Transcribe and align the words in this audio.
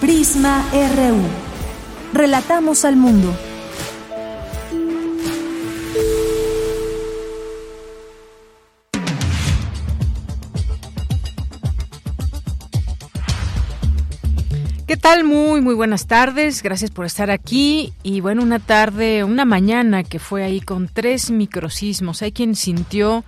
Prisma 0.00 0.64
RU. 0.72 1.20
Relatamos 2.14 2.86
al 2.86 2.96
mundo. 2.96 3.34
¿Qué 14.86 14.96
tal? 14.96 15.22
Muy, 15.22 15.60
muy 15.60 15.74
buenas 15.74 16.06
tardes. 16.06 16.62
Gracias 16.62 16.90
por 16.90 17.04
estar 17.04 17.30
aquí. 17.30 17.92
Y 18.02 18.22
bueno, 18.22 18.42
una 18.42 18.58
tarde, 18.58 19.22
una 19.22 19.44
mañana 19.44 20.02
que 20.02 20.18
fue 20.18 20.42
ahí 20.42 20.60
con 20.60 20.88
tres 20.88 21.30
microsismos. 21.30 22.22
Hay 22.22 22.32
quien 22.32 22.56
sintió 22.56 23.22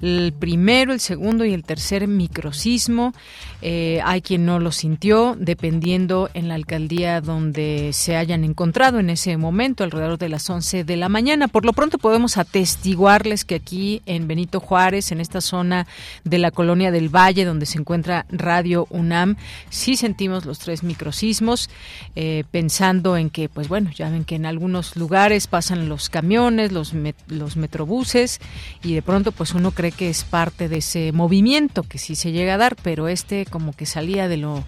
el 0.00 0.32
primero, 0.38 0.92
el 0.92 1.00
segundo 1.00 1.44
y 1.44 1.52
el 1.52 1.64
tercer 1.64 2.06
microsismo. 2.06 3.14
Eh, 3.60 4.00
hay 4.04 4.22
quien 4.22 4.46
no 4.46 4.60
lo 4.60 4.70
sintió, 4.70 5.36
dependiendo 5.38 6.30
en 6.34 6.48
la 6.48 6.54
alcaldía 6.54 7.20
donde 7.20 7.90
se 7.92 8.16
hayan 8.16 8.44
encontrado 8.44 9.00
en 9.00 9.10
ese 9.10 9.36
momento, 9.36 9.82
alrededor 9.82 10.18
de 10.18 10.28
las 10.28 10.48
11 10.48 10.84
de 10.84 10.96
la 10.96 11.08
mañana. 11.08 11.48
Por 11.48 11.64
lo 11.64 11.72
pronto 11.72 11.98
podemos 11.98 12.36
atestiguarles 12.36 13.44
que 13.44 13.56
aquí 13.56 14.02
en 14.06 14.28
Benito 14.28 14.60
Juárez, 14.60 15.10
en 15.10 15.20
esta 15.20 15.40
zona 15.40 15.86
de 16.24 16.38
la 16.38 16.50
colonia 16.50 16.90
del 16.90 17.08
Valle, 17.08 17.44
donde 17.44 17.66
se 17.66 17.78
encuentra 17.78 18.26
Radio 18.30 18.86
UNAM, 18.90 19.36
sí 19.70 19.96
sentimos 19.96 20.44
los 20.44 20.60
tres 20.60 20.82
microsismos, 20.82 21.68
eh, 22.14 22.44
pensando 22.50 23.16
en 23.16 23.30
que, 23.30 23.48
pues 23.48 23.68
bueno, 23.68 23.90
ya 23.90 24.08
ven 24.10 24.24
que 24.24 24.36
en 24.36 24.46
algunos 24.46 24.96
lugares 24.96 25.48
pasan 25.48 25.88
los 25.88 26.08
camiones, 26.08 26.70
los, 26.70 26.92
los 27.26 27.56
metrobuses, 27.56 28.40
y 28.82 28.94
de 28.94 29.02
pronto 29.02 29.32
pues 29.32 29.54
uno 29.54 29.72
cree 29.72 29.87
que 29.92 30.08
es 30.08 30.24
parte 30.24 30.68
de 30.68 30.78
ese 30.78 31.12
movimiento 31.12 31.82
que 31.82 31.98
sí 31.98 32.14
se 32.14 32.32
llega 32.32 32.54
a 32.54 32.58
dar, 32.58 32.76
pero 32.82 33.08
este 33.08 33.46
como 33.46 33.72
que 33.72 33.86
salía 33.86 34.28
de 34.28 34.36
lo 34.36 34.64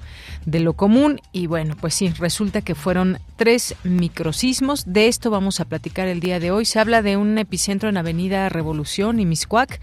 de 0.46 0.60
lo 0.60 0.72
común 0.72 1.20
y 1.32 1.46
bueno, 1.46 1.76
pues 1.78 1.94
sí, 1.94 2.08
resulta 2.08 2.62
que 2.62 2.74
fueron 2.74 3.18
tres 3.36 3.74
microsismos. 3.84 4.84
De 4.86 5.08
esto 5.08 5.30
vamos 5.30 5.60
a 5.60 5.66
platicar 5.66 6.08
el 6.08 6.20
día 6.20 6.40
de 6.40 6.50
hoy. 6.50 6.64
Se 6.64 6.78
habla 6.78 7.02
de 7.02 7.16
un 7.16 7.36
epicentro 7.38 7.88
en 7.88 7.96
Avenida 7.96 8.48
Revolución 8.48 9.20
y 9.20 9.26
Miscuac, 9.26 9.80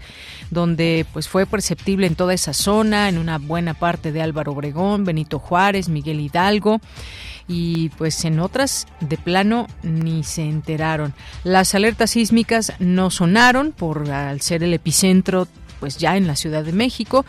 donde 0.50 1.06
pues 1.12 1.28
fue 1.28 1.46
perceptible 1.46 2.06
en 2.06 2.16
toda 2.16 2.34
esa 2.34 2.52
zona, 2.52 3.08
en 3.08 3.18
una 3.18 3.38
buena 3.38 3.74
parte 3.74 4.12
de 4.12 4.22
Álvaro 4.22 4.52
Obregón, 4.52 5.04
Benito 5.04 5.38
Juárez, 5.38 5.88
Miguel 5.88 6.20
Hidalgo 6.20 6.80
y 7.48 7.88
pues 7.90 8.24
en 8.24 8.38
otras 8.38 8.86
de 9.00 9.16
plano 9.16 9.66
ni 9.82 10.22
se 10.22 10.42
enteraron. 10.42 11.14
Las 11.42 11.74
alertas 11.74 12.10
sísmicas 12.10 12.72
no 12.78 13.10
sonaron 13.10 13.72
por 13.72 14.10
al 14.10 14.40
ser 14.42 14.62
el 14.62 14.74
epicentro 14.74 15.48
pues 15.78 15.96
ya 15.96 16.16
en 16.16 16.26
la 16.26 16.36
Ciudad 16.36 16.64
de 16.64 16.72
México. 16.72 17.24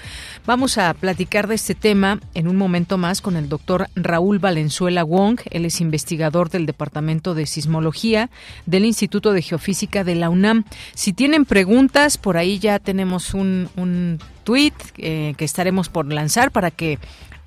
Vamos 0.45 0.77
a 0.77 0.93
platicar 0.93 1.47
de 1.47 1.55
este 1.55 1.75
tema 1.75 2.19
en 2.33 2.47
un 2.47 2.55
momento 2.55 2.97
más 2.97 3.21
con 3.21 3.35
el 3.35 3.49
doctor 3.49 3.87
Raúl 3.95 4.39
Valenzuela 4.39 5.03
Wong. 5.03 5.39
Él 5.51 5.65
es 5.65 5.81
investigador 5.81 6.49
del 6.49 6.65
Departamento 6.65 7.35
de 7.35 7.45
Sismología 7.45 8.29
del 8.65 8.85
Instituto 8.85 9.33
de 9.33 9.41
Geofísica 9.41 10.03
de 10.03 10.15
la 10.15 10.29
UNAM. 10.29 10.65
Si 10.93 11.13
tienen 11.13 11.45
preguntas, 11.45 12.17
por 12.17 12.37
ahí 12.37 12.59
ya 12.59 12.79
tenemos 12.79 13.33
un, 13.33 13.69
un 13.75 14.19
tweet 14.43 14.73
eh, 14.97 15.35
que 15.37 15.45
estaremos 15.45 15.89
por 15.89 16.11
lanzar 16.11 16.51
para 16.51 16.71
que 16.71 16.97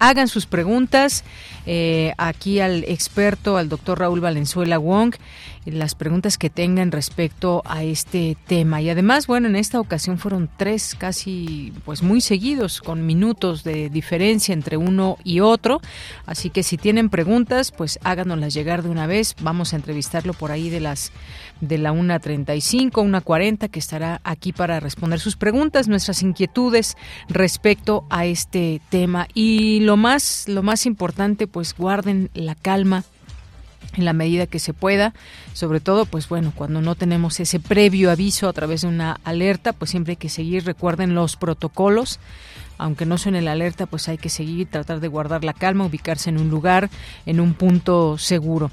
hagan 0.02 0.26
sus 0.26 0.46
preguntas 0.46 1.22
eh, 1.64 2.12
aquí 2.18 2.58
al 2.58 2.82
experto, 2.84 3.56
al 3.56 3.68
doctor 3.68 4.00
Raúl 4.00 4.20
Valenzuela 4.20 4.78
Wong 4.78 5.14
las 5.64 5.94
preguntas 5.94 6.38
que 6.38 6.50
tengan 6.50 6.90
respecto 6.90 7.62
a 7.64 7.84
este 7.84 8.36
tema. 8.46 8.80
Y 8.80 8.90
además, 8.90 9.26
bueno, 9.26 9.48
en 9.48 9.56
esta 9.56 9.80
ocasión 9.80 10.18
fueron 10.18 10.50
tres 10.56 10.96
casi 10.98 11.72
pues 11.84 12.02
muy 12.02 12.20
seguidos, 12.20 12.80
con 12.80 13.06
minutos 13.06 13.64
de 13.64 13.88
diferencia 13.88 14.52
entre 14.52 14.76
uno 14.76 15.18
y 15.24 15.40
otro. 15.40 15.80
Así 16.26 16.50
que 16.50 16.62
si 16.62 16.76
tienen 16.76 17.10
preguntas, 17.10 17.70
pues 17.70 17.98
háganoslas 18.02 18.54
llegar 18.54 18.82
de 18.82 18.90
una 18.90 19.06
vez. 19.06 19.34
Vamos 19.40 19.72
a 19.72 19.76
entrevistarlo 19.76 20.32
por 20.32 20.50
ahí 20.50 20.70
de 20.70 20.80
las 20.80 21.12
de 21.60 21.78
la 21.78 21.92
1.35, 21.92 22.90
1.40, 22.90 23.70
que 23.70 23.78
estará 23.78 24.20
aquí 24.24 24.52
para 24.52 24.80
responder 24.80 25.20
sus 25.20 25.36
preguntas, 25.36 25.86
nuestras 25.86 26.22
inquietudes 26.22 26.96
respecto 27.28 28.04
a 28.10 28.26
este 28.26 28.80
tema. 28.88 29.28
Y 29.32 29.78
lo 29.80 29.96
más, 29.96 30.48
lo 30.48 30.64
más 30.64 30.86
importante, 30.86 31.46
pues 31.46 31.76
guarden 31.76 32.30
la 32.34 32.56
calma 32.56 33.04
en 33.94 34.04
la 34.04 34.12
medida 34.12 34.46
que 34.46 34.58
se 34.58 34.74
pueda, 34.74 35.14
sobre 35.52 35.80
todo 35.80 36.06
pues 36.06 36.28
bueno, 36.28 36.52
cuando 36.54 36.80
no 36.80 36.94
tenemos 36.94 37.40
ese 37.40 37.60
previo 37.60 38.10
aviso 38.10 38.48
a 38.48 38.52
través 38.52 38.82
de 38.82 38.88
una 38.88 39.20
alerta, 39.24 39.72
pues 39.72 39.90
siempre 39.90 40.12
hay 40.12 40.16
que 40.16 40.28
seguir, 40.28 40.64
recuerden 40.64 41.14
los 41.14 41.36
protocolos, 41.36 42.18
aunque 42.78 43.06
no 43.06 43.16
suene 43.16 43.42
la 43.42 43.52
alerta, 43.52 43.86
pues 43.86 44.08
hay 44.08 44.18
que 44.18 44.28
seguir, 44.28 44.66
tratar 44.66 44.98
de 45.00 45.08
guardar 45.08 45.44
la 45.44 45.52
calma, 45.52 45.86
ubicarse 45.86 46.30
en 46.30 46.38
un 46.38 46.50
lugar, 46.50 46.90
en 47.26 47.38
un 47.38 47.54
punto 47.54 48.18
seguro. 48.18 48.70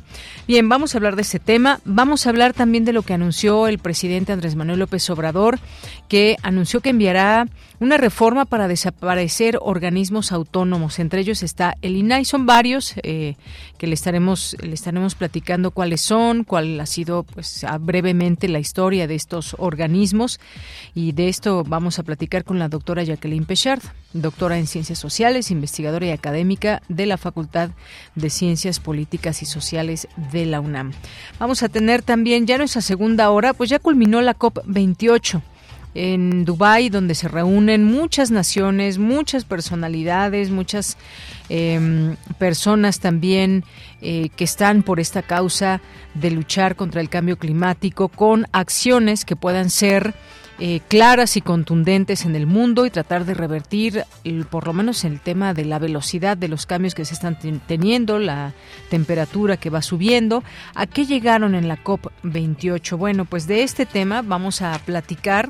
Bien, 0.48 0.68
vamos 0.68 0.94
a 0.94 0.98
hablar 0.98 1.16
de 1.16 1.22
este 1.22 1.40
tema. 1.40 1.80
Vamos 1.86 2.26
a 2.26 2.30
hablar 2.30 2.54
también 2.54 2.86
de 2.86 2.94
lo 2.94 3.04
que 3.04 3.14
anunció 3.14 3.68
el 3.68 3.78
presidente 3.78 4.32
Andrés 4.32 4.56
Manuel 4.56 4.80
López 4.80 5.08
Obrador, 5.12 5.60
que 6.08 6.38
anunció 6.42 6.82
que 6.82 6.90
enviará 6.90 7.48
una 7.80 7.98
reforma 7.98 8.46
para 8.46 8.68
desaparecer 8.68 9.58
organismos 9.62 10.32
autónomos. 10.32 11.00
Entre 11.00 11.22
ellos 11.22 11.44
está 11.44 11.76
el 11.82 11.96
INAI. 11.96 12.26
Son 12.26 12.46
varios 12.46 12.96
eh, 13.04 13.36
que 13.78 13.88
le 13.88 13.94
estaremos, 13.94 14.58
le 14.62 14.74
estaremos 14.74 15.16
platicando 15.16 15.72
cuáles 15.72 16.02
son, 16.02 16.44
cuál 16.44 16.80
ha 16.80 16.86
sido 16.86 17.24
pues, 17.24 17.66
brevemente 17.80 18.50
la 18.50 18.60
historia 18.60 19.08
de 19.08 19.16
estos 19.16 19.56
organismos. 19.58 20.40
Y 20.94 21.14
de 21.14 21.30
esto 21.30 21.64
vamos 21.64 22.00
a 22.00 22.04
platicar 22.04 22.44
con 22.44 22.60
la 22.60 22.68
doctora 22.68 23.04
Jacqueline 23.04 23.46
Pechard, 23.46 23.82
doctora 24.14 24.58
en 24.58 24.68
Ciencias 24.68 25.00
Sociales, 25.00 25.52
investigadora 25.52 26.06
y 26.06 26.12
académica 26.12 26.82
de 26.90 27.06
la 27.06 27.18
Facultad 27.18 27.70
de 28.16 28.30
Ciencias 28.30 28.80
Políticas 28.80 29.42
y 29.42 29.46
Sociales 29.46 30.08
de 30.32 30.46
la 30.46 30.60
UNAM. 30.60 30.92
Vamos 31.40 31.64
a 31.64 31.70
tener 31.70 32.02
también 32.02 32.46
ya 32.46 32.58
nuestra 32.58 32.82
segunda 32.82 33.30
hora, 33.30 33.54
pues 33.54 33.70
ya 33.70 33.80
culminó 33.80 34.22
la 34.22 34.38
COP28 34.38 35.42
en 35.96 36.46
Dubái, 36.46 36.90
donde 36.90 37.16
se 37.16 37.28
reúnen 37.28 37.84
muchas 37.84 38.32
naciones, 38.32 38.98
muchas 38.98 39.44
personalidades, 39.44 40.52
muchas 40.52 40.98
em, 41.50 42.16
personas 42.38 43.00
también 43.00 43.64
eh, 44.02 44.30
que 44.36 44.44
están 44.44 44.84
por 44.84 45.00
esta 45.00 45.22
causa 45.22 45.82
de 46.14 46.32
luchar 46.32 46.76
contra 46.76 47.02
el 47.02 47.10
cambio 47.10 47.38
climático 47.38 48.08
con 48.08 48.46
acciones 48.52 49.26
que 49.26 49.36
puedan 49.36 49.70
ser 49.70 50.14
eh, 50.62 50.82
claras 50.90 51.38
y 51.38 51.42
contundentes 51.42 52.26
en 52.26 52.36
el 52.36 52.46
mundo 52.46 52.86
y 52.86 52.90
tratar 52.90 53.24
de 53.24 53.34
revertir 53.34 54.04
por 54.50 54.68
lo 54.68 54.74
menos 54.74 55.06
el 55.06 55.22
tema 55.22 55.54
de 55.54 55.64
la 55.64 55.80
velocidad 55.80 56.36
de 56.36 56.50
los 56.50 56.66
cambios 56.66 56.96
que 56.96 57.06
se 57.06 57.14
están 57.14 57.40
teniendo, 57.66 58.20
la 58.20 58.52
temperatura 58.90 59.56
que 59.56 59.70
va 59.70 59.82
subiendo. 59.82 60.44
¿A 60.76 60.86
qué 60.86 61.06
llegaron 61.06 61.56
en 61.56 61.70
la 61.70 61.82
COP28? 61.82 62.98
Bueno, 62.98 63.24
pues 63.24 63.48
de 63.48 63.64
este 63.64 63.86
tema 63.86 64.22
vamos 64.22 64.62
a 64.62 64.78
platicar 64.80 65.50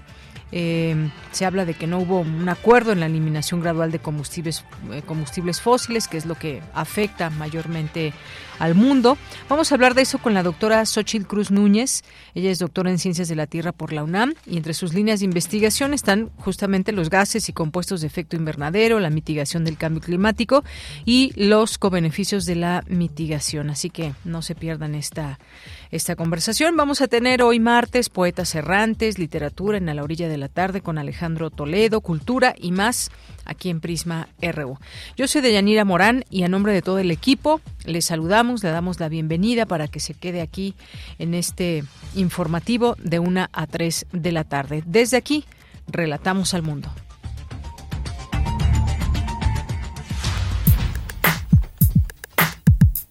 eh, 0.52 1.10
se 1.32 1.46
habla 1.46 1.66
de 1.66 1.74
que 1.74 1.88
no 1.88 2.00
hubo 2.00 2.20
un 2.20 2.50
acuerdo 2.50 2.92
en 2.92 3.00
la 3.00 3.06
eliminación 3.06 3.62
gradual 3.62 3.92
de 3.92 4.00
combustibles, 4.00 4.64
eh, 4.92 5.02
combustibles 5.06 5.62
fósiles, 5.62 6.08
que 6.08 6.18
es 6.18 6.26
lo 6.26 6.36
que 6.36 6.62
afecta 6.74 7.30
mayormente 7.30 8.14
al 8.60 8.76
mundo. 8.76 9.18
Vamos 9.48 9.72
a 9.72 9.76
hablar 9.76 9.96
de 9.96 10.04
eso 10.04 10.20
con 10.20 10.34
la 10.34 10.44
doctora 10.44 10.86
Xochitl 10.86 11.26
Cruz 11.26 11.50
Núñez. 11.50 12.04
Ella 12.36 12.52
es 12.52 12.60
doctora 12.60 12.92
en 12.92 13.00
Ciencias 13.00 13.28
de 13.28 13.36
la 13.36 13.48
Tierra 13.48 13.72
por 13.72 13.94
la 13.94 14.04
UNAM 14.04 14.36
y 14.46 14.58
entre 14.58 14.74
sus 14.74 14.94
líneas 14.94 15.20
de 15.20 15.26
investigación 15.26 15.94
están 15.94 16.30
justamente 16.38 16.92
los 16.92 17.10
gases 17.10 17.50
y 17.50 17.54
compuestos 17.54 18.02
de 18.02 18.08
efecto 18.08 18.36
invernadero, 18.36 19.00
la 19.00 19.10
mitigación 19.10 19.66
del 19.66 19.78
cambio 19.78 20.02
climático 20.02 20.64
y 21.06 21.34
los 21.36 21.78
cobeneficios 21.78 22.46
de 22.46 22.56
la 22.56 22.84
mitigación. 22.88 23.70
Así 23.70 23.90
que 23.90 24.14
no 24.24 24.42
se 24.42 24.56
pierdan 24.56 24.96
esta 24.96 25.40
esta 25.92 26.16
conversación. 26.16 26.78
Vamos 26.78 27.02
a 27.02 27.08
tener 27.08 27.42
hoy 27.42 27.60
martes 27.60 28.10
poetas 28.10 28.54
errantes, 28.54 29.18
literatura 29.18 29.78
en 29.78 29.90
a 29.90 29.94
la 29.94 30.04
orilla 30.04 30.30
de 30.30 30.38
la 30.38 30.48
tarde 30.48 30.82
con 30.82 30.98
Alejandro 30.98 31.50
Toledo, 31.50 32.02
cultura 32.02 32.54
y 32.58 32.72
más 32.72 33.10
aquí 33.50 33.70
en 33.70 33.82
Prisma 33.82 34.30
RU. 34.42 34.78
Yo 35.18 35.28
soy 35.28 35.42
Deyanira 35.42 35.84
Morán 35.84 36.24
y 36.30 36.44
a 36.44 36.48
nombre 36.48 36.72
de 36.74 36.82
todo 36.82 37.00
el 37.00 37.12
equipo 37.12 37.62
le 37.86 38.02
saludamos, 38.02 38.64
le 38.64 38.70
damos 38.70 39.00
la 39.00 39.10
bienvenida 39.10 39.66
para 39.66 39.88
que 39.88 40.00
se 40.00 40.14
quede 40.14 40.42
aquí 40.42 40.76
en 41.18 41.34
este 41.34 41.84
informativo 42.16 42.96
de 43.00 43.20
1 43.20 43.48
a 43.52 43.68
3 43.68 44.06
de 44.12 44.32
la 44.32 44.44
tarde. 44.44 44.84
Desde 44.86 45.18
aquí, 45.18 45.46
relatamos 45.88 46.54
al 46.54 46.62
mundo. 46.62 46.90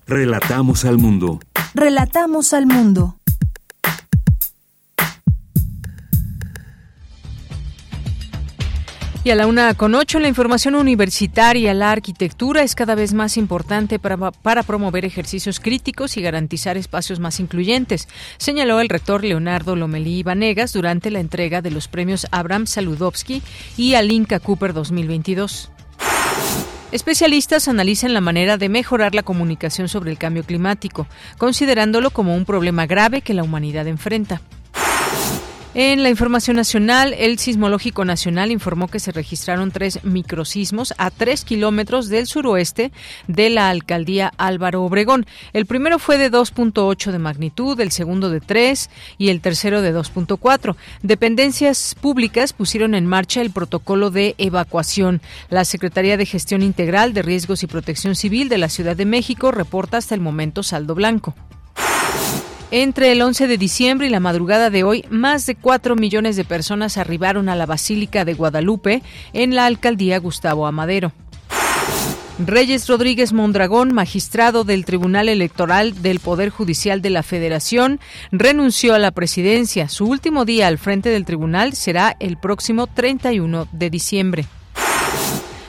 Relatamos 0.06 0.86
al 0.86 0.96
mundo. 0.96 1.40
Relatamos 1.74 2.54
al 2.54 2.66
mundo. 2.66 3.17
Y 9.28 9.30
a 9.30 9.34
la 9.34 9.46
una 9.46 9.74
con 9.74 9.94
ocho, 9.94 10.20
la 10.20 10.28
información 10.28 10.74
universitaria, 10.74 11.74
la 11.74 11.92
arquitectura 11.92 12.62
es 12.62 12.74
cada 12.74 12.94
vez 12.94 13.12
más 13.12 13.36
importante 13.36 13.98
para, 13.98 14.16
para, 14.30 14.62
promover 14.62 15.04
ejercicios 15.04 15.60
críticos 15.60 16.16
y 16.16 16.22
garantizar 16.22 16.78
espacios 16.78 17.20
más 17.20 17.38
incluyentes, 17.38 18.08
señaló 18.38 18.80
el 18.80 18.88
rector 18.88 19.22
Leonardo 19.22 19.76
Lomelí 19.76 20.22
Vanegas 20.22 20.72
durante 20.72 21.10
la 21.10 21.20
entrega 21.20 21.60
de 21.60 21.70
los 21.70 21.88
premios 21.88 22.26
Abraham 22.30 22.66
Saludowski 22.66 23.42
y 23.76 23.96
Alinka 23.96 24.40
Cooper 24.40 24.72
2022. 24.72 25.72
Especialistas 26.90 27.68
analizan 27.68 28.14
la 28.14 28.22
manera 28.22 28.56
de 28.56 28.70
mejorar 28.70 29.14
la 29.14 29.22
comunicación 29.22 29.88
sobre 29.88 30.10
el 30.10 30.16
cambio 30.16 30.42
climático, 30.42 31.06
considerándolo 31.36 32.12
como 32.12 32.34
un 32.34 32.46
problema 32.46 32.86
grave 32.86 33.20
que 33.20 33.34
la 33.34 33.42
humanidad 33.42 33.88
enfrenta. 33.88 34.40
En 35.80 36.02
la 36.02 36.10
información 36.10 36.56
nacional, 36.56 37.14
el 37.16 37.38
Sismológico 37.38 38.04
Nacional 38.04 38.50
informó 38.50 38.88
que 38.88 38.98
se 38.98 39.12
registraron 39.12 39.70
tres 39.70 40.02
microsismos 40.02 40.92
a 40.98 41.12
tres 41.12 41.44
kilómetros 41.44 42.08
del 42.08 42.26
suroeste 42.26 42.90
de 43.28 43.48
la 43.48 43.68
alcaldía 43.68 44.32
Álvaro 44.38 44.82
Obregón. 44.82 45.24
El 45.52 45.66
primero 45.66 46.00
fue 46.00 46.18
de 46.18 46.32
2.8 46.32 47.12
de 47.12 47.20
magnitud, 47.20 47.78
el 47.78 47.92
segundo 47.92 48.28
de 48.28 48.40
3 48.40 48.90
y 49.18 49.28
el 49.28 49.40
tercero 49.40 49.80
de 49.80 49.94
2.4. 49.94 50.74
Dependencias 51.04 51.94
públicas 51.94 52.52
pusieron 52.52 52.96
en 52.96 53.06
marcha 53.06 53.40
el 53.40 53.52
protocolo 53.52 54.10
de 54.10 54.34
evacuación. 54.38 55.20
La 55.48 55.64
Secretaría 55.64 56.16
de 56.16 56.26
Gestión 56.26 56.62
Integral 56.62 57.14
de 57.14 57.22
Riesgos 57.22 57.62
y 57.62 57.68
Protección 57.68 58.16
Civil 58.16 58.48
de 58.48 58.58
la 58.58 58.68
Ciudad 58.68 58.96
de 58.96 59.06
México 59.06 59.52
reporta 59.52 59.98
hasta 59.98 60.16
el 60.16 60.20
momento 60.22 60.64
saldo 60.64 60.96
blanco. 60.96 61.36
Entre 62.70 63.12
el 63.12 63.22
11 63.22 63.46
de 63.46 63.56
diciembre 63.56 64.08
y 64.08 64.10
la 64.10 64.20
madrugada 64.20 64.68
de 64.68 64.84
hoy, 64.84 65.02
más 65.08 65.46
de 65.46 65.54
4 65.54 65.96
millones 65.96 66.36
de 66.36 66.44
personas 66.44 66.98
arribaron 66.98 67.48
a 67.48 67.56
la 67.56 67.64
Basílica 67.64 68.26
de 68.26 68.34
Guadalupe 68.34 69.02
en 69.32 69.54
la 69.54 69.64
alcaldía 69.64 70.18
Gustavo 70.18 70.66
Amadero. 70.66 71.12
Reyes 72.38 72.86
Rodríguez 72.86 73.32
Mondragón, 73.32 73.94
magistrado 73.94 74.64
del 74.64 74.84
Tribunal 74.84 75.30
Electoral 75.30 76.02
del 76.02 76.20
Poder 76.20 76.50
Judicial 76.50 77.00
de 77.00 77.10
la 77.10 77.22
Federación, 77.22 78.00
renunció 78.30 78.94
a 78.94 78.98
la 78.98 79.12
presidencia. 79.12 79.88
Su 79.88 80.06
último 80.06 80.44
día 80.44 80.66
al 80.66 80.76
frente 80.76 81.08
del 81.08 81.24
tribunal 81.24 81.72
será 81.72 82.16
el 82.20 82.36
próximo 82.36 82.86
31 82.86 83.66
de 83.72 83.90
diciembre. 83.90 84.46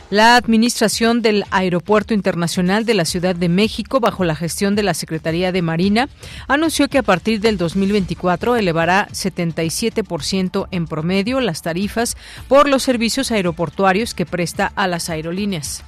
La 0.09 0.38
administración 0.38 1.21
del 1.21 1.45
Aeropuerto 1.51 2.15
Internacional 2.15 2.83
de 2.83 2.95
la 2.95 3.06
Ciudad 3.06 3.35
de 3.35 3.47
México, 3.47 4.00
bajo 4.00 4.23
la 4.23 4.35
gestión 4.35 4.75
de 4.75 4.81
la 4.81 4.95
Secretaría 4.95 5.51
de 5.51 5.61
Marina, 5.61 6.09
anunció 6.47 6.88
que 6.88 6.97
a 6.97 7.03
partir 7.03 7.41
del 7.41 7.57
2024 7.57 8.56
elevará 8.56 9.07
77% 9.09 10.67
en 10.71 10.88
promedio 10.88 11.41
las 11.41 11.61
tarifas 11.61 12.17
por 12.47 12.67
los 12.67 12.81
servicios 12.81 13.29
aeroportuarios 13.31 14.15
que 14.15 14.25
presta 14.25 14.71
a 14.75 14.88
las 14.88 15.11
aerolíneas. 15.11 15.83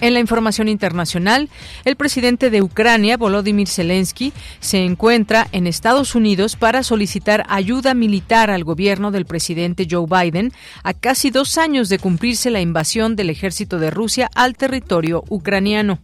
En 0.00 0.14
la 0.14 0.20
información 0.20 0.68
internacional, 0.68 1.50
el 1.84 1.96
presidente 1.96 2.48
de 2.48 2.62
Ucrania, 2.62 3.18
Volodymyr 3.18 3.68
Zelensky, 3.68 4.32
se 4.60 4.84
encuentra 4.84 5.46
en 5.52 5.66
Estados 5.66 6.14
Unidos 6.14 6.56
para 6.56 6.82
solicitar 6.82 7.44
ayuda 7.48 7.92
militar 7.92 8.50
al 8.50 8.64
gobierno 8.64 9.10
del 9.10 9.26
presidente 9.26 9.86
Joe 9.90 10.06
Biden 10.08 10.52
a 10.82 10.94
casi 10.94 11.30
dos 11.30 11.58
años 11.58 11.88
de 11.90 11.98
cumplirse 11.98 12.50
la 12.50 12.60
invasión 12.60 13.14
del 13.14 13.28
ejército 13.28 13.78
de 13.78 13.90
Rusia 13.90 14.30
al 14.34 14.56
territorio 14.56 15.22
ucraniano. 15.28 15.98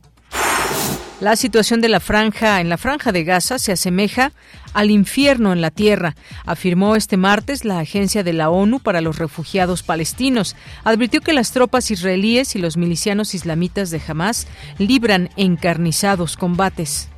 La 1.18 1.34
situación 1.34 1.80
de 1.80 1.88
la 1.88 2.00
franja 2.00 2.60
en 2.60 2.68
la 2.68 2.76
franja 2.76 3.10
de 3.10 3.24
Gaza 3.24 3.58
se 3.58 3.72
asemeja 3.72 4.32
al 4.74 4.90
infierno 4.90 5.54
en 5.54 5.62
la 5.62 5.70
tierra, 5.70 6.14
afirmó 6.44 6.94
este 6.94 7.16
martes 7.16 7.64
la 7.64 7.78
Agencia 7.78 8.22
de 8.22 8.34
la 8.34 8.50
ONU 8.50 8.80
para 8.80 9.00
los 9.00 9.18
Refugiados 9.18 9.82
Palestinos. 9.82 10.56
Advirtió 10.84 11.22
que 11.22 11.32
las 11.32 11.52
tropas 11.52 11.90
israelíes 11.90 12.54
y 12.54 12.58
los 12.58 12.76
milicianos 12.76 13.34
islamitas 13.34 13.90
de 13.90 14.02
Hamas 14.06 14.46
libran 14.76 15.30
encarnizados 15.36 16.36
combates. 16.36 17.08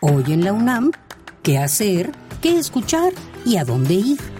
Hoy 0.00 0.24
en 0.28 0.44
la 0.44 0.52
UNAM, 0.52 0.92
¿qué 1.42 1.56
hacer? 1.56 2.12
¿Qué 2.42 2.58
escuchar? 2.58 3.14
¿Y 3.46 3.56
a 3.56 3.64
dónde 3.64 3.94
ir? 3.94 4.35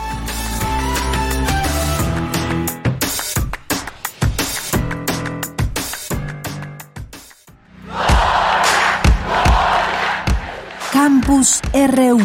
Campus 11.03 11.61
RU. 11.73 12.19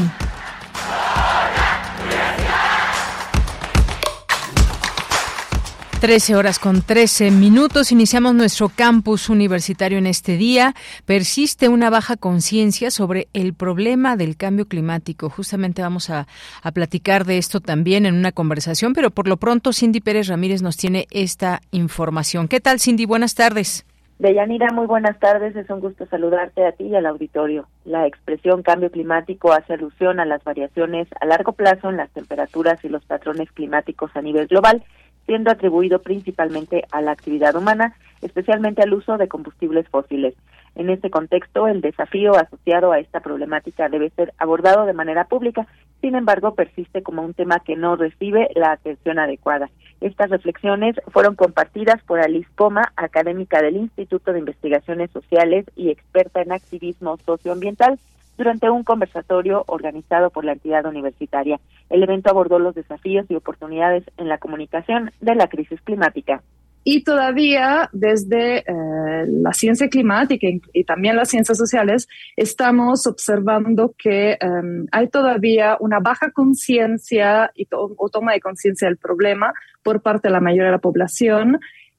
13 5.98 6.36
horas 6.36 6.58
con 6.58 6.82
13 6.82 7.30
minutos. 7.30 7.90
Iniciamos 7.90 8.34
nuestro 8.34 8.68
campus 8.68 9.30
universitario 9.30 9.96
en 9.96 10.06
este 10.06 10.36
día. 10.36 10.74
Persiste 11.06 11.70
una 11.70 11.88
baja 11.88 12.18
conciencia 12.18 12.90
sobre 12.90 13.28
el 13.32 13.54
problema 13.54 14.18
del 14.18 14.36
cambio 14.36 14.68
climático. 14.68 15.30
Justamente 15.30 15.80
vamos 15.80 16.10
a, 16.10 16.28
a, 16.60 16.70
platicar 16.72 17.24
de 17.24 17.38
esto 17.38 17.60
también 17.60 18.04
en 18.04 18.14
una 18.14 18.32
conversación, 18.32 18.92
pero 18.92 19.10
por 19.10 19.26
lo 19.26 19.38
pronto 19.38 19.72
Cindy 19.72 20.00
Pérez 20.00 20.26
Ramírez 20.26 20.60
nos 20.60 20.76
tiene 20.76 21.06
esta 21.10 21.62
información. 21.70 22.46
¿Qué 22.46 22.60
tal, 22.60 22.78
Cindy? 22.78 23.06
Buenas 23.06 23.34
tardes. 23.34 23.86
Deyanira, 24.18 24.72
muy 24.72 24.86
buenas 24.86 25.18
tardes. 25.18 25.54
Es 25.56 25.68
un 25.68 25.80
gusto 25.80 26.06
saludarte 26.06 26.64
a 26.66 26.72
ti 26.72 26.84
y 26.84 26.94
al 26.94 27.04
auditorio. 27.04 27.68
La 27.84 28.06
expresión 28.06 28.62
cambio 28.62 28.90
climático 28.90 29.52
hace 29.52 29.74
alusión 29.74 30.20
a 30.20 30.24
las 30.24 30.42
variaciones 30.42 31.06
a 31.20 31.26
largo 31.26 31.52
plazo 31.52 31.90
en 31.90 31.98
las 31.98 32.10
temperaturas 32.10 32.82
y 32.82 32.88
los 32.88 33.04
patrones 33.04 33.52
climáticos 33.52 34.10
a 34.14 34.22
nivel 34.22 34.46
global 34.46 34.82
siendo 35.26 35.50
atribuido 35.50 36.00
principalmente 36.00 36.84
a 36.92 37.02
la 37.02 37.10
actividad 37.10 37.54
humana, 37.56 37.94
especialmente 38.22 38.82
al 38.82 38.94
uso 38.94 39.18
de 39.18 39.28
combustibles 39.28 39.86
fósiles. 39.88 40.34
En 40.76 40.90
este 40.90 41.08
contexto, 41.08 41.68
el 41.68 41.80
desafío 41.80 42.36
asociado 42.36 42.92
a 42.92 42.98
esta 42.98 43.20
problemática 43.20 43.88
debe 43.88 44.10
ser 44.10 44.34
abordado 44.36 44.84
de 44.84 44.92
manera 44.92 45.24
pública, 45.24 45.66
sin 46.02 46.14
embargo, 46.14 46.54
persiste 46.54 47.02
como 47.02 47.22
un 47.22 47.32
tema 47.32 47.60
que 47.60 47.76
no 47.76 47.96
recibe 47.96 48.50
la 48.54 48.72
atención 48.72 49.18
adecuada. 49.18 49.70
Estas 50.02 50.28
reflexiones 50.28 50.94
fueron 51.08 51.34
compartidas 51.34 52.02
por 52.04 52.20
Alice 52.20 52.50
Poma, 52.54 52.92
académica 52.96 53.62
del 53.62 53.76
Instituto 53.76 54.34
de 54.34 54.40
Investigaciones 54.40 55.10
Sociales 55.10 55.64
y 55.74 55.88
experta 55.88 56.42
en 56.42 56.52
activismo 56.52 57.16
socioambiental, 57.24 57.98
durante 58.36 58.68
un 58.68 58.84
conversatorio 58.84 59.64
organizado 59.66 60.28
por 60.28 60.44
la 60.44 60.52
entidad 60.52 60.84
universitaria. 60.84 61.58
El 61.88 62.02
evento 62.02 62.28
abordó 62.28 62.58
los 62.58 62.74
desafíos 62.74 63.24
y 63.30 63.34
oportunidades 63.34 64.04
en 64.18 64.28
la 64.28 64.36
comunicación 64.36 65.10
de 65.22 65.34
la 65.34 65.48
crisis 65.48 65.80
climática. 65.80 66.42
Y 66.88 67.02
todavía 67.02 67.90
desde 67.92 68.58
eh, 68.58 69.26
la 69.26 69.52
ciencia 69.52 69.88
climática 69.88 70.46
y, 70.72 70.84
también 70.84 71.16
las 71.16 71.30
ciencias 71.30 71.58
sociales 71.58 72.06
estamos 72.36 73.08
observando 73.08 73.92
que 73.98 74.38
em, 74.40 74.86
hay 74.92 75.08
todavía 75.08 75.76
una 75.80 75.98
baja 75.98 76.30
conciencia 76.30 77.50
o 77.72 78.08
toma 78.08 78.34
de 78.34 78.40
conciencia 78.40 78.86
del 78.86 78.98
problema 78.98 79.52
por 79.82 80.00
parte 80.00 80.28
de 80.28 80.32
la 80.32 80.40
mayoría 80.40 80.66
de 80.66 80.76
la 80.76 80.78
población. 80.78 81.58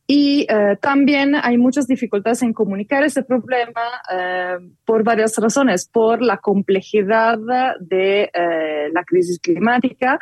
Y 0.09 0.47
eh, 0.49 0.77
también 0.79 1.35
hay 1.35 1.57
muchas 1.57 1.85
dificultades 1.85 2.41
en 2.41 2.53
comunicar 2.53 3.03
ese 3.03 3.23
problema 3.23 3.81
eh, 4.09 4.55
por 4.85 5.03
varias 5.03 5.37
razones, 5.37 5.85
por 5.85 6.21
la 6.21 6.37
complejidad 6.37 7.37
de 7.81 8.31
eh, 8.33 8.89
la 8.93 9.03
crisis 9.03 9.37
climática, 9.41 10.17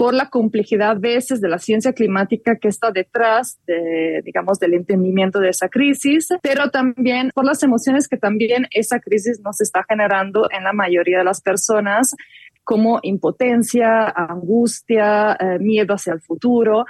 por 0.00 0.14
la 0.14 0.30
complejidad 0.30 0.92
a 0.92 0.94
veces 0.94 1.42
de 1.42 1.50
la 1.50 1.58
ciencia 1.58 1.92
climática 1.92 2.56
que 2.56 2.68
está 2.68 2.90
detrás 2.90 3.60
de, 3.66 4.22
digamos, 4.24 4.58
del 4.58 4.72
entendimiento 4.72 5.40
de 5.40 5.50
esa 5.50 5.68
crisis, 5.68 6.28
pero 6.40 6.70
también 6.70 7.30
por 7.34 7.44
las 7.44 7.62
emociones 7.62 8.08
que 8.08 8.16
también 8.16 8.66
esa 8.70 8.98
crisis 8.98 9.42
nos 9.44 9.60
está 9.60 9.84
generando 9.86 10.48
en 10.56 10.64
la 10.64 10.72
mayoría 10.72 11.18
de 11.18 11.24
las 11.24 11.42
personas 11.42 12.16
como 12.64 13.00
impotencia, 13.02 14.08
angustia, 14.08 15.36
miedo 15.58 15.92
hacia 15.92 16.14
el 16.14 16.22
futuro. 16.22 16.86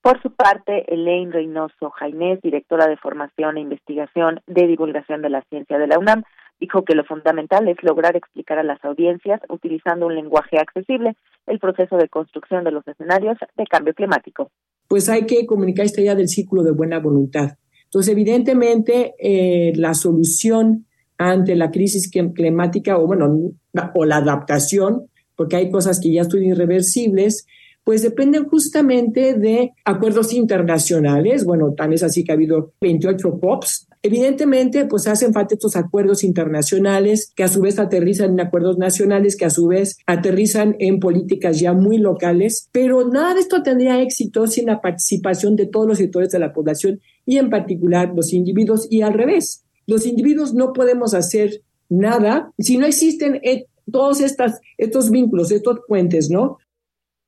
Por 0.00 0.22
su 0.22 0.34
parte, 0.34 0.90
Elaine 0.90 1.30
Reynoso 1.30 1.90
Jainés, 1.90 2.40
directora 2.40 2.86
de 2.86 2.96
Formación 2.96 3.58
e 3.58 3.60
Investigación 3.60 4.40
de 4.46 4.66
Divulgación 4.66 5.20
de 5.20 5.28
la 5.28 5.42
Ciencia 5.50 5.76
de 5.76 5.86
la 5.86 5.98
UNAM, 5.98 6.22
dijo 6.60 6.84
que 6.84 6.94
lo 6.94 7.04
fundamental 7.04 7.68
es 7.68 7.76
lograr 7.82 8.16
explicar 8.16 8.58
a 8.58 8.62
las 8.62 8.84
audiencias, 8.84 9.40
utilizando 9.48 10.06
un 10.06 10.14
lenguaje 10.14 10.58
accesible, 10.58 11.16
el 11.46 11.58
proceso 11.58 11.96
de 11.96 12.08
construcción 12.08 12.64
de 12.64 12.72
los 12.72 12.86
escenarios 12.86 13.38
de 13.56 13.64
cambio 13.66 13.94
climático. 13.94 14.50
Pues 14.88 15.08
hay 15.08 15.26
que 15.26 15.46
comunicar 15.46 15.86
esta 15.86 16.00
idea 16.00 16.14
del 16.14 16.28
círculo 16.28 16.62
de 16.62 16.72
buena 16.72 16.98
voluntad. 16.98 17.56
Entonces, 17.84 18.12
evidentemente, 18.12 19.14
eh, 19.18 19.72
la 19.76 19.94
solución 19.94 20.86
ante 21.16 21.56
la 21.56 21.70
crisis 21.70 22.10
climática 22.10 22.96
o, 22.98 23.06
bueno, 23.06 23.52
o 23.94 24.04
la 24.04 24.16
adaptación, 24.16 25.08
porque 25.34 25.56
hay 25.56 25.70
cosas 25.70 26.00
que 26.00 26.12
ya 26.12 26.24
son 26.24 26.42
irreversibles, 26.42 27.46
pues 27.82 28.02
dependen 28.02 28.46
justamente 28.46 29.34
de 29.34 29.72
acuerdos 29.84 30.32
internacionales. 30.32 31.44
Bueno, 31.44 31.72
tan 31.74 31.92
es 31.92 32.02
así 32.02 32.22
que 32.22 32.32
ha 32.32 32.34
habido 32.34 32.72
28 32.80 33.40
POPs. 33.40 33.87
Evidentemente, 34.02 34.84
pues 34.86 35.06
hacen 35.08 35.32
falta 35.32 35.54
estos 35.54 35.76
acuerdos 35.76 36.22
internacionales 36.22 37.32
que 37.34 37.44
a 37.44 37.48
su 37.48 37.60
vez 37.60 37.78
aterrizan 37.78 38.32
en 38.32 38.40
acuerdos 38.40 38.78
nacionales, 38.78 39.36
que 39.36 39.44
a 39.44 39.50
su 39.50 39.66
vez 39.66 39.98
aterrizan 40.06 40.76
en 40.78 41.00
políticas 41.00 41.58
ya 41.58 41.72
muy 41.72 41.98
locales, 41.98 42.68
pero 42.72 43.08
nada 43.08 43.34
de 43.34 43.40
esto 43.40 43.62
tendría 43.62 44.00
éxito 44.00 44.46
sin 44.46 44.66
la 44.66 44.80
participación 44.80 45.56
de 45.56 45.66
todos 45.66 45.88
los 45.88 45.98
sectores 45.98 46.30
de 46.30 46.38
la 46.38 46.52
población 46.52 47.00
y 47.26 47.38
en 47.38 47.50
particular 47.50 48.12
los 48.14 48.32
individuos 48.32 48.86
y 48.90 49.02
al 49.02 49.14
revés. 49.14 49.64
Los 49.86 50.06
individuos 50.06 50.54
no 50.54 50.72
podemos 50.72 51.14
hacer 51.14 51.62
nada 51.88 52.52
si 52.58 52.76
no 52.76 52.86
existen 52.86 53.40
eh, 53.42 53.66
todos 53.90 54.20
estos 54.20 55.10
vínculos, 55.10 55.50
estos 55.50 55.80
puentes, 55.88 56.30
¿no? 56.30 56.58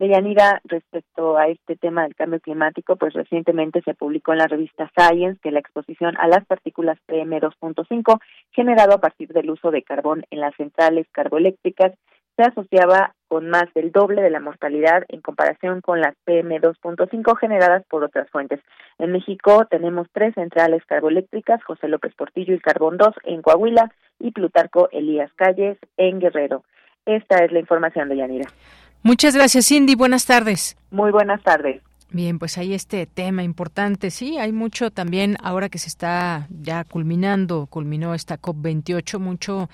Deyanira, 0.00 0.62
respecto 0.64 1.36
a 1.36 1.48
este 1.48 1.76
tema 1.76 2.04
del 2.04 2.14
cambio 2.14 2.40
climático, 2.40 2.96
pues 2.96 3.12
recientemente 3.12 3.82
se 3.82 3.92
publicó 3.92 4.32
en 4.32 4.38
la 4.38 4.46
revista 4.46 4.90
Science 4.96 5.38
que 5.42 5.50
la 5.50 5.58
exposición 5.58 6.16
a 6.16 6.26
las 6.26 6.46
partículas 6.46 6.98
PM2.5 7.06 8.18
generado 8.50 8.94
a 8.94 8.98
partir 8.98 9.28
del 9.28 9.50
uso 9.50 9.70
de 9.70 9.82
carbón 9.82 10.24
en 10.30 10.40
las 10.40 10.54
centrales 10.56 11.06
carboeléctricas 11.12 11.92
se 12.34 12.42
asociaba 12.42 13.14
con 13.28 13.50
más 13.50 13.64
del 13.74 13.92
doble 13.92 14.22
de 14.22 14.30
la 14.30 14.40
mortalidad 14.40 15.04
en 15.08 15.20
comparación 15.20 15.82
con 15.82 16.00
las 16.00 16.14
PM2.5 16.26 17.36
generadas 17.36 17.84
por 17.90 18.02
otras 18.02 18.30
fuentes. 18.30 18.60
En 18.98 19.12
México 19.12 19.66
tenemos 19.68 20.06
tres 20.14 20.32
centrales 20.34 20.82
carboeléctricas, 20.86 21.62
José 21.62 21.88
López 21.88 22.14
Portillo 22.14 22.54
y 22.54 22.60
Carbón 22.60 22.96
2 22.96 23.08
en 23.24 23.42
Coahuila 23.42 23.92
y 24.18 24.30
Plutarco 24.30 24.88
Elías 24.92 25.30
Calles 25.34 25.76
en 25.98 26.20
Guerrero. 26.20 26.64
Esta 27.04 27.44
es 27.44 27.52
la 27.52 27.58
información 27.58 28.08
de 28.08 28.16
Yanira. 28.16 28.46
Muchas 29.02 29.34
gracias, 29.34 29.66
Cindy. 29.66 29.94
Buenas 29.94 30.26
tardes. 30.26 30.76
Muy 30.90 31.10
buenas 31.10 31.42
tardes. 31.42 31.82
Bien, 32.12 32.40
pues 32.40 32.58
hay 32.58 32.74
este 32.74 33.06
tema 33.06 33.44
importante. 33.44 34.10
Sí, 34.10 34.36
hay 34.38 34.52
mucho 34.52 34.90
también, 34.90 35.36
ahora 35.42 35.68
que 35.68 35.78
se 35.78 35.88
está 35.88 36.48
ya 36.50 36.82
culminando, 36.82 37.66
culminó 37.66 38.14
esta 38.14 38.40
COP28, 38.40 39.18
mucho 39.20 39.70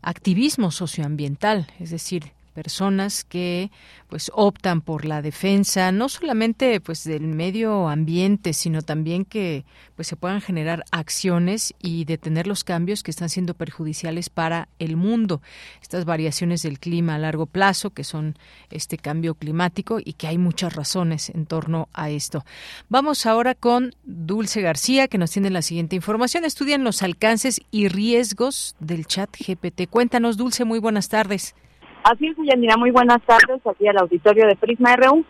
activismo 0.00 0.70
socioambiental, 0.70 1.66
es 1.80 1.90
decir, 1.90 2.32
personas 2.50 3.24
que 3.24 3.70
pues 4.08 4.30
optan 4.34 4.80
por 4.80 5.04
la 5.04 5.22
defensa 5.22 5.92
no 5.92 6.08
solamente 6.08 6.80
pues 6.80 7.04
del 7.04 7.22
medio 7.22 7.88
ambiente 7.88 8.52
sino 8.52 8.82
también 8.82 9.24
que 9.24 9.64
pues 9.96 10.08
se 10.08 10.16
puedan 10.16 10.40
generar 10.40 10.84
acciones 10.90 11.74
y 11.80 12.04
detener 12.04 12.46
los 12.46 12.64
cambios 12.64 13.02
que 13.02 13.10
están 13.10 13.28
siendo 13.28 13.54
perjudiciales 13.54 14.30
para 14.30 14.68
el 14.78 14.96
mundo. 14.96 15.42
Estas 15.82 16.04
variaciones 16.04 16.62
del 16.62 16.78
clima 16.78 17.14
a 17.14 17.18
largo 17.18 17.46
plazo 17.46 17.90
que 17.90 18.04
son 18.04 18.36
este 18.70 18.98
cambio 18.98 19.34
climático 19.34 19.98
y 20.02 20.14
que 20.14 20.26
hay 20.26 20.38
muchas 20.38 20.74
razones 20.74 21.30
en 21.30 21.46
torno 21.46 21.88
a 21.92 22.10
esto. 22.10 22.44
Vamos 22.88 23.26
ahora 23.26 23.54
con 23.54 23.94
Dulce 24.04 24.62
García 24.62 25.08
que 25.08 25.18
nos 25.18 25.30
tiene 25.30 25.50
la 25.50 25.62
siguiente 25.62 25.96
información. 25.96 26.44
Estudian 26.44 26.84
los 26.84 27.02
alcances 27.02 27.60
y 27.70 27.88
riesgos 27.88 28.76
del 28.80 29.06
chat 29.06 29.30
GPT 29.36 29.88
cuéntanos 29.88 30.36
Dulce 30.36 30.64
muy 30.64 30.78
buenas 30.78 31.08
tardes 31.08 31.54
Así 32.02 32.28
es, 32.28 32.36
Yanira, 32.38 32.76
muy 32.78 32.90
buenas 32.90 33.20
tardes 33.22 33.60
aquí 33.66 33.86
al 33.86 33.98
auditorio 33.98 34.46
de 34.46 34.56
Prisma 34.56 34.96
RU. 34.96 35.24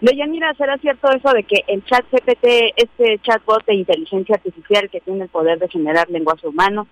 Yanira, 0.00 0.54
¿será 0.54 0.78
cierto 0.78 1.10
eso 1.10 1.30
de 1.32 1.42
que 1.42 1.64
el 1.66 1.84
chat 1.84 2.04
GPT, 2.10 2.72
este 2.76 3.18
chatbot 3.22 3.64
de 3.66 3.74
inteligencia 3.74 4.36
artificial 4.36 4.88
que 4.90 5.00
tiene 5.00 5.24
el 5.24 5.28
poder 5.28 5.58
de 5.58 5.68
generar 5.68 6.08
lenguaje 6.10 6.46
humano, 6.46 6.86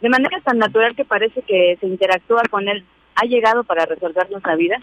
de 0.00 0.08
manera 0.08 0.40
tan 0.40 0.58
natural 0.58 0.94
que 0.96 1.04
parece 1.04 1.42
que 1.42 1.76
se 1.80 1.86
interactúa 1.86 2.42
con 2.50 2.68
él, 2.68 2.84
ha 3.14 3.26
llegado 3.26 3.62
para 3.64 3.84
resolvernos 3.84 4.42
la 4.44 4.56
vida? 4.56 4.78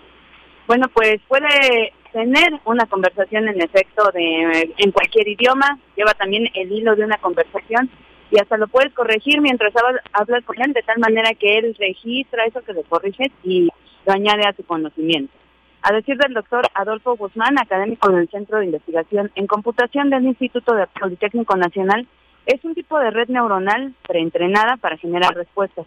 Bueno, 0.67 0.87
pues 0.93 1.19
puede 1.27 1.93
tener 2.11 2.53
una 2.65 2.85
conversación 2.85 3.47
en 3.47 3.61
efecto 3.61 4.11
de 4.13 4.73
en 4.77 4.91
cualquier 4.91 5.27
idioma, 5.27 5.79
lleva 5.95 6.13
también 6.13 6.47
el 6.53 6.71
hilo 6.71 6.95
de 6.95 7.05
una 7.05 7.17
conversación 7.17 7.89
y 8.31 8.39
hasta 8.39 8.57
lo 8.57 8.67
puedes 8.67 8.93
corregir 8.93 9.41
mientras 9.41 9.73
hablas 10.13 10.43
con 10.43 10.61
él 10.61 10.73
de 10.73 10.81
tal 10.81 10.99
manera 10.99 11.33
que 11.33 11.57
él 11.57 11.75
registra 11.79 12.45
eso 12.45 12.61
que 12.61 12.73
le 12.73 12.83
corriges 12.83 13.31
y 13.43 13.69
lo 14.05 14.13
añade 14.13 14.47
a 14.47 14.53
su 14.53 14.65
conocimiento. 14.65 15.33
A 15.81 15.93
decir 15.93 16.17
del 16.17 16.33
doctor 16.33 16.65
Adolfo 16.73 17.15
Guzmán, 17.15 17.59
académico 17.59 18.09
del 18.09 18.27
Centro 18.29 18.57
de 18.57 18.65
Investigación 18.65 19.31
en 19.35 19.45
Computación 19.45 20.09
del 20.09 20.25
Instituto 20.25 20.73
de 20.73 20.87
Politécnico 20.87 21.55
Nacional, 21.55 22.07
es 22.45 22.63
un 22.63 22.73
tipo 22.73 22.97
de 22.99 23.11
red 23.11 23.29
neuronal 23.29 23.93
preentrenada 24.07 24.77
para 24.77 24.97
generar 24.97 25.35
respuestas. 25.35 25.85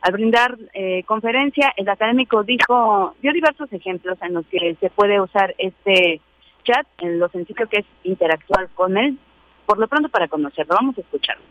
Al 0.00 0.12
brindar 0.12 0.56
eh, 0.74 1.02
conferencia, 1.04 1.72
el 1.76 1.88
académico 1.88 2.42
dijo, 2.42 3.14
dio 3.22 3.32
diversos 3.32 3.72
ejemplos 3.72 4.18
en 4.22 4.34
los 4.34 4.46
que 4.46 4.76
se 4.80 4.90
puede 4.90 5.20
usar 5.20 5.54
este 5.58 6.20
chat, 6.64 6.86
en 6.98 7.18
lo 7.18 7.28
sencillo 7.28 7.68
que 7.68 7.78
es 7.78 7.86
interactuar 8.04 8.68
con 8.74 8.96
él. 8.96 9.18
Por 9.64 9.78
lo 9.78 9.88
pronto, 9.88 10.08
para 10.08 10.28
conocerlo, 10.28 10.74
vamos 10.74 10.98
a 10.98 11.00
escucharlo. 11.00 11.44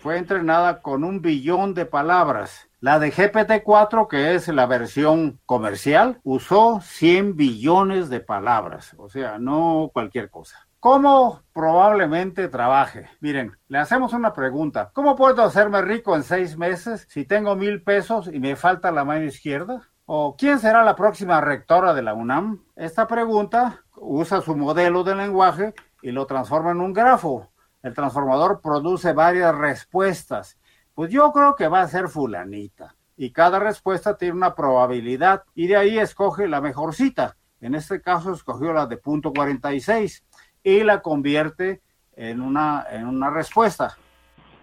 Fue 0.00 0.18
entrenada 0.18 0.82
con 0.82 1.04
un 1.04 1.20
billón 1.22 1.74
de 1.74 1.86
palabras 1.86 2.68
la 2.84 2.98
de 2.98 3.10
GPT-4, 3.10 4.08
que 4.08 4.34
es 4.34 4.46
la 4.48 4.66
versión 4.66 5.40
comercial, 5.46 6.20
usó 6.22 6.82
100 6.82 7.34
billones 7.34 8.10
de 8.10 8.20
palabras, 8.20 8.94
o 8.98 9.08
sea, 9.08 9.38
no 9.38 9.88
cualquier 9.90 10.28
cosa. 10.28 10.68
¿Cómo 10.80 11.40
probablemente 11.54 12.46
trabaje? 12.48 13.08
Miren, 13.20 13.56
le 13.68 13.78
hacemos 13.78 14.12
una 14.12 14.34
pregunta. 14.34 14.90
¿Cómo 14.92 15.16
puedo 15.16 15.42
hacerme 15.42 15.80
rico 15.80 16.14
en 16.14 16.24
seis 16.24 16.58
meses 16.58 17.06
si 17.08 17.24
tengo 17.24 17.56
mil 17.56 17.82
pesos 17.82 18.28
y 18.30 18.38
me 18.38 18.54
falta 18.54 18.92
la 18.92 19.06
mano 19.06 19.24
izquierda? 19.24 19.88
¿O 20.04 20.36
quién 20.36 20.58
será 20.58 20.84
la 20.84 20.94
próxima 20.94 21.40
rectora 21.40 21.94
de 21.94 22.02
la 22.02 22.12
UNAM? 22.12 22.64
Esta 22.76 23.06
pregunta 23.06 23.82
usa 23.96 24.42
su 24.42 24.54
modelo 24.54 25.04
de 25.04 25.14
lenguaje 25.14 25.72
y 26.02 26.10
lo 26.10 26.26
transforma 26.26 26.72
en 26.72 26.82
un 26.82 26.92
grafo. 26.92 27.48
El 27.84 27.92
transformador 27.92 28.62
produce 28.62 29.12
varias 29.12 29.54
respuestas. 29.54 30.58
Pues 30.94 31.10
yo 31.10 31.30
creo 31.32 31.54
que 31.54 31.68
va 31.68 31.82
a 31.82 31.88
ser 31.88 32.08
fulanita. 32.08 32.94
Y 33.14 33.30
cada 33.30 33.58
respuesta 33.58 34.16
tiene 34.16 34.34
una 34.34 34.54
probabilidad 34.54 35.42
y 35.54 35.66
de 35.66 35.76
ahí 35.76 35.98
escoge 35.98 36.48
la 36.48 36.62
mejor 36.62 36.94
cita. 36.94 37.36
En 37.60 37.74
este 37.74 38.00
caso 38.00 38.32
escogió 38.32 38.72
la 38.72 38.86
de 38.86 38.96
punto 38.96 39.34
46 39.34 40.24
y 40.62 40.82
la 40.82 41.02
convierte 41.02 41.82
en 42.16 42.40
una, 42.40 42.86
en 42.90 43.06
una 43.06 43.28
respuesta. 43.28 43.98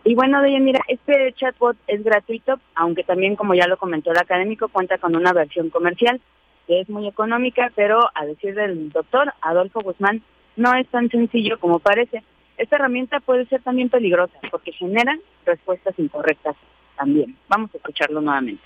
Y 0.03 0.15
bueno, 0.15 0.41
de 0.41 0.59
mira, 0.59 0.81
este 0.87 1.31
chatbot 1.33 1.77
es 1.85 2.03
gratuito, 2.03 2.59
aunque 2.73 3.03
también, 3.03 3.35
como 3.35 3.53
ya 3.53 3.67
lo 3.67 3.77
comentó 3.77 4.11
el 4.11 4.17
académico, 4.17 4.67
cuenta 4.67 4.97
con 4.97 5.15
una 5.15 5.31
versión 5.31 5.69
comercial 5.69 6.19
que 6.65 6.81
es 6.81 6.89
muy 6.89 7.07
económica, 7.07 7.71
pero 7.75 7.99
a 8.15 8.25
decir 8.25 8.55
del 8.55 8.89
doctor 8.89 9.31
Adolfo 9.41 9.81
Guzmán, 9.81 10.23
no 10.55 10.73
es 10.73 10.87
tan 10.87 11.07
sencillo 11.09 11.59
como 11.59 11.77
parece. 11.77 12.23
Esta 12.61 12.75
herramienta 12.75 13.19
puede 13.19 13.47
ser 13.47 13.63
también 13.63 13.89
peligrosa 13.89 14.37
porque 14.51 14.71
genera 14.71 15.17
respuestas 15.47 15.97
incorrectas 15.97 16.55
también. 16.95 17.35
Vamos 17.49 17.73
a 17.73 17.77
escucharlo 17.77 18.21
nuevamente. 18.21 18.61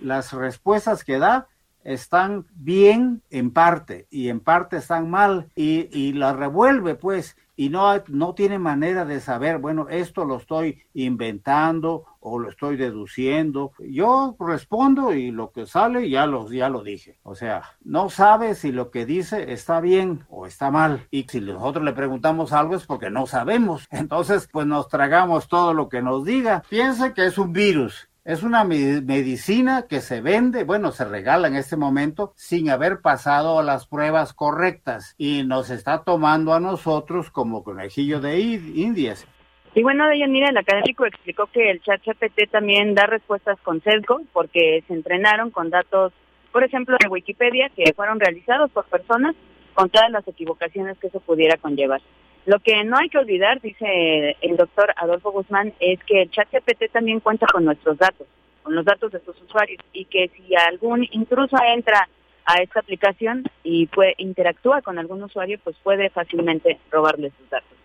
Las 0.00 0.32
respuestas 0.32 1.04
que 1.04 1.18
da 1.18 1.46
están 1.84 2.46
bien 2.54 3.20
en 3.28 3.52
parte 3.52 4.06
y 4.10 4.30
en 4.30 4.40
parte 4.40 4.78
están 4.78 5.10
mal 5.10 5.50
y, 5.54 5.90
y 5.92 6.14
la 6.14 6.32
revuelve 6.32 6.94
pues 6.94 7.36
y 7.56 7.70
no, 7.70 8.02
no 8.08 8.34
tiene 8.34 8.58
manera 8.58 9.04
de 9.04 9.20
saber, 9.20 9.58
bueno, 9.58 9.88
esto 9.88 10.24
lo 10.24 10.36
estoy 10.36 10.82
inventando 10.92 12.04
o 12.20 12.38
lo 12.38 12.50
estoy 12.50 12.76
deduciendo. 12.76 13.72
Yo 13.78 14.36
respondo 14.38 15.12
y 15.14 15.30
lo 15.30 15.52
que 15.52 15.66
sale 15.66 16.10
ya 16.10 16.26
lo, 16.26 16.50
ya 16.50 16.68
lo 16.68 16.82
dije. 16.82 17.18
O 17.22 17.34
sea, 17.34 17.62
no 17.82 18.10
sabe 18.10 18.54
si 18.54 18.72
lo 18.72 18.90
que 18.90 19.06
dice 19.06 19.52
está 19.52 19.80
bien 19.80 20.26
o 20.28 20.46
está 20.46 20.70
mal. 20.70 21.06
Y 21.10 21.24
si 21.24 21.40
nosotros 21.40 21.84
le 21.84 21.92
preguntamos 21.92 22.52
algo 22.52 22.74
es 22.74 22.84
porque 22.84 23.10
no 23.10 23.26
sabemos. 23.26 23.86
Entonces, 23.90 24.48
pues 24.52 24.66
nos 24.66 24.88
tragamos 24.88 25.48
todo 25.48 25.72
lo 25.72 25.88
que 25.88 26.02
nos 26.02 26.24
diga. 26.24 26.62
Piense 26.68 27.14
que 27.14 27.26
es 27.26 27.38
un 27.38 27.52
virus 27.52 28.08
es 28.26 28.42
una 28.42 28.64
medicina 28.64 29.86
que 29.88 30.00
se 30.00 30.20
vende, 30.20 30.64
bueno, 30.64 30.90
se 30.90 31.04
regala 31.04 31.46
en 31.46 31.54
este 31.54 31.76
momento 31.76 32.32
sin 32.34 32.68
haber 32.70 33.00
pasado 33.00 33.62
las 33.62 33.86
pruebas 33.86 34.32
correctas 34.32 35.14
y 35.16 35.44
nos 35.44 35.70
está 35.70 36.02
tomando 36.02 36.52
a 36.52 36.58
nosotros 36.58 37.30
como 37.30 37.62
conejillo 37.62 38.20
de 38.20 38.40
indias. 38.40 39.28
Y 39.76 39.82
bueno, 39.84 40.06
mira, 40.28 40.48
el 40.48 40.56
académico 40.56 41.06
explicó 41.06 41.46
que 41.46 41.70
el 41.70 41.80
chat 41.82 42.02
GPT 42.04 42.50
también 42.50 42.96
da 42.96 43.06
respuestas 43.06 43.60
con 43.60 43.80
sesgo 43.82 44.20
porque 44.32 44.82
se 44.88 44.94
entrenaron 44.94 45.52
con 45.52 45.70
datos, 45.70 46.12
por 46.50 46.64
ejemplo, 46.64 46.96
de 47.00 47.08
Wikipedia 47.08 47.70
que 47.76 47.92
fueron 47.94 48.18
realizados 48.18 48.72
por 48.72 48.86
personas 48.86 49.36
con 49.74 49.88
todas 49.88 50.10
las 50.10 50.26
equivocaciones 50.26 50.98
que 50.98 51.06
eso 51.06 51.20
pudiera 51.20 51.58
conllevar. 51.58 52.00
Lo 52.46 52.60
que 52.60 52.84
no 52.84 52.96
hay 52.96 53.08
que 53.08 53.18
olvidar, 53.18 53.60
dice 53.60 54.36
el 54.40 54.56
doctor 54.56 54.92
Adolfo 54.96 55.32
Guzmán, 55.32 55.74
es 55.80 55.98
que 56.04 56.22
el 56.22 56.30
chat 56.30 56.48
GPT 56.52 56.92
también 56.92 57.18
cuenta 57.18 57.44
con 57.52 57.64
nuestros 57.64 57.98
datos, 57.98 58.28
con 58.62 58.76
los 58.76 58.84
datos 58.84 59.10
de 59.10 59.18
sus 59.20 59.40
usuarios, 59.42 59.80
y 59.92 60.04
que 60.04 60.28
si 60.28 60.54
algún 60.54 61.08
intruso 61.10 61.56
entra 61.66 62.08
a 62.44 62.62
esta 62.62 62.78
aplicación 62.78 63.42
y 63.64 63.88
interactúa 64.18 64.80
con 64.80 64.96
algún 64.96 65.24
usuario, 65.24 65.58
pues 65.64 65.74
puede 65.82 66.08
fácilmente 66.10 66.78
robarle 66.88 67.32
sus 67.36 67.50
datos. 67.50 67.76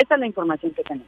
Esta 0.00 0.14
es 0.14 0.20
la 0.20 0.26
información 0.26 0.72
que 0.72 0.82
tenemos. 0.82 1.06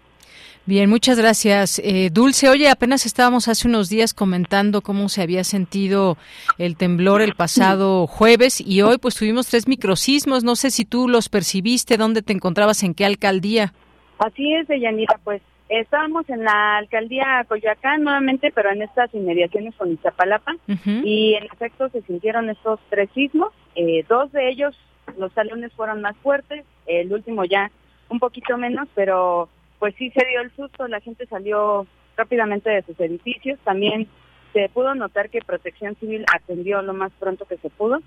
Bien, 0.67 0.89
muchas 0.89 1.19
gracias. 1.19 1.81
Eh, 1.83 2.11
Dulce, 2.13 2.51
oye, 2.51 2.69
apenas 2.69 3.07
estábamos 3.07 3.49
hace 3.49 3.67
unos 3.67 3.89
días 3.89 4.13
comentando 4.13 4.83
cómo 4.83 5.09
se 5.09 5.23
había 5.23 5.45
sentido 5.45 6.19
el 6.59 6.77
temblor 6.77 7.23
el 7.23 7.35
pasado 7.35 8.07
jueves 8.07 8.61
y 8.61 8.83
hoy 8.83 8.99
pues 8.99 9.17
tuvimos 9.17 9.49
tres 9.49 9.67
microsismos. 9.67 10.45
No 10.45 10.55
sé 10.55 10.71
si 10.71 10.85
tú 10.85 11.09
los 11.09 11.31
percibiste, 11.31 11.97
dónde 11.97 12.21
te 12.21 12.35
encontrabas, 12.35 12.83
en 12.83 12.93
qué 12.95 13.07
alcaldía. 13.07 13.73
Así 14.19 14.55
es, 14.55 14.69
Deyanira, 14.69 15.19
pues 15.25 15.41
estábamos 15.69 16.29
en 16.29 16.45
la 16.45 16.77
alcaldía 16.77 17.45
Coyoacán 17.49 18.05
nuevamente, 18.05 18.53
pero 18.55 18.71
en 18.71 18.83
estas 18.83 19.13
inmediaciones 19.15 19.75
con 19.75 19.91
Iztapalapa 19.91 20.55
y 21.03 21.35
en 21.35 21.45
efecto 21.45 21.89
se 21.89 22.03
sintieron 22.03 22.51
estos 22.51 22.79
tres 22.91 23.09
sismos. 23.15 23.53
Eh, 23.75 24.05
dos 24.07 24.31
de 24.33 24.51
ellos, 24.51 24.77
los 25.19 25.33
salones 25.33 25.73
fueron 25.73 26.03
más 26.03 26.15
fuertes, 26.19 26.65
el 26.87 27.11
último 27.13 27.45
ya 27.47 27.71
un 28.13 28.21
poquito 28.21 28.57
menos, 28.57 28.89
pero 28.95 29.49
pues 29.79 29.95
sí 29.97 30.11
se 30.11 30.25
dio 30.27 30.41
el 30.43 30.55
susto, 30.55 30.87
la 30.87 31.01
gente 31.01 31.27
salió 31.27 31.87
rápidamente 32.17 32.71
de 32.71 32.83
sus 32.83 32.99
edificios, 33.01 33.59
también 33.65 34.07
se 34.53 34.69
pudo 34.69 34.95
notar 34.95 35.31
que 35.31 35.41
Protección 35.41 35.97
Civil 35.97 36.25
atendió 36.33 36.83
lo 36.83 36.93
más 36.93 37.11
pronto 37.19 37.47
que 37.47 37.57
se 37.57 37.71
pudo. 37.71 38.01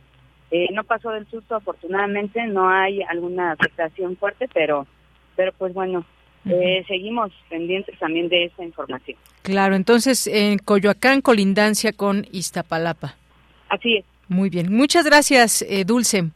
Eh, 0.51 0.67
no 0.73 0.83
pasó 0.83 1.09
del 1.09 1.27
susto, 1.27 1.55
afortunadamente, 1.55 2.45
no 2.45 2.69
hay 2.69 3.01
alguna 3.01 3.53
afectación 3.53 4.15
fuerte, 4.15 4.47
pero, 4.53 4.85
pero 5.35 5.51
pues 5.57 5.73
bueno, 5.73 6.05
eh, 6.45 6.85
seguimos 6.87 7.31
pendientes 7.49 7.97
también 7.97 8.29
de 8.29 8.45
esta 8.45 8.63
información. 8.63 9.17
Claro, 9.41 9.75
entonces 9.75 10.27
en 10.27 10.59
Coyoacán, 10.59 11.21
colindancia 11.21 11.93
con 11.93 12.25
Iztapalapa. 12.31 13.15
Así 13.69 13.97
es. 13.97 14.05
Muy 14.27 14.49
bien, 14.49 14.71
muchas 14.71 15.03
gracias, 15.03 15.63
eh, 15.63 15.83
Dulce. 15.83 16.29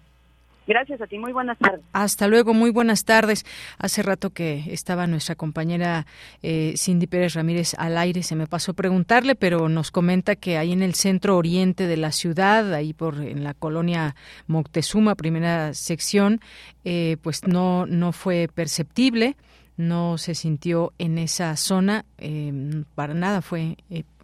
Gracias 0.70 1.02
a 1.02 1.08
ti, 1.08 1.18
muy 1.18 1.32
buenas 1.32 1.58
tardes. 1.58 1.82
Hasta 1.94 2.28
luego, 2.28 2.54
muy 2.54 2.70
buenas 2.70 3.04
tardes. 3.04 3.44
Hace 3.80 4.04
rato 4.04 4.30
que 4.30 4.66
estaba 4.72 5.08
nuestra 5.08 5.34
compañera 5.34 6.06
eh, 6.44 6.76
Cindy 6.78 7.08
Pérez 7.08 7.34
Ramírez 7.34 7.74
al 7.80 7.98
aire, 7.98 8.22
se 8.22 8.36
me 8.36 8.46
pasó 8.46 8.76
preguntarle, 8.76 9.34
pero 9.34 9.68
nos 9.68 9.90
comenta 9.90 10.36
que 10.36 10.60
ahí 10.60 10.72
en 10.72 10.84
el 10.84 10.94
centro 10.94 11.38
oriente 11.38 11.88
de 11.88 11.98
la 11.98 12.12
ciudad, 12.12 12.72
ahí 12.72 12.94
por 12.94 13.16
en 13.16 13.44
la 13.44 13.56
colonia 13.56 14.16
Moctezuma, 14.46 15.16
primera 15.16 15.74
sección, 15.74 16.40
eh, 16.86 17.18
pues 17.24 17.48
no, 17.48 17.88
no 17.88 18.12
fue 18.12 18.48
perceptible, 18.54 19.38
no 19.76 20.20
se 20.20 20.36
sintió 20.36 20.94
en 21.00 21.18
esa 21.18 21.56
zona, 21.56 22.06
eh, 22.20 22.84
para 22.94 23.16
nada 23.16 23.42
fue 23.42 23.76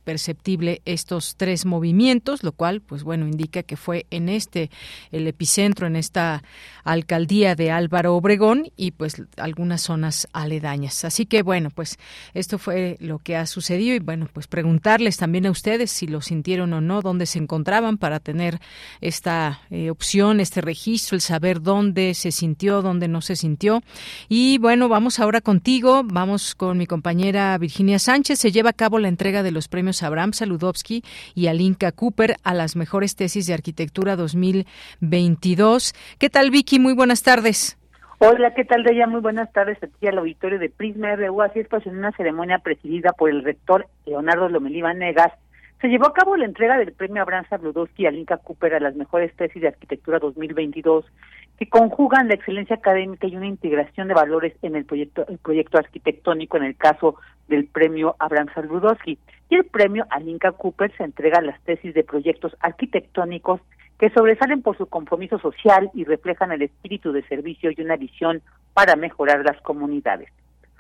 perceptible 0.06 0.82
estos 0.86 1.36
tres 1.36 1.66
movimientos, 1.66 2.44
lo 2.44 2.54
cual, 2.54 2.82
pues 2.82 3.04
bueno, 3.04 3.28
indica 3.28 3.64
que 3.64 3.76
fue 3.76 4.06
en 4.12 4.30
este 4.30 4.70
el 5.12 5.28
epicentro, 5.28 5.88
en 5.88 5.96
esta 5.98 6.44
alcaldía 6.84 7.56
de 7.56 7.72
Álvaro 7.72 8.16
Obregón 8.16 8.72
y 8.78 8.92
pues 8.92 9.22
algunas 9.38 9.82
zonas 9.82 10.28
aledañas. 10.32 11.04
Así 11.04 11.26
que 11.26 11.42
bueno, 11.42 11.72
pues 11.72 11.98
esto 12.34 12.58
fue 12.58 12.96
lo 13.00 13.20
que 13.20 13.36
ha 13.36 13.46
sucedido 13.48 13.96
y 13.96 14.00
bueno, 14.00 14.30
pues 14.32 14.48
preguntarles 14.48 15.18
también 15.18 15.48
a 15.48 15.52
ustedes 15.52 15.92
si 15.92 16.08
lo 16.08 16.22
sintieron 16.22 16.72
o 16.74 16.82
no, 16.82 17.02
dónde 17.02 17.26
se 17.26 17.40
encontraban 17.40 17.98
para 17.98 18.20
tener 18.20 18.60
esta 19.02 19.62
eh, 19.72 19.90
opción, 19.90 20.40
este 20.40 20.62
registro, 20.62 21.16
el 21.16 21.22
saber 21.22 21.62
dónde 21.62 22.14
se 22.14 22.32
sintió, 22.32 22.82
dónde 22.82 23.08
no 23.08 23.22
se 23.22 23.36
sintió. 23.36 23.82
Y 24.30 24.60
bueno, 24.60 24.88
vamos 24.88 25.20
ahora 25.20 25.42
contigo, 25.42 26.04
vamos 26.06 26.54
con 26.54 26.78
mi 26.78 26.86
compañera 26.86 27.58
Virginia 27.58 27.98
Sánchez, 27.98 28.40
se 28.40 28.52
lleva 28.52 28.70
a 28.70 28.74
cabo 28.74 29.00
la 29.00 29.08
entrega 29.08 29.42
de 29.42 29.52
los 29.52 29.68
premios 29.68 29.95
Abraham 30.04 30.34
Saludowski 30.34 31.04
y 31.34 31.48
Alinka 31.48 31.92
Cooper 31.92 32.36
a 32.44 32.54
las 32.54 32.76
mejores 32.76 33.16
tesis 33.16 33.48
de 33.48 33.54
arquitectura 33.54 34.16
2022. 34.16 35.94
¿Qué 36.20 36.30
tal, 36.30 36.52
Vicky? 36.52 36.80
Muy 36.80 36.94
buenas 36.94 37.24
tardes. 37.24 37.78
Hola, 38.20 38.54
¿qué 38.54 38.64
tal, 38.64 38.84
Deya? 38.84 39.08
Muy 39.08 39.22
buenas 39.22 39.52
tardes 39.52 39.78
aquí 39.84 40.08
al 40.08 40.18
auditorio 40.18 40.58
de 40.58 40.70
Prisma 40.70 41.16
RU. 41.16 41.42
Así 41.42 41.60
es, 41.60 41.68
pues 41.68 41.86
en 41.86 41.98
una 41.98 42.12
ceremonia 42.14 42.60
presidida 42.60 43.12
por 43.12 43.30
el 43.30 43.44
rector 43.44 43.88
Leonardo 44.06 44.48
Lomelí 44.48 44.82
Negas, 44.82 45.34
se 45.82 45.90
llevó 45.90 46.08
a 46.08 46.14
cabo 46.14 46.38
la 46.38 46.46
entrega 46.46 46.78
del 46.78 46.94
premio 46.94 47.22
Abraham 47.22 47.46
Sabludowski 47.50 48.04
y 48.04 48.06
Alinka 48.06 48.38
Cooper 48.38 48.76
a 48.76 48.80
las 48.80 48.96
mejores 48.96 49.36
tesis 49.36 49.62
de 49.62 49.68
arquitectura 49.68 50.20
2022 50.20 51.06
que 51.58 51.70
conjugan 51.70 52.28
la 52.28 52.36
excelencia 52.36 52.76
académica 52.76 53.28
y 53.28 53.36
una 53.36 53.48
integración 53.48 54.08
de 54.08 54.14
valores 54.14 54.54
en 54.62 54.76
el 54.76 54.86
proyecto, 54.86 55.26
el 55.28 55.38
proyecto 55.38 55.78
arquitectónico 55.78 56.58
en 56.58 56.64
el 56.64 56.76
caso 56.76 57.16
del 57.48 57.68
premio 57.68 58.16
Abraham 58.20 58.48
Saludowski. 58.54 59.18
Y 59.50 59.56
el 59.56 59.66
premio 59.66 60.06
a 60.10 60.20
Linka 60.20 60.52
Cooper 60.52 60.92
se 60.98 61.04
entrega 61.04 61.40
a 61.40 61.44
las 61.44 61.62
tesis 61.64 61.94
de 61.94 62.04
proyectos 62.04 62.56
arquitectónicos 62.60 63.62
que 64.00 64.10
sobresalen 64.10 64.62
por 64.62 64.78
su 64.78 64.88
compromiso 64.88 65.40
social 65.40 65.90
y 65.94 66.04
reflejan 66.04 66.52
el 66.52 66.64
espíritu 66.64 67.12
de 67.12 67.24
servicio 67.24 67.72
y 67.72 67.82
una 67.82 67.96
visión 67.96 68.42
para 68.74 68.96
mejorar 68.96 69.44
las 69.46 69.62
comunidades. 69.62 70.30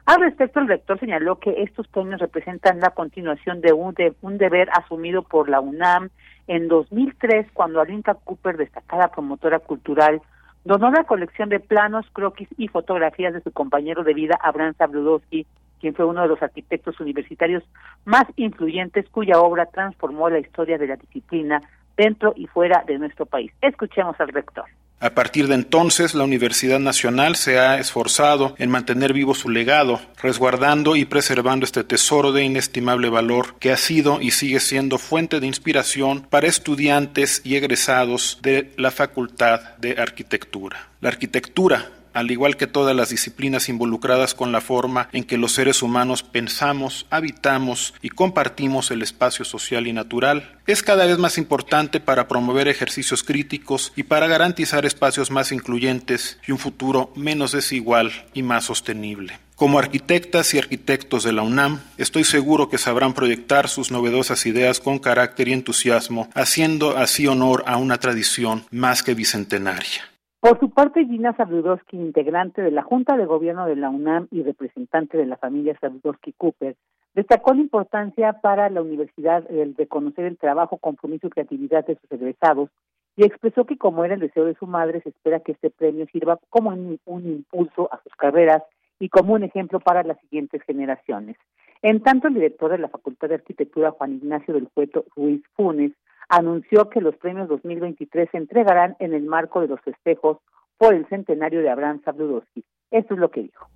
Al 0.05 0.21
respecto, 0.21 0.59
el 0.59 0.67
rector 0.67 0.99
señaló 0.99 1.39
que 1.39 1.63
estos 1.63 1.87
premios 1.87 2.19
representan 2.19 2.79
la 2.79 2.91
continuación 2.91 3.61
de 3.61 3.73
un, 3.73 3.93
de 3.95 4.13
un 4.21 4.37
deber 4.37 4.69
asumido 4.73 5.23
por 5.23 5.49
la 5.49 5.61
UNAM 5.61 6.09
en 6.47 6.67
2003, 6.67 7.47
cuando 7.53 7.81
Alinka 7.81 8.13
Cooper, 8.13 8.57
destacada 8.57 9.07
promotora 9.07 9.59
cultural, 9.59 10.21
donó 10.63 10.91
la 10.91 11.05
colección 11.05 11.49
de 11.49 11.59
planos, 11.59 12.05
croquis 12.13 12.49
y 12.57 12.67
fotografías 12.67 13.33
de 13.33 13.41
su 13.41 13.51
compañero 13.51 14.03
de 14.03 14.13
vida, 14.13 14.37
Abraham 14.41 14.75
Sabludowski, 14.77 15.47
quien 15.79 15.93
fue 15.93 16.05
uno 16.05 16.21
de 16.21 16.27
los 16.27 16.41
arquitectos 16.41 16.99
universitarios 16.99 17.63
más 18.05 18.25
influyentes 18.35 19.09
cuya 19.09 19.39
obra 19.39 19.65
transformó 19.65 20.29
la 20.29 20.39
historia 20.39 20.77
de 20.77 20.87
la 20.87 20.95
disciplina 20.95 21.61
dentro 21.97 22.33
y 22.35 22.47
fuera 22.47 22.83
de 22.85 22.97
nuestro 22.97 23.25
país. 23.25 23.51
Escuchemos 23.61 24.19
al 24.19 24.29
rector. 24.29 24.65
A 25.01 25.09
partir 25.09 25.47
de 25.47 25.55
entonces, 25.55 26.15
la 26.15 26.23
Universidad 26.23 26.79
Nacional 26.79 27.35
se 27.35 27.59
ha 27.59 27.77
esforzado 27.79 28.55
en 28.57 28.71
mantener 28.71 29.11
vivo 29.11 29.35
su 29.35 29.49
legado, 29.49 29.99
resguardando 30.21 30.95
y 30.95 31.03
preservando 31.03 31.65
este 31.65 31.83
tesoro 31.83 32.31
de 32.31 32.43
inestimable 32.45 33.09
valor 33.09 33.55
que 33.59 33.73
ha 33.73 33.77
sido 33.77 34.21
y 34.21 34.31
sigue 34.31 34.61
siendo 34.61 34.97
fuente 34.97 35.41
de 35.41 35.47
inspiración 35.47 36.21
para 36.21 36.47
estudiantes 36.47 37.41
y 37.43 37.55
egresados 37.55 38.39
de 38.41 38.71
la 38.77 38.89
Facultad 38.89 39.75
de 39.77 39.97
Arquitectura. 39.99 40.87
La 41.01 41.09
arquitectura 41.09 41.89
al 42.15 42.31
igual 42.31 42.57
que 42.57 42.65
todas 42.65 42.95
las 42.95 43.09
disciplinas 43.09 43.69
involucradas 43.69 44.33
con 44.33 44.51
la 44.51 44.61
forma 44.61 45.09
en 45.11 45.25
que 45.25 45.37
los 45.37 45.51
seres 45.51 45.83
humanos 45.83 46.23
pensamos, 46.23 47.05
habitamos 47.09 47.93
y 48.01 48.09
compartimos 48.09 48.89
el 48.89 49.03
espacio 49.03 49.45
social 49.45 49.85
y 49.85 49.93
natural, 49.93 50.57
es 50.65 50.81
cada 50.81 51.05
vez 51.05 51.17
más 51.17 51.37
importante 51.37 51.99
para 51.99 52.27
promover 52.27 52.67
ejercicios 52.67 53.21
críticos 53.21 53.91
y 53.95 54.03
para 54.03 54.27
garantizar 54.27 54.85
espacios 54.85 55.29
más 55.29 55.51
incluyentes 55.51 56.39
y 56.47 56.53
un 56.53 56.57
futuro 56.57 57.11
menos 57.15 57.51
desigual 57.51 58.11
y 58.33 58.41
más 58.41 58.65
sostenible. 58.65 59.37
Como 59.55 59.79
arquitectas 59.79 60.53
y 60.53 60.57
arquitectos 60.57 61.23
de 61.23 61.31
la 61.31 61.41
UNAM, 61.41 61.79
estoy 61.97 62.23
seguro 62.23 62.69
que 62.69 62.77
sabrán 62.77 63.13
proyectar 63.13 63.69
sus 63.69 63.91
novedosas 63.91 64.45
ideas 64.45 64.79
con 64.81 64.99
carácter 64.99 65.47
y 65.47 65.53
entusiasmo, 65.53 66.29
haciendo 66.33 66.97
así 66.97 67.27
honor 67.27 67.63
a 67.67 67.77
una 67.77 67.97
tradición 67.97 68.65
más 68.71 69.01
que 69.01 69.13
bicentenaria. 69.13 70.14
Por 70.45 70.59
su 70.59 70.69
parte, 70.69 71.03
Gina 71.05 71.35
Sabludowski, 71.35 71.97
integrante 71.97 72.61
de 72.61 72.69
la 72.69 72.83
Junta 72.83 73.17
de 73.17 73.25
Gobierno 73.25 73.65
de 73.65 73.75
la 73.75 73.89
UNAM 73.89 74.27
y 74.29 74.43
representante 74.43 75.17
de 75.17 75.25
la 75.25 75.37
familia 75.37 75.75
Sabludowski 75.81 76.33
Cooper, 76.33 76.75
destacó 77.15 77.55
la 77.55 77.61
importancia 77.61 78.31
para 78.43 78.69
la 78.69 78.83
universidad 78.83 79.43
el 79.49 79.73
reconocer 79.75 80.25
el 80.25 80.37
trabajo, 80.37 80.77
compromiso 80.77 81.25
y 81.25 81.29
creatividad 81.31 81.83
de 81.87 81.95
sus 81.95 82.11
egresados 82.11 82.69
y 83.15 83.25
expresó 83.25 83.65
que 83.65 83.79
como 83.79 84.05
era 84.05 84.13
el 84.13 84.19
deseo 84.19 84.45
de 84.45 84.53
su 84.53 84.67
madre, 84.67 85.01
se 85.01 85.09
espera 85.09 85.39
que 85.39 85.53
este 85.53 85.71
premio 85.71 86.05
sirva 86.11 86.37
como 86.51 86.69
un, 86.69 87.25
impulso 87.25 87.91
a 87.91 87.99
sus 88.03 88.13
carreras 88.13 88.61
y 88.99 89.09
como 89.09 89.33
un 89.33 89.45
ejemplo 89.45 89.79
para 89.79 90.03
las 90.03 90.19
siguientes 90.19 90.61
generaciones. 90.61 91.37
En 91.81 92.03
tanto, 92.03 92.27
el 92.27 92.35
director 92.35 92.69
de 92.69 92.77
la 92.77 92.89
Facultad 92.89 93.29
de 93.29 93.35
Arquitectura, 93.35 93.95
Juan 93.97 94.17
Ignacio 94.17 94.53
del 94.53 94.69
Cueto 94.69 95.05
Ruiz 95.15 95.41
Funes, 95.55 95.93
anunció 96.29 96.89
que 96.89 97.01
los 97.01 97.15
premios 97.17 97.47
2023 97.47 98.29
se 98.31 98.37
entregarán 98.37 98.95
en 98.99 99.13
el 99.13 99.23
marco 99.23 99.61
de 99.61 99.67
los 99.67 99.81
festejos 99.81 100.37
por 100.77 100.93
el 100.93 101.07
centenario 101.07 101.61
de 101.61 101.69
Abraham 101.69 102.01
Sabludowski. 102.03 102.63
Esto 102.91 103.13
es 103.13 103.19
lo 103.19 103.31
que 103.31 103.43
dijo. 103.43 103.67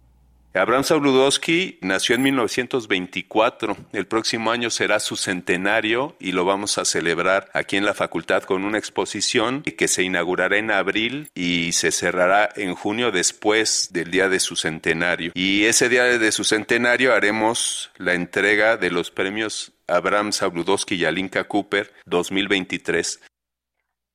Abraham 0.55 0.83
Sabludowski 0.83 1.77
nació 1.81 2.15
en 2.15 2.23
1924. 2.23 3.77
El 3.93 4.07
próximo 4.07 4.49
año 4.49 4.71
será 4.71 4.99
su 4.99 5.15
centenario 5.15 6.15
y 6.19 6.31
lo 6.31 6.43
vamos 6.43 6.79
a 6.79 6.85
celebrar 6.85 7.49
aquí 7.53 7.77
en 7.77 7.85
la 7.85 7.93
facultad 7.93 8.41
con 8.43 8.65
una 8.65 8.79
exposición 8.79 9.61
que 9.61 9.87
se 9.87 10.01
inaugurará 10.01 10.57
en 10.57 10.71
abril 10.71 11.29
y 11.35 11.73
se 11.73 11.91
cerrará 11.91 12.49
en 12.55 12.73
junio 12.73 13.11
después 13.11 13.89
del 13.93 14.09
día 14.09 14.27
de 14.27 14.39
su 14.39 14.55
centenario. 14.55 15.31
Y 15.35 15.65
ese 15.65 15.87
día 15.87 16.05
de 16.05 16.31
su 16.31 16.43
centenario 16.43 17.13
haremos 17.13 17.91
la 17.97 18.15
entrega 18.15 18.75
de 18.75 18.89
los 18.89 19.11
premios 19.11 19.78
Abraham 19.89 20.31
Sabludowski 20.31 20.95
y 20.95 21.05
Alinka 21.05 21.43
Cooper 21.45 21.87
2023. 22.05 23.21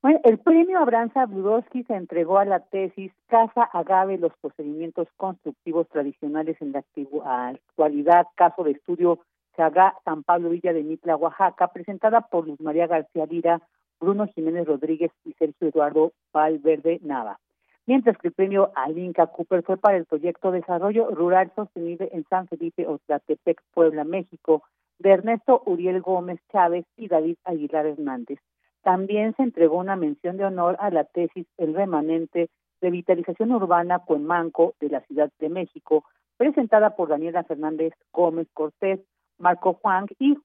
Bueno, 0.03 0.21
el 0.25 0.39
premio 0.39 0.79
Abraham 0.79 1.11
Sabludowski 1.15 1.83
se 1.85 1.95
entregó 1.95 2.39
a 2.39 2.45
la 2.45 2.61
tesis 2.61 3.11
Casa 3.27 3.65
Agave, 3.65 4.19
los 4.19 4.33
procedimientos 4.41 5.09
constructivos 5.17 5.89
tradicionales 5.89 6.57
en 6.61 6.73
la 6.73 6.81
actualidad, 6.81 8.27
caso 8.37 8.65
de 8.65 8.73
estudio 8.73 9.21
Chagá, 9.57 9.95
San 10.05 10.23
Pablo 10.23 10.51
Villa 10.51 10.73
de 10.73 10.83
Mitla, 10.83 11.17
Oaxaca, 11.17 11.69
presentada 11.69 12.21
por 12.21 12.47
Luz 12.47 12.61
María 12.61 12.87
García 12.87 13.25
Lira, 13.27 13.63
Bruno 13.99 14.27
Jiménez 14.27 14.67
Rodríguez 14.67 15.11
y 15.25 15.33
Sergio 15.35 15.69
Eduardo 15.69 16.13
Valverde 16.33 17.01
Nava. 17.03 17.39
Mientras 17.87 18.17
que 18.19 18.29
el 18.29 18.35
premio 18.35 18.73
Alinka 18.75 19.27
Cooper 19.29 19.63
fue 19.63 19.77
para 19.77 19.97
el 19.97 20.07
proyecto 20.07 20.51
Desarrollo 20.51 21.11
Rural 21.11 21.53
Sostenible 21.55 22.09
en 22.13 22.25
San 22.29 22.49
Felipe, 22.49 22.87
Otlatepec, 22.87 23.63
Puebla, 23.73 24.05
México, 24.05 24.63
de 24.99 25.11
Ernesto 25.11 25.63
Uriel 25.67 26.01
Gómez 26.01 26.41
Chávez 26.53 26.85
y 26.97 27.09
David 27.09 27.37
Aguilar 27.45 27.87
Hernández. 27.87 28.39
También 28.83 29.35
se 29.37 29.43
entregó 29.43 29.79
una 29.79 29.97
mención 29.97 30.37
de 30.37 30.45
honor 30.45 30.77
a 30.79 30.91
la 30.91 31.05
tesis 31.05 31.47
El 31.57 31.75
remanente 31.75 32.51
de 32.81 32.91
vitalización 32.91 33.53
urbana 33.53 34.01
Cuenmanco 34.01 34.75
de 34.81 34.91
la 34.91 35.01
Ciudad 35.03 35.31
de 35.39 35.49
México, 35.49 36.05
presentada 36.37 36.97
por 36.97 37.09
Daniela 37.09 37.45
Fernández 37.45 37.95
Gómez 38.13 38.47
Cortés, 38.53 39.01
Marco 39.39 39.75
Juan 39.75 40.07
y 40.19 40.37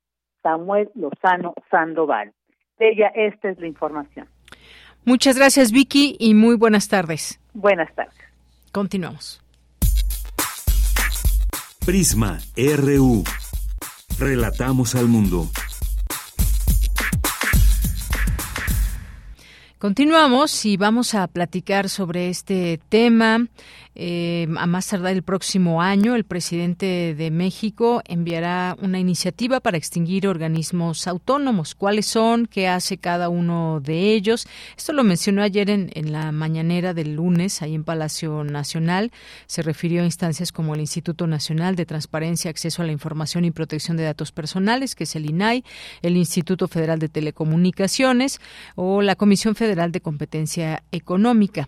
Samuel 0.41 0.89
Lozano 0.95 1.53
Sandoval. 1.69 2.31
De 2.77 2.91
ella, 2.91 3.07
esta 3.13 3.49
es 3.49 3.59
la 3.59 3.67
información. 3.67 4.27
Muchas 5.05 5.37
gracias, 5.37 5.71
Vicky, 5.71 6.15
y 6.19 6.33
muy 6.33 6.55
buenas 6.55 6.87
tardes. 6.87 7.41
Buenas 7.53 7.93
tardes. 7.93 8.15
Continuamos. 8.71 9.41
Prisma 11.85 12.37
RU. 12.55 13.23
Relatamos 14.19 14.95
al 14.95 15.07
mundo. 15.07 15.49
Continuamos 19.77 20.65
y 20.65 20.75
vamos 20.75 21.15
a 21.15 21.25
platicar 21.27 21.87
sobre 21.87 22.29
este 22.29 22.81
tema 22.89 23.47
eh, 24.01 24.47
a 24.57 24.65
más 24.65 24.87
tardar 24.87 25.11
el 25.11 25.23
próximo 25.23 25.81
año, 25.81 26.15
el 26.15 26.23
presidente 26.23 27.13
de 27.17 27.31
México 27.31 28.01
enviará 28.05 28.77
una 28.81 28.97
iniciativa 28.97 29.59
para 29.59 29.75
extinguir 29.75 30.25
organismos 30.25 31.05
autónomos. 31.05 31.75
¿Cuáles 31.75 32.05
son? 32.05 32.45
¿Qué 32.45 32.69
hace 32.69 32.97
cada 32.97 33.27
uno 33.27 33.81
de 33.81 34.13
ellos? 34.13 34.47
Esto 34.77 34.93
lo 34.93 35.03
mencionó 35.03 35.41
ayer 35.41 35.69
en, 35.69 35.89
la 36.13 36.31
mañanera 36.31 36.93
del 36.93 37.15
lunes, 37.15 37.61
ahí 37.61 37.75
en 37.75 37.83
Palacio 37.83 38.45
Nacional. 38.45 39.11
Se 39.47 39.63
refirió 39.63 40.03
a 40.03 40.05
instancias 40.05 40.53
como 40.53 40.75
el 40.75 40.79
Instituto 40.79 41.27
Nacional 41.27 41.75
de 41.75 41.85
Transparencia, 41.85 42.49
Acceso 42.49 42.81
a 42.81 42.85
la 42.85 42.93
Información 42.93 43.43
y 43.43 43.51
Protección 43.51 43.97
de 43.97 44.03
Datos 44.03 44.31
Personales, 44.31 44.95
que 44.95 45.03
es 45.03 45.13
el 45.17 45.29
INAI, 45.29 45.65
el 46.03 46.15
Instituto 46.15 46.69
Federal 46.69 46.99
de 46.99 47.09
Telecomunicaciones 47.09 48.39
o 48.75 49.01
la 49.01 49.17
Comisión 49.17 49.55
Federal 49.55 49.91
de 49.91 49.99
Competencia 49.99 50.83
Económica. 50.93 51.67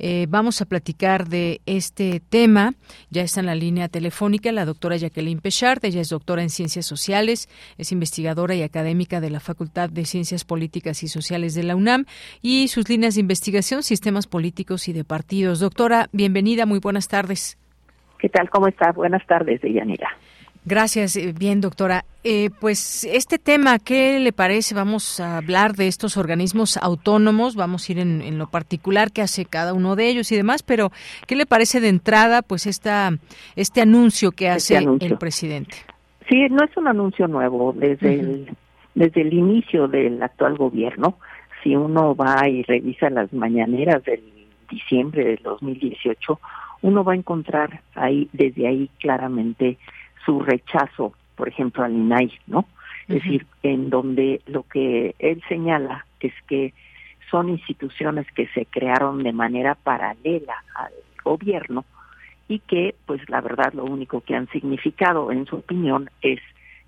Eh, 0.00 0.26
vamos 0.28 0.60
a 0.60 0.64
platicar 0.64 1.28
de 1.28 1.60
este 1.76 2.20
tema. 2.20 2.74
Ya 3.10 3.22
está 3.22 3.40
en 3.40 3.46
la 3.46 3.54
línea 3.54 3.88
telefónica 3.88 4.50
la 4.52 4.64
doctora 4.64 4.96
Jacqueline 4.96 5.40
Pechard. 5.40 5.84
Ella 5.84 6.00
es 6.00 6.08
doctora 6.08 6.42
en 6.42 6.50
Ciencias 6.50 6.86
Sociales, 6.86 7.48
es 7.76 7.92
investigadora 7.92 8.54
y 8.54 8.62
académica 8.62 9.20
de 9.20 9.30
la 9.30 9.40
Facultad 9.40 9.90
de 9.90 10.04
Ciencias 10.04 10.44
Políticas 10.44 11.02
y 11.02 11.08
Sociales 11.08 11.54
de 11.54 11.62
la 11.62 11.76
UNAM 11.76 12.04
y 12.42 12.68
sus 12.68 12.88
líneas 12.88 13.14
de 13.14 13.20
investigación, 13.20 13.82
sistemas 13.82 14.26
políticos 14.26 14.88
y 14.88 14.92
de 14.92 15.04
partidos. 15.04 15.60
Doctora, 15.60 16.08
bienvenida, 16.12 16.66
muy 16.66 16.78
buenas 16.78 17.08
tardes. 17.08 17.58
¿Qué 18.18 18.28
tal? 18.28 18.50
¿Cómo 18.50 18.66
está? 18.68 18.92
Buenas 18.92 19.24
tardes, 19.26 19.60
Deyanira. 19.60 20.08
Gracias. 20.64 21.16
Eh, 21.16 21.34
bien, 21.38 21.60
doctora. 21.60 22.04
Eh, 22.24 22.50
pues 22.60 23.04
este 23.04 23.38
tema, 23.38 23.78
¿qué 23.78 24.18
le 24.18 24.32
parece? 24.32 24.74
Vamos 24.74 25.20
a 25.20 25.38
hablar 25.38 25.74
de 25.74 25.86
estos 25.86 26.16
organismos 26.16 26.76
autónomos, 26.76 27.56
vamos 27.56 27.88
a 27.88 27.92
ir 27.92 27.98
en, 28.00 28.38
lo 28.38 28.48
particular 28.48 29.12
que 29.12 29.22
hace 29.22 29.44
cada 29.44 29.72
uno 29.72 29.96
de 29.96 30.08
ellos 30.08 30.30
y 30.32 30.36
demás, 30.36 30.62
pero 30.62 30.90
¿qué 31.26 31.36
le 31.36 31.46
parece 31.46 31.80
de 31.80 31.88
entrada, 31.88 32.42
pues 32.42 32.66
esta, 32.66 33.12
este 33.56 33.80
anuncio 33.80 34.32
que 34.32 34.46
este 34.48 34.76
hace 34.76 34.86
el 35.00 35.16
presidente? 35.16 35.76
Sí, 36.28 36.46
no 36.50 36.64
es 36.64 36.76
un 36.76 36.88
anuncio 36.88 37.26
nuevo. 37.28 37.72
Desde, 37.72 38.20
el, 38.20 38.50
desde 38.94 39.22
el 39.22 39.32
inicio 39.32 39.88
del 39.88 40.22
actual 40.22 40.56
gobierno, 40.56 41.16
si 41.62 41.74
uno 41.74 42.14
va 42.14 42.48
y 42.48 42.62
revisa 42.62 43.08
las 43.08 43.32
mañaneras 43.32 44.04
del 44.04 44.22
diciembre 44.70 45.24
del 45.24 45.40
2018, 45.42 46.40
uno 46.82 47.04
va 47.04 47.12
a 47.12 47.16
encontrar 47.16 47.80
ahí, 47.94 48.28
desde 48.32 48.68
ahí 48.68 48.90
claramente, 49.00 49.78
su 50.28 50.40
rechazo, 50.40 51.14
por 51.36 51.48
ejemplo, 51.48 51.82
al 51.82 51.94
INAI, 51.94 52.38
¿no? 52.48 52.66
Es 53.08 53.22
decir, 53.22 53.46
en 53.62 53.88
donde 53.88 54.42
lo 54.44 54.64
que 54.64 55.14
él 55.18 55.42
señala 55.48 56.04
es 56.20 56.34
que 56.46 56.74
son 57.30 57.48
instituciones 57.48 58.26
que 58.32 58.46
se 58.48 58.66
crearon 58.66 59.22
de 59.22 59.32
manera 59.32 59.74
paralela 59.74 60.62
al 60.74 60.92
gobierno 61.24 61.86
y 62.46 62.58
que, 62.58 62.94
pues 63.06 63.22
la 63.30 63.40
verdad, 63.40 63.72
lo 63.72 63.84
único 63.84 64.20
que 64.20 64.34
han 64.36 64.48
significado, 64.48 65.32
en 65.32 65.46
su 65.46 65.56
opinión, 65.56 66.10
es 66.20 66.40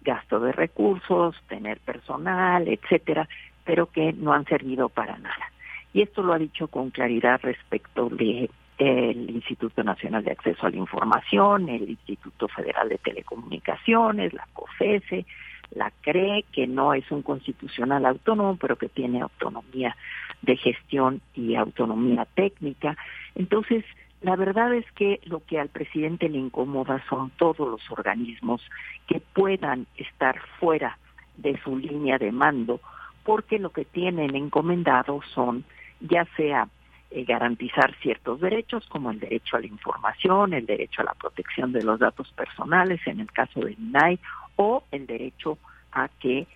gasto 0.03 0.39
de 0.39 0.53
recursos, 0.53 1.35
tener 1.49 1.81
personal, 1.81 2.69
etcétera, 2.69 3.27
pero 3.65 3.87
que 3.87 4.13
no 4.13 4.35
han 4.35 4.45
servido 4.45 4.91
para 4.91 5.17
nada. 5.17 5.51
Y 5.95 6.03
esto 6.03 6.23
lo 6.23 6.35
ha 6.35 6.39
dicho 6.39 6.69
con 6.69 6.91
claridad 6.91 7.41
respecto 7.43 8.11
de 8.11 8.51
el 8.81 9.29
Instituto 9.29 9.85
Nacional 9.85 10.25
de 10.25 10.33
Acceso 10.33 10.67
a 10.67 10.71
la 10.71 10.79
Información, 10.79 11.69
el 11.69 11.91
Instituto 11.91 12.49
Federal 12.49 12.89
de 12.89 12.97
Telecomunicaciones, 12.97 14.33
la 14.33 14.49
COFESE, 14.55 15.27
la 15.73 15.93
CRE, 16.01 16.47
que 16.51 16.67
no 16.67 16.95
es 16.95 17.09
un 17.11 17.21
constitucional 17.21 18.07
autónomo, 18.07 18.57
pero 18.57 18.77
que 18.77 18.89
tiene 18.89 19.21
autonomía 19.21 19.95
de 20.41 20.57
gestión 20.57 21.21
y 21.35 21.57
autonomía 21.57 22.27
técnica. 22.35 22.97
Entonces, 23.35 23.85
la 24.23 24.35
verdad 24.37 24.75
es 24.75 24.91
que 24.93 25.21
lo 25.25 25.45
que 25.45 25.61
al 25.61 25.69
presidente 25.69 26.31
le 26.31 26.39
incomoda 26.39 27.05
son 27.11 27.31
todos 27.37 27.69
los 27.69 27.91
organismos 27.91 28.63
que 29.07 29.21
puedan 29.21 29.87
estar 29.97 30.41
fuera 30.59 30.99
de 31.37 31.61
su 31.63 31.77
línea 31.77 32.17
de 32.17 32.33
mando, 32.33 32.81
porque 33.25 33.59
lo 33.59 33.71
que 33.71 33.85
tienen 33.85 34.35
encomendado 34.35 35.21
son 35.35 35.65
ya 36.01 36.27
sea 36.37 36.69
eh, 37.11 37.25
garantizar 37.25 37.95
ciertos 38.01 38.41
derechos 38.41 38.87
como 38.89 39.11
el 39.11 39.21
derecho 39.21 39.57
a 39.57 39.61
la 39.61 39.67
información, 39.67 40.55
el 40.55 40.67
derecho 40.67 41.03
a 41.03 41.07
la 41.07 41.15
protección 41.15 41.73
de 41.73 41.83
los 41.83 41.99
datos 41.99 42.31
personales 42.33 43.01
en 43.07 43.21
el 43.21 43.31
caso 43.33 43.61
del 43.61 43.77
INAI 43.79 44.19
o 44.57 44.85
el 44.91 45.07
derecho 45.07 45.59
a 45.93 46.09
que 46.09 46.47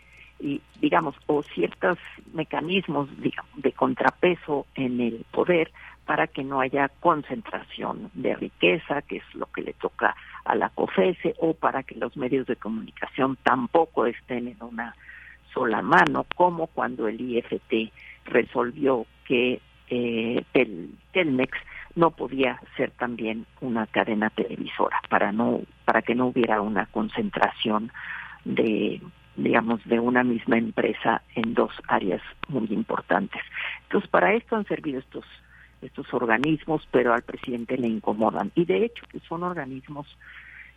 y 0.41 0.61
digamos 0.81 1.15
o 1.27 1.43
ciertos 1.43 1.97
mecanismos 2.33 3.09
de 3.57 3.73
contrapeso 3.73 4.67
en 4.75 5.01
el 5.01 5.25
poder 5.31 5.71
para 6.07 6.27
que 6.27 6.45
no 6.45 6.61
haya 6.61 6.89
concentración 7.01 8.11
de 8.15 8.35
riqueza, 8.35 9.03
que 9.03 9.17
es 9.17 9.35
lo 9.35 9.47
que 9.47 9.63
le 9.63 9.73
toca 9.73 10.15
a 10.45 10.55
la 10.55 10.69
COFESE, 10.69 11.35
o 11.39 11.55
para 11.55 11.83
que 11.83 11.95
los 11.95 12.17
medios 12.17 12.47
de 12.47 12.57
comunicación 12.57 13.39
tampoco 13.43 14.07
estén 14.07 14.49
en 14.49 14.63
una 14.63 14.95
sola 15.53 15.83
mano, 15.83 16.27
como 16.35 16.67
cuando 16.67 17.09
el 17.09 17.21
IFT 17.21 17.93
resolvió 18.27 19.07
que 19.25 19.61
eh, 19.89 20.45
el 20.55 20.91
Telmex 21.13 21.59
no 21.95 22.11
podía 22.11 22.61
ser 22.77 22.91
también 22.93 23.47
una 23.61 23.87
cadena 23.87 24.31
televisora 24.31 25.01
para 25.09 25.33
no 25.33 25.61
para 25.85 26.03
que 26.03 26.15
no 26.15 26.27
hubiera 26.27 26.61
una 26.61 26.87
concentración 26.87 27.93
de 28.45 29.01
digamos 29.37 29.85
de 29.85 30.01
una 30.01 30.25
misma 30.25 30.59
empresa 30.59 31.23
en 31.35 31.55
dos 31.55 31.73
áreas 31.89 32.23
muy 32.49 32.67
importantes. 32.71 33.43
Entonces, 33.85 34.11
para 34.11 34.35
esto 34.35 34.57
han 34.57 34.67
servido 34.67 35.01
estos 35.01 35.25
estos 35.83 36.13
organismos, 36.15 36.89
pero 36.91 37.13
al 37.13 37.23
presidente 37.23 37.77
le 37.77 37.89
incomodan. 37.89 38.51
Y 38.55 38.65
de 38.65 38.87
hecho, 38.87 39.05
son 39.29 39.43
organismos 39.43 40.07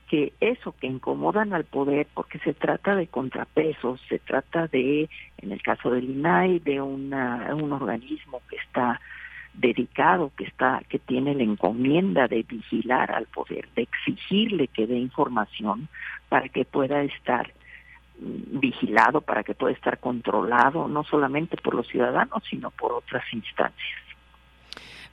que 0.07 0.33
eso, 0.39 0.73
que 0.79 0.87
incomodan 0.87 1.53
al 1.53 1.65
poder, 1.65 2.07
porque 2.13 2.39
se 2.39 2.53
trata 2.53 2.95
de 2.95 3.07
contrapesos, 3.07 4.01
se 4.07 4.19
trata 4.19 4.67
de, 4.67 5.09
en 5.37 5.51
el 5.51 5.61
caso 5.61 5.91
del 5.91 6.09
INAI, 6.09 6.59
de 6.59 6.81
una, 6.81 7.53
un 7.53 7.73
organismo 7.73 8.41
que 8.49 8.55
está 8.55 8.99
dedicado, 9.53 10.31
que 10.37 10.45
está, 10.45 10.81
que 10.87 10.99
tiene 10.99 11.33
la 11.35 11.43
encomienda 11.43 12.27
de 12.27 12.43
vigilar 12.43 13.11
al 13.11 13.25
poder, 13.25 13.67
de 13.75 13.83
exigirle 13.83 14.67
que 14.67 14.87
dé 14.87 14.97
información 14.97 15.89
para 16.29 16.47
que 16.47 16.63
pueda 16.63 17.01
estar 17.03 17.51
mm, 18.19 18.59
vigilado, 18.59 19.21
para 19.21 19.43
que 19.43 19.55
pueda 19.55 19.73
estar 19.73 19.99
controlado, 19.99 20.87
no 20.87 21.03
solamente 21.03 21.57
por 21.57 21.73
los 21.73 21.87
ciudadanos, 21.87 22.43
sino 22.49 22.71
por 22.71 22.93
otras 22.93 23.23
instancias. 23.33 24.06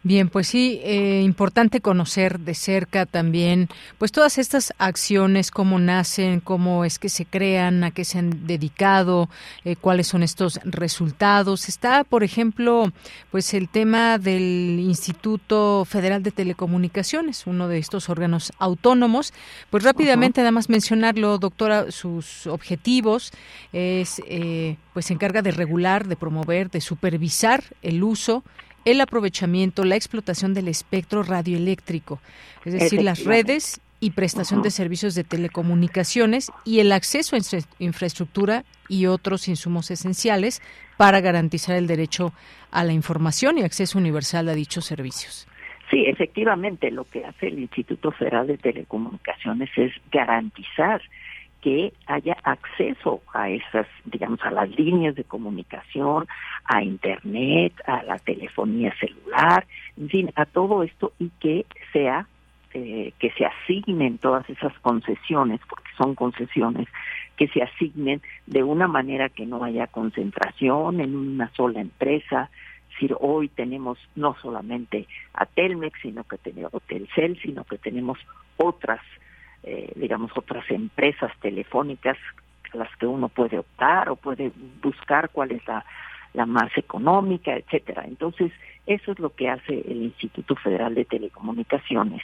Bien, 0.07 0.29
pues 0.29 0.49
sí, 0.49 0.83
eh, 0.85 1.23
importante 1.25 1.81
conocer 1.81 2.39
de 2.41 2.55
cerca 2.55 3.07
también, 3.07 3.71
pues 3.97 4.13
todas 4.13 4.37
estas 4.37 4.75
acciones, 4.77 5.51
cómo 5.51 5.79
nacen, 5.79 6.41
cómo 6.41 6.85
es 6.85 6.99
que 6.99 7.09
se 7.09 7.25
crean, 7.25 7.83
a 7.85 7.91
qué 7.91 8.05
se 8.05 8.19
han 8.19 8.47
dedicado, 8.47 9.31
eh, 9.65 9.77
cuáles 9.77 10.09
son 10.09 10.23
estos 10.23 10.61
resultados. 10.63 11.71
Está, 11.71 12.05
por 12.05 12.23
ejemplo, 12.23 12.93
pues 13.31 13.55
el 13.55 13.71
tema 13.71 14.19
del 14.19 14.79
Instituto 14.79 15.87
Federal 15.87 16.23
de 16.23 16.33
Telecomunicaciones, 16.33 17.47
uno 17.47 17.67
de 17.67 17.79
estos 17.79 18.11
órganos 18.11 18.53
autónomos. 18.59 19.33
Pues 19.71 19.85
rápidamente, 19.85 20.43
nada 20.43 20.53
más 20.53 20.69
mencionarlo, 20.69 21.39
doctora, 21.39 21.91
sus 21.91 22.47
objetivos 22.47 23.33
es, 23.73 24.21
eh, 24.27 24.77
pues 24.93 25.07
se 25.07 25.15
encarga 25.15 25.41
de 25.41 25.51
regular, 25.51 26.07
de 26.07 26.17
promover, 26.17 26.71
de 26.71 26.83
supervisar 26.83 27.65
el 27.81 28.05
uso 28.05 28.45
el 28.85 29.01
aprovechamiento, 29.01 29.85
la 29.85 29.97
explotación 29.97 30.55
del 30.55 30.69
espectro 30.69 31.23
radioeléctrico, 31.23 32.21
es 32.65 32.75
decir, 32.75 33.03
las 33.03 33.25
redes 33.25 33.81
y 34.01 34.11
prestación 34.11 34.63
de 34.63 34.71
servicios 34.71 35.15
de 35.15 35.25
telecomunicaciones 35.25 36.53
y 36.65 36.81
el 36.81 36.93
acceso 36.93 37.37
a 37.37 37.39
infraestructura 37.79 38.65
y 38.89 39.07
otros 39.07 39.49
insumos 39.49 39.91
esenciales 39.91 40.61
para 40.97 41.21
garantizar 41.21 41.77
el 41.77 41.87
derecho 41.87 42.33
a 42.71 42.85
la 42.85 42.93
información 42.93 43.59
y 43.59 43.63
acceso 43.63 43.99
universal 43.99 44.49
a 44.49 44.55
dichos 44.55 44.85
servicios. 44.85 45.49
Sí, 45.91 46.05
efectivamente, 46.07 46.91
lo 46.91 47.05
que 47.05 47.25
hace 47.25 47.49
el 47.49 47.59
Instituto 47.59 48.11
Federal 48.11 48.47
de 48.47 48.59
Telecomunicaciones 48.59 49.71
es 49.77 49.93
garantizar 50.11 51.01
que 51.65 51.95
haya 52.07 52.37
acceso 52.43 53.23
a 53.33 53.49
esas, 53.49 53.87
digamos, 54.05 54.39
a 54.43 54.51
las 54.51 54.69
líneas 54.77 55.15
de 55.15 55.25
comunicación, 55.25 56.29
a 56.67 56.83
Internet, 56.83 57.73
a 57.87 58.03
la 58.03 58.19
telefonía 58.19 58.95
celular, 59.01 59.67
en 59.97 60.11
fin, 60.11 60.31
a 60.37 60.45
todo 60.45 60.83
esto 60.83 61.15
y 61.19 61.31
que 61.41 61.65
sea, 61.91 62.29
eh, 62.75 63.15
que 63.19 63.31
se 63.31 63.47
asignen 63.47 64.19
todas 64.19 64.49
esas 64.51 64.79
concesiones, 64.81 65.59
porque 65.67 65.89
son 65.97 66.15
concesiones, 66.15 66.87
que 67.39 67.49
se 67.49 67.63
asignen 67.63 68.21
de 68.47 68.63
una 68.63 68.87
manera 68.87 69.31
que 69.31 69.47
no 69.47 69.65
haya 69.65 69.87
concentración 69.87 71.01
en 71.01 71.17
una 71.17 71.51
sola 71.55 71.81
empresa, 71.81 72.51
es 72.89 73.01
decir, 73.01 73.17
hoy 73.21 73.49
tenemos 73.49 73.99
no 74.17 74.37
solamente 74.43 75.09
a 75.33 75.47
Telmex, 75.47 75.99
sino 76.03 76.25
que 76.25 76.37
tenemos 76.37 76.83
Telcel, 76.83 77.41
sino 77.41 77.65
que 77.65 77.79
tenemos 77.79 78.19
otras 78.59 79.01
eh, 79.65 79.93
digamos, 79.97 80.31
otras 80.37 80.71
empresas 80.71 81.33
telefónicas 81.41 82.17
las 82.75 82.95
que 82.97 83.07
uno 83.07 83.29
puede 83.29 83.59
optar 83.59 84.09
o 84.11 84.17
puede 84.17 84.53
buscar 84.83 85.31
cuál 85.31 85.53
es 85.53 85.67
la, 85.67 85.85
la 86.33 86.47
más 86.47 86.77
económica, 86.77 87.57
etcétera. 87.57 88.05
Entonces, 88.07 88.53
eso 88.87 89.13
es 89.13 89.19
lo 89.19 89.31
que 89.31 89.49
hace 89.49 89.81
el 89.89 90.03
Instituto 90.03 90.57
Federal 90.57 90.95
de 90.95 91.05
Telecomunicaciones. 91.05 92.23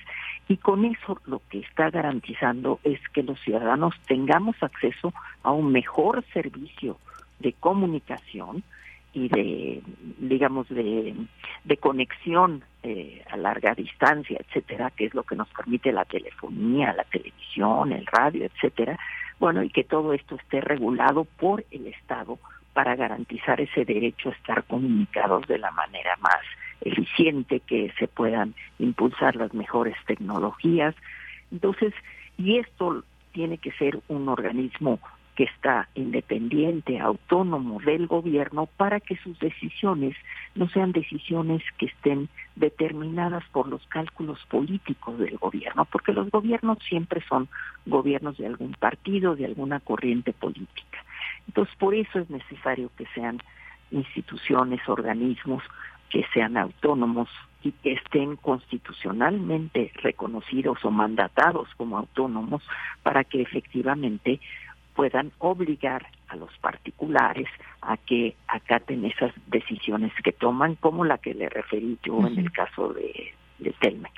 Y 0.48 0.56
con 0.56 0.84
eso 0.84 1.20
lo 1.26 1.40
que 1.48 1.60
está 1.60 1.90
garantizando 1.90 2.80
es 2.84 3.00
que 3.14 3.22
los 3.22 3.40
ciudadanos 3.40 3.94
tengamos 4.06 4.56
acceso 4.62 5.14
a 5.42 5.52
un 5.52 5.72
mejor 5.72 6.24
servicio 6.32 6.98
de 7.38 7.52
comunicación 7.54 8.62
y 9.12 9.28
de, 9.28 9.82
digamos, 10.18 10.68
de, 10.68 11.14
de 11.64 11.76
conexión 11.78 12.62
eh, 12.82 13.22
a 13.30 13.36
larga 13.36 13.74
distancia, 13.74 14.38
etcétera, 14.40 14.90
que 14.90 15.06
es 15.06 15.14
lo 15.14 15.24
que 15.24 15.36
nos 15.36 15.48
permite 15.48 15.92
la 15.92 16.04
telefonía, 16.04 16.92
la 16.92 17.04
televisión, 17.04 17.92
el 17.92 18.06
radio, 18.06 18.44
etcétera. 18.44 18.98
Bueno, 19.38 19.62
y 19.62 19.70
que 19.70 19.84
todo 19.84 20.12
esto 20.12 20.36
esté 20.36 20.60
regulado 20.60 21.24
por 21.24 21.64
el 21.70 21.86
Estado 21.88 22.38
para 22.72 22.94
garantizar 22.94 23.60
ese 23.60 23.84
derecho 23.84 24.28
a 24.28 24.32
estar 24.32 24.64
comunicados 24.64 25.46
de 25.48 25.58
la 25.58 25.70
manera 25.72 26.16
más 26.20 26.40
eficiente, 26.80 27.60
que 27.60 27.92
se 27.98 28.06
puedan 28.06 28.54
impulsar 28.78 29.36
las 29.36 29.52
mejores 29.54 29.96
tecnologías. 30.06 30.94
Entonces, 31.50 31.92
y 32.38 32.58
esto 32.58 33.04
tiene 33.32 33.58
que 33.58 33.72
ser 33.72 33.98
un 34.08 34.28
organismo 34.28 35.00
que 35.36 35.44
está 35.44 35.88
independiente, 35.94 36.98
autónomo 36.98 37.80
del 37.80 38.06
gobierno, 38.06 38.66
para 38.76 39.00
que 39.00 39.16
sus 39.16 39.38
decisiones 39.38 40.16
no 40.54 40.68
sean 40.68 40.92
decisiones 40.92 41.62
que 41.78 41.86
estén 41.86 42.28
determinadas 42.56 43.44
por 43.52 43.68
los 43.68 43.84
cálculos 43.86 44.38
políticos 44.48 45.18
del 45.18 45.38
gobierno, 45.38 45.84
porque 45.86 46.12
los 46.12 46.30
gobiernos 46.30 46.78
siempre 46.88 47.22
son 47.28 47.48
gobiernos 47.86 48.36
de 48.38 48.46
algún 48.46 48.72
partido, 48.72 49.36
de 49.36 49.46
alguna 49.46 49.80
corriente 49.80 50.32
política. 50.32 51.04
Entonces, 51.46 51.74
por 51.76 51.94
eso 51.94 52.18
es 52.18 52.28
necesario 52.28 52.90
que 52.96 53.06
sean 53.14 53.40
instituciones, 53.90 54.80
organismos 54.88 55.62
que 56.10 56.24
sean 56.34 56.56
autónomos 56.56 57.28
y 57.62 57.72
que 57.72 57.92
estén 57.92 58.36
constitucionalmente 58.36 59.92
reconocidos 59.96 60.84
o 60.84 60.90
mandatados 60.90 61.68
como 61.76 61.98
autónomos 61.98 62.62
para 63.02 63.24
que 63.24 63.42
efectivamente 63.42 64.40
puedan 65.00 65.32
obligar 65.38 66.06
a 66.28 66.36
los 66.36 66.50
particulares 66.58 67.48
a 67.80 67.96
que 67.96 68.36
acaten 68.46 69.06
esas 69.06 69.32
decisiones 69.46 70.12
que 70.22 70.30
toman, 70.30 70.74
como 70.74 71.06
la 71.06 71.16
que 71.16 71.32
le 71.32 71.48
referí 71.48 71.98
yo 72.02 72.18
en 72.26 72.38
el 72.38 72.52
caso 72.52 72.92
de, 72.92 73.32
de 73.60 73.74
Telmex. 73.80 74.12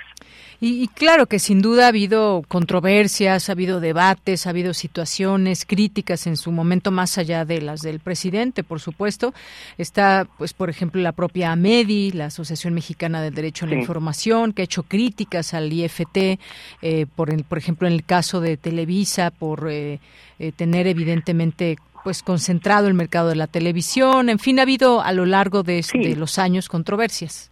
Y, 0.65 0.87
claro 0.87 1.27
que 1.27 1.41
sin 1.41 1.61
duda 1.61 1.87
ha 1.87 1.89
habido 1.89 2.45
controversias, 2.47 3.49
ha 3.49 3.53
habido 3.53 3.81
debates, 3.81 4.47
ha 4.47 4.51
habido 4.51 4.75
situaciones 4.75 5.65
críticas 5.67 6.29
en 6.29 6.37
su 6.37 6.53
momento 6.53 6.93
más 6.93 7.19
allá 7.19 7.45
de 7.45 7.61
las 7.61 7.81
del 7.81 7.99
presidente, 7.99 8.63
por 8.63 8.79
supuesto. 8.79 9.35
Está, 9.77 10.29
pues, 10.39 10.53
por 10.53 10.71
ejemplo, 10.71 11.03
la 11.03 11.11
propia 11.11 11.51
AMEDI, 11.51 12.13
la 12.13 12.27
Asociación 12.27 12.75
Mexicana 12.75 13.21
del 13.21 13.35
Derecho 13.35 13.67
a 13.67 13.71
la 13.71 13.75
Información, 13.75 14.53
que 14.53 14.63
ha 14.63 14.65
hecho 14.65 14.85
críticas 14.85 15.53
al 15.53 15.73
IFT, 15.73 16.39
eh, 16.81 17.07
por, 17.17 17.31
el, 17.31 17.43
por 17.43 17.59
ejemplo, 17.59 17.89
en 17.89 17.95
el 17.95 18.05
caso 18.05 18.41
de 18.41 18.57
Televisa, 18.57 19.33
por 19.33 19.69
eh, 19.69 19.99
eh, 20.39 20.53
tener 20.53 20.87
evidentemente 20.87 21.77
pues 22.05 22.23
concentrado 22.23 22.87
el 22.87 22.95
mercado 22.95 23.31
de 23.31 23.35
la 23.35 23.49
televisión. 23.49 24.29
En 24.29 24.39
fin, 24.39 24.61
ha 24.61 24.63
habido 24.63 25.03
a 25.03 25.11
lo 25.11 25.27
largo 25.27 25.65
de, 25.65 25.85
de 25.93 26.15
los 26.15 26.39
años 26.39 26.69
controversias. 26.69 27.52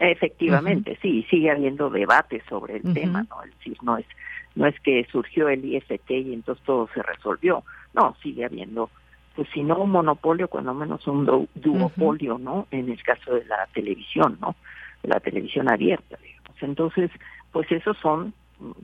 Efectivamente, 0.00 0.98
sí, 1.02 1.26
sigue 1.28 1.50
habiendo 1.50 1.90
debate 1.90 2.42
sobre 2.48 2.76
el 2.76 2.94
tema, 2.94 3.26
¿no? 3.28 3.42
Es 3.42 3.50
decir, 3.58 3.76
no 3.82 3.98
es, 3.98 4.06
no 4.54 4.66
es 4.66 4.80
que 4.80 5.06
surgió 5.12 5.50
el 5.50 5.62
IFT 5.62 6.10
y 6.10 6.32
entonces 6.32 6.64
todo 6.64 6.88
se 6.94 7.02
resolvió, 7.02 7.64
no, 7.92 8.16
sigue 8.22 8.46
habiendo, 8.46 8.88
pues 9.36 9.46
si 9.52 9.62
no 9.62 9.76
un 9.76 9.90
monopolio, 9.90 10.48
cuando 10.48 10.72
menos 10.72 11.06
un 11.06 11.26
duopolio, 11.54 12.38
¿no? 12.38 12.66
En 12.70 12.88
el 12.88 13.02
caso 13.02 13.34
de 13.34 13.44
la 13.44 13.68
televisión, 13.74 14.38
¿no? 14.40 14.56
De 15.02 15.10
la 15.10 15.20
televisión 15.20 15.70
abierta, 15.70 16.16
digamos. 16.22 16.62
Entonces, 16.62 17.10
pues 17.52 17.70
esos 17.70 17.98
son, 17.98 18.32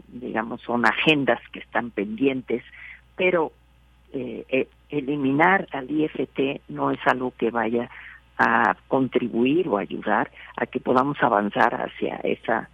digamos, 0.09 0.61
son 0.61 0.85
agendas 0.85 1.41
que 1.51 1.61
están 1.61 1.93
pendientes, 1.93 2.63
pero 3.17 3.53
eh, 4.13 4.45
eh, 4.51 4.69
eliminar 4.91 5.67
al 5.73 5.91
IFT 5.91 6.61
no 6.69 6.91
es 6.91 7.01
algo 7.07 7.33
que 7.39 7.51
vaya 7.51 7.89
a 8.39 8.77
contribuir 8.89 9.69
o 9.69 9.79
ayudar 9.79 10.31
a 10.57 10.67
que 10.67 10.81
podamos 10.81 11.23
avanzar 11.23 11.75
hacia 11.75 12.17
esa 12.17 12.69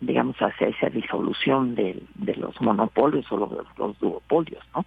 digamos 0.00 0.36
hacia 0.36 0.68
esa 0.68 0.90
disolución 0.90 1.74
de, 1.74 2.02
los 2.36 2.60
monopolios 2.60 3.30
o 3.32 3.36
los, 3.38 3.78
los 3.78 3.98
duopolios 3.98 4.62
no 4.74 4.84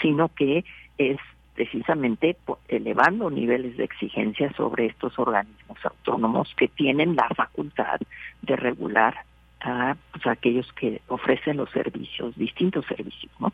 sino 0.00 0.28
que 0.28 0.64
es 0.98 1.18
precisamente 1.56 2.36
elevando 2.68 3.30
niveles 3.30 3.76
de 3.78 3.84
exigencia 3.84 4.52
sobre 4.52 4.86
estos 4.86 5.18
organismos 5.18 5.78
autónomos 5.84 6.52
que 6.56 6.68
tienen 6.68 7.16
la 7.16 7.28
facultad 7.34 7.98
de 8.42 8.56
regular 8.56 9.24
a 9.60 9.96
pues, 10.12 10.26
aquellos 10.26 10.70
que 10.74 11.00
ofrecen 11.08 11.56
los 11.56 11.70
servicios, 11.70 12.36
distintos 12.36 12.84
servicios, 12.86 13.32
¿no? 13.40 13.52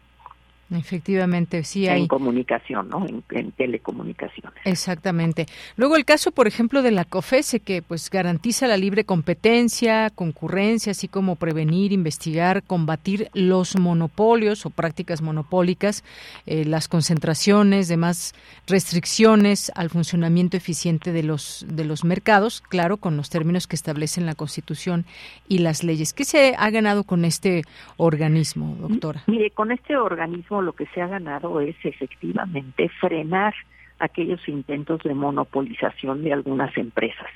Efectivamente, 0.76 1.62
sí 1.64 1.86
hay. 1.88 2.02
En 2.02 2.08
comunicación, 2.08 2.88
¿no? 2.88 3.06
En, 3.06 3.52
telecomunicaciones. 3.52 4.60
Exactamente. 4.64 5.46
Luego 5.76 5.96
el 5.96 6.04
caso, 6.04 6.32
por 6.32 6.46
ejemplo, 6.46 6.82
de 6.82 6.90
la 6.90 7.04
COFESE, 7.04 7.60
que 7.60 7.82
pues 7.82 8.10
garantiza 8.10 8.66
la 8.66 8.76
libre 8.76 9.04
competencia, 9.04 10.10
concurrencia, 10.10 10.92
así 10.92 11.08
como 11.08 11.36
prevenir, 11.36 11.92
investigar, 11.92 12.62
combatir 12.62 13.28
los 13.34 13.78
monopolios 13.78 14.64
o 14.66 14.70
prácticas 14.70 15.22
monopólicas, 15.22 16.04
eh, 16.46 16.64
las 16.64 16.88
concentraciones, 16.88 17.88
demás 17.88 18.34
restricciones 18.66 19.70
al 19.74 19.90
funcionamiento 19.90 20.56
eficiente 20.56 21.12
de 21.12 21.22
los, 21.22 21.66
de 21.68 21.84
los 21.84 22.04
mercados, 22.04 22.62
claro, 22.62 22.96
con 22.96 23.16
los 23.16 23.30
términos 23.30 23.66
que 23.66 23.76
establecen 23.76 24.26
la 24.26 24.34
Constitución 24.34 25.04
y 25.48 25.58
las 25.58 25.84
leyes. 25.84 26.12
¿Qué 26.12 26.24
se 26.24 26.54
ha 26.56 26.70
ganado 26.70 27.04
con 27.04 27.24
este 27.24 27.62
organismo, 27.96 28.76
doctora? 28.80 29.22
Mire, 29.26 29.50
con 29.50 29.72
este 29.72 29.96
organismo 29.96 30.61
lo 30.62 30.72
que 30.72 30.86
se 30.86 31.02
ha 31.02 31.06
ganado 31.06 31.60
es 31.60 31.76
efectivamente 31.84 32.88
frenar 33.00 33.54
aquellos 33.98 34.46
intentos 34.48 35.02
de 35.02 35.14
monopolización 35.14 36.24
de 36.24 36.32
algunas 36.32 36.76
empresas. 36.76 37.28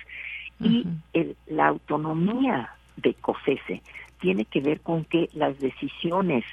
Y 0.59 0.87
el, 1.12 1.37
la 1.47 1.67
autonomía 1.69 2.71
de 2.97 3.15
COFESE 3.15 3.83
tiene 4.21 4.47
que 4.47 4.61
ver 4.61 4.81
con 4.81 5.05
que 5.05 5.29
las 5.35 5.59
decisiones 5.61 6.45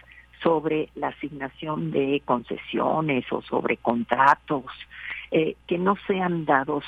sobre 0.42 0.90
la 0.96 1.08
asignación 1.08 1.92
de 1.92 2.22
concesiones 2.26 3.26
o 3.32 3.42
sobre 3.42 3.78
contratos 3.78 4.66
eh, 5.32 5.56
que 5.68 5.78
no 5.78 5.96
sean 6.06 6.46
dados 6.46 6.84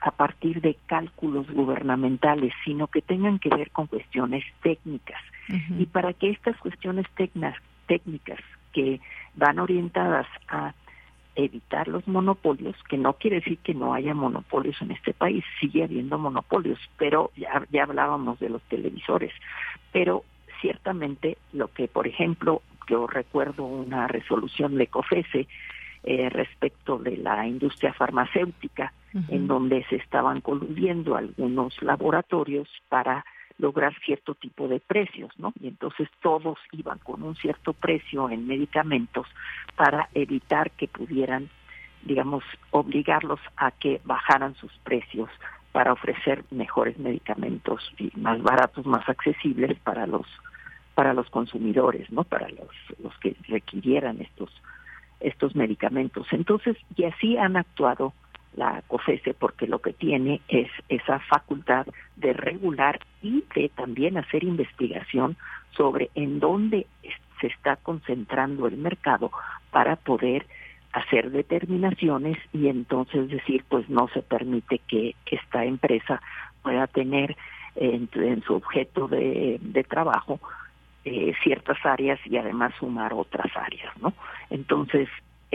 a 0.00 0.10
partir 0.10 0.60
de 0.60 0.76
cálculos 0.86 1.50
gubernamentales, 1.50 2.52
sino 2.64 2.88
que 2.88 3.02
tengan 3.02 3.38
que 3.38 3.50
ver 3.50 3.70
con 3.70 3.86
cuestiones 3.86 4.44
técnicas. 4.62 5.20
Y 5.78 5.86
para 5.86 6.12
que 6.12 6.30
estas 6.30 6.56
cuestiones 6.58 7.06
técnicas 7.86 8.40
que 8.74 9.00
van 9.34 9.58
orientadas 9.58 10.26
a 10.48 10.74
evitar 11.36 11.88
los 11.88 12.06
monopolios, 12.06 12.76
que 12.88 12.98
no 12.98 13.14
quiere 13.14 13.36
decir 13.36 13.58
que 13.58 13.74
no 13.74 13.94
haya 13.94 14.14
monopolios 14.14 14.80
en 14.82 14.90
este 14.90 15.12
país, 15.14 15.44
sigue 15.60 15.84
habiendo 15.84 16.18
monopolios, 16.18 16.78
pero 16.96 17.30
ya, 17.36 17.64
ya 17.70 17.84
hablábamos 17.84 18.38
de 18.38 18.50
los 18.50 18.62
televisores, 18.64 19.32
pero 19.92 20.24
ciertamente 20.60 21.38
lo 21.52 21.68
que, 21.68 21.88
por 21.88 22.06
ejemplo, 22.06 22.62
yo 22.88 23.06
recuerdo 23.06 23.64
una 23.64 24.06
resolución 24.06 24.76
de 24.76 24.86
COFESE 24.86 25.48
eh, 26.04 26.28
respecto 26.28 26.98
de 26.98 27.16
la 27.16 27.46
industria 27.46 27.94
farmacéutica, 27.94 28.92
en 29.28 29.46
donde 29.46 29.84
se 29.88 29.96
estaban 29.96 30.40
coludiendo 30.40 31.16
algunos 31.16 31.80
laboratorios 31.80 32.68
para 32.88 33.24
lograr 33.58 33.94
cierto 34.04 34.34
tipo 34.34 34.68
de 34.68 34.80
precios, 34.80 35.32
¿no? 35.38 35.52
Y 35.60 35.68
entonces 35.68 36.08
todos 36.20 36.58
iban 36.72 36.98
con 36.98 37.22
un 37.22 37.36
cierto 37.36 37.72
precio 37.72 38.28
en 38.30 38.46
medicamentos 38.46 39.26
para 39.76 40.08
evitar 40.14 40.70
que 40.72 40.88
pudieran, 40.88 41.48
digamos, 42.02 42.42
obligarlos 42.70 43.40
a 43.56 43.70
que 43.70 44.00
bajaran 44.04 44.54
sus 44.56 44.72
precios 44.78 45.30
para 45.72 45.92
ofrecer 45.92 46.44
mejores 46.50 46.98
medicamentos 46.98 47.92
y 47.98 48.10
más 48.16 48.42
baratos, 48.42 48.86
más 48.86 49.08
accesibles 49.08 49.78
para 49.80 50.06
los 50.06 50.26
para 50.94 51.12
los 51.12 51.28
consumidores, 51.28 52.10
¿no? 52.12 52.22
Para 52.24 52.48
los 52.48 52.68
los 53.02 53.16
que 53.18 53.36
requirieran 53.48 54.20
estos 54.20 54.50
estos 55.20 55.54
medicamentos. 55.56 56.26
Entonces, 56.32 56.76
y 56.96 57.04
así 57.04 57.36
han 57.36 57.56
actuado 57.56 58.12
la 58.56 58.82
COFESE 58.86 59.34
porque 59.34 59.66
lo 59.66 59.80
que 59.80 59.92
tiene 59.92 60.40
es 60.48 60.68
esa 60.88 61.18
facultad 61.20 61.86
de 62.16 62.32
regular 62.32 63.00
y 63.22 63.44
de 63.54 63.68
también 63.70 64.16
hacer 64.16 64.44
investigación 64.44 65.36
sobre 65.76 66.10
en 66.14 66.40
dónde 66.40 66.86
se 67.40 67.48
está 67.48 67.76
concentrando 67.76 68.66
el 68.66 68.76
mercado 68.76 69.30
para 69.70 69.96
poder 69.96 70.46
hacer 70.92 71.32
determinaciones 71.32 72.38
y 72.52 72.68
entonces 72.68 73.28
decir 73.28 73.64
pues 73.68 73.88
no 73.88 74.08
se 74.08 74.22
permite 74.22 74.78
que, 74.86 75.14
esta 75.26 75.64
empresa 75.64 76.22
pueda 76.62 76.86
tener 76.86 77.36
en, 77.74 78.08
su 78.46 78.54
objeto 78.54 79.08
de, 79.08 79.86
trabajo 79.88 80.38
eh, 81.04 81.34
ciertas 81.42 81.78
áreas 81.84 82.20
y 82.24 82.36
además 82.36 82.72
sumar 82.78 83.12
otras 83.12 83.50
áreas, 83.56 83.92
¿no? 84.00 84.12
Entonces 84.48 85.08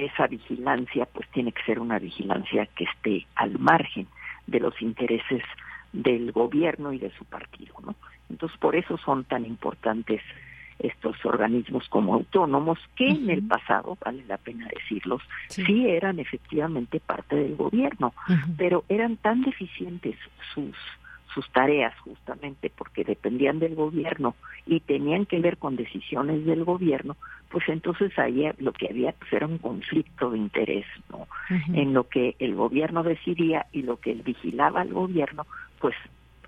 esa 0.03 0.27
vigilancia 0.27 1.05
pues 1.05 1.27
tiene 1.29 1.51
que 1.51 1.63
ser 1.63 1.79
una 1.79 1.99
vigilancia 1.99 2.67
que 2.75 2.85
esté 2.85 3.27
al 3.35 3.57
margen 3.59 4.07
de 4.47 4.59
los 4.59 4.81
intereses 4.81 5.43
del 5.93 6.31
gobierno 6.31 6.93
y 6.93 6.99
de 6.99 7.11
su 7.11 7.25
partido, 7.25 7.73
¿no? 7.85 7.95
Entonces 8.29 8.57
por 8.59 8.75
eso 8.75 8.97
son 8.97 9.23
tan 9.23 9.45
importantes 9.45 10.21
estos 10.79 11.23
organismos 11.25 11.87
como 11.89 12.13
autónomos 12.13 12.79
que 12.95 13.07
en 13.07 13.29
el 13.29 13.45
pasado, 13.45 13.97
vale 14.03 14.23
la 14.27 14.37
pena 14.37 14.67
decirlos, 14.73 15.21
sí, 15.49 15.87
eran 15.87 16.19
efectivamente 16.19 17.01
parte 17.01 17.35
del 17.35 17.55
gobierno, 17.55 18.13
pero 18.57 18.85
eran 18.87 19.17
tan 19.17 19.41
deficientes 19.41 20.15
sus 20.53 20.75
sus 21.33 21.49
tareas 21.51 21.93
justamente 21.99 22.71
porque 22.75 23.03
dependían 23.03 23.59
del 23.59 23.75
gobierno 23.75 24.35
y 24.65 24.79
tenían 24.79 25.25
que 25.25 25.39
ver 25.39 25.57
con 25.57 25.75
decisiones 25.75 26.45
del 26.45 26.63
gobierno, 26.63 27.17
pues 27.49 27.67
entonces 27.69 28.17
ahí 28.17 28.49
lo 28.57 28.73
que 28.73 28.87
había 28.87 29.11
pues 29.13 29.31
era 29.33 29.47
un 29.47 29.57
conflicto 29.57 30.31
de 30.31 30.37
interés, 30.37 30.85
¿no? 31.09 31.27
En 31.73 31.93
lo 31.93 32.07
que 32.07 32.35
el 32.39 32.55
gobierno 32.55 33.03
decidía 33.03 33.65
y 33.71 33.83
lo 33.83 33.97
que 33.97 34.13
vigilaba 34.13 34.81
al 34.81 34.93
gobierno, 34.93 35.45
pues 35.79 35.95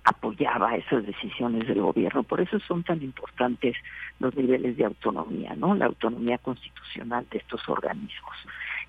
apoyaba 0.04 0.74
esas 0.76 1.06
decisiones 1.06 1.66
del 1.68 1.80
gobierno. 1.80 2.22
Por 2.22 2.40
eso 2.40 2.58
son 2.60 2.82
tan 2.82 3.02
importantes 3.02 3.76
los 4.18 4.34
niveles 4.34 4.76
de 4.76 4.84
autonomía, 4.84 5.54
¿no? 5.56 5.74
La 5.74 5.86
autonomía 5.86 6.38
constitucional 6.38 7.26
de 7.30 7.38
estos 7.38 7.68
organismos. 7.68 8.36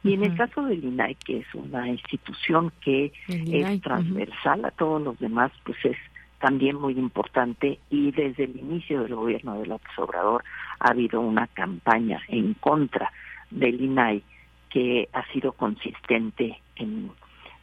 Y 0.04 0.14
en 0.14 0.24
el 0.24 0.36
caso 0.36 0.64
del 0.64 0.84
INAI, 0.84 1.16
que 1.16 1.40
es 1.40 1.56
una 1.56 1.88
institución 1.88 2.72
que 2.82 3.14
es 3.28 3.82
transversal 3.82 4.66
a 4.66 4.72
todos 4.72 5.02
los 5.02 5.18
demás, 5.20 5.52
pues 5.64 5.78
es 5.86 5.98
también 6.40 6.76
muy 6.76 6.94
importante. 6.94 7.80
Y 7.90 8.12
desde 8.12 8.44
el 8.44 8.58
inicio 8.58 9.04
del 9.04 9.16
gobierno 9.16 9.60
de 9.60 9.68
López 9.68 9.98
Obrador 9.98 10.44
ha 10.80 10.90
habido 10.90 11.22
una 11.22 11.48
campaña 11.48 12.22
en 12.28 12.54
contra 12.56 13.12
del 13.50 13.80
INAI 13.82 14.24
que 14.70 15.08
ha 15.14 15.26
sido 15.32 15.54
consistente 15.54 16.60
en 16.76 17.12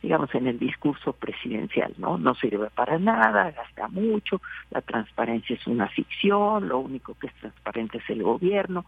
digamos 0.02 0.34
en 0.34 0.46
el 0.46 0.58
discurso 0.58 1.12
presidencial, 1.12 1.92
¿no? 1.98 2.16
No 2.16 2.34
sirve 2.34 2.70
para 2.70 2.98
nada, 2.98 3.50
gasta 3.50 3.88
mucho, 3.88 4.40
la 4.70 4.80
transparencia 4.80 5.56
es 5.56 5.66
una 5.66 5.88
ficción, 5.88 6.68
lo 6.68 6.78
único 6.78 7.14
que 7.14 7.26
es 7.26 7.34
transparente 7.34 7.98
es 7.98 8.08
el 8.08 8.22
gobierno, 8.22 8.86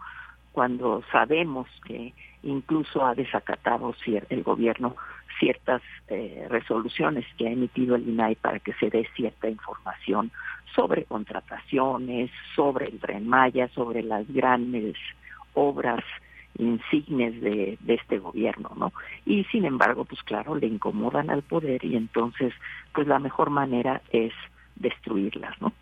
cuando 0.52 1.02
sabemos 1.12 1.68
que 1.84 2.14
incluso 2.42 3.04
ha 3.04 3.14
desacatado 3.14 3.94
el 4.28 4.42
gobierno 4.42 4.96
ciertas 5.38 5.82
eh, 6.08 6.46
resoluciones 6.48 7.24
que 7.36 7.48
ha 7.48 7.50
emitido 7.50 7.96
el 7.96 8.08
INAI 8.08 8.36
para 8.36 8.58
que 8.60 8.72
se 8.74 8.90
dé 8.90 9.08
cierta 9.16 9.48
información 9.48 10.30
sobre 10.74 11.04
contrataciones, 11.04 12.30
sobre 12.54 12.86
el 12.86 12.98
Tren 13.00 13.28
Maya, 13.28 13.68
sobre 13.68 14.02
las 14.02 14.26
grandes 14.32 14.96
obras 15.54 16.04
insignes 16.58 17.40
de, 17.40 17.78
de 17.80 17.94
este 17.94 18.18
gobierno, 18.18 18.72
¿no? 18.76 18.92
Y 19.24 19.44
sin 19.44 19.64
embargo, 19.64 20.04
pues 20.04 20.22
claro, 20.22 20.54
le 20.54 20.66
incomodan 20.66 21.30
al 21.30 21.42
poder 21.42 21.84
y 21.84 21.96
entonces, 21.96 22.52
pues 22.94 23.06
la 23.06 23.18
mejor 23.18 23.50
manera 23.50 24.02
es 24.10 24.32
destruirlas, 24.76 25.60
¿no? 25.60 25.72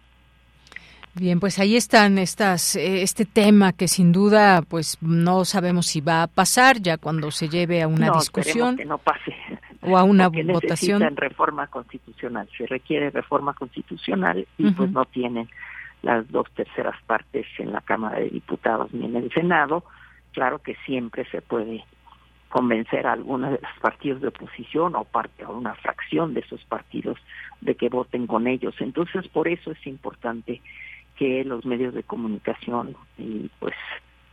Bien, 1.14 1.40
pues 1.40 1.58
ahí 1.58 1.76
están 1.76 2.18
estas 2.18 2.76
eh, 2.76 3.02
este 3.02 3.24
tema 3.24 3.72
que 3.72 3.88
sin 3.88 4.12
duda 4.12 4.62
pues 4.62 4.96
no 5.00 5.44
sabemos 5.44 5.86
si 5.86 6.00
va 6.00 6.22
a 6.22 6.26
pasar 6.28 6.80
ya 6.80 6.98
cuando 6.98 7.32
se 7.32 7.48
lleve 7.48 7.82
a 7.82 7.88
una 7.88 8.12
discusión 8.12 8.76
que 8.76 8.84
no 8.84 8.98
pase. 8.98 9.34
o 9.82 9.98
a 9.98 10.04
una 10.04 10.28
votación 10.28 11.00
necesitan 11.00 11.16
reforma 11.16 11.66
constitucional, 11.66 12.48
se 12.56 12.66
requiere 12.66 13.10
reforma 13.10 13.54
constitucional 13.54 14.46
y 14.56 14.70
pues 14.70 14.90
no 14.92 15.04
tienen 15.06 15.48
las 16.02 16.30
dos 16.30 16.48
terceras 16.54 16.96
partes 17.06 17.46
en 17.58 17.72
la 17.72 17.80
Cámara 17.80 18.20
de 18.20 18.30
Diputados 18.30 18.92
ni 18.94 19.06
en 19.06 19.16
el 19.16 19.32
Senado, 19.32 19.84
claro 20.32 20.60
que 20.60 20.76
siempre 20.86 21.24
se 21.30 21.42
puede 21.42 21.84
convencer 22.50 23.06
a 23.06 23.12
algunos 23.12 23.52
de 23.52 23.60
los 23.62 23.80
partidos 23.80 24.20
de 24.20 24.28
oposición 24.28 24.94
o 24.96 25.04
parte 25.04 25.44
a 25.44 25.48
una 25.48 25.74
fracción 25.74 26.34
de 26.34 26.40
esos 26.40 26.62
partidos 26.64 27.16
de 27.60 27.74
que 27.76 27.88
voten 27.88 28.26
con 28.26 28.46
ellos. 28.46 28.74
Entonces, 28.80 29.28
por 29.28 29.46
eso 29.48 29.70
es 29.70 29.86
importante 29.86 30.60
que 31.20 31.44
los 31.44 31.66
medios 31.66 31.92
de 31.92 32.02
comunicación 32.02 32.96
y 33.18 33.50
pues 33.58 33.74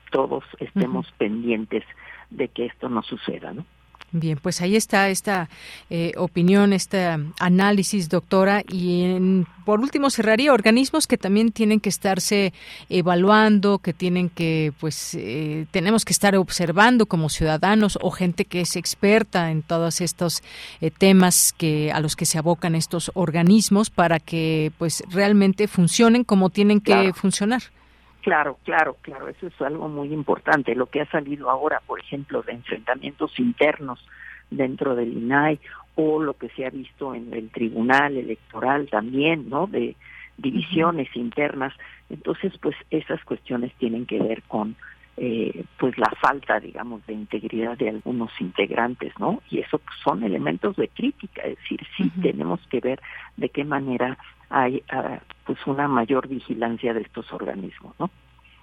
todos 0.09 0.45
estemos 0.57 1.11
pendientes 1.17 1.83
de 2.29 2.47
que 2.47 2.67
esto 2.67 2.87
no 2.87 3.03
suceda, 3.03 3.51
¿no? 3.51 3.65
Bien, 4.19 4.39
pues 4.41 4.61
ahí 4.61 4.75
está 4.75 5.09
esta 5.09 5.47
eh, 5.89 6.13
opinión, 6.17 6.73
este 6.73 7.07
análisis, 7.39 8.09
doctora. 8.09 8.63
Y 8.67 9.43
por 9.63 9.79
último 9.79 10.09
cerraría 10.09 10.53
organismos 10.53 11.05
que 11.05 11.17
también 11.17 11.51
tienen 11.51 11.79
que 11.79 11.89
estarse 11.89 12.53
evaluando, 12.89 13.77
que 13.77 13.93
tienen 13.93 14.29
que, 14.29 14.73
pues, 14.79 15.13
eh, 15.13 15.67
tenemos 15.71 16.03
que 16.03 16.13
estar 16.13 16.35
observando 16.35 17.05
como 17.05 17.29
ciudadanos 17.29 17.99
o 18.01 18.09
gente 18.09 18.45
que 18.45 18.61
es 18.61 18.75
experta 18.75 19.51
en 19.51 19.61
todos 19.61 20.01
estos 20.01 20.41
eh, 20.81 20.89
temas 20.89 21.53
que 21.55 21.91
a 21.91 21.99
los 21.99 22.15
que 22.15 22.25
se 22.25 22.39
abocan 22.39 22.73
estos 22.73 23.11
organismos 23.13 23.91
para 23.91 24.19
que, 24.19 24.71
pues, 24.79 25.03
realmente 25.11 25.67
funcionen 25.67 26.23
como 26.23 26.49
tienen 26.49 26.81
que 26.81 27.13
funcionar. 27.13 27.61
Claro, 28.21 28.57
claro, 28.63 28.97
claro, 29.01 29.27
eso 29.29 29.47
es 29.47 29.61
algo 29.61 29.87
muy 29.87 30.13
importante. 30.13 30.75
Lo 30.75 30.87
que 30.87 31.01
ha 31.01 31.05
salido 31.05 31.49
ahora, 31.49 31.81
por 31.85 31.99
ejemplo, 31.99 32.41
de 32.41 32.53
enfrentamientos 32.53 33.39
internos 33.39 34.05
dentro 34.49 34.95
del 34.95 35.13
INAI 35.13 35.59
o 35.95 36.21
lo 36.21 36.33
que 36.33 36.49
se 36.49 36.65
ha 36.65 36.69
visto 36.69 37.15
en 37.15 37.33
el 37.33 37.49
Tribunal 37.49 38.17
Electoral 38.17 38.89
también, 38.89 39.49
¿no? 39.49 39.67
De 39.67 39.95
divisiones 40.37 41.07
internas. 41.15 41.73
Entonces, 42.09 42.53
pues 42.61 42.75
esas 42.91 43.23
cuestiones 43.23 43.73
tienen 43.75 44.05
que 44.05 44.19
ver 44.19 44.43
con 44.43 44.75
eh, 45.19 45.63
pues 45.79 45.97
la 45.97 46.11
falta, 46.21 46.59
digamos, 46.59 47.05
de 47.07 47.13
integridad 47.13 47.75
de 47.77 47.89
algunos 47.89 48.29
integrantes, 48.39 49.13
¿no? 49.19 49.41
Y 49.49 49.59
eso 49.59 49.79
pues, 49.79 49.97
son 50.03 50.23
elementos 50.23 50.75
de 50.75 50.89
crítica, 50.89 51.41
es 51.41 51.57
decir, 51.57 51.79
sí 51.97 52.11
tenemos 52.21 52.59
que 52.69 52.79
ver 52.79 53.01
de 53.35 53.49
qué 53.49 53.63
manera 53.63 54.17
hay 54.49 54.83
ah, 54.89 55.19
pues 55.45 55.57
una 55.65 55.87
mayor 55.87 56.27
vigilancia 56.27 56.93
de 56.93 57.01
estos 57.01 57.31
organismos, 57.31 57.95
¿no? 57.99 58.09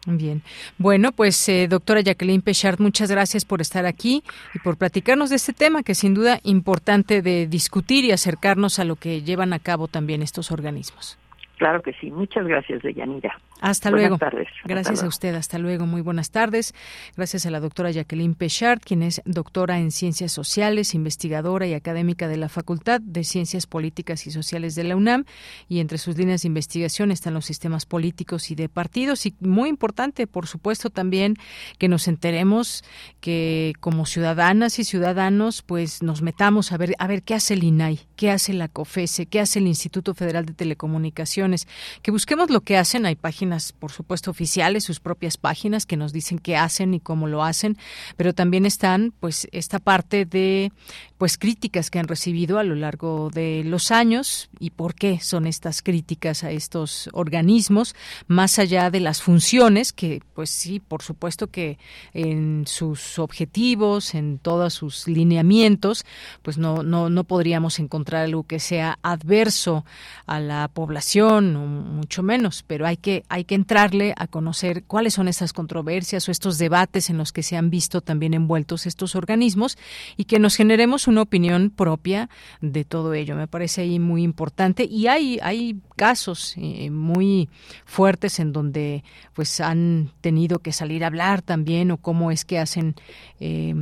Bien. 0.07 0.43
Bueno, 0.77 1.13
pues 1.13 1.49
eh, 1.49 1.67
doctora 1.67 2.03
Jacqueline 2.03 2.43
Pechard, 2.43 2.79
muchas 2.79 3.11
gracias 3.11 3.47
por 3.47 3.63
estar 3.63 3.87
aquí 3.87 4.23
y 4.55 4.59
por 4.59 4.77
platicarnos 4.77 5.31
de 5.31 5.37
este 5.37 5.55
tema 5.55 5.83
que 5.83 5.95
sin 5.95 6.13
duda 6.13 6.41
importante 6.43 7.23
de 7.23 7.47
discutir 7.47 8.05
y 8.05 8.13
acercarnos 8.13 8.79
a 8.79 8.85
lo 8.85 8.97
que 8.97 9.23
llevan 9.23 9.55
a 9.55 9.59
cabo 9.59 9.89
también 9.89 10.21
estos 10.21 10.53
organismos. 10.53 11.19
Claro 11.57 11.81
que 11.83 11.93
sí. 11.95 12.11
Muchas 12.11 12.47
gracias, 12.47 12.83
Deyanira. 12.83 13.39
Hasta 13.61 13.91
luego. 13.91 14.19
Gracias 14.65 15.03
a 15.03 15.07
usted. 15.07 15.35
Hasta 15.35 15.59
luego. 15.59 15.87
Muy 15.87 16.03
buenas 16.03 16.31
tardes. 16.31 16.75
Gracias 17.17 17.47
a 17.47 17.51
la 17.51 17.61
doctora 17.61 17.91
Jacqueline 17.91 18.35
Pechard, 18.35 18.81
quien 18.81 19.03
es 19.03 19.23
doctora 19.25 19.79
en 19.79 19.91
Ciencias 19.91 20.33
Sociales, 20.33 20.95
investigadora 20.95 21.67
y 21.67 21.75
académica 21.75 22.29
de 22.29 22.37
la 22.37 22.49
Facultad 22.49 23.01
de 23.01 23.25
Ciencias 23.25 23.67
Políticas 23.67 24.27
y 24.27 24.31
Sociales 24.31 24.75
de 24.75 24.85
la 24.85 24.97
UNAM. 24.97 25.25
Y 25.69 25.81
entre 25.81 25.99
sus 25.99 26.17
líneas 26.19 26.43
de 26.43 26.49
investigación 26.49 27.11
están 27.11 27.35
los 27.35 27.47
sistemas 27.47 27.87
políticos 27.87 28.51
y 28.51 28.55
de 28.55 28.69
partidos. 28.69 29.25
Y 29.27 29.35
muy 29.41 29.69
importante, 29.69 30.27
por 30.27 30.47
supuesto, 30.47 30.91
también 30.91 31.37
que 31.79 31.89
nos 31.89 32.09
enteremos 32.09 32.85
que 33.21 33.73
como 33.81 34.05
ciudadanas 34.05 34.79
y 34.79 34.85
ciudadanos, 34.85 35.63
pues 35.63 36.03
nos 36.03 36.23
metamos 36.23 36.73
a 36.73 36.77
ver, 36.77 36.95
a 36.99 37.07
ver 37.07 37.23
qué 37.23 37.35
hace 37.35 37.55
el 37.55 37.65
INAI, 37.65 38.01
qué 38.17 38.31
hace 38.31 38.53
la 38.53 38.69
COFESE, 38.69 39.27
qué 39.27 39.41
hace 39.41 39.59
el 39.59 39.67
Instituto 39.67 40.15
Federal 40.15 40.45
de 40.45 40.53
Telecomunicaciones, 40.53 41.67
que 42.03 42.11
busquemos 42.11 42.51
lo 42.51 42.61
que 42.61 42.77
hacen. 42.77 43.07
Hay 43.07 43.15
páginas 43.15 43.44
por 43.79 43.93
supuesto, 43.93 44.31
oficiales, 44.31 44.85
sus 44.85 45.01
propias 45.01 45.37
páginas 45.37 45.87
que 45.87 45.97
nos 45.97 46.13
dicen 46.13 46.39
qué 46.39 46.57
hacen 46.57 46.95
y 46.95 47.01
cómo 47.01 47.27
lo 47.27 47.43
hacen, 47.43 47.77
pero 48.17 48.33
también 48.33 48.67
están, 48.67 49.13
pues, 49.21 49.49
esta 49.53 49.79
parte 49.79 50.25
de, 50.25 50.73
pues, 51.19 51.39
críticas 51.39 51.91
que 51.91 51.99
han 51.99 52.09
recibido 52.09 52.59
a 52.59 52.65
lo 52.65 52.75
largo 52.75 53.31
de 53.31 53.63
los 53.65 53.91
años 53.91 54.51
y 54.59 54.71
por 54.71 54.95
qué 54.95 55.21
son 55.21 55.47
estas 55.47 55.83
críticas 55.83 56.45
a 56.45 56.51
estos 56.51 57.09
organismos, 57.13 57.95
más 58.27 58.59
allá 58.59 58.91
de 58.91 59.01
las 59.01 59.23
funciones 59.23 59.93
que, 59.93 60.23
pues, 60.35 60.51
sí, 60.51 60.81
por 60.81 61.03
supuesto 61.03 61.49
que 61.49 61.79
en 62.13 62.65
sus 62.67 63.19
objetivos, 63.19 64.15
en 64.15 64.39
todos 64.39 64.75
sus 64.75 65.07
lineamientos, 65.07 66.05
pues 66.43 66.59
no, 66.59 66.83
no, 66.83 67.09
no 67.11 67.25
podríamos 67.25 67.79
encontrar 67.79 68.25
algo 68.25 68.45
que 68.45 68.59
sea 68.59 68.99
adverso 69.03 69.85
a 70.27 70.41
la 70.41 70.69
población, 70.69 71.55
mucho 71.97 72.23
menos, 72.23 72.65
pero 72.67 72.87
hay 72.87 72.97
que, 72.97 73.25
hay 73.35 73.45
que 73.45 73.57
entrarle 73.57 74.15
a 74.17 74.29
conocer 74.29 74.85
cuáles 74.85 75.15
son 75.15 75.27
esas 75.27 75.53
controversias 75.53 76.29
o 76.29 76.31
estos 76.31 76.57
debates 76.57 77.11
en 77.11 77.19
los 77.19 77.33
que 77.33 77.43
se 77.43 77.57
han 77.57 77.69
visto 77.69 78.01
también 78.01 78.33
envueltos 78.33 78.87
estos 78.87 79.17
organismos 79.17 79.77
y 80.17 80.27
que 80.27 80.39
nos 80.39 80.55
generemos 80.55 81.09
una 81.09 81.23
opinión 81.23 81.71
propia 81.71 82.31
de 82.61 82.85
todo 82.85 83.13
ello. 83.13 83.35
Me 83.35 83.49
parece 83.49 83.81
ahí 83.81 83.99
muy 83.99 84.23
importante 84.23 84.85
y 84.85 85.09
hay, 85.09 85.41
hay 85.43 85.81
casos 85.97 86.55
eh, 86.59 86.91
muy 86.91 87.49
fuertes 87.85 88.39
en 88.39 88.53
donde 88.53 89.03
pues 89.33 89.61
han 89.61 90.13
tenido 90.21 90.61
que 90.61 90.71
salir 90.73 91.03
a 91.03 91.09
hablar 91.09 91.43
también 91.43 91.91
o 91.91 91.97
cómo 91.97 92.31
es 92.31 92.45
que 92.45 92.61
hacen 92.61 92.95
eh, 93.41 93.75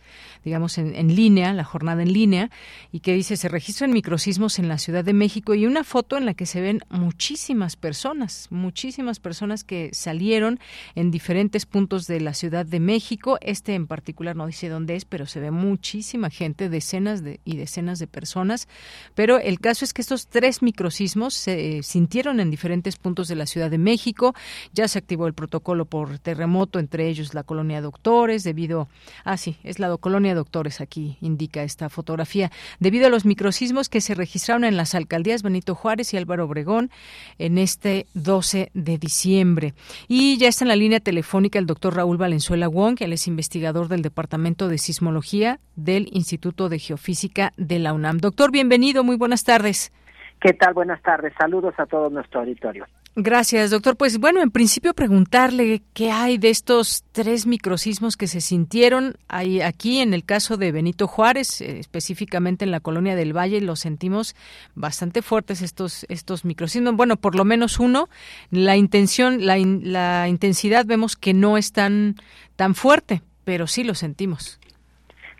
digamos 0.47 0.79
en, 0.79 0.95
en, 0.95 1.15
línea 1.15 1.53
la 1.53 1.65
jornada 1.65 2.03
en 2.03 2.13
línea 2.13 2.51
y 2.91 3.01
que 3.01 3.13
dice 3.13 3.37
se 3.37 3.49
registran 3.49 3.93
microsismos 3.93 4.59
en 4.59 4.69
la 4.69 4.79
Ciudad 4.79 5.05
de 5.05 5.13
México 5.13 5.55
y 5.55 5.67
una 5.67 5.85
foto 5.85 6.17
en 6.17 6.25
la 6.25 6.33
que 6.33 6.47
se 6.47 6.63
ven 6.63 6.81
muchísimas 6.89 7.77
personas 7.77 8.47
muchísimas 8.51 9.21
personas 9.21 9.65
que 9.65 9.91
salieron 9.93 10.59
en 10.95 11.11
diferentes 11.11 11.67
puntos 11.67 12.07
de 12.07 12.21
la 12.21 12.35
Ciudad 12.35 12.67
de 12.67 12.81
México. 12.81 13.39
Este 13.41 13.75
en 13.75 13.87
particular 13.87 14.37
no 14.37 14.47
dice 14.47 14.69
dónde 14.69 14.97
es 14.97 15.05
pero 15.05 15.27
se 15.27 15.41
ve 15.41 15.51
muchísima 15.51 16.31
gente 16.31 16.69
decenas 16.69 17.23
de, 17.23 17.41
y 17.45 17.57
decenas 17.57 17.99
de 17.99 18.07
personas. 18.07 18.69
Pero 19.15 19.39
el 19.39 19.61
caso 19.61 19.85
es 19.85 19.93
que 19.93 20.03
estos 20.03 20.29
tres 20.29 20.63
microsismos 20.63 21.35
se 21.35 21.83
sintieron 21.83 22.41
en 22.41 22.51
diferentes 22.51 22.97
puntos 22.97 23.29
de 23.29 23.37
la 23.37 23.47
Ciudad 23.47 23.71
de 23.71 23.79
México. 23.79 24.35
Ya 24.73 24.89
se 24.89 24.99
activó 24.99 25.27
el 25.27 25.35
protocolo 25.35 25.85
por 25.85 26.19
terremoto, 26.19 26.79
entre 26.79 27.09
ellos 27.09 27.35
la 27.35 27.43
colonia 27.43 27.81
Doctores, 27.81 28.45
debido, 28.45 28.89
ah 29.25 29.37
sí, 29.37 29.57
es 29.63 29.79
la 29.79 29.97
colonia 29.97 30.35
Doctores, 30.37 30.81
aquí 30.81 31.19
indica 31.21 31.63
esta 31.63 31.89
fotografía, 31.89 32.51
debido 32.79 33.07
a 33.07 33.11
los 33.11 33.25
microsismos 33.25 33.89
que 33.89 34.01
se 34.01 34.15
registraron 34.15 34.65
en 34.65 34.77
las 34.77 34.95
alcaldías 34.95 35.43
Benito 35.43 35.75
Juárez 35.75 36.15
y 36.15 36.17
Álvaro 36.17 36.45
Obregón 36.45 36.91
en 37.39 37.59
este 37.59 38.07
12 38.15 38.71
de 38.75 38.99
diciembre. 38.99 39.75
Y 40.07 40.39
ya 40.39 40.49
está 40.49 40.65
en 40.65 40.69
la 40.69 40.77
línea 40.77 41.01
telefónica 41.01 41.59
el 41.59 41.67
doctor 41.67 41.97
Raúl 41.97 42.17
Valenzuela 42.17 42.69
Wong, 42.69 42.97
que 42.97 43.05
él 43.05 43.13
es 43.13 43.27
investigador 43.27 43.89
del 43.89 44.03
Departamento 44.03 44.69
de 44.69 44.79
Sismología 44.79 45.59
del 45.75 46.09
Instituto 46.13 46.69
de 46.69 46.79
Geofísica 46.79 47.53
de 47.57 47.79
la 47.79 47.93
UNAM. 47.93 48.19
Doctor, 48.19 48.51
bienvenido, 48.51 49.05
muy 49.05 49.17
buenas 49.17 49.45
tardes. 49.45 49.93
¿Qué 50.41 50.53
tal? 50.53 50.75
Buenas 50.75 51.01
tardes. 51.03 51.33
Saludos 51.39 51.75
a 51.79 51.87
todo 51.87 52.11
nuestro 52.11 52.41
auditorio. 52.41 52.87
Gracias, 53.19 53.71
doctor. 53.71 53.97
Pues 53.97 54.19
bueno, 54.19 54.43
en 54.43 54.51
principio 54.51 54.93
preguntarle 54.93 55.81
qué 55.95 56.11
hay 56.11 56.37
de 56.37 56.51
estos 56.51 57.03
tres 57.13 57.47
microsismos 57.47 58.15
que 58.15 58.27
se 58.27 58.43
sintieron 58.43 59.17
hay 59.27 59.63
aquí 59.63 60.01
en 60.01 60.13
el 60.13 60.23
caso 60.23 60.59
de 60.59 60.71
Benito 60.71 61.07
Juárez, 61.07 61.63
eh, 61.63 61.79
específicamente 61.79 62.67
en 62.67 62.71
la 62.71 62.81
colonia 62.81 63.17
del 63.17 63.35
Valle, 63.35 63.63
los 63.63 63.81
sentimos 63.81 64.37
bastante 64.75 65.23
fuertes 65.23 65.63
estos 65.63 66.05
estos 66.11 66.45
microsismos. 66.45 66.95
Bueno, 66.95 67.17
por 67.17 67.37
lo 67.37 67.47
menos 67.47 67.81
uno. 67.81 68.11
La 68.51 68.77
intención, 68.77 69.47
la, 69.47 69.57
la 69.57 70.29
intensidad 70.29 70.85
vemos 70.85 71.17
que 71.17 71.33
no 71.33 71.57
es 71.57 71.73
tan 71.73 72.17
tan 72.55 72.75
fuerte, 72.75 73.23
pero 73.45 73.67
sí 73.67 73.83
lo 73.83 73.95
sentimos. 73.95 74.61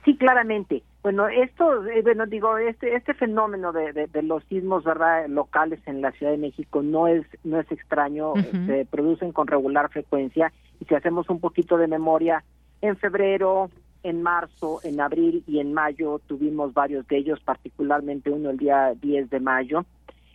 Sí, 0.07 0.17
claramente. 0.17 0.83
Bueno, 1.07 1.29
esto, 1.29 1.87
eh, 1.87 2.03
bueno, 2.03 2.27
digo, 2.27 2.59
este 2.59 2.97
este 2.97 3.15
fenómeno 3.15 3.71
de, 3.71 3.93
de, 3.93 4.23
los 4.25 4.43
sismos, 4.47 4.83
verdad, 4.83 5.29
locales 5.29 5.79
en 5.87 6.01
la 6.01 6.11
Ciudad 6.11 6.33
de 6.33 6.39
México 6.39 6.83
no 6.83 7.07
es 7.07 7.25
no 7.45 7.61
es 7.61 7.71
extraño, 7.71 8.33
se 8.67 8.85
producen 8.87 9.31
con 9.31 9.47
regular 9.47 9.89
frecuencia. 9.89 10.53
Y 10.81 10.85
si 10.85 10.97
hacemos 10.97 11.31
un 11.31 11.39
poquito 11.39 11.79
de 11.79 11.87
memoria, 11.87 12.43
en 12.81 12.97
febrero, 12.97 13.71
en 14.03 14.21
marzo, 14.21 14.81
en 14.83 15.01
abril 15.01 15.45
y 15.47 15.61
en 15.61 15.73
mayo 15.73 16.21
tuvimos 16.27 16.75
varios 16.75 17.07
de 17.07 17.19
ellos, 17.19 17.39
particularmente 17.39 18.29
uno 18.31 18.51
el 18.51 18.57
día 18.57 18.93
10 19.01 19.31
de 19.31 19.39
mayo, 19.39 19.85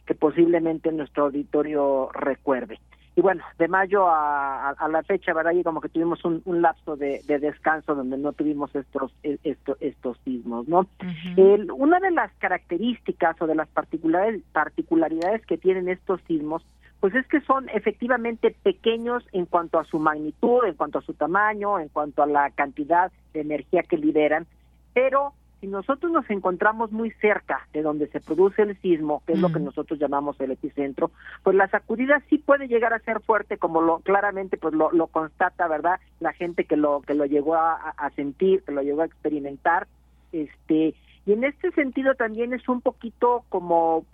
que 0.06 0.16
posiblemente 0.16 0.90
nuestro 0.94 1.26
auditorio 1.26 2.10
recuerde 2.14 2.80
y 3.16 3.22
bueno, 3.22 3.44
de 3.58 3.68
mayo 3.68 4.08
a, 4.08 4.74
la 4.90 5.04
fecha, 5.04 5.34
¿verdad? 5.34 5.52
Y 5.52 5.64
como 5.64 5.82
que 5.82 5.90
tuvimos 5.90 6.24
un, 6.24 6.62
lapso 6.62 6.96
de, 6.96 7.22
descanso 7.28 7.94
donde 7.94 8.18
no 8.18 8.32
tuvimos 8.32 8.74
estos 8.74 9.14
e, 9.24 9.38
estos, 9.44 9.78
estos 9.82 10.18
sismos, 10.24 10.68
¿no? 10.68 10.88
una 11.76 12.00
de 12.00 12.12
las 12.12 12.32
características 12.40 13.42
o 13.42 13.48
de 13.48 13.56
las 13.56 13.68
particularidades, 13.68 14.42
particularidades 14.54 15.46
que 15.46 15.58
tienen 15.58 15.90
estos 15.90 16.22
sismos, 16.28 16.64
pues 17.02 17.16
es 17.16 17.28
que 17.28 17.42
son 17.42 17.68
efectivamente 17.70 18.56
pequeños 18.64 19.28
en 19.34 19.46
cuanto 19.46 19.80
a 19.80 19.86
su 19.86 20.00
magnitud, 20.00 20.66
en 20.66 20.76
cuanto 20.76 21.00
a 21.00 21.02
su 21.02 21.14
tamaño, 21.14 21.80
en 21.80 21.90
cuanto 21.90 22.24
a 22.24 22.28
la 22.28 22.52
cantidad 22.52 23.12
de 23.34 23.42
energía 23.42 23.84
que 23.84 23.98
liberan, 23.98 24.46
pero 24.94 25.34
si 25.62 25.68
nosotros 25.68 26.12
nos 26.12 26.28
encontramos 26.32 26.92
muy 26.92 27.12
cerca 27.12 27.68
de 27.72 27.84
donde 27.84 28.08
se 28.08 28.20
produce 28.20 28.64
el 28.64 28.76
sismo, 28.82 29.22
que 29.28 29.34
es 29.34 29.40
lo 29.40 29.54
que 29.54 29.60
nosotros 29.60 30.00
llamamos 30.00 30.40
el 30.42 30.52
epicentro, 30.52 31.12
pues 31.44 31.56
la 31.56 31.68
sacudida 31.68 32.22
sí 32.30 32.40
puede 32.40 32.68
llegar 32.68 32.94
a 32.94 33.00
ser 33.00 33.22
fuerte, 33.22 33.60
como 33.60 33.80
lo 33.80 34.00
claramente 34.00 34.58
pues 34.58 34.74
lo, 34.74 34.92
lo 34.92 35.06
constata, 35.06 35.68
¿verdad? 35.68 36.00
La 36.20 36.34
gente 36.34 36.66
que 36.66 36.76
lo 36.76 37.02
que 37.02 37.14
lo 37.14 37.26
llegó 37.26 37.54
a, 37.56 37.76
a, 37.76 38.10
sentir, 38.10 38.64
que 38.64 38.72
lo 38.72 38.82
llegó 38.82 39.04
a 39.04 39.06
experimentar, 39.06 39.88
este 40.32 40.96
y 41.28 41.34
en 41.34 41.44
este 41.44 41.70
sentido 41.74 42.16
también 42.16 42.54
es 42.54 42.68
un 42.68 42.82
poquito 42.82 43.46
como 43.50 44.06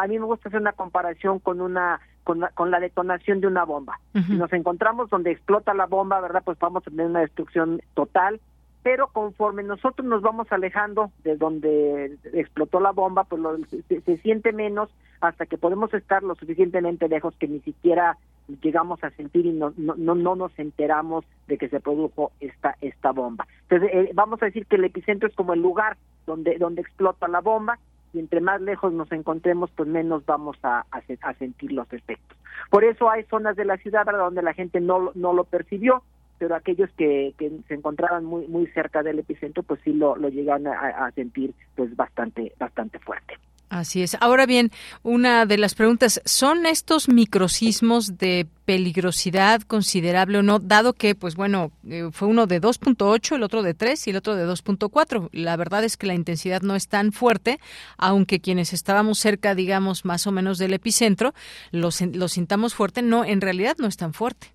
a 0.00 0.06
mí 0.06 0.18
me 0.18 0.24
gusta 0.24 0.48
hacer 0.48 0.62
una 0.62 0.72
comparación 0.72 1.38
con 1.38 1.60
una 1.60 2.00
con 2.24 2.40
la, 2.40 2.48
con 2.48 2.70
la 2.70 2.80
detonación 2.80 3.42
de 3.42 3.46
una 3.46 3.64
bomba. 3.64 4.00
Si 4.14 4.34
nos 4.34 4.50
encontramos 4.54 5.10
donde 5.10 5.32
explota 5.32 5.74
la 5.74 5.84
bomba, 5.84 6.22
¿verdad? 6.22 6.42
Pues 6.42 6.58
vamos 6.58 6.82
a 6.86 6.90
tener 6.90 7.04
una 7.04 7.20
destrucción 7.20 7.82
total 7.92 8.40
pero 8.84 9.08
conforme 9.08 9.62
nosotros 9.62 10.06
nos 10.06 10.20
vamos 10.20 10.46
alejando 10.52 11.10
de 11.24 11.36
donde 11.36 12.18
explotó 12.34 12.80
la 12.80 12.92
bomba, 12.92 13.24
pues 13.24 13.40
se, 13.88 14.16
siente 14.18 14.52
menos 14.52 14.90
hasta 15.22 15.46
que 15.46 15.56
podemos 15.56 15.92
estar 15.94 16.22
lo 16.22 16.34
suficientemente 16.34 17.08
lejos 17.08 17.34
que 17.36 17.48
ni 17.48 17.60
siquiera 17.60 18.18
llegamos 18.60 19.02
a 19.02 19.08
sentir 19.12 19.46
y 19.46 19.52
no, 19.52 19.72
no, 19.78 19.96
no 19.96 20.36
nos 20.36 20.56
enteramos 20.58 21.24
de 21.48 21.56
que 21.56 21.70
se 21.70 21.80
produjo 21.80 22.32
esta, 22.40 22.76
esta 22.82 23.12
bomba. 23.12 23.46
Entonces, 23.62 23.88
eh, 23.90 24.10
vamos 24.12 24.42
a 24.42 24.46
decir 24.46 24.66
que 24.66 24.76
el 24.76 24.84
epicentro 24.84 25.30
es 25.30 25.34
como 25.34 25.54
el 25.54 25.62
lugar 25.62 25.96
donde, 26.26 26.58
donde 26.58 26.82
explota 26.82 27.26
la 27.26 27.40
bomba 27.40 27.78
y 28.12 28.18
entre 28.18 28.42
más 28.42 28.60
lejos 28.60 28.92
nos 28.92 29.10
encontremos, 29.12 29.70
pues 29.74 29.88
menos 29.88 30.26
vamos 30.26 30.58
a, 30.62 30.84
a, 30.90 31.34
sentir 31.34 31.72
los 31.72 31.90
efectos. 31.90 32.36
Por 32.68 32.84
eso 32.84 33.08
hay 33.08 33.24
zonas 33.24 33.56
de 33.56 33.64
la 33.64 33.78
ciudad 33.78 34.04
donde 34.04 34.42
la 34.42 34.52
gente 34.52 34.82
no, 34.82 35.10
no 35.14 35.32
lo 35.32 35.44
percibió, 35.44 36.02
pero 36.38 36.54
aquellos 36.54 36.90
que, 36.96 37.34
que 37.38 37.50
se 37.68 37.74
encontraban 37.74 38.24
muy 38.24 38.46
muy 38.48 38.66
cerca 38.68 39.02
del 39.02 39.18
epicentro 39.18 39.62
pues 39.62 39.80
sí 39.84 39.92
lo, 39.92 40.16
lo 40.16 40.28
llegan 40.28 40.66
a, 40.66 41.10
sentir 41.14 41.54
pues 41.74 41.94
bastante 41.96 42.52
bastante 42.58 42.98
fuerte. 42.98 43.34
Así 43.70 44.02
es. 44.02 44.16
Ahora 44.20 44.46
bien, 44.46 44.70
una 45.02 45.46
de 45.46 45.58
las 45.58 45.74
preguntas, 45.74 46.20
¿son 46.24 46.64
estos 46.64 47.08
microsismos 47.08 48.18
de 48.18 48.46
peligrosidad 48.66 49.62
considerable 49.62 50.38
o 50.38 50.42
no, 50.42 50.60
dado 50.60 50.92
que, 50.92 51.16
pues 51.16 51.34
bueno, 51.34 51.72
eh, 51.88 52.08
fue 52.12 52.28
uno 52.28 52.46
de 52.46 52.60
2.8, 52.60 53.34
el 53.34 53.42
otro 53.42 53.64
de 53.64 53.74
3 53.74 54.06
y 54.06 54.10
el 54.10 54.16
otro 54.16 54.36
de 54.36 54.46
2.4? 54.46 55.28
La 55.32 55.56
verdad 55.56 55.82
es 55.82 55.96
que 55.96 56.06
la 56.06 56.14
intensidad 56.14 56.62
no 56.62 56.76
es 56.76 56.86
tan 56.86 57.10
fuerte, 57.10 57.58
aunque 57.96 58.38
quienes 58.38 58.72
estábamos 58.72 59.18
cerca, 59.18 59.56
digamos, 59.56 60.04
más 60.04 60.26
o 60.28 60.30
menos 60.30 60.58
del 60.58 60.74
epicentro, 60.74 61.34
lo, 61.72 61.88
lo 62.12 62.28
sintamos 62.28 62.74
fuerte, 62.74 63.02
no, 63.02 63.24
en 63.24 63.40
realidad 63.40 63.74
no 63.80 63.88
es 63.88 63.96
tan 63.96 64.14
fuerte. 64.14 64.54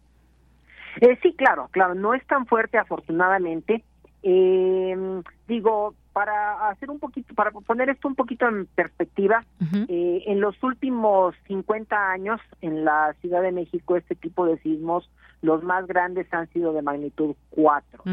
Eh, 1.01 1.17
sí, 1.21 1.33
claro, 1.33 1.69
claro, 1.71 1.95
no 1.95 2.13
es 2.13 2.25
tan 2.27 2.45
fuerte 2.45 2.77
afortunadamente. 2.77 3.83
Eh, 4.21 5.21
digo, 5.47 5.95
para 6.11 6.69
hacer 6.69 6.89
un 6.89 6.99
poquito, 6.99 7.33
para 7.33 7.51
poner 7.51 7.89
esto 7.89 8.07
un 8.09 8.15
poquito 8.15 8.47
en 8.47 8.65
perspectiva, 8.65 9.45
eh, 9.87 10.23
en 10.25 10.41
los 10.41 10.61
últimos 10.61 11.35
50 11.47 12.11
años 12.11 12.41
en 12.61 12.83
la 12.83 13.15
Ciudad 13.21 13.41
de 13.41 13.53
México 13.53 13.95
este 13.95 14.15
tipo 14.15 14.45
de 14.45 14.57
sismos, 14.59 15.09
los 15.41 15.63
más 15.63 15.87
grandes 15.87 16.27
han 16.33 16.49
sido 16.49 16.73
de 16.73 16.81
magnitud 16.81 17.35
4. 17.51 18.03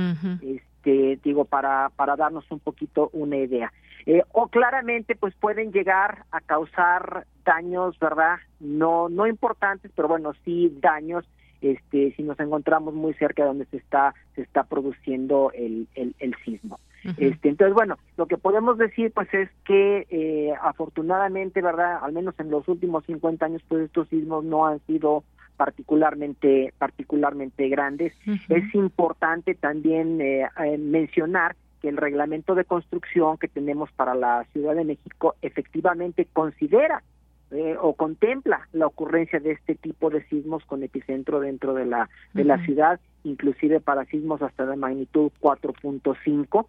Este, 0.41 1.18
digo, 1.24 1.45
para 1.45 1.91
para 1.97 2.14
darnos 2.14 2.49
un 2.53 2.61
poquito 2.61 3.11
una 3.12 3.39
idea. 3.39 3.72
Eh, 4.05 4.22
o 4.30 4.47
claramente 4.47 5.16
pues 5.16 5.34
pueden 5.34 5.72
llegar 5.72 6.26
a 6.30 6.41
causar 6.41 7.26
daños, 7.45 7.99
¿verdad? 7.99 8.37
No 8.61 9.09
no 9.09 9.26
importantes, 9.26 9.91
pero 9.97 10.07
bueno, 10.07 10.32
sí 10.45 10.72
daños 10.80 11.26
este, 11.72 12.12
si 12.16 12.22
nos 12.22 12.38
encontramos 12.40 12.94
muy 12.94 13.14
cerca 13.14 13.42
de 13.42 13.48
donde 13.48 13.64
se 13.66 13.78
está 13.78 14.14
se 14.34 14.42
está 14.42 14.64
produciendo 14.64 15.50
el, 15.54 15.88
el, 15.94 16.34
sismo. 16.44 16.78
este, 17.18 17.48
entonces, 17.48 17.74
bueno, 17.74 17.96
lo 18.16 18.26
que 18.26 18.36
podemos 18.36 18.78
decir 18.78 19.12
pues 19.12 19.32
es 19.32 19.48
que 19.64 20.06
eh, 20.10 20.52
afortunadamente, 20.62 21.62
¿verdad? 21.62 21.98
Al 22.02 22.12
menos 22.12 22.34
en 22.38 22.50
los 22.50 22.66
últimos 22.68 23.04
50 23.06 23.46
años, 23.46 23.62
pues 23.68 23.84
estos 23.84 24.08
sismos 24.08 24.44
no 24.44 24.66
han 24.66 24.80
sido 24.86 25.24
particularmente 25.56 26.72
particularmente 26.78 27.68
grandes. 27.68 28.12
Es 28.48 28.74
importante 28.74 29.54
también 29.54 30.20
eh, 30.20 30.46
eh, 30.64 30.78
mencionar 30.78 31.56
que 31.80 31.88
el 31.88 31.96
reglamento 31.96 32.54
de 32.54 32.64
construcción 32.64 33.38
que 33.38 33.48
tenemos 33.48 33.90
para 33.92 34.14
la 34.14 34.44
Ciudad 34.52 34.74
de 34.74 34.84
México 34.84 35.34
efectivamente 35.42 36.26
considera 36.32 37.02
eh, 37.51 37.76
o 37.80 37.94
contempla 37.94 38.68
la 38.72 38.86
ocurrencia 38.86 39.40
de 39.40 39.53
este 39.53 39.74
tipo 39.74 40.11
de 40.11 40.24
sismos 40.28 40.64
con 40.64 40.82
epicentro 40.82 41.40
dentro 41.40 41.74
de 41.74 41.86
la 41.86 42.09
de 42.34 42.44
la 42.44 42.64
ciudad, 42.64 43.01
inclusive 43.24 43.80
para 43.80 44.05
sismos 44.07 44.42
hasta 44.42 44.66
de 44.66 44.76
magnitud 44.76 45.30
4.5 45.40 46.66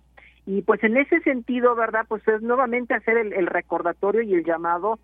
y 0.47 0.61
pues 0.61 0.81
en 0.85 0.95
ese 0.95 1.19
sentido, 1.21 1.75
verdad, 1.75 2.05
pues 2.07 2.25
es 2.25 2.41
nuevamente 2.41 2.93
hacer 2.93 3.17
el 3.17 3.47
recordatorio 3.47 4.21
y 4.21 4.33
el 4.33 4.45
llamado 4.45 4.97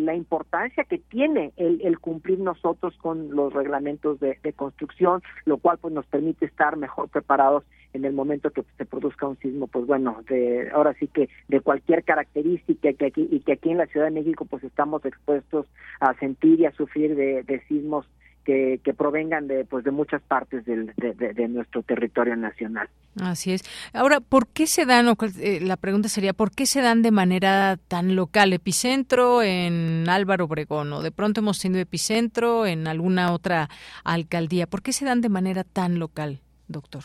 la 0.00 0.14
importancia 0.14 0.84
que 0.84 0.98
tiene 0.98 1.52
el, 1.56 1.98
cumplir 1.98 2.38
nosotros 2.38 2.96
con 2.98 3.34
los 3.34 3.52
reglamentos 3.52 4.20
de, 4.20 4.36
construcción, 4.54 5.22
lo 5.44 5.58
cual 5.58 5.78
pues 5.78 5.92
nos 5.94 6.06
permite 6.06 6.46
estar 6.46 6.76
mejor 6.76 7.08
preparados 7.08 7.64
en 7.92 8.04
el 8.04 8.12
momento 8.12 8.50
que 8.50 8.64
se 8.78 8.86
produzca 8.86 9.26
un 9.26 9.38
sismo, 9.38 9.66
pues 9.66 9.86
bueno, 9.86 10.22
de, 10.28 10.70
ahora 10.72 10.94
sí 10.94 11.08
que 11.08 11.28
de 11.48 11.60
cualquier 11.60 12.04
característica 12.04 12.92
que 12.92 13.06
aquí, 13.06 13.28
y 13.30 13.40
que 13.40 13.52
aquí 13.52 13.70
en 13.70 13.78
la 13.78 13.86
Ciudad 13.86 14.06
de 14.06 14.12
México 14.12 14.46
pues 14.46 14.64
estamos 14.64 15.04
expuestos 15.04 15.66
a 16.00 16.14
sentir 16.14 16.60
y 16.60 16.66
a 16.66 16.72
sufrir 16.72 17.14
de, 17.14 17.42
de 17.42 17.60
sismos 17.66 18.06
que, 18.44 18.80
que 18.82 18.94
provengan 18.94 19.46
de 19.46 19.64
pues 19.64 19.84
de 19.84 19.90
muchas 19.90 20.22
partes 20.22 20.64
del, 20.64 20.92
de, 20.96 21.48
nuestro 21.48 21.82
territorio 21.82 22.36
nacional. 22.36 22.88
Así 23.20 23.52
es. 23.52 23.62
Ahora, 23.92 24.20
¿por 24.20 24.46
qué 24.48 24.66
se 24.66 24.86
dan, 24.86 25.08
o, 25.08 25.16
eh, 25.40 25.60
la 25.60 25.76
pregunta 25.76 26.08
sería, 26.08 26.32
¿por 26.32 26.50
qué 26.50 26.66
se 26.66 26.80
dan 26.80 27.02
de 27.02 27.10
manera 27.10 27.76
tan 27.88 28.16
local? 28.16 28.52
Epicentro 28.52 29.42
en 29.42 30.08
Álvaro 30.08 30.44
Obregón, 30.46 30.92
o 30.92 31.02
de 31.02 31.12
pronto 31.12 31.40
hemos 31.40 31.58
tenido 31.60 31.80
epicentro 31.80 32.66
en 32.66 32.86
alguna 32.86 33.32
otra 33.32 33.68
alcaldía. 34.04 34.66
¿Por 34.66 34.82
qué 34.82 34.92
se 34.92 35.04
dan 35.04 35.20
de 35.20 35.28
manera 35.28 35.64
tan 35.64 35.98
local, 35.98 36.40
doctor? 36.68 37.02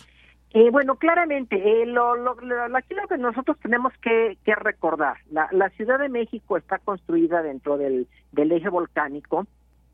Eh, 0.54 0.70
bueno, 0.72 0.96
claramente, 0.96 1.56
eh, 1.58 1.86
lo, 1.86 2.16
lo, 2.16 2.32
aquí 2.76 2.96
lo 2.96 3.08
que 3.08 3.18
nosotros 3.18 3.58
tenemos 3.62 3.94
que, 4.02 4.38
que 4.46 4.56
recordar, 4.56 5.18
la, 5.30 5.48
la 5.52 5.70
Ciudad 5.72 6.00
de 6.00 6.10
México 6.10 6.58
está 6.58 6.80
construida 6.80 7.42
dentro 7.42 7.78
del, 7.78 8.08
del 8.32 8.52
eje 8.54 8.70
volcánico, 8.70 9.46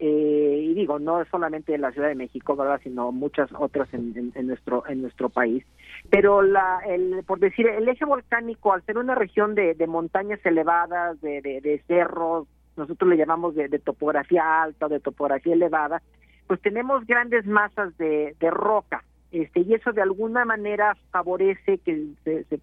eh, 0.06 0.60
y 0.62 0.74
digo, 0.74 1.00
no 1.00 1.24
solamente 1.32 1.78
la 1.78 1.94
Ciudad 1.94 2.10
de 2.10 2.16
México, 2.16 2.58
¿verdad? 2.58 2.82
Sino 2.84 3.14
muchas 3.14 3.50
otras 3.58 3.88
en, 3.94 4.34
nuestro 4.46 4.84
en 4.86 5.02
nuestro 5.02 5.30
país. 5.30 5.64
Pero, 6.10 6.42
la, 6.42 6.82
el, 6.86 7.24
por 7.26 7.40
decir, 7.40 7.68
el 7.68 7.88
eje 7.88 8.04
volcánico, 8.04 8.74
al 8.74 8.84
ser 8.84 8.98
una 8.98 9.16
región 9.16 9.56
de, 9.56 9.74
montañas 9.88 10.46
elevadas, 10.46 11.22
de, 11.22 11.42
de, 11.42 11.82
cerros, 11.88 12.50
nosotros 12.76 13.10
le 13.10 13.16
llamamos 13.16 13.56
de, 13.56 13.70
topografía 13.80 14.64
alta, 14.64 14.90
de 14.90 15.00
topografía 15.00 15.54
elevada, 15.54 16.02
pues 16.48 16.60
tenemos 16.60 17.08
grandes 17.08 17.46
masas 17.46 17.98
de, 17.98 18.36
de 18.42 18.52
roca 18.52 19.06
este, 19.34 19.62
y 19.62 19.74
eso 19.74 19.92
de 19.94 20.02
alguna 20.04 20.46
manera 20.46 20.96
favorece 21.12 21.80
que 21.80 22.10
se, 22.24 22.44
se, 22.44 22.60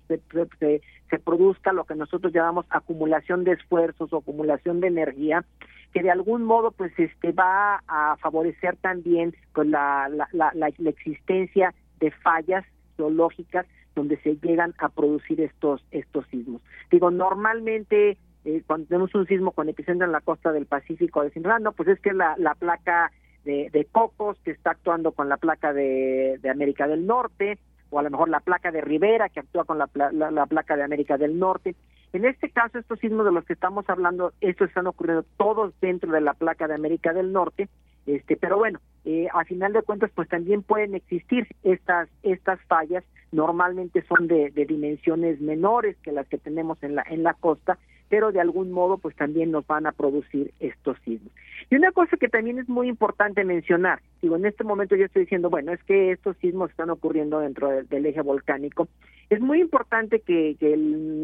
se, 1.08 1.18
produzca 1.18 1.72
lo 1.72 1.82
que 1.82 1.96
nosotros 1.96 2.32
llamamos 2.32 2.64
acumulación 2.70 3.42
de 3.42 3.54
esfuerzos 3.54 4.12
o 4.12 4.18
acumulación 4.18 4.78
de 4.78 4.86
energía 4.86 5.44
que 5.92 6.02
de 6.02 6.10
algún 6.10 6.44
modo 6.44 6.70
pues 6.70 6.92
este 6.98 7.32
va 7.32 7.82
a 7.86 8.16
favorecer 8.18 8.76
también 8.76 9.34
pues, 9.52 9.68
la, 9.68 10.08
la, 10.08 10.28
la, 10.32 10.52
la 10.54 10.90
existencia 10.90 11.74
de 11.98 12.10
fallas 12.10 12.64
geológicas 12.96 13.66
donde 13.94 14.16
se 14.18 14.36
llegan 14.36 14.74
a 14.78 14.88
producir 14.88 15.40
estos 15.40 15.84
estos 15.90 16.26
sismos 16.28 16.62
digo 16.90 17.10
normalmente 17.10 18.18
eh, 18.44 18.62
cuando 18.66 18.86
tenemos 18.86 19.14
un 19.14 19.26
sismo 19.26 19.52
con 19.52 19.68
epicentro 19.68 20.06
en 20.06 20.12
la 20.12 20.20
costa 20.20 20.52
del 20.52 20.66
Pacífico 20.66 21.22
decimos 21.22 21.52
ah 21.52 21.58
no 21.58 21.72
pues 21.72 21.88
es 21.88 22.00
que 22.00 22.12
la, 22.12 22.34
la 22.38 22.54
placa 22.54 23.10
de, 23.44 23.88
Cocos, 23.90 24.38
que 24.44 24.50
está 24.50 24.72
actuando 24.72 25.12
con 25.12 25.28
la 25.28 25.36
placa 25.36 25.72
de, 25.72 26.38
América 26.50 26.86
del 26.86 27.06
Norte, 27.06 27.58
o 27.90 27.98
a 27.98 28.02
lo 28.02 28.10
mejor 28.10 28.28
la 28.28 28.40
placa 28.40 28.70
de 28.70 28.80
Rivera, 28.80 29.28
que 29.28 29.40
actúa 29.40 29.64
con 29.64 29.78
la, 29.78 29.88
la, 29.94 30.46
placa 30.46 30.76
de 30.76 30.82
América 30.82 31.16
del 31.16 31.38
Norte. 31.38 31.74
En 32.12 32.24
este 32.24 32.50
caso, 32.50 32.78
estos 32.78 32.98
sismos 32.98 33.24
de 33.24 33.32
los 33.32 33.44
que 33.44 33.52
estamos 33.52 33.88
hablando, 33.88 34.32
estos 34.40 34.68
están 34.68 34.86
ocurriendo 34.86 35.24
todos 35.36 35.72
dentro 35.80 36.10
de 36.12 36.20
la 36.20 36.34
placa 36.34 36.66
de 36.66 36.74
América 36.74 37.12
del 37.12 37.32
Norte, 37.32 37.68
este, 38.06 38.36
pero 38.36 38.58
bueno, 38.58 38.80
eh, 39.04 39.28
a 39.32 39.44
final 39.44 39.72
de 39.72 39.82
cuentas, 39.82 40.10
pues 40.14 40.28
también 40.28 40.62
pueden 40.62 40.94
existir 40.94 41.46
estas 41.62 42.08
estas 42.22 42.60
fallas. 42.62 43.04
Normalmente 43.30 44.02
son 44.02 44.26
de, 44.26 44.50
de 44.50 44.64
dimensiones 44.66 45.40
menores 45.40 45.96
que 46.02 46.10
las 46.10 46.26
que 46.26 46.38
tenemos 46.38 46.82
en 46.82 46.96
la 46.96 47.04
en 47.08 47.22
la 47.22 47.34
costa, 47.34 47.78
pero 48.10 48.32
de 48.32 48.40
algún 48.40 48.72
modo 48.72 48.98
pues 48.98 49.16
también 49.16 49.50
nos 49.50 49.66
van 49.66 49.86
a 49.86 49.92
producir 49.92 50.52
estos 50.60 50.98
sismos. 51.04 51.32
Y 51.70 51.76
una 51.76 51.92
cosa 51.92 52.16
que 52.16 52.28
también 52.28 52.58
es 52.58 52.68
muy 52.68 52.88
importante 52.88 53.44
mencionar, 53.44 54.00
digo, 54.20 54.36
en 54.36 54.44
este 54.44 54.64
momento 54.64 54.96
yo 54.96 55.06
estoy 55.06 55.22
diciendo, 55.22 55.48
bueno, 55.48 55.72
es 55.72 55.82
que 55.84 56.10
estos 56.10 56.36
sismos 56.38 56.70
están 56.70 56.90
ocurriendo 56.90 57.38
dentro 57.38 57.68
del, 57.68 58.06
eje 58.06 58.20
volcánico, 58.20 58.88
es 59.30 59.40
muy 59.40 59.60
importante 59.60 60.20
que, 60.20 60.56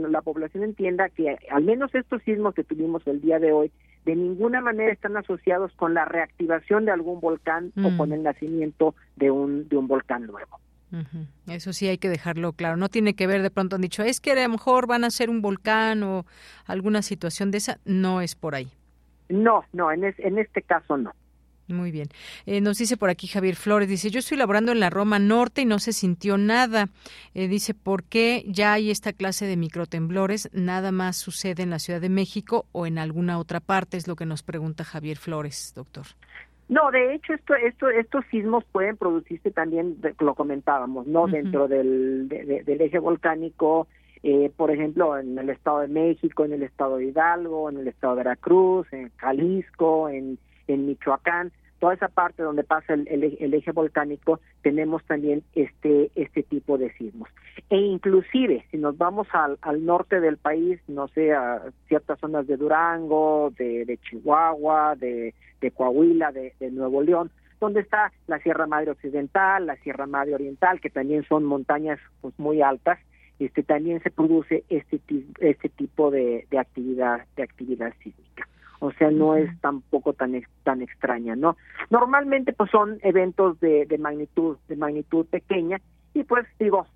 la 0.09 0.23
población 0.23 0.63
entienda 0.63 1.09
que 1.09 1.37
al 1.51 1.65
menos 1.65 1.93
estos 1.95 2.23
sismos 2.23 2.55
que 2.55 2.63
tuvimos 2.63 3.05
el 3.07 3.21
día 3.21 3.41
de 3.41 3.53
hoy, 3.53 3.73
de 4.05 4.15
ninguna 4.15 4.61
manera 4.61 4.93
están 4.93 5.17
asociados 5.17 5.73
con 5.75 5.93
la 5.93 6.05
reactivación 6.05 6.85
de 6.85 6.93
algún 6.93 7.21
volcán 7.21 7.73
o 7.77 7.91
mm. 7.91 7.97
con 7.97 8.13
el 8.13 8.23
nacimiento 8.23 8.95
de 9.17 9.33
un, 9.33 9.69
de 9.69 9.77
un 9.77 9.89
volcán 9.89 10.27
nuevo. 10.27 10.61
Eso 11.47 11.73
sí 11.73 11.89
hay 11.89 11.99
que 11.99 12.09
dejarlo 12.09 12.53
claro. 12.53 12.77
No 12.77 12.89
tiene 12.89 13.15
que 13.15 13.27
ver, 13.27 13.43
de 13.43 13.51
pronto 13.51 13.77
han 13.77 13.83
dicho, 13.83 14.03
es 14.03 14.21
que 14.21 14.33
a 14.33 14.35
lo 14.35 14.49
mejor 14.49 14.87
van 14.87 15.05
a 15.05 15.11
ser 15.11 15.31
un 15.31 15.43
volcán 15.43 16.03
o 16.03 16.27
alguna 16.65 17.03
situación 17.03 17.51
de 17.51 17.59
esa. 17.59 17.79
No 17.85 18.21
es 18.21 18.35
por 18.35 18.55
ahí. 18.55 18.71
No, 19.29 19.65
no, 19.73 19.91
en, 19.91 20.05
en 20.05 20.39
este 20.39 20.63
caso 20.63 20.97
no. 20.97 21.13
Muy 21.69 21.91
bien. 21.91 22.09
Eh, 22.47 22.61
nos 22.61 22.79
dice 22.79 22.97
por 22.97 23.11
aquí 23.11 23.27
Javier 23.27 23.57
Flores, 23.57 23.89
dice, 23.89 24.11
yo 24.11 24.21
estoy 24.21 24.37
laborando 24.37 24.71
en 24.71 24.79
la 24.79 24.89
Roma 24.89 25.19
Norte 25.19 25.63
y 25.63 25.65
no 25.65 25.81
se 25.81 25.93
sintió 25.93 26.39
nada. 26.39 26.89
Eh, 27.35 27.49
dice, 27.49 27.75
¿por 27.75 28.05
qué 28.05 28.45
ya 28.47 28.73
hay 28.73 28.91
esta 28.91 29.13
clase 29.13 29.47
de 29.47 29.57
microtemblores? 29.57 30.49
Nada 30.53 30.93
más 30.93 31.17
sucede 31.17 31.65
en 31.65 31.71
la 31.71 31.81
Ciudad 31.81 32.01
de 32.01 32.09
México 32.09 32.67
o 32.71 32.87
en 32.87 32.99
alguna 32.99 33.39
otra 33.39 33.59
parte, 33.59 33.97
es 33.97 34.07
lo 34.07 34.15
que 34.15 34.27
nos 34.27 34.45
pregunta 34.45 34.85
Javier 34.85 35.19
Flores, 35.19 35.73
doctor. 35.75 36.07
No, 36.69 36.91
de 36.91 37.15
hecho, 37.15 37.35
esto, 37.35 37.55
esto, 37.55 37.89
estos 37.89 38.25
sismos 38.31 38.65
pueden 38.73 38.97
producirse 38.97 39.53
también, 39.53 39.99
lo 40.19 40.35
comentábamos, 40.35 41.07
no 41.07 41.29
dentro 41.29 41.69
del, 41.69 42.29
del 42.29 42.81
eje 42.81 42.99
volcánico, 42.99 43.87
eh, 44.25 44.51
por 44.57 44.73
ejemplo, 44.73 45.17
en 45.17 45.39
el 45.39 45.51
Estado 45.51 45.81
de 45.81 45.89
México, 45.89 46.45
en 46.45 46.55
el 46.55 46.65
Estado 46.65 46.97
de 46.97 47.07
Hidalgo, 47.07 47.71
en 47.71 47.79
el 47.79 47.87
Estado 47.87 48.17
de 48.17 48.25
Veracruz, 48.25 48.93
en 48.93 49.13
Jalisco, 49.17 50.09
en, 50.09 50.39
en 50.67 50.87
Michoacán, 50.87 51.53
toda 51.79 51.95
esa 51.95 52.09
parte 52.09 52.43
donde 52.43 52.65
pasa 52.65 52.95
el, 52.95 53.07
el, 53.09 53.55
eje 53.55 53.73
volcánico, 53.73 54.41
tenemos 54.63 55.05
también 55.05 55.43
este, 55.55 56.11
este 56.15 56.43
tipo 56.43 56.79
de 56.79 56.93
sismos. 56.95 57.29
E 57.71 57.77
inclusive, 57.77 58.65
si 58.71 58.79
nos 58.79 58.97
vamos 58.97 59.29
al, 59.33 59.85
norte 59.85 60.21
del 60.21 60.37
país, 60.37 60.81
no 60.89 61.09
sé, 61.09 61.33
a 61.33 61.63
ciertas 61.89 62.19
zonas 62.19 62.47
de 62.47 62.57
Durango, 62.57 63.53
de, 63.59 63.99
Chihuahua, 64.03 64.97
de 64.97 65.35
Coahuila, 65.75 66.33
de, 66.33 66.53
Nuevo 66.71 67.03
León, 67.03 67.31
donde 67.61 67.81
está 67.81 68.13
la 68.27 68.39
Sierra 68.39 68.67
Madre 68.67 68.91
Occidental, 68.91 69.67
la 69.67 69.77
Sierra 69.77 70.07
Madre 70.07 70.35
Oriental, 70.35 70.81
que 70.81 70.91
también 70.91 71.25
son 71.25 71.45
montañas 71.45 71.99
pues, 72.21 72.39
muy 72.39 72.63
altas, 72.63 72.99
este 73.39 73.63
también 73.63 74.03
se 74.03 74.11
produce 74.11 74.65
este 74.71 74.99
este 75.41 75.69
tipo 75.69 76.11
de 76.11 76.47
actividad 76.59 77.27
de 77.37 77.43
actividad 77.43 77.93
sísmica 78.03 78.49
o 78.81 78.93
sea 78.93 79.11
no 79.11 79.37
es 79.37 79.51
tampoco 79.61 80.13
tan 80.13 80.41
tan 80.63 80.83
extraña 80.83 81.37
no 81.37 81.57
normalmente 81.91 82.53
pues 82.53 82.71
son 82.71 82.99
eventos 83.03 83.59
de, 83.61 83.87
de 83.87 83.99
magnitud 83.99 84.57
de 84.69 84.77
magnitud 84.77 85.27
pequeña 85.27 85.81
y 86.15 86.25
pues 86.25 86.47
digo 86.59 86.87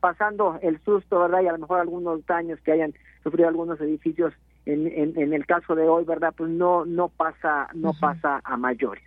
pasando 0.00 0.58
el 0.62 0.78
susto 0.80 1.20
verdad 1.20 1.42
y 1.42 1.48
a 1.48 1.52
lo 1.52 1.58
mejor 1.58 1.80
algunos 1.80 2.24
daños 2.26 2.60
que 2.60 2.72
hayan 2.72 2.92
sufrido 3.22 3.48
algunos 3.48 3.80
edificios 3.80 4.34
en, 4.66 5.18
en, 5.18 5.32
el 5.32 5.46
caso 5.46 5.74
de 5.74 5.88
hoy, 5.88 6.04
¿verdad? 6.04 6.34
Pues 6.36 6.50
no, 6.50 6.84
no 6.84 7.08
pasa, 7.08 7.68
no 7.74 7.92
pasa 7.98 8.40
a 8.44 8.56
mayores. 8.56 9.02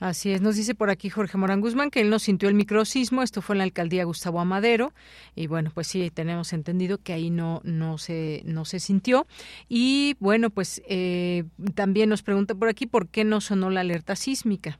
Así 0.00 0.32
es, 0.32 0.40
nos 0.40 0.56
dice 0.56 0.74
por 0.74 0.90
aquí 0.90 1.10
Jorge 1.10 1.38
Morán 1.38 1.60
Guzmán 1.60 1.90
que 1.90 2.00
él 2.00 2.10
no 2.10 2.18
sintió 2.18 2.48
el 2.48 2.54
microsismo, 2.54 3.22
esto 3.22 3.42
fue 3.42 3.54
en 3.54 3.58
la 3.58 3.64
alcaldía 3.64 4.04
Gustavo 4.04 4.40
Amadero, 4.40 4.92
y 5.34 5.48
bueno, 5.48 5.70
pues 5.74 5.88
sí, 5.88 6.10
tenemos 6.10 6.52
entendido 6.52 6.98
que 6.98 7.12
ahí 7.12 7.30
no, 7.30 7.60
no, 7.64 7.98
se, 7.98 8.42
no 8.44 8.64
se 8.64 8.78
sintió. 8.78 9.26
Y 9.68 10.16
bueno, 10.20 10.50
pues 10.50 10.82
eh, 10.88 11.44
también 11.74 12.08
nos 12.08 12.22
pregunta 12.22 12.54
por 12.54 12.68
aquí 12.68 12.86
por 12.86 13.08
qué 13.08 13.24
no 13.24 13.40
sonó 13.40 13.70
la 13.70 13.80
alerta 13.80 14.14
sísmica. 14.14 14.78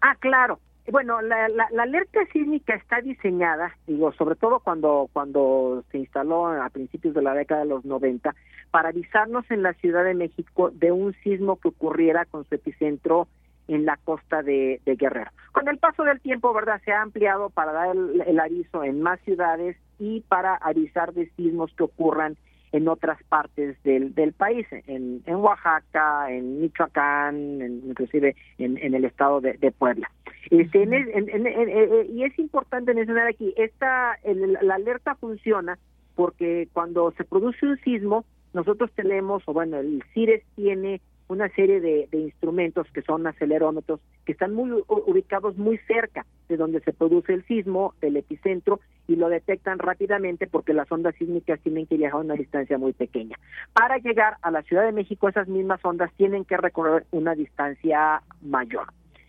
Ah, 0.00 0.16
claro, 0.18 0.60
bueno, 0.90 1.22
la, 1.22 1.48
la, 1.48 1.82
alerta 1.82 2.20
sísmica 2.32 2.74
está 2.74 3.00
diseñada, 3.00 3.76
digo, 3.86 4.12
sobre 4.12 4.34
todo 4.34 4.58
cuando, 4.58 5.08
cuando 5.12 5.84
se 5.92 5.98
instaló 5.98 6.48
a 6.48 6.68
principios 6.70 7.14
de 7.14 7.22
la 7.22 7.34
década 7.34 7.60
de 7.60 7.68
los 7.68 7.84
90, 7.84 8.34
para 8.72 8.88
avisarnos 8.88 9.48
en 9.50 9.62
la 9.62 9.74
Ciudad 9.74 10.04
de 10.04 10.14
México 10.14 10.70
de 10.70 10.90
un 10.90 11.14
sismo 11.22 11.56
que 11.60 11.68
ocurriera 11.68 12.24
con 12.24 12.44
su 12.48 12.56
epicentro 12.56 13.28
en 13.72 13.86
la 13.86 13.96
costa 14.04 14.42
de, 14.42 14.80
Guerrero. 14.84 15.30
Con 15.52 15.68
el 15.68 15.78
paso 15.78 16.04
del 16.04 16.20
tiempo, 16.20 16.52
¿verdad? 16.52 16.80
Se 16.84 16.92
ha 16.92 17.02
ampliado 17.02 17.50
para 17.50 17.72
dar 17.72 17.96
el 18.26 18.40
aviso 18.40 18.84
en 18.84 19.00
más 19.00 19.20
ciudades 19.20 19.76
y 19.98 20.20
para 20.22 20.56
avisar 20.56 21.12
de 21.14 21.30
sismos 21.36 21.72
que 21.76 21.84
ocurran 21.84 22.36
en 22.72 22.88
otras 22.88 23.22
partes 23.24 23.80
del, 23.82 24.14
del 24.14 24.32
país, 24.32 24.66
en, 24.70 25.22
en 25.26 25.34
Oaxaca, 25.36 26.30
en 26.30 26.60
Michoacán, 26.60 27.60
inclusive 27.86 28.34
en, 28.58 28.78
en, 28.78 28.94
el 28.94 29.04
estado 29.04 29.40
de, 29.40 29.72
Puebla. 29.72 30.10
Este, 30.50 30.82
en, 30.82 32.08
y 32.10 32.24
es 32.24 32.38
importante 32.38 32.94
mencionar 32.94 33.28
aquí, 33.28 33.52
esta, 33.56 34.18
la 34.24 34.74
alerta 34.74 35.14
funciona 35.16 35.78
porque 36.14 36.68
cuando 36.72 37.12
se 37.12 37.24
produce 37.24 37.66
un 37.66 37.78
sismo, 37.80 38.24
nosotros 38.54 38.90
tenemos, 38.94 39.42
o 39.46 39.52
bueno, 39.52 39.78
el 39.78 40.02
CIRES 40.12 40.42
tiene 40.56 41.00
una 41.32 41.48
serie 41.50 41.80
de, 41.80 42.08
instrumentos 42.12 42.86
que 42.92 43.02
son 43.02 43.26
acelerómetros 43.26 44.00
que 44.24 44.32
están 44.32 44.54
muy 44.54 44.70
ubicados 44.86 45.56
muy 45.56 45.78
cerca 45.78 46.26
de 46.48 46.56
donde 46.56 46.80
se 46.80 46.92
produce 46.92 47.32
el 47.32 47.44
sismo, 47.46 47.94
del 48.00 48.16
epicentro, 48.16 48.80
y 49.08 49.16
lo 49.16 49.28
detectan 49.28 49.78
rápidamente 49.78 50.46
porque 50.46 50.74
las 50.74 50.90
ondas 50.92 51.14
sísmicas 51.16 51.60
tienen 51.60 51.86
que 51.86 51.96
viajar 51.96 52.20
a 52.20 52.24
una 52.24 52.34
distancia 52.34 52.78
muy 52.78 52.92
pequeña. 52.92 53.36
Para 53.72 53.98
llegar 53.98 54.36
a 54.42 54.50
la 54.50 54.62
Ciudad 54.62 54.84
de 54.84 54.92
México, 54.92 55.28
esas 55.28 55.48
mismas 55.48 55.84
ondas 55.84 56.12
tienen 56.16 56.44
que 56.44 56.56
recorrer 56.56 57.06
una 57.10 57.34
distancia 57.34 58.22
mayor. 58.42 58.86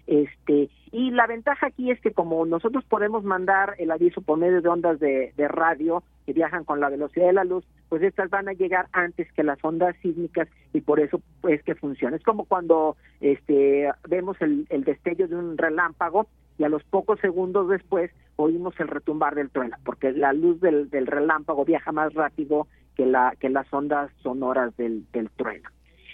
Este, 0.08 0.70
y 0.92 1.12
la 1.12 1.28
ventaja 1.28 1.68
aquí 1.68 1.90
es 1.90 2.00
que 2.02 2.12
como 2.12 2.46
nosotros 2.46 2.84
podemos 2.86 3.24
mandar 3.24 3.76
el 3.80 3.90
aviso 3.90 4.22
por 4.22 4.38
medio 4.38 4.62
de 4.62 4.70
ondas 4.70 5.00
de, 5.00 5.34
radio 5.38 6.04
que 6.26 6.34
viajan 6.34 6.66
con 6.66 6.80
la 6.80 6.90
velocidad 6.90 7.28
de 7.28 7.34
la 7.34 7.44
luz, 7.44 7.66
pues 7.90 8.04
estas 8.04 8.30
van 8.30 8.48
a 8.48 8.54
llegar 8.54 8.88
antes 8.92 9.32
que 9.34 9.44
las 9.44 9.58
ondas 9.64 9.96
sísmicas 10.02 10.48
y 10.74 10.82
por 10.82 11.00
eso 11.00 11.22
es 11.48 11.64
que 11.64 11.76
funciona. 11.76 12.16
Es 12.16 12.24
como 12.24 12.46
cuando 12.46 12.96
este, 13.22 13.92
vemos 14.08 14.38
el, 14.42 14.68
destello 14.84 15.28
de 15.28 15.36
un 15.36 15.58
relámpago 15.58 16.28
y 16.58 16.64
a 16.64 16.70
los 16.70 16.84
pocos 16.84 17.20
segundos 17.20 17.70
después 17.70 18.12
oímos 18.36 18.80
el 18.80 18.88
retumbar 18.88 19.36
del 19.36 19.50
trueno, 19.50 19.78
porque 19.84 20.12
la 20.12 20.34
luz 20.34 20.60
del, 20.62 20.90
relámpago 20.92 21.66
viaja 21.66 21.92
más 21.92 22.14
rápido 22.14 22.68
que, 22.96 23.06
la, 23.06 23.36
que 23.40 23.50
las 23.50 23.72
ondas 23.74 24.12
sonoras 24.22 24.76
del, 24.78 25.06
trueno. 25.36 25.70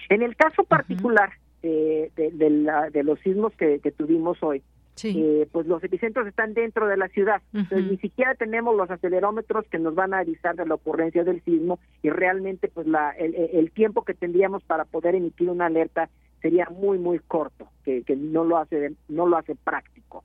En 0.10 0.22
el 0.22 0.36
caso 0.36 0.64
particular, 0.64 1.32
eh, 1.64 2.12
de, 2.16 3.04
los 3.04 3.20
sismos 3.20 3.54
que, 3.56 3.80
tuvimos 3.98 4.42
hoy, 4.42 4.62
eh, 5.04 5.48
pues 5.52 5.68
los 5.68 5.84
epicentros 5.84 6.28
están 6.28 6.54
dentro 6.54 6.88
de 6.88 6.98
la 6.98 7.08
ciudad. 7.10 7.42
Entonces 7.54 7.92
ni 7.92 7.98
siquiera 7.98 8.36
tenemos 8.36 8.76
los 8.76 8.90
acelerómetros 8.90 9.66
que 9.68 9.80
nos 9.80 9.96
van 9.96 10.14
a 10.14 10.20
avisar 10.20 10.56
de 10.56 10.66
la 10.66 10.76
ocurrencia 10.76 11.24
del 11.24 11.42
sismo 11.44 11.80
y 12.02 12.10
realmente 12.10 12.68
pues 12.68 12.88
la, 12.88 13.12
el, 13.12 13.72
tiempo 13.72 14.04
que 14.04 14.14
tendríamos 14.14 14.64
para 14.64 14.86
poder 14.86 15.16
emitir 15.16 15.50
una 15.50 15.68
alerta 15.68 16.10
sería 16.42 16.68
muy 16.70 16.98
muy 16.98 17.20
corto, 17.20 17.68
que, 17.84 18.04
que 18.04 18.16
no 18.16 18.44
lo 18.44 18.58
hace 18.58 18.94
no 19.08 19.28
lo 19.28 19.38
hace 19.38 19.56
práctico. 19.56 20.24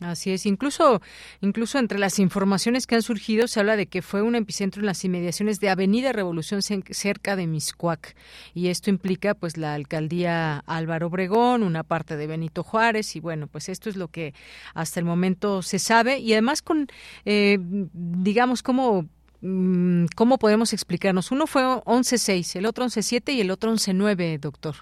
Así 0.00 0.32
es, 0.32 0.44
incluso, 0.44 1.00
incluso 1.40 1.78
entre 1.78 2.00
las 2.00 2.18
informaciones 2.18 2.86
que 2.86 2.96
han 2.96 3.02
surgido 3.02 3.46
se 3.46 3.60
habla 3.60 3.76
de 3.76 3.86
que 3.86 4.02
fue 4.02 4.22
un 4.22 4.34
epicentro 4.34 4.80
en 4.80 4.86
las 4.86 5.04
inmediaciones 5.04 5.60
de 5.60 5.68
Avenida 5.68 6.12
Revolución 6.12 6.62
cerca 6.62 7.36
de 7.36 7.46
Miscuac. 7.46 8.16
Y 8.54 8.68
esto 8.68 8.90
implica 8.90 9.34
pues 9.34 9.56
la 9.56 9.74
alcaldía 9.74 10.58
Álvaro 10.66 11.06
Obregón, 11.06 11.62
una 11.62 11.84
parte 11.84 12.16
de 12.16 12.26
Benito 12.26 12.64
Juárez 12.64 13.14
y 13.14 13.20
bueno 13.20 13.46
pues 13.46 13.68
esto 13.68 13.88
es 13.88 13.96
lo 13.96 14.08
que 14.08 14.34
hasta 14.74 14.98
el 14.98 15.06
momento 15.06 15.62
se 15.62 15.78
sabe. 15.78 16.18
Y 16.18 16.32
además 16.32 16.60
con 16.60 16.88
eh, 17.24 17.58
digamos 17.60 18.64
cómo 18.64 19.06
mm, 19.42 20.06
cómo 20.16 20.38
podemos 20.38 20.72
explicarnos 20.72 21.30
uno 21.30 21.46
fue 21.46 21.62
11.6, 21.62 22.56
el 22.56 22.66
otro 22.66 22.84
11.7 22.84 23.32
y 23.32 23.40
el 23.40 23.52
otro 23.52 23.70
11.9, 23.70 24.40
doctor, 24.40 24.74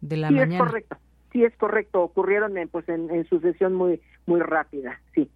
de 0.00 0.16
la 0.16 0.30
mañana. 0.30 0.54
Es 0.54 0.60
correcto. 0.60 0.96
Sí 1.32 1.44
es 1.44 1.54
correcto, 1.56 2.02
ocurrieron 2.02 2.56
en, 2.56 2.68
pues 2.68 2.88
en, 2.88 3.28
sucesión 3.28 3.74
muy, 3.74 4.00
muy 4.26 4.40
rápida, 4.40 5.00
sí. 5.14 5.30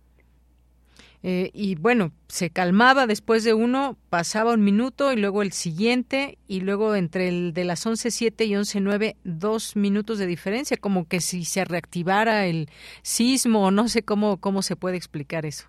Eh, 1.23 1.51
y 1.53 1.75
bueno, 1.75 2.13
se 2.29 2.49
calmaba 2.49 3.07
después 3.07 3.45
de 3.45 3.53
uno, 3.53 3.97
pasaba 4.09 4.55
un 4.55 4.65
minuto 4.65 5.13
y 5.13 5.17
luego 5.17 5.43
el 5.43 5.53
siguiente 5.53 6.39
y 6.47 6.63
luego 6.63 6.95
entre 6.95 7.29
el 7.29 7.53
de 7.53 7.65
las 7.65 7.87
11.7 7.87 8.47
y 8.47 8.53
11.9, 8.53 9.17
dos 9.25 9.77
minutos 9.77 10.19
de 10.19 10.27
diferencia, 10.27 10.79
como 10.79 11.07
que 11.07 11.21
si 11.21 11.45
se 11.45 11.65
reactivara 11.67 12.47
el 12.47 12.69
sismo 13.03 13.67
o 13.67 13.71
no 13.71 13.89
sé 13.89 14.03
cómo, 14.03 14.39
cómo 14.39 14.63
se 14.63 14.77
puede 14.77 14.97
explicar 14.97 15.45
eso. 15.45 15.69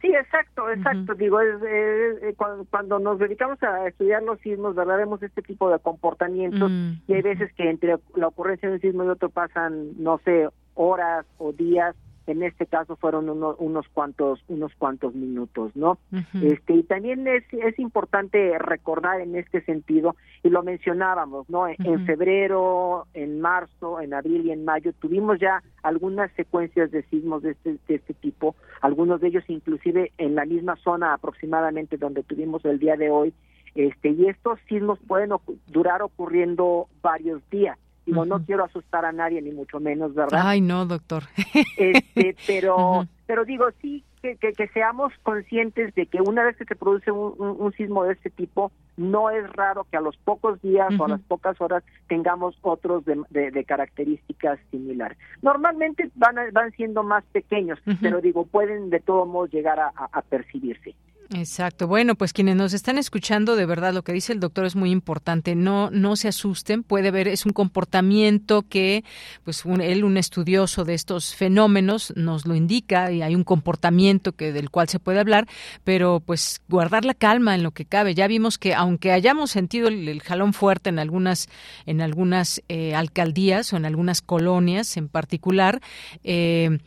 Sí, 0.00 0.14
exacto, 0.14 0.70
exacto. 0.70 1.14
Digo, 1.14 1.40
es, 1.40 2.36
cuando, 2.68 2.98
nos 2.98 3.18
dedicamos 3.18 3.60
a 3.62 3.88
estudiar 3.88 4.22
los 4.22 4.38
sismos, 4.40 4.74
¿verdad? 4.74 4.98
Vemos 4.98 5.22
este 5.22 5.40
tipo 5.40 5.70
de 5.70 5.78
comportamientos 5.78 6.70
mm, 6.70 6.92
y 7.08 7.14
hay 7.14 7.22
veces 7.22 7.50
que 7.54 7.70
entre 7.70 7.96
la 8.14 8.28
ocurrencia 8.28 8.68
de 8.68 8.74
un 8.74 8.80
sismo 8.82 9.04
y 9.04 9.08
otro 9.08 9.30
pasan, 9.30 9.92
no 9.96 10.20
sé, 10.22 10.46
horas 10.74 11.24
o 11.38 11.52
días 11.52 11.96
en 12.26 12.42
este 12.42 12.66
caso 12.66 12.96
fueron 12.96 13.28
unos 13.28 13.88
cuantos 13.88 14.42
unos 14.48 14.72
cuantos 14.76 15.14
minutos 15.14 15.74
no 15.76 15.98
este 16.42 16.74
y 16.74 16.82
también 16.84 17.26
es 17.26 17.44
es 17.52 17.78
importante 17.78 18.58
recordar 18.58 19.20
en 19.20 19.36
este 19.36 19.60
sentido 19.62 20.16
y 20.42 20.50
lo 20.50 20.62
mencionábamos 20.62 21.48
no 21.50 21.68
en 21.68 22.06
febrero 22.06 23.06
en 23.14 23.40
marzo 23.40 24.00
en 24.00 24.14
abril 24.14 24.46
y 24.46 24.52
en 24.52 24.64
mayo 24.64 24.92
tuvimos 24.94 25.38
ya 25.38 25.62
algunas 25.82 26.30
secuencias 26.32 26.90
de 26.90 27.02
sismos 27.04 27.42
de 27.42 27.52
este 27.52 27.78
de 27.86 27.94
este 27.96 28.14
tipo 28.14 28.56
algunos 28.80 29.20
de 29.20 29.28
ellos 29.28 29.44
inclusive 29.48 30.12
en 30.18 30.34
la 30.34 30.44
misma 30.44 30.76
zona 30.76 31.14
aproximadamente 31.14 31.96
donde 31.96 32.22
tuvimos 32.22 32.64
el 32.64 32.78
día 32.78 32.96
de 32.96 33.10
hoy 33.10 33.34
este 33.74 34.10
y 34.10 34.26
estos 34.28 34.58
sismos 34.68 34.98
pueden 35.06 35.30
durar 35.66 36.02
ocurriendo 36.02 36.88
varios 37.02 37.42
días 37.50 37.78
Digo, 38.06 38.24
no 38.24 38.44
quiero 38.44 38.64
asustar 38.64 39.04
a 39.04 39.12
nadie, 39.12 39.40
ni 39.40 39.50
mucho 39.50 39.80
menos, 39.80 40.14
¿verdad? 40.14 40.40
Ay, 40.44 40.60
no, 40.60 40.86
doctor. 40.86 41.24
Este, 41.76 42.36
pero, 42.46 43.06
pero 43.26 43.44
digo, 43.44 43.66
sí, 43.80 44.04
que, 44.20 44.36
que, 44.36 44.68
seamos 44.68 45.12
conscientes 45.22 45.94
de 45.94 46.06
que 46.06 46.20
una 46.20 46.44
vez 46.44 46.56
que 46.56 46.64
se 46.64 46.76
produce 46.76 47.10
un, 47.10 47.72
sismo 47.76 48.04
de 48.04 48.14
este 48.14 48.30
tipo, 48.30 48.72
no 48.96 49.30
es 49.30 49.50
raro 49.52 49.86
que 49.90 49.96
a 49.96 50.00
los 50.00 50.16
pocos 50.16 50.60
días 50.62 50.88
o 50.98 51.04
a 51.04 51.08
las 51.08 51.20
pocas 51.20 51.60
horas 51.60 51.84
tengamos 52.08 52.56
otros 52.62 53.04
de, 53.04 53.22
de, 53.30 53.64
características 53.64 54.58
similares. 54.70 55.18
Normalmente 55.42 56.10
van, 56.14 56.36
van 56.52 56.72
siendo 56.72 57.02
más 57.02 57.24
pequeños, 57.32 57.78
pero 58.00 58.20
digo, 58.20 58.46
pueden 58.46 58.90
de 58.90 59.00
todos 59.00 59.28
modos 59.28 59.50
llegar 59.50 59.78
a 59.80 60.22
percibirse. 60.22 60.94
Exacto. 61.32 61.86
Bueno, 61.88 62.14
pues 62.14 62.32
quienes 62.32 62.54
nos 62.56 62.74
están 62.74 62.98
escuchando, 62.98 63.56
de 63.56 63.64
verdad, 63.66 63.94
lo 63.94 64.02
que 64.02 64.12
dice 64.12 64.32
el 64.32 64.40
doctor 64.40 64.66
es 64.66 64.76
muy 64.76 64.90
importante. 64.90 65.54
No, 65.54 65.90
no 65.90 66.16
se 66.16 66.28
asusten. 66.28 66.82
Puede 66.82 67.10
ver, 67.10 67.28
es 67.28 67.46
un 67.46 67.52
comportamiento 67.52 68.62
que, 68.62 69.04
pues, 69.42 69.64
él, 69.80 70.04
un 70.04 70.16
estudioso 70.16 70.84
de 70.84 70.94
estos 70.94 71.34
fenómenos, 71.34 72.12
nos 72.16 72.46
lo 72.46 72.54
indica 72.54 73.10
y 73.10 73.22
hay 73.22 73.34
un 73.34 73.44
comportamiento 73.44 74.32
que 74.32 74.52
del 74.52 74.70
cual 74.70 74.88
se 74.88 74.98
puede 74.98 75.18
hablar, 75.18 75.48
pero, 75.82 76.20
pues, 76.20 76.60
guardar 76.68 77.04
la 77.04 77.14
calma 77.14 77.54
en 77.54 77.62
lo 77.62 77.70
que 77.70 77.86
cabe. 77.86 78.14
Ya 78.14 78.26
vimos 78.26 78.58
que, 78.58 78.74
aunque 78.74 79.12
hayamos 79.12 79.50
sentido 79.50 79.88
el, 79.88 80.20
jalón 80.22 80.52
fuerte 80.52 80.90
en 80.90 80.98
algunas, 80.98 81.48
en 81.86 82.00
algunas 82.00 82.62
eh, 82.68 82.94
alcaldías 82.94 83.72
o 83.72 83.76
en 83.76 83.86
algunas 83.86 84.20
colonias 84.20 84.96
en 84.96 85.08
particular, 85.08 85.80
eh, 86.22 86.78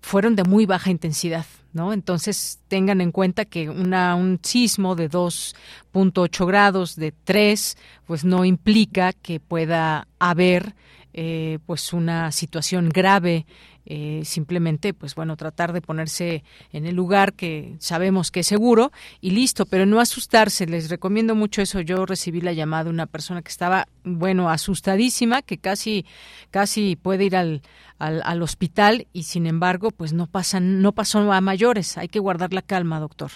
fueron 0.00 0.36
de 0.36 0.44
muy 0.44 0.66
baja 0.66 0.90
intensidad, 0.90 1.44
¿no? 1.72 1.92
Entonces 1.92 2.60
tengan 2.68 3.00
en 3.00 3.12
cuenta 3.12 3.44
que 3.44 3.68
una, 3.68 4.14
un 4.14 4.38
sismo 4.42 4.96
de 4.96 5.10
2.8 5.10 6.46
grados, 6.46 6.96
de 6.96 7.12
3, 7.12 7.76
pues 8.06 8.24
no 8.24 8.44
implica 8.44 9.12
que 9.12 9.40
pueda 9.40 10.08
haber 10.18 10.74
eh, 11.12 11.58
pues 11.66 11.92
una 11.92 12.30
situación 12.32 12.88
grave 12.88 13.46
eh, 13.86 14.20
simplemente 14.24 14.92
pues 14.92 15.14
bueno 15.14 15.36
tratar 15.36 15.72
de 15.72 15.80
ponerse 15.80 16.44
en 16.72 16.86
el 16.86 16.94
lugar 16.94 17.32
que 17.32 17.74
sabemos 17.78 18.30
que 18.30 18.40
es 18.40 18.46
seguro 18.46 18.92
y 19.20 19.30
listo 19.30 19.64
pero 19.66 19.86
no 19.86 20.00
asustarse. 20.00 20.66
Les 20.66 20.90
recomiendo 20.90 21.34
mucho 21.34 21.62
eso. 21.62 21.80
Yo 21.80 22.06
recibí 22.06 22.40
la 22.40 22.52
llamada 22.52 22.84
de 22.84 22.90
una 22.90 23.06
persona 23.06 23.42
que 23.42 23.48
estaba 23.48 23.86
bueno 24.04 24.50
asustadísima 24.50 25.42
que 25.42 25.58
casi 25.58 26.06
casi 26.50 26.96
puede 26.96 27.24
ir 27.24 27.36
al, 27.36 27.62
al, 27.98 28.22
al 28.24 28.42
hospital 28.42 29.06
y 29.12 29.24
sin 29.24 29.46
embargo 29.46 29.90
pues 29.90 30.12
no 30.12 30.26
pasan 30.26 30.82
no 30.82 30.92
pasó 30.92 31.32
a 31.32 31.40
mayores. 31.40 31.98
Hay 31.98 32.08
que 32.08 32.20
guardar 32.20 32.52
la 32.52 32.62
calma 32.62 33.00
doctor. 33.00 33.30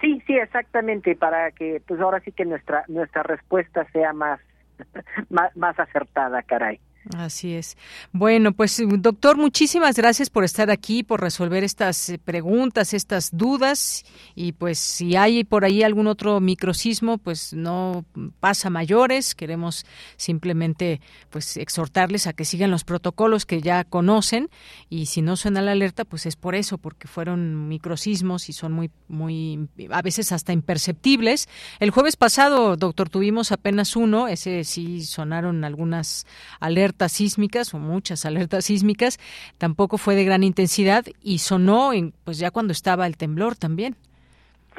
Sí, 0.00 0.20
sí, 0.26 0.36
exactamente, 0.36 1.14
para 1.14 1.52
que 1.52 1.80
pues 1.86 2.00
ahora 2.00 2.18
sí 2.20 2.32
que 2.32 2.44
nuestra 2.44 2.84
nuestra 2.88 3.22
respuesta 3.22 3.86
sea 3.92 4.12
más 4.12 4.40
más, 5.30 5.56
más 5.56 5.78
acertada, 5.78 6.42
caray. 6.42 6.80
Así 7.16 7.54
es. 7.54 7.76
Bueno, 8.12 8.52
pues 8.52 8.80
doctor, 8.86 9.36
muchísimas 9.36 9.96
gracias 9.96 10.30
por 10.30 10.44
estar 10.44 10.70
aquí, 10.70 11.02
por 11.02 11.20
resolver 11.20 11.64
estas 11.64 12.08
eh, 12.08 12.18
preguntas, 12.18 12.94
estas 12.94 13.36
dudas 13.36 14.04
y 14.36 14.52
pues 14.52 14.78
si 14.78 15.16
hay 15.16 15.42
por 15.42 15.64
ahí 15.64 15.82
algún 15.82 16.06
otro 16.06 16.38
microsismo, 16.38 17.18
pues 17.18 17.54
no 17.54 18.04
pasa 18.38 18.70
mayores. 18.70 19.34
Queremos 19.34 19.84
simplemente 20.16 21.00
pues 21.28 21.56
exhortarles 21.56 22.28
a 22.28 22.34
que 22.34 22.44
sigan 22.44 22.70
los 22.70 22.84
protocolos 22.84 23.46
que 23.46 23.60
ya 23.60 23.82
conocen 23.82 24.48
y 24.88 25.06
si 25.06 25.22
no 25.22 25.36
suena 25.36 25.60
la 25.60 25.72
alerta, 25.72 26.04
pues 26.04 26.24
es 26.26 26.36
por 26.36 26.54
eso, 26.54 26.78
porque 26.78 27.08
fueron 27.08 27.66
microsismos 27.66 28.48
y 28.48 28.52
son 28.52 28.72
muy 28.72 28.92
muy 29.08 29.68
a 29.90 30.02
veces 30.02 30.30
hasta 30.30 30.52
imperceptibles. 30.52 31.48
El 31.80 31.90
jueves 31.90 32.16
pasado, 32.16 32.76
doctor, 32.76 33.08
tuvimos 33.08 33.50
apenas 33.50 33.96
uno, 33.96 34.28
ese 34.28 34.62
sí 34.62 35.04
sonaron 35.04 35.64
algunas 35.64 36.26
alertas 36.60 36.91
alertas 36.92 37.12
sísmicas 37.12 37.74
o 37.74 37.78
muchas 37.78 38.26
alertas 38.26 38.66
sísmicas, 38.66 39.18
tampoco 39.58 39.96
fue 39.96 40.14
de 40.14 40.24
gran 40.24 40.42
intensidad 40.42 41.04
y 41.22 41.38
sonó 41.38 41.92
en, 41.92 42.12
pues 42.24 42.38
ya 42.38 42.50
cuando 42.50 42.72
estaba 42.72 43.06
el 43.06 43.16
temblor 43.16 43.56
también. 43.56 43.96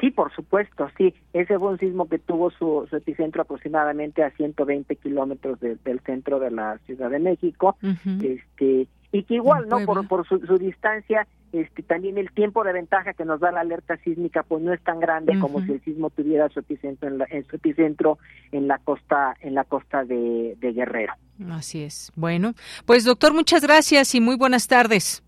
Sí, 0.00 0.10
por 0.10 0.32
supuesto, 0.34 0.88
sí. 0.96 1.14
Ese 1.32 1.58
fue 1.58 1.70
un 1.70 1.78
sismo 1.78 2.08
que 2.08 2.18
tuvo 2.18 2.50
su, 2.50 2.86
epicentro 2.92 3.42
aproximadamente 3.42 4.22
a 4.22 4.30
120 4.30 4.96
kilómetros 4.96 5.58
del 5.60 6.00
centro 6.00 6.38
de 6.38 6.50
la 6.50 6.78
Ciudad 6.86 7.10
de 7.10 7.18
México. 7.18 7.76
este 8.22 8.88
y 9.14 9.22
que 9.22 9.34
igual, 9.34 9.68
¿no? 9.68 9.84
Por, 9.86 10.06
por 10.08 10.26
su, 10.26 10.58
distancia, 10.58 11.26
este, 11.52 11.84
también 11.84 12.18
el 12.18 12.32
tiempo 12.32 12.64
de 12.64 12.72
ventaja 12.72 13.14
que 13.14 13.24
nos 13.24 13.38
da 13.38 13.52
la 13.52 13.60
alerta 13.60 13.96
sísmica, 13.98 14.42
pues 14.42 14.60
no 14.60 14.72
es 14.72 14.82
tan 14.82 14.98
grande 14.98 15.38
como 15.38 15.60
si 15.62 15.72
el 15.72 15.80
sismo 15.82 16.10
tuviera 16.10 16.48
su 16.48 16.58
epicentro 16.58 17.08
en, 17.08 17.18
la, 17.18 17.26
en 17.30 17.44
su 17.46 17.54
epicentro 17.54 18.18
en 18.50 18.66
la 18.66 18.78
costa, 18.78 19.36
en 19.40 19.54
la 19.54 19.62
costa 19.62 20.04
de, 20.04 20.56
de 20.58 20.72
Guerrero. 20.72 21.14
Así 21.50 21.84
es. 21.84 22.12
Bueno, 22.16 22.54
pues 22.86 23.04
doctor, 23.04 23.32
muchas 23.32 23.62
gracias 23.62 24.16
y 24.16 24.20
muy 24.20 24.36
buenas 24.36 24.66
tardes. 24.66 25.23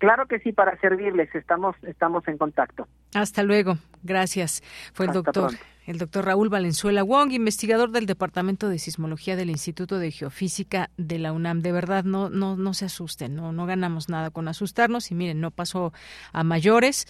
Claro 0.00 0.26
que 0.26 0.38
sí, 0.38 0.50
para 0.50 0.80
servirles, 0.80 1.28
estamos, 1.34 1.76
estamos 1.82 2.26
en 2.26 2.38
contacto. 2.38 2.88
Hasta 3.14 3.42
luego, 3.42 3.76
gracias. 4.02 4.62
Fue 4.94 5.04
el 5.04 5.12
doctor 5.12 5.52
el 5.90 5.98
doctor 5.98 6.24
Raúl 6.24 6.48
Valenzuela 6.48 7.02
Wong, 7.02 7.32
investigador 7.32 7.90
del 7.90 8.06
Departamento 8.06 8.68
de 8.68 8.78
Sismología 8.78 9.34
del 9.34 9.50
Instituto 9.50 9.98
de 9.98 10.12
Geofísica 10.12 10.90
de 10.96 11.18
la 11.18 11.32
UNAM. 11.32 11.62
De 11.62 11.72
verdad, 11.72 12.04
no, 12.04 12.30
no, 12.30 12.56
no 12.56 12.74
se 12.74 12.84
asusten, 12.84 13.34
no, 13.34 13.50
no 13.50 13.66
ganamos 13.66 14.08
nada 14.08 14.30
con 14.30 14.46
asustarnos 14.46 15.10
y 15.10 15.16
miren, 15.16 15.40
no 15.40 15.50
pasó 15.50 15.92
a 16.32 16.44
mayores 16.44 17.08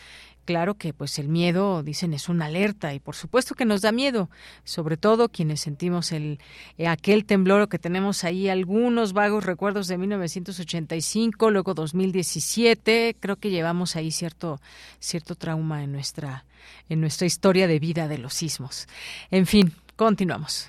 claro 0.50 0.74
que 0.74 0.92
pues 0.92 1.16
el 1.20 1.28
miedo, 1.28 1.84
dicen, 1.84 2.12
es 2.12 2.28
una 2.28 2.46
alerta 2.46 2.92
y 2.92 2.98
por 2.98 3.14
supuesto 3.14 3.54
que 3.54 3.64
nos 3.64 3.82
da 3.82 3.92
miedo, 3.92 4.30
sobre 4.64 4.96
todo 4.96 5.28
quienes 5.28 5.60
sentimos 5.60 6.10
el 6.10 6.40
eh, 6.76 6.88
aquel 6.88 7.24
temblor 7.24 7.68
que 7.68 7.78
tenemos 7.78 8.24
ahí 8.24 8.48
algunos 8.48 9.12
vagos 9.12 9.44
recuerdos 9.44 9.86
de 9.86 9.96
1985, 9.96 11.50
luego 11.52 11.74
2017, 11.74 13.16
creo 13.20 13.36
que 13.36 13.50
llevamos 13.50 13.94
ahí 13.94 14.10
cierto 14.10 14.60
cierto 14.98 15.36
trauma 15.36 15.84
en 15.84 15.92
nuestra 15.92 16.44
en 16.88 17.00
nuestra 17.00 17.28
historia 17.28 17.68
de 17.68 17.78
vida 17.78 18.08
de 18.08 18.18
los 18.18 18.34
sismos. 18.34 18.88
En 19.30 19.46
fin, 19.46 19.72
continuamos. 19.94 20.68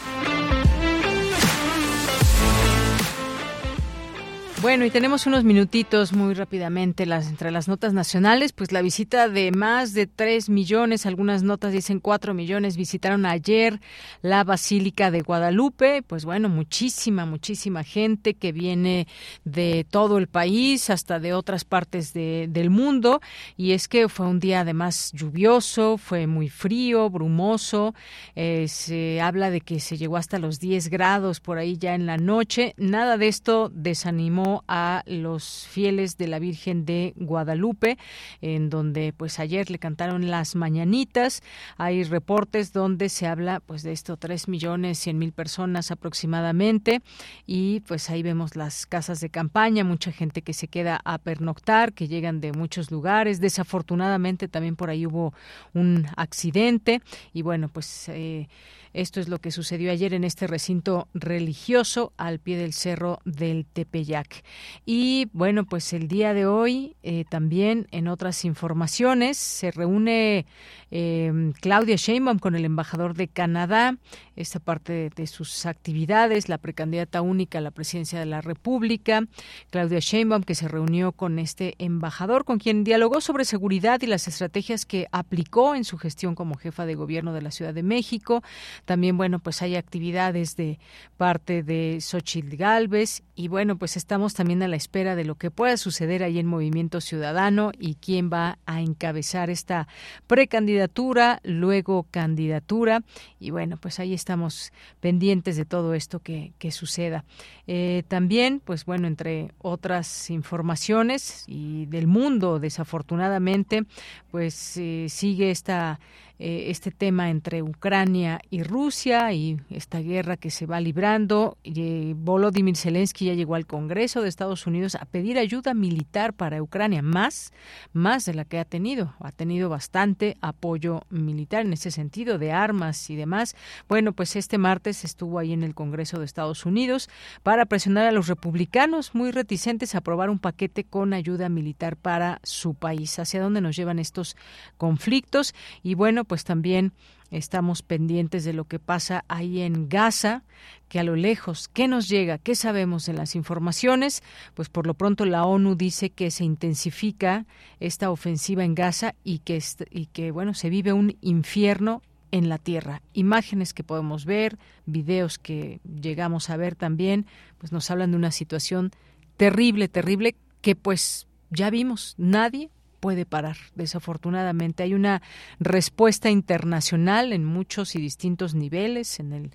Bueno, 4.61 4.85
y 4.85 4.91
tenemos 4.91 5.25
unos 5.25 5.43
minutitos 5.43 6.13
muy 6.13 6.35
rápidamente 6.35 7.07
las, 7.07 7.27
entre 7.27 7.49
las 7.49 7.67
notas 7.67 7.93
nacionales, 7.93 8.53
pues 8.53 8.71
la 8.71 8.83
visita 8.83 9.27
de 9.27 9.51
más 9.51 9.95
de 9.95 10.05
3 10.05 10.49
millones, 10.49 11.07
algunas 11.07 11.41
notas 11.41 11.73
dicen 11.73 11.99
4 11.99 12.35
millones, 12.35 12.77
visitaron 12.77 13.25
ayer 13.25 13.79
la 14.21 14.43
Basílica 14.43 15.09
de 15.09 15.21
Guadalupe, 15.21 16.03
pues 16.03 16.25
bueno, 16.25 16.47
muchísima, 16.47 17.25
muchísima 17.25 17.83
gente 17.83 18.35
que 18.35 18.51
viene 18.51 19.07
de 19.45 19.83
todo 19.89 20.19
el 20.19 20.27
país, 20.27 20.91
hasta 20.91 21.19
de 21.19 21.33
otras 21.33 21.65
partes 21.65 22.13
de, 22.13 22.45
del 22.47 22.69
mundo, 22.69 23.19
y 23.57 23.71
es 23.71 23.87
que 23.87 24.09
fue 24.09 24.27
un 24.27 24.39
día 24.39 24.59
además 24.59 25.11
lluvioso, 25.15 25.97
fue 25.97 26.27
muy 26.27 26.49
frío, 26.49 27.09
brumoso, 27.09 27.95
eh, 28.35 28.67
se 28.67 29.21
habla 29.21 29.49
de 29.49 29.61
que 29.61 29.79
se 29.79 29.97
llegó 29.97 30.17
hasta 30.17 30.37
los 30.37 30.59
10 30.59 30.89
grados 30.89 31.39
por 31.39 31.57
ahí 31.57 31.77
ya 31.79 31.95
en 31.95 32.05
la 32.05 32.17
noche, 32.17 32.75
nada 32.77 33.17
de 33.17 33.27
esto 33.27 33.71
desanimó 33.73 34.50
a 34.67 35.03
los 35.05 35.67
fieles 35.67 36.17
de 36.17 36.27
la 36.27 36.39
Virgen 36.39 36.85
de 36.85 37.13
Guadalupe, 37.15 37.97
en 38.41 38.69
donde 38.69 39.13
pues 39.13 39.39
ayer 39.39 39.69
le 39.69 39.79
cantaron 39.79 40.29
las 40.29 40.55
mañanitas. 40.55 41.41
Hay 41.77 42.03
reportes 42.03 42.73
donde 42.73 43.09
se 43.09 43.27
habla 43.27 43.59
pues 43.59 43.83
de 43.83 43.91
esto 43.91 44.17
tres 44.17 44.47
millones 44.47 44.99
cien 44.99 45.17
mil 45.17 45.31
personas 45.31 45.91
aproximadamente 45.91 47.01
y 47.45 47.81
pues 47.81 48.09
ahí 48.09 48.23
vemos 48.23 48.55
las 48.55 48.85
casas 48.85 49.19
de 49.21 49.29
campaña, 49.29 49.83
mucha 49.83 50.11
gente 50.11 50.41
que 50.41 50.53
se 50.53 50.67
queda 50.67 50.99
a 51.03 51.17
pernoctar, 51.17 51.93
que 51.93 52.07
llegan 52.07 52.41
de 52.41 52.51
muchos 52.51 52.91
lugares. 52.91 53.39
Desafortunadamente 53.39 54.47
también 54.47 54.75
por 54.75 54.89
ahí 54.89 55.05
hubo 55.05 55.33
un 55.73 56.07
accidente 56.17 57.01
y 57.33 57.41
bueno 57.41 57.69
pues 57.69 58.09
eh, 58.09 58.47
esto 58.93 59.19
es 59.19 59.29
lo 59.29 59.39
que 59.39 59.51
sucedió 59.51 59.91
ayer 59.91 60.13
en 60.13 60.23
este 60.23 60.47
recinto 60.47 61.07
religioso 61.13 62.13
al 62.17 62.39
pie 62.39 62.57
del 62.57 62.73
cerro 62.73 63.19
del 63.25 63.65
Tepeyac. 63.65 64.43
Y 64.85 65.29
bueno, 65.33 65.65
pues 65.65 65.93
el 65.93 66.07
día 66.07 66.33
de 66.33 66.45
hoy 66.45 66.95
eh, 67.03 67.25
también 67.29 67.87
en 67.91 68.07
otras 68.07 68.45
informaciones 68.45 69.37
se 69.37 69.71
reúne 69.71 70.45
eh, 70.91 71.51
Claudia 71.61 71.95
Sheinbaum 71.95 72.39
con 72.39 72.55
el 72.55 72.65
embajador 72.65 73.13
de 73.13 73.27
Canadá, 73.27 73.97
esta 74.35 74.59
parte 74.59 75.09
de, 75.15 75.27
sus 75.27 75.65
actividades, 75.65 76.49
la 76.49 76.57
precandidata 76.57 77.21
única 77.21 77.59
a 77.59 77.61
la 77.61 77.71
presidencia 77.71 78.19
de 78.19 78.25
la 78.25 78.41
República, 78.41 79.23
Claudia 79.69 79.99
Sheinbaum, 79.99 80.43
que 80.43 80.55
se 80.55 80.67
reunió 80.67 81.11
con 81.13 81.39
este 81.39 81.75
embajador, 81.77 82.43
con 82.43 82.59
quien 82.59 82.83
dialogó 82.83 83.21
sobre 83.21 83.45
seguridad 83.45 84.01
y 84.01 84.07
las 84.07 84.27
estrategias 84.27 84.85
que 84.85 85.07
aplicó 85.11 85.75
en 85.75 85.85
su 85.85 85.97
gestión 85.97 86.35
como 86.35 86.55
jefa 86.55 86.85
de 86.85 86.95
gobierno 86.95 87.33
de 87.33 87.41
la 87.41 87.51
Ciudad 87.51 87.73
de 87.73 87.83
México. 87.83 88.43
También, 88.85 89.17
bueno, 89.17 89.39
pues 89.39 89.61
hay 89.61 89.75
actividades 89.75 90.55
de 90.55 90.79
parte 91.17 91.63
de 91.63 91.99
Xochitl 92.01 92.55
Galvez 92.55 93.23
y 93.35 93.47
bueno, 93.47 93.77
pues 93.77 93.97
estamos 93.97 94.33
también 94.33 94.63
a 94.63 94.67
la 94.67 94.75
espera 94.75 95.15
de 95.15 95.23
lo 95.23 95.35
que 95.35 95.51
pueda 95.51 95.77
suceder 95.77 96.23
ahí 96.23 96.39
en 96.39 96.47
Movimiento 96.47 97.01
Ciudadano 97.01 97.71
y 97.77 97.95
quién 97.95 98.29
va 98.31 98.59
a 98.65 98.81
encabezar 98.81 99.49
esta 99.49 99.87
precandidatura, 100.27 101.39
luego 101.43 102.07
candidatura 102.11 103.03
y 103.39 103.51
bueno, 103.51 103.77
pues 103.77 103.99
ahí 103.99 104.13
estamos 104.13 104.71
pendientes 104.99 105.57
de 105.57 105.65
todo 105.65 105.93
esto 105.93 106.19
que, 106.19 106.53
suceda. 106.71 107.25
Eh, 107.67 108.03
también, 108.07 108.61
pues 108.63 108.85
bueno, 108.85 109.07
entre 109.07 109.51
otras 109.57 110.29
informaciones 110.29 111.43
y 111.47 111.85
del 111.87 112.07
mundo, 112.07 112.59
desafortunadamente, 112.59 113.83
pues 114.31 114.77
eh, 114.77 115.07
sigue 115.09 115.51
esta 115.51 115.99
eh, 116.43 116.71
este 116.71 116.89
tema 116.89 117.29
entre 117.29 117.61
Ucrania 117.61 118.41
y 118.49 118.63
Rusia 118.63 119.31
y 119.31 119.61
esta 119.69 119.99
guerra 119.99 120.37
que 120.37 120.49
se 120.49 120.65
va 120.65 120.79
librando. 120.79 121.59
Eh, 121.63 122.15
Volodymyr 122.17 122.75
Zelensky 122.75 123.25
ya 123.25 123.35
llegó 123.35 123.53
al 123.53 123.67
Congreso 123.67 124.23
de 124.23 124.29
Estados 124.29 124.65
Unidos 124.65 124.95
a 124.95 125.05
pedir 125.05 125.37
ayuda 125.37 125.75
militar 125.75 126.33
para 126.33 126.59
Ucrania, 126.63 127.03
más, 127.03 127.53
más 127.93 128.25
de 128.25 128.33
la 128.33 128.43
que 128.43 128.57
ha 128.57 128.65
tenido. 128.65 129.13
Ha 129.19 129.31
tenido 129.31 129.69
bastante 129.69 130.35
apoyo 130.41 131.01
militar 131.11 131.63
en 131.63 131.73
ese 131.73 131.91
sentido, 131.91 132.39
de 132.39 132.51
armas 132.51 133.11
y 133.11 133.15
demás. 133.15 133.55
Bueno, 133.87 134.13
pues 134.13 134.35
este 134.35 134.57
martes 134.57 135.05
estuvo 135.05 135.37
ahí 135.37 135.53
en 135.53 135.61
el 135.61 135.75
Congreso 135.75 136.17
de 136.17 136.25
Estados 136.25 136.65
Unidos 136.65 137.07
para 137.43 137.67
presionar 137.67 138.07
a 138.07 138.11
los 138.11 138.27
republicanos 138.27 139.13
muy 139.13 139.29
reticentes 139.29 139.93
a 139.93 139.99
aprobar 139.99 140.31
un 140.31 140.39
paquete 140.39 140.85
con 140.85 141.13
ayuda 141.13 141.49
militar 141.49 141.97
para 141.97 142.39
su 142.41 142.73
país. 142.73 143.19
¿Hacia 143.19 143.43
dónde 143.43 143.61
nos 143.61 143.75
llevan 143.75 143.99
estos 143.99 144.35
conflictos? 144.79 145.53
Y 145.83 145.93
bueno, 145.93 146.25
pues 146.31 146.45
también 146.45 146.93
estamos 147.29 147.81
pendientes 147.81 148.45
de 148.45 148.53
lo 148.53 148.63
que 148.63 148.79
pasa 148.79 149.25
ahí 149.27 149.59
en 149.59 149.89
Gaza, 149.89 150.43
que 150.87 150.97
a 150.97 151.03
lo 151.03 151.17
lejos, 151.17 151.67
¿qué 151.67 151.89
nos 151.89 152.07
llega? 152.07 152.37
¿Qué 152.37 152.55
sabemos 152.55 153.05
de 153.05 153.11
las 153.11 153.35
informaciones? 153.35 154.23
Pues 154.53 154.69
por 154.69 154.87
lo 154.87 154.93
pronto 154.93 155.25
la 155.25 155.43
ONU 155.43 155.75
dice 155.75 156.09
que 156.09 156.31
se 156.31 156.45
intensifica 156.45 157.45
esta 157.81 158.11
ofensiva 158.11 158.63
en 158.63 158.75
Gaza 158.75 159.13
y 159.25 159.39
que, 159.39 159.61
y 159.89 160.05
que 160.05 160.31
bueno, 160.31 160.53
se 160.53 160.69
vive 160.69 160.93
un 160.93 161.17
infierno 161.19 162.01
en 162.31 162.47
la 162.47 162.59
tierra. 162.59 163.01
Imágenes 163.11 163.73
que 163.73 163.83
podemos 163.83 164.23
ver, 164.23 164.57
videos 164.85 165.37
que 165.37 165.81
llegamos 165.83 166.49
a 166.49 166.55
ver 166.55 166.75
también, 166.75 167.25
pues 167.57 167.73
nos 167.73 167.91
hablan 167.91 168.11
de 168.11 168.17
una 168.17 168.31
situación 168.31 168.91
terrible, 169.35 169.89
terrible, 169.89 170.37
que 170.61 170.77
pues 170.77 171.27
ya 171.49 171.69
vimos, 171.69 172.15
nadie 172.17 172.69
puede 173.01 173.25
parar. 173.25 173.57
Desafortunadamente 173.75 174.83
hay 174.83 174.93
una 174.93 175.21
respuesta 175.59 176.29
internacional 176.29 177.33
en 177.33 177.43
muchos 177.43 177.95
y 177.95 177.99
distintos 177.99 178.53
niveles, 178.55 179.19
en 179.19 179.33
el 179.33 179.45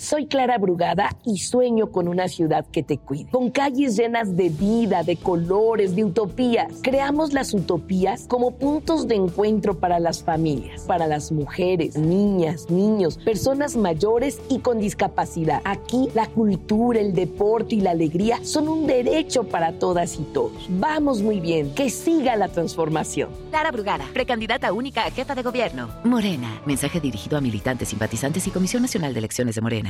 Soy 0.00 0.24
Clara 0.24 0.56
Brugada 0.56 1.14
y 1.26 1.40
sueño 1.40 1.92
con 1.92 2.08
una 2.08 2.26
ciudad 2.26 2.64
que 2.72 2.82
te 2.82 2.96
cuide, 2.96 3.30
con 3.30 3.50
calles 3.50 3.98
llenas 3.98 4.34
de 4.34 4.48
vida, 4.48 5.02
de 5.02 5.16
colores, 5.16 5.94
de 5.94 6.04
utopías. 6.04 6.72
Creamos 6.82 7.34
las 7.34 7.52
utopías 7.52 8.24
como 8.26 8.52
puntos 8.52 9.06
de 9.08 9.16
encuentro 9.16 9.78
para 9.78 10.00
las 10.00 10.22
familias, 10.22 10.84
para 10.84 11.06
las 11.06 11.30
mujeres, 11.30 11.98
niñas, 11.98 12.70
niños, 12.70 13.18
personas 13.18 13.76
mayores 13.76 14.40
y 14.48 14.60
con 14.60 14.78
discapacidad. 14.78 15.60
Aquí 15.66 16.08
la 16.14 16.26
cultura, 16.28 16.98
el 16.98 17.12
deporte 17.12 17.74
y 17.74 17.82
la 17.82 17.90
alegría 17.90 18.38
son 18.42 18.70
un 18.70 18.86
derecho 18.86 19.44
para 19.44 19.72
todas 19.72 20.18
y 20.18 20.22
todos. 20.22 20.66
Vamos 20.70 21.20
muy 21.20 21.40
bien, 21.40 21.74
que 21.74 21.90
siga 21.90 22.36
la 22.36 22.48
transformación. 22.48 23.28
Clara 23.50 23.70
Brugada, 23.70 24.06
precandidata 24.14 24.72
única 24.72 25.04
a 25.04 25.10
jefa 25.10 25.34
de 25.34 25.42
gobierno. 25.42 25.90
Morena, 26.04 26.62
mensaje 26.64 27.00
dirigido 27.00 27.36
a 27.36 27.42
militantes, 27.42 27.90
simpatizantes 27.90 28.46
y 28.46 28.50
Comisión 28.50 28.80
Nacional 28.80 29.12
de 29.12 29.18
Elecciones 29.18 29.56
de 29.56 29.60
Morena. 29.60 29.89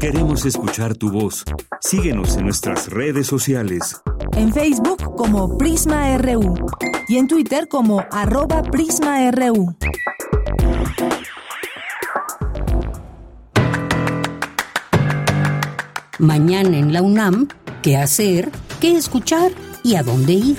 Queremos 0.00 0.46
escuchar 0.46 0.96
tu 0.96 1.10
voz. 1.10 1.44
Síguenos 1.82 2.34
en 2.38 2.46
nuestras 2.46 2.88
redes 2.88 3.26
sociales. 3.26 4.00
En 4.34 4.50
Facebook 4.50 5.14
como 5.14 5.58
Prisma 5.58 6.16
RU 6.16 6.54
y 7.06 7.18
en 7.18 7.28
Twitter 7.28 7.68
como 7.68 8.02
arroba 8.10 8.62
PrismaRU. 8.62 9.76
Mañana 16.18 16.78
en 16.78 16.94
la 16.94 17.02
UNAM, 17.02 17.48
¿qué 17.82 17.98
hacer? 17.98 18.50
¿Qué 18.80 18.96
escuchar? 18.96 19.52
¿Y 19.82 19.96
a 19.96 20.02
dónde 20.02 20.32
ir? 20.32 20.58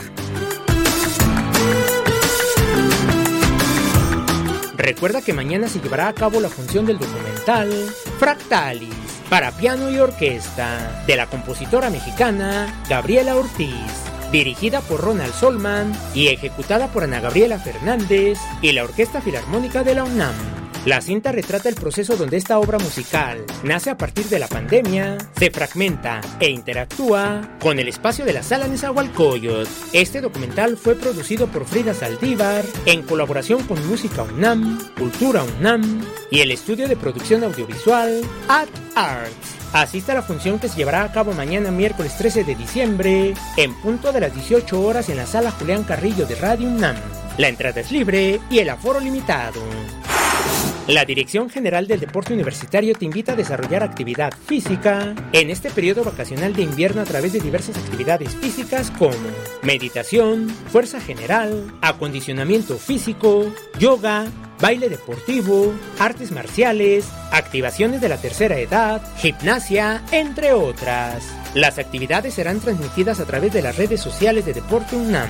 Recuerda 4.77 5.23
que 5.23 5.33
mañana 5.33 5.67
se 5.67 5.79
llevará 5.79 6.09
a 6.09 6.13
cabo 6.13 6.39
la 6.39 6.49
función 6.49 6.85
del 6.85 6.99
documental 6.99 7.71
Fractalis 8.19 9.00
para 9.31 9.53
piano 9.53 9.89
y 9.89 9.97
orquesta 9.97 11.03
de 11.07 11.15
la 11.15 11.25
compositora 11.25 11.89
mexicana 11.89 12.83
Gabriela 12.89 13.37
Ortiz, 13.37 14.03
dirigida 14.29 14.81
por 14.81 14.99
Ronald 14.99 15.33
Solman 15.33 15.93
y 16.13 16.27
ejecutada 16.27 16.87
por 16.87 17.05
Ana 17.05 17.21
Gabriela 17.21 17.57
Fernández 17.57 18.37
y 18.61 18.73
la 18.73 18.83
Orquesta 18.83 19.21
Filarmónica 19.21 19.85
de 19.85 19.95
la 19.95 20.03
UNAM. 20.03 20.60
La 20.83 20.99
cinta 20.99 21.31
retrata 21.31 21.69
el 21.69 21.75
proceso 21.75 22.17
donde 22.17 22.37
esta 22.37 22.57
obra 22.57 22.79
musical 22.79 23.45
nace 23.63 23.91
a 23.91 23.97
partir 23.97 24.25
de 24.25 24.39
la 24.39 24.47
pandemia, 24.47 25.15
se 25.37 25.51
fragmenta 25.51 26.21
e 26.39 26.49
interactúa 26.49 27.57
con 27.59 27.77
el 27.77 27.87
espacio 27.87 28.25
de 28.25 28.33
la 28.33 28.41
sala 28.41 28.67
Nezahualcóyotl. 28.67 29.69
Este 29.93 30.21
documental 30.21 30.77
fue 30.77 30.95
producido 30.95 31.45
por 31.45 31.65
Frida 31.65 31.93
Saldívar 31.93 32.65
en 32.87 33.03
colaboración 33.03 33.61
con 33.67 33.87
Música 33.87 34.23
UNAM, 34.23 34.79
Cultura 34.97 35.43
UNAM 35.43 36.01
y 36.31 36.39
el 36.39 36.49
estudio 36.49 36.87
de 36.87 36.95
producción 36.95 37.43
audiovisual 37.43 38.21
Ad 38.47 38.69
Arts. 38.95 39.57
Asista 39.73 40.13
a 40.13 40.15
la 40.15 40.23
función 40.23 40.57
que 40.57 40.67
se 40.67 40.77
llevará 40.77 41.03
a 41.03 41.11
cabo 41.11 41.31
mañana 41.33 41.69
miércoles 41.69 42.17
13 42.17 42.43
de 42.43 42.55
diciembre 42.55 43.35
en 43.55 43.75
punto 43.81 44.11
de 44.11 44.21
las 44.21 44.33
18 44.33 44.81
horas 44.81 45.09
en 45.09 45.17
la 45.17 45.27
sala 45.27 45.51
Julián 45.51 45.83
Carrillo 45.83 46.25
de 46.25 46.35
Radio 46.35 46.67
UNAM. 46.67 46.95
La 47.37 47.49
entrada 47.49 47.81
es 47.81 47.91
libre 47.91 48.39
y 48.49 48.57
el 48.57 48.69
aforo 48.71 48.99
limitado. 48.99 49.61
La 50.87 51.05
Dirección 51.05 51.49
General 51.49 51.85
del 51.85 51.99
Deporte 51.99 52.33
Universitario 52.33 52.95
te 52.95 53.05
invita 53.05 53.33
a 53.33 53.35
desarrollar 53.35 53.83
actividad 53.83 54.33
física 54.47 55.13
en 55.31 55.51
este 55.51 55.69
periodo 55.69 56.03
vacacional 56.03 56.53
de 56.53 56.63
invierno 56.63 57.01
a 57.01 57.05
través 57.05 57.33
de 57.33 57.39
diversas 57.39 57.77
actividades 57.77 58.35
físicas 58.35 58.89
como 58.89 59.13
meditación, 59.61 60.49
fuerza 60.49 60.99
general, 60.99 61.71
acondicionamiento 61.81 62.79
físico, 62.79 63.53
yoga, 63.77 64.25
baile 64.59 64.89
deportivo, 64.89 65.71
artes 65.99 66.31
marciales, 66.31 67.07
activaciones 67.31 68.01
de 68.01 68.09
la 68.09 68.17
tercera 68.17 68.57
edad, 68.57 69.03
gimnasia, 69.17 70.01
entre 70.11 70.53
otras. 70.53 71.23
Las 71.53 71.77
actividades 71.77 72.33
serán 72.33 72.59
transmitidas 72.59 73.19
a 73.19 73.25
través 73.25 73.53
de 73.53 73.61
las 73.61 73.77
redes 73.77 74.01
sociales 74.01 74.45
de 74.45 74.53
Deporte 74.53 74.95
UNAM. 74.95 75.29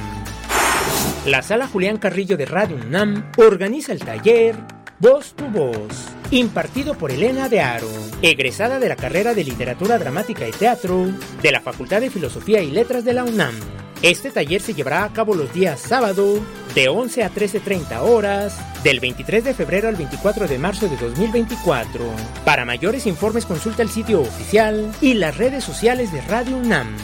La 1.25 1.41
Sala 1.41 1.67
Julián 1.67 1.97
Carrillo 1.97 2.37
de 2.37 2.45
Radio 2.45 2.77
UNAM 2.77 3.31
organiza 3.37 3.91
el 3.91 3.99
taller 3.99 4.55
Voz 5.01 5.33
tu 5.33 5.45
Voz, 5.45 6.09
impartido 6.29 6.93
por 6.93 7.09
Elena 7.09 7.49
de 7.49 7.59
Aro, 7.59 7.89
egresada 8.21 8.77
de 8.77 8.87
la 8.87 8.95
carrera 8.95 9.33
de 9.33 9.43
Literatura 9.43 9.97
Dramática 9.97 10.47
y 10.47 10.51
Teatro 10.51 11.07
de 11.41 11.51
la 11.51 11.59
Facultad 11.59 12.01
de 12.01 12.11
Filosofía 12.11 12.61
y 12.61 12.69
Letras 12.69 13.03
de 13.03 13.13
la 13.13 13.23
UNAM. 13.23 13.55
Este 14.03 14.29
taller 14.29 14.61
se 14.61 14.75
llevará 14.75 15.03
a 15.03 15.11
cabo 15.11 15.33
los 15.33 15.51
días 15.53 15.79
sábado 15.79 16.39
de 16.75 16.87
11 16.87 17.23
a 17.23 17.31
13.30 17.33 17.99
horas 18.01 18.55
del 18.83 18.99
23 18.99 19.43
de 19.43 19.55
febrero 19.55 19.87
al 19.87 19.95
24 19.95 20.47
de 20.47 20.59
marzo 20.59 20.87
de 20.87 20.97
2024. 20.97 22.05
Para 22.45 22.63
mayores 22.63 23.07
informes 23.07 23.47
consulta 23.47 23.81
el 23.81 23.89
sitio 23.89 24.21
oficial 24.21 24.93
y 25.01 25.15
las 25.15 25.35
redes 25.35 25.63
sociales 25.63 26.11
de 26.13 26.21
Radio 26.21 26.57
UNAM. 26.57 26.95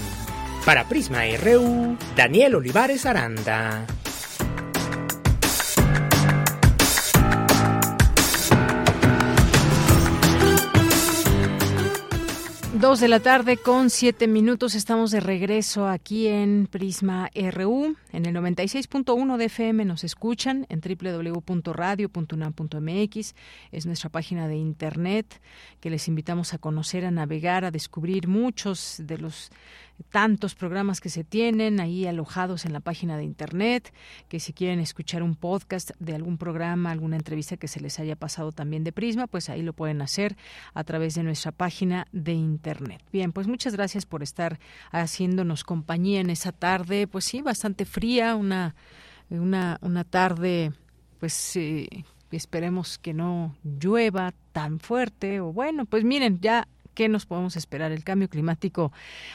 Para 0.66 0.88
Prisma 0.88 1.24
RU, 1.44 1.98
Daniel 2.16 2.54
Olivares 2.54 3.08
Aranda. 3.08 3.88
Dos 12.80 13.00
de 13.00 13.08
la 13.08 13.20
tarde 13.20 13.58
con 13.58 13.90
siete 13.90 14.28
minutos 14.28 14.76
estamos 14.76 15.10
de 15.10 15.20
regreso 15.20 15.88
aquí 15.88 16.28
en 16.28 16.68
Prisma 16.68 17.32
RU. 17.52 17.96
En 18.12 18.28
el 18.28 18.36
96.1 18.36 19.38
de 19.38 19.46
FM 19.46 19.84
nos 19.84 20.04
escuchan 20.04 20.68
en 20.70 20.80
www.radio.unam.mx. 20.80 23.36
Es 23.72 23.88
nuestra 23.88 24.12
página 24.12 24.48
de 24.48 24.58
internet 24.58 25.42
que 25.80 25.90
les 25.90 26.08
invitamos 26.08 26.54
a 26.54 26.60
conocer, 26.60 27.04
a 27.04 27.10
navegar, 27.10 27.66
a 27.66 27.72
descubrir 27.72 28.28
muchos 28.28 28.98
de 29.00 29.18
los 29.18 29.50
tantos 30.10 30.56
programas 30.56 31.02
que 31.02 31.10
se 31.10 31.24
tienen 31.24 31.80
ahí 31.80 32.06
alojados 32.06 32.66
en 32.66 32.74
la 32.74 32.80
página 32.80 33.18
de 33.18 33.24
internet, 33.24 33.94
que 34.30 34.40
si 34.40 34.54
quieren 34.54 34.80
escuchar 34.80 35.24
un 35.24 35.36
podcast 35.36 35.92
de 36.00 36.16
algún 36.16 36.38
programa, 36.38 36.92
alguna 36.92 37.16
entrevista 37.16 37.58
que 37.58 37.68
se 37.68 37.80
les 37.80 38.00
haya 38.00 38.16
pasado 38.16 38.52
también 38.52 38.84
de 38.84 38.92
Prisma, 38.92 39.28
pues 39.28 39.50
ahí 39.50 39.62
lo 39.62 39.74
pueden 39.74 40.02
hacer 40.02 40.38
a 40.74 40.84
través 40.84 41.16
de 41.16 41.24
nuestra 41.24 41.52
página 41.52 42.08
de 42.12 42.34
internet. 42.34 43.02
Bien, 43.12 43.32
pues 43.32 43.48
muchas 43.48 43.74
gracias 43.74 44.06
por 44.06 44.24
estar 44.24 44.60
haciéndonos 44.92 45.64
compañía 45.64 46.22
en 46.22 46.30
esa 46.30 46.52
tarde, 46.52 47.08
pues 47.08 47.26
sí, 47.26 47.42
bastante 47.42 47.86
fría, 47.86 48.36
una 48.36 48.76
una, 49.30 49.78
una 49.82 50.04
tarde 50.04 50.72
pues 51.20 51.58
esperemos 52.32 52.98
que 52.98 53.14
no 53.14 53.56
llueva 53.64 54.34
tan 54.52 54.80
fuerte 54.80 55.40
o 55.40 55.52
bueno, 55.54 55.86
pues 55.86 56.04
miren, 56.04 56.40
ya 56.42 56.68
¿Qué 56.98 57.10
nos 57.10 57.28
podemos 57.28 57.56
esperar? 57.58 57.92
El 57.92 58.04
cambio 58.04 58.28
climático 58.28 58.92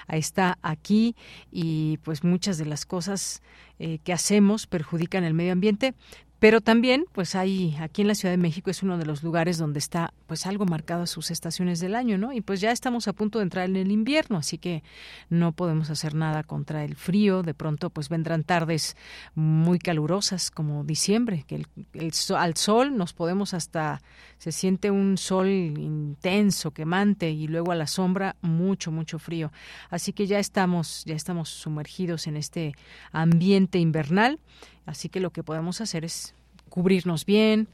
está 0.09 0.59
aquí 0.63 1.15
y 1.53 1.99
pues 1.99 2.25
muchas 2.25 2.59
de 2.59 2.65
las 2.65 2.85
cosas 2.85 3.41
eh, 3.79 4.01
que 4.03 4.13
hacemos 4.13 4.67
perjudican 4.67 5.23
el 5.23 5.33
medio 5.33 5.53
ambiente, 5.53 5.95
pero 6.43 6.61
también, 6.61 7.05
pues 7.13 7.37
hay, 7.37 7.77
aquí 7.79 8.03
en 8.03 8.09
la 8.09 8.17
Ciudad 8.17 8.33
de 8.33 8.37
México 8.37 8.69
es 8.69 8.83
uno 8.83 8.99
de 8.99 9.07
los 9.07 9.23
lugares 9.23 9.59
donde 9.59 9.79
está, 9.79 10.13
pues 10.27 10.45
algo 10.45 10.65
marcado 10.67 11.07
sus 11.07 11.31
estaciones 11.31 11.79
del 11.79 11.95
año, 11.95 12.19
¿no? 12.19 12.33
Y 12.33 12.41
pues 12.41 12.61
ya 12.61 12.73
estamos 12.73 13.07
a 13.07 13.13
punto 13.13 13.39
de 13.39 13.45
entrar 13.45 13.67
en 13.67 13.77
el 13.77 13.93
invierno, 13.93 14.39
así 14.39 14.59
que 14.59 14.83
no 15.31 15.53
podemos 15.53 15.89
hacer 15.89 16.17
nada 16.17 16.43
contra 16.43 16.83
el 16.85 16.97
frío. 16.97 17.45
De 17.45 17.55
pronto, 17.55 17.91
pues 17.91 18.09
vendrán 18.09 18.43
tardes 18.43 18.97
muy 19.37 19.79
calurosas 19.79 20.51
como 20.51 20.83
diciembre, 20.83 21.45
que 21.47 21.65
el, 21.93 22.13
al 22.37 22.57
sol 22.57 22.97
nos 22.97 23.13
podemos 23.13 23.55
hasta, 23.55 24.03
se 24.43 24.51
siente 24.51 24.91
un 24.91 25.19
sol 25.19 25.47
intenso, 25.47 26.73
quemante, 26.73 27.31
y 27.31 27.47
luego 27.47 27.71
a 27.71 27.77
la 27.77 27.87
sombra 27.87 28.35
mucho, 28.43 28.91
mucho 28.91 29.21
frío. 29.21 29.53
Así 29.89 30.13
que 30.13 30.27
ya 30.27 30.41
estamos, 30.41 31.05
ya 31.05 31.15
estamos 31.15 31.49
sumergidos 31.49 32.27
en 32.27 32.37
este 32.37 32.75
ambiente 33.13 33.79
invernal 33.79 34.41
Así 34.87 35.09
que 35.09 35.21
lo 35.21 35.31
que 35.31 35.43
podemos 35.43 35.81
hacer 35.81 36.05
es 36.05 36.35
cubrirnos 36.69 37.25
bien, 37.25 37.69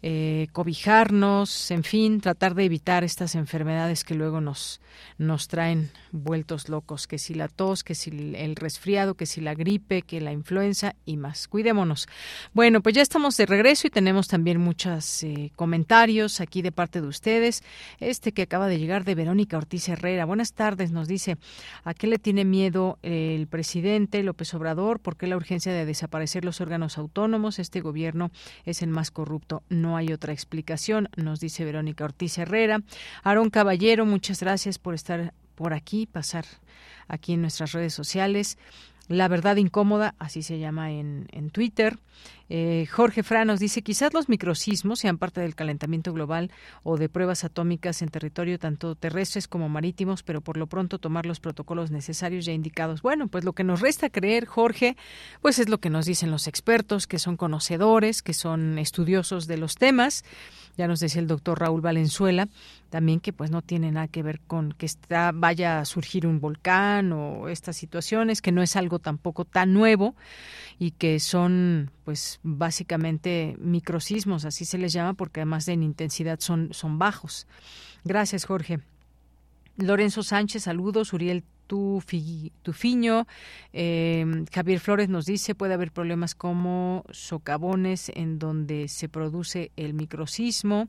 eh, 0.00 0.46
cobijarnos, 0.52 1.70
en 1.72 1.82
fin, 1.82 2.20
tratar 2.20 2.54
de 2.54 2.64
evitar 2.64 3.02
estas 3.02 3.34
enfermedades 3.34 4.04
que 4.04 4.14
luego 4.14 4.40
nos, 4.40 4.80
nos 5.18 5.48
traen 5.48 5.90
vueltos 6.12 6.68
locos, 6.68 7.08
que 7.08 7.18
si 7.18 7.34
la 7.34 7.48
tos, 7.48 7.82
que 7.82 7.96
si 7.96 8.10
el 8.36 8.54
resfriado, 8.54 9.14
que 9.14 9.26
si 9.26 9.40
la 9.40 9.54
gripe, 9.54 10.02
que 10.02 10.20
la 10.20 10.32
influenza 10.32 10.94
y 11.04 11.16
más. 11.16 11.48
Cuidémonos. 11.48 12.08
Bueno, 12.54 12.80
pues 12.80 12.94
ya 12.94 13.02
estamos 13.02 13.36
de 13.36 13.46
regreso 13.46 13.88
y 13.88 13.90
tenemos 13.90 14.28
también 14.28 14.60
muchos 14.60 15.22
eh, 15.24 15.50
comentarios 15.56 16.40
aquí 16.40 16.62
de 16.62 16.70
parte 16.70 17.00
de 17.00 17.08
ustedes. 17.08 17.64
Este 17.98 18.32
que 18.32 18.42
acaba 18.42 18.68
de 18.68 18.78
llegar 18.78 19.04
de 19.04 19.16
Verónica 19.16 19.56
Ortiz 19.56 19.88
Herrera. 19.88 20.24
Buenas 20.24 20.52
tardes, 20.52 20.92
nos 20.92 21.08
dice, 21.08 21.38
¿a 21.82 21.94
qué 21.94 22.06
le 22.06 22.18
tiene 22.18 22.44
miedo 22.44 22.98
el 23.02 23.48
presidente 23.48 24.22
López 24.22 24.54
Obrador? 24.54 25.00
¿Por 25.00 25.16
qué 25.16 25.26
la 25.26 25.36
urgencia 25.36 25.72
de 25.72 25.84
desaparecer 25.84 26.44
los 26.44 26.60
órganos 26.60 26.98
autónomos? 26.98 27.58
Este 27.58 27.80
gobierno 27.80 28.30
es 28.64 28.82
el 28.82 28.90
más 28.90 29.10
corrupto. 29.10 29.62
No 29.88 29.96
hay 29.96 30.12
otra 30.12 30.34
explicación, 30.34 31.08
nos 31.16 31.40
dice 31.40 31.64
Verónica 31.64 32.04
Ortiz 32.04 32.36
Herrera. 32.36 32.82
Aarón 33.22 33.48
Caballero, 33.48 34.04
muchas 34.04 34.40
gracias 34.40 34.78
por 34.78 34.94
estar 34.94 35.32
por 35.54 35.72
aquí, 35.72 36.06
pasar 36.06 36.44
aquí 37.08 37.32
en 37.32 37.40
nuestras 37.40 37.72
redes 37.72 37.94
sociales. 37.94 38.58
La 39.08 39.26
verdad 39.28 39.56
incómoda, 39.56 40.14
así 40.18 40.42
se 40.42 40.58
llama 40.58 40.92
en, 40.92 41.28
en 41.32 41.50
Twitter. 41.50 41.98
Eh, 42.50 42.86
Jorge 42.90 43.22
Franos 43.22 43.60
dice, 43.60 43.82
quizás 43.82 44.14
los 44.14 44.28
microsismos 44.28 45.00
sean 45.00 45.18
parte 45.18 45.40
del 45.40 45.54
calentamiento 45.54 46.12
global 46.12 46.50
o 46.82 46.96
de 46.96 47.08
pruebas 47.08 47.44
atómicas 47.44 48.00
en 48.00 48.08
territorio 48.08 48.58
tanto 48.58 48.94
terrestres 48.94 49.48
como 49.48 49.68
marítimos, 49.68 50.22
pero 50.22 50.40
por 50.40 50.56
lo 50.56 50.66
pronto 50.66 50.98
tomar 50.98 51.26
los 51.26 51.40
protocolos 51.40 51.90
necesarios 51.90 52.46
ya 52.46 52.52
indicados. 52.52 53.02
Bueno, 53.02 53.28
pues 53.28 53.44
lo 53.44 53.52
que 53.52 53.64
nos 53.64 53.80
resta 53.80 54.08
creer, 54.08 54.46
Jorge, 54.46 54.96
pues 55.42 55.58
es 55.58 55.68
lo 55.68 55.78
que 55.78 55.90
nos 55.90 56.06
dicen 56.06 56.30
los 56.30 56.46
expertos, 56.46 57.06
que 57.06 57.18
son 57.18 57.36
conocedores, 57.36 58.22
que 58.22 58.34
son 58.34 58.78
estudiosos 58.78 59.46
de 59.46 59.58
los 59.58 59.76
temas. 59.76 60.24
Ya 60.76 60.86
nos 60.86 61.00
decía 61.00 61.20
el 61.20 61.26
doctor 61.26 61.60
Raúl 61.60 61.80
Valenzuela 61.80 62.48
también 62.90 63.20
que 63.20 63.32
pues 63.32 63.50
no 63.50 63.62
tiene 63.62 63.92
nada 63.92 64.08
que 64.08 64.22
ver 64.22 64.40
con 64.40 64.72
que 64.72 64.86
está, 64.86 65.32
vaya 65.34 65.80
a 65.80 65.84
surgir 65.84 66.26
un 66.26 66.40
volcán 66.40 67.12
o 67.12 67.48
estas 67.48 67.76
situaciones, 67.76 68.42
que 68.42 68.52
no 68.52 68.62
es 68.62 68.76
algo 68.76 68.98
tampoco 68.98 69.44
tan 69.44 69.72
nuevo 69.72 70.14
y 70.78 70.92
que 70.92 71.20
son 71.20 71.90
pues 72.04 72.40
básicamente 72.42 73.56
microsismos, 73.58 74.44
así 74.44 74.64
se 74.64 74.78
les 74.78 74.92
llama, 74.92 75.14
porque 75.14 75.40
además 75.40 75.66
de 75.66 75.74
en 75.74 75.82
intensidad 75.82 76.40
son, 76.40 76.72
son 76.72 76.98
bajos. 76.98 77.46
Gracias, 78.04 78.44
Jorge. 78.44 78.80
Lorenzo 79.76 80.22
Sánchez, 80.22 80.64
saludos. 80.64 81.12
Uriel 81.12 81.44
Tufiño. 81.68 83.26
Eh, 83.72 84.44
Javier 84.52 84.80
Flores 84.80 85.08
nos 85.08 85.26
dice 85.26 85.54
puede 85.54 85.74
haber 85.74 85.92
problemas 85.92 86.34
como 86.34 87.04
socavones 87.10 88.10
en 88.14 88.38
donde 88.38 88.88
se 88.88 89.08
produce 89.08 89.70
el 89.76 89.94
microsismo. 89.94 90.88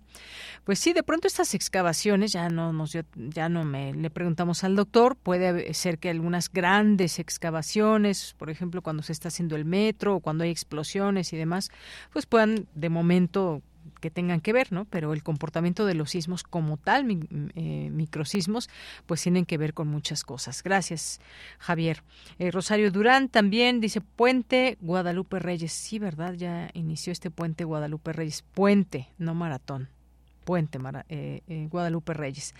Pues 0.63 0.79
sí, 0.79 0.93
de 0.93 1.03
pronto 1.03 1.27
estas 1.27 1.53
excavaciones 1.53 2.31
ya 2.31 2.49
no 2.49 2.73
nos 2.73 2.97
ya 3.15 3.49
no 3.49 3.65
me 3.65 3.93
le 3.93 4.09
preguntamos 4.09 4.63
al 4.63 4.75
doctor. 4.75 5.15
Puede 5.15 5.73
ser 5.73 5.99
que 5.99 6.09
algunas 6.09 6.51
grandes 6.51 7.19
excavaciones, 7.19 8.33
por 8.37 8.49
ejemplo, 8.49 8.81
cuando 8.81 9.03
se 9.03 9.11
está 9.11 9.27
haciendo 9.27 9.55
el 9.55 9.65
metro 9.65 10.15
o 10.15 10.19
cuando 10.21 10.43
hay 10.43 10.49
explosiones 10.49 11.33
y 11.33 11.37
demás, 11.37 11.69
pues 12.11 12.25
puedan 12.25 12.67
de 12.73 12.89
momento 12.89 13.61
que 13.89 14.09
tengan 14.11 14.41
que 14.41 14.53
ver, 14.53 14.71
¿no? 14.71 14.85
Pero 14.85 15.13
el 15.13 15.23
comportamiento 15.23 15.85
de 15.85 15.93
los 15.93 16.11
sismos 16.11 16.43
como 16.43 16.77
tal, 16.77 17.05
eh, 17.55 17.89
microsismos, 17.91 18.69
pues 19.05 19.21
tienen 19.21 19.45
que 19.45 19.57
ver 19.57 19.73
con 19.73 19.87
muchas 19.87 20.23
cosas. 20.23 20.63
Gracias, 20.63 21.19
Javier. 21.59 22.03
Eh, 22.37 22.51
Rosario 22.51 22.91
Durán 22.91 23.29
también 23.29 23.79
dice 23.79 24.01
Puente 24.01 24.77
Guadalupe 24.81 25.39
Reyes. 25.39 25.73
Sí, 25.73 25.99
¿verdad? 25.99 26.33
Ya 26.33 26.69
inició 26.73 27.11
este 27.11 27.31
Puente 27.31 27.63
Guadalupe 27.63 28.13
Reyes. 28.13 28.43
Puente, 28.53 29.09
no 29.17 29.35
maratón. 29.35 29.89
Puente, 30.49 30.79
eh, 31.09 31.43
eh, 31.47 31.67
Guadalupe 31.69 32.15
Reyes. 32.15 32.55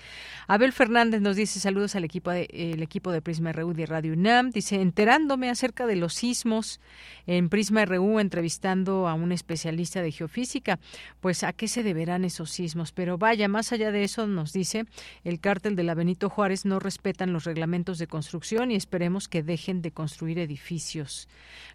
Abel 0.46 0.74
Fernández 0.74 1.22
nos 1.22 1.36
dice 1.36 1.60
saludos 1.60 1.96
al 1.96 2.04
equipo 2.04 2.30
de, 2.30 2.48
el 2.52 2.84
equipo 2.84 3.12
de 3.12 3.20
Prisma 3.20 3.52
RU 3.52 3.74
de 3.74 3.88
Radio 3.88 4.14
UNAM. 4.14 4.52
Dice, 4.52 4.80
enterándome 4.80 5.50
acerca 5.50 5.88
de 5.88 5.96
los 5.96 6.14
sismos 6.14 6.80
en 7.26 7.50
Prisma 7.50 7.86
RU, 7.86 8.20
entrevistando 8.20 9.08
a 9.08 9.16
un 9.16 9.32
especialista 9.32 10.04
de 10.04 10.12
geofísica, 10.12 10.78
pues 11.20 11.44
a 11.44 11.52
qué 11.52 11.68
se 11.68 11.82
deberán 11.82 12.26
esos 12.26 12.52
sismos. 12.52 12.92
Pero 12.92 13.18
vaya, 13.18 13.48
más 13.48 13.72
allá 13.72 13.92
de 13.92 14.04
eso, 14.04 14.28
nos 14.28 14.54
dice, 14.54 14.86
el 15.24 15.40
cártel 15.40 15.76
de 15.76 15.82
la 15.82 15.96
Benito 15.96 16.30
Juárez 16.30 16.66
no 16.66 16.78
respetan 16.78 17.34
los 17.34 17.46
reglamentos 17.46 17.98
de 17.98 18.06
construcción 18.06 18.70
y 18.70 18.76
esperemos 18.76 19.28
que 19.28 19.42
dejen 19.42 19.82
de 19.82 19.90
construir 19.90 20.38
edificios. 20.38 21.28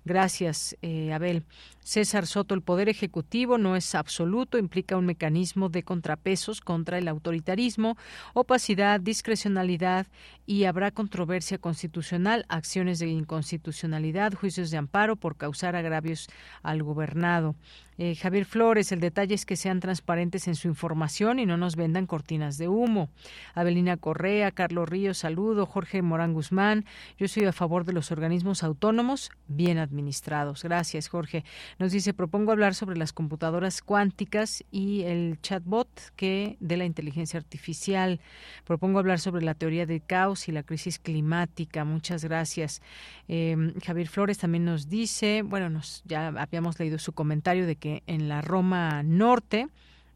Gracias, 0.04 0.76
eh, 0.80 1.12
Abel. 1.12 1.42
César 1.80 2.26
Soto, 2.26 2.54
el 2.54 2.62
Poder 2.62 2.88
Ejecutivo 2.88 3.58
no 3.58 3.76
es 3.76 3.94
absoluto, 3.94 4.56
implica 4.56 4.96
un 4.96 5.04
mecanismo 5.04 5.68
de 5.68 5.82
contrapesos 6.04 6.60
contra 6.60 6.98
el 6.98 7.08
autoritarismo, 7.08 7.96
opacidad, 8.34 9.00
discrecionalidad 9.00 10.06
y 10.44 10.64
habrá 10.64 10.90
controversia 10.90 11.56
constitucional, 11.56 12.44
acciones 12.50 12.98
de 12.98 13.08
inconstitucionalidad, 13.08 14.34
juicios 14.34 14.70
de 14.70 14.76
amparo 14.76 15.16
por 15.16 15.36
causar 15.36 15.76
agravios 15.76 16.28
al 16.62 16.82
gobernado. 16.82 17.54
Eh, 17.96 18.16
Javier 18.16 18.44
Flores, 18.44 18.90
el 18.90 19.00
detalle 19.00 19.34
es 19.34 19.46
que 19.46 19.56
sean 19.56 19.78
transparentes 19.78 20.48
en 20.48 20.56
su 20.56 20.66
información 20.66 21.38
y 21.38 21.46
no 21.46 21.56
nos 21.56 21.76
vendan 21.76 22.06
cortinas 22.06 22.58
de 22.58 22.68
humo. 22.68 23.08
Abelina 23.54 23.96
Correa, 23.96 24.50
Carlos 24.50 24.88
Ríos, 24.88 25.18
saludo. 25.18 25.66
Jorge 25.66 26.02
Morán 26.02 26.32
Guzmán, 26.32 26.84
yo 27.18 27.28
soy 27.28 27.44
a 27.44 27.52
favor 27.52 27.84
de 27.84 27.92
los 27.92 28.10
organismos 28.10 28.64
autónomos 28.64 29.30
bien 29.46 29.78
administrados. 29.78 30.64
Gracias, 30.64 31.08
Jorge. 31.08 31.44
Nos 31.78 31.92
dice, 31.92 32.14
propongo 32.14 32.50
hablar 32.50 32.74
sobre 32.74 32.96
las 32.96 33.12
computadoras 33.12 33.80
cuánticas 33.80 34.64
y 34.72 35.02
el 35.02 35.38
chatbot 35.40 35.88
que 36.16 36.56
de 36.58 36.76
la 36.76 36.84
inteligencia 36.86 37.38
artificial. 37.38 38.20
Propongo 38.64 38.98
hablar 38.98 39.20
sobre 39.20 39.44
la 39.44 39.54
teoría 39.54 39.86
del 39.86 40.02
caos 40.02 40.48
y 40.48 40.52
la 40.52 40.64
crisis 40.64 40.98
climática. 40.98 41.84
Muchas 41.84 42.24
gracias. 42.24 42.82
Em, 43.28 43.72
Javier 43.80 44.08
Flores 44.08 44.38
también 44.38 44.64
nos 44.64 44.88
dice, 44.88 45.42
bueno, 45.42 45.70
nos 45.70 46.02
ya 46.06 46.28
habíamos 46.28 46.78
leído 46.80 46.98
su 46.98 47.12
comentario 47.12 47.66
de 47.66 47.76
que 47.76 47.83
en 47.84 48.28
la 48.28 48.40
Roma 48.40 49.02
Norte 49.02 49.68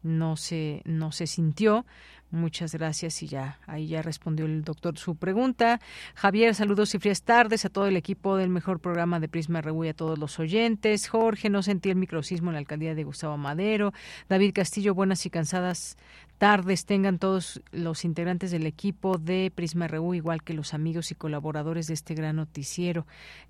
no 0.03 0.37
se 0.37 0.81
no 0.85 1.11
se 1.11 1.27
sintió 1.27 1.85
Muchas 2.31 2.75
gracias 2.75 3.23
y 3.23 3.27
ya 3.27 3.59
ahí 3.65 3.87
ya 3.87 4.03
respondió 4.03 4.45
el 4.45 4.63
doctor 4.63 4.97
su 4.99 5.15
pregunta. 5.15 5.79
Javier, 6.13 6.53
saludos 6.53 6.93
y 6.93 6.99
frías 6.99 7.23
tardes 7.23 7.65
a 7.65 7.69
todo 7.69 7.87
el 7.87 7.97
equipo 7.97 8.37
del 8.37 8.49
mejor 8.49 8.79
programa 8.79 9.19
de 9.19 9.27
Prisma 9.27 9.61
RU 9.61 9.85
y 9.85 9.89
a 9.89 9.93
todos 9.95 10.19
los 10.19 10.37
oyentes. 10.37 11.07
Jorge, 11.07 11.49
no 11.49 11.63
sentí 11.63 11.89
el 11.89 11.95
microsismo 11.95 12.51
en 12.51 12.53
la 12.53 12.59
alcaldía 12.59 12.93
de 12.93 13.03
Gustavo 13.03 13.37
Madero. 13.37 13.93
David 14.27 14.53
Castillo, 14.53 14.93
buenas 14.93 15.25
y 15.25 15.31
cansadas 15.31 15.97
tardes 16.39 16.85
tengan 16.85 17.19
todos 17.19 17.61
los 17.71 18.05
integrantes 18.05 18.49
del 18.49 18.65
equipo 18.65 19.17
de 19.17 19.51
Prisma 19.53 19.87
RU, 19.87 20.13
igual 20.13 20.41
que 20.41 20.53
los 20.53 20.73
amigos 20.73 21.11
y 21.11 21.15
colaboradores 21.15 21.87
de 21.87 21.93
este 21.93 22.15
gran 22.15 22.37
noticiero. 22.37 23.05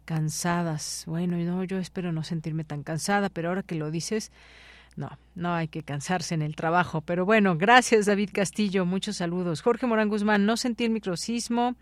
Cansadas. 0.05 1.03
Bueno, 1.05 1.37
no, 1.37 1.63
yo 1.63 1.77
espero 1.77 2.11
no 2.11 2.23
sentirme 2.23 2.63
tan 2.63 2.83
cansada, 2.83 3.29
pero 3.29 3.49
ahora 3.49 3.61
que 3.61 3.75
lo 3.75 3.91
dices, 3.91 4.31
no, 4.99 5.17
no 5.33 5.53
hay 5.53 5.69
que 5.69 5.81
cansarse 5.81 6.35
en 6.35 6.41
el 6.41 6.55
trabajo. 6.55 7.01
Pero 7.01 7.25
bueno, 7.25 7.57
gracias 7.57 8.05
David 8.05 8.31
Castillo, 8.33 8.85
muchos 8.85 9.15
saludos. 9.15 9.61
Jorge 9.61 9.87
Morán 9.87 10.09
Guzmán, 10.09 10.45
no 10.45 10.57
sentí 10.57 10.83
el 10.83 10.91
microsismo. 10.91 11.75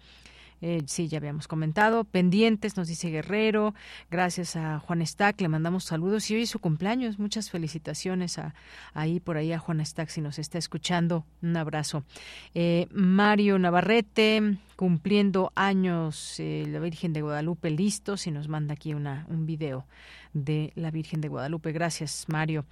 Eh, 0.61 0.81
sí, 0.87 1.07
ya 1.07 1.19
habíamos 1.19 1.47
comentado. 1.47 2.03
Pendientes, 2.03 2.77
nos 2.77 2.87
dice 2.87 3.09
Guerrero. 3.09 3.75
Gracias 4.09 4.55
a 4.55 4.79
Juan 4.79 5.05
Stack, 5.05 5.39
le 5.41 5.49
mandamos 5.49 5.83
saludos. 5.83 6.29
Y 6.31 6.35
hoy 6.35 6.41
es 6.43 6.49
su 6.49 6.59
cumpleaños. 6.59 7.19
Muchas 7.19 7.49
felicitaciones 7.49 8.39
a, 8.39 8.55
ahí 8.93 9.19
por 9.19 9.37
ahí 9.37 9.51
a 9.51 9.59
Juan 9.59 9.85
Stack 9.85 10.09
si 10.09 10.21
nos 10.21 10.39
está 10.39 10.57
escuchando. 10.57 11.25
Un 11.41 11.57
abrazo. 11.57 12.03
Eh, 12.55 12.87
Mario 12.91 13.59
Navarrete, 13.59 14.57
cumpliendo 14.75 15.51
años, 15.55 16.39
eh, 16.39 16.65
la 16.67 16.79
Virgen 16.79 17.13
de 17.13 17.21
Guadalupe, 17.21 17.69
listo. 17.69 18.17
Si 18.17 18.31
nos 18.31 18.47
manda 18.47 18.73
aquí 18.73 18.93
una, 18.93 19.25
un 19.29 19.45
video 19.45 19.85
de 20.33 20.71
la 20.75 20.91
Virgen 20.91 21.21
de 21.21 21.27
Guadalupe. 21.27 21.71
Gracias, 21.71 22.25
Mario. 22.27 22.65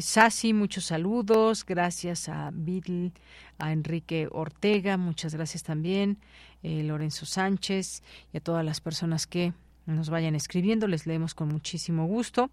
Sasi, 0.00 0.52
muchos 0.52 0.84
saludos. 0.86 1.64
Gracias 1.66 2.28
a 2.28 2.50
Bill, 2.52 3.12
a 3.58 3.72
Enrique 3.72 4.28
Ortega, 4.30 4.96
muchas 4.96 5.34
gracias 5.34 5.62
también. 5.62 6.18
Eh, 6.64 6.82
Lorenzo 6.82 7.26
Sánchez 7.26 8.02
y 8.32 8.38
a 8.38 8.40
todas 8.40 8.64
las 8.64 8.80
personas 8.80 9.26
que 9.26 9.52
nos 9.86 10.08
vayan 10.08 10.34
escribiendo, 10.34 10.86
les 10.86 11.06
leemos 11.06 11.34
con 11.34 11.48
muchísimo 11.48 12.06
gusto. 12.06 12.50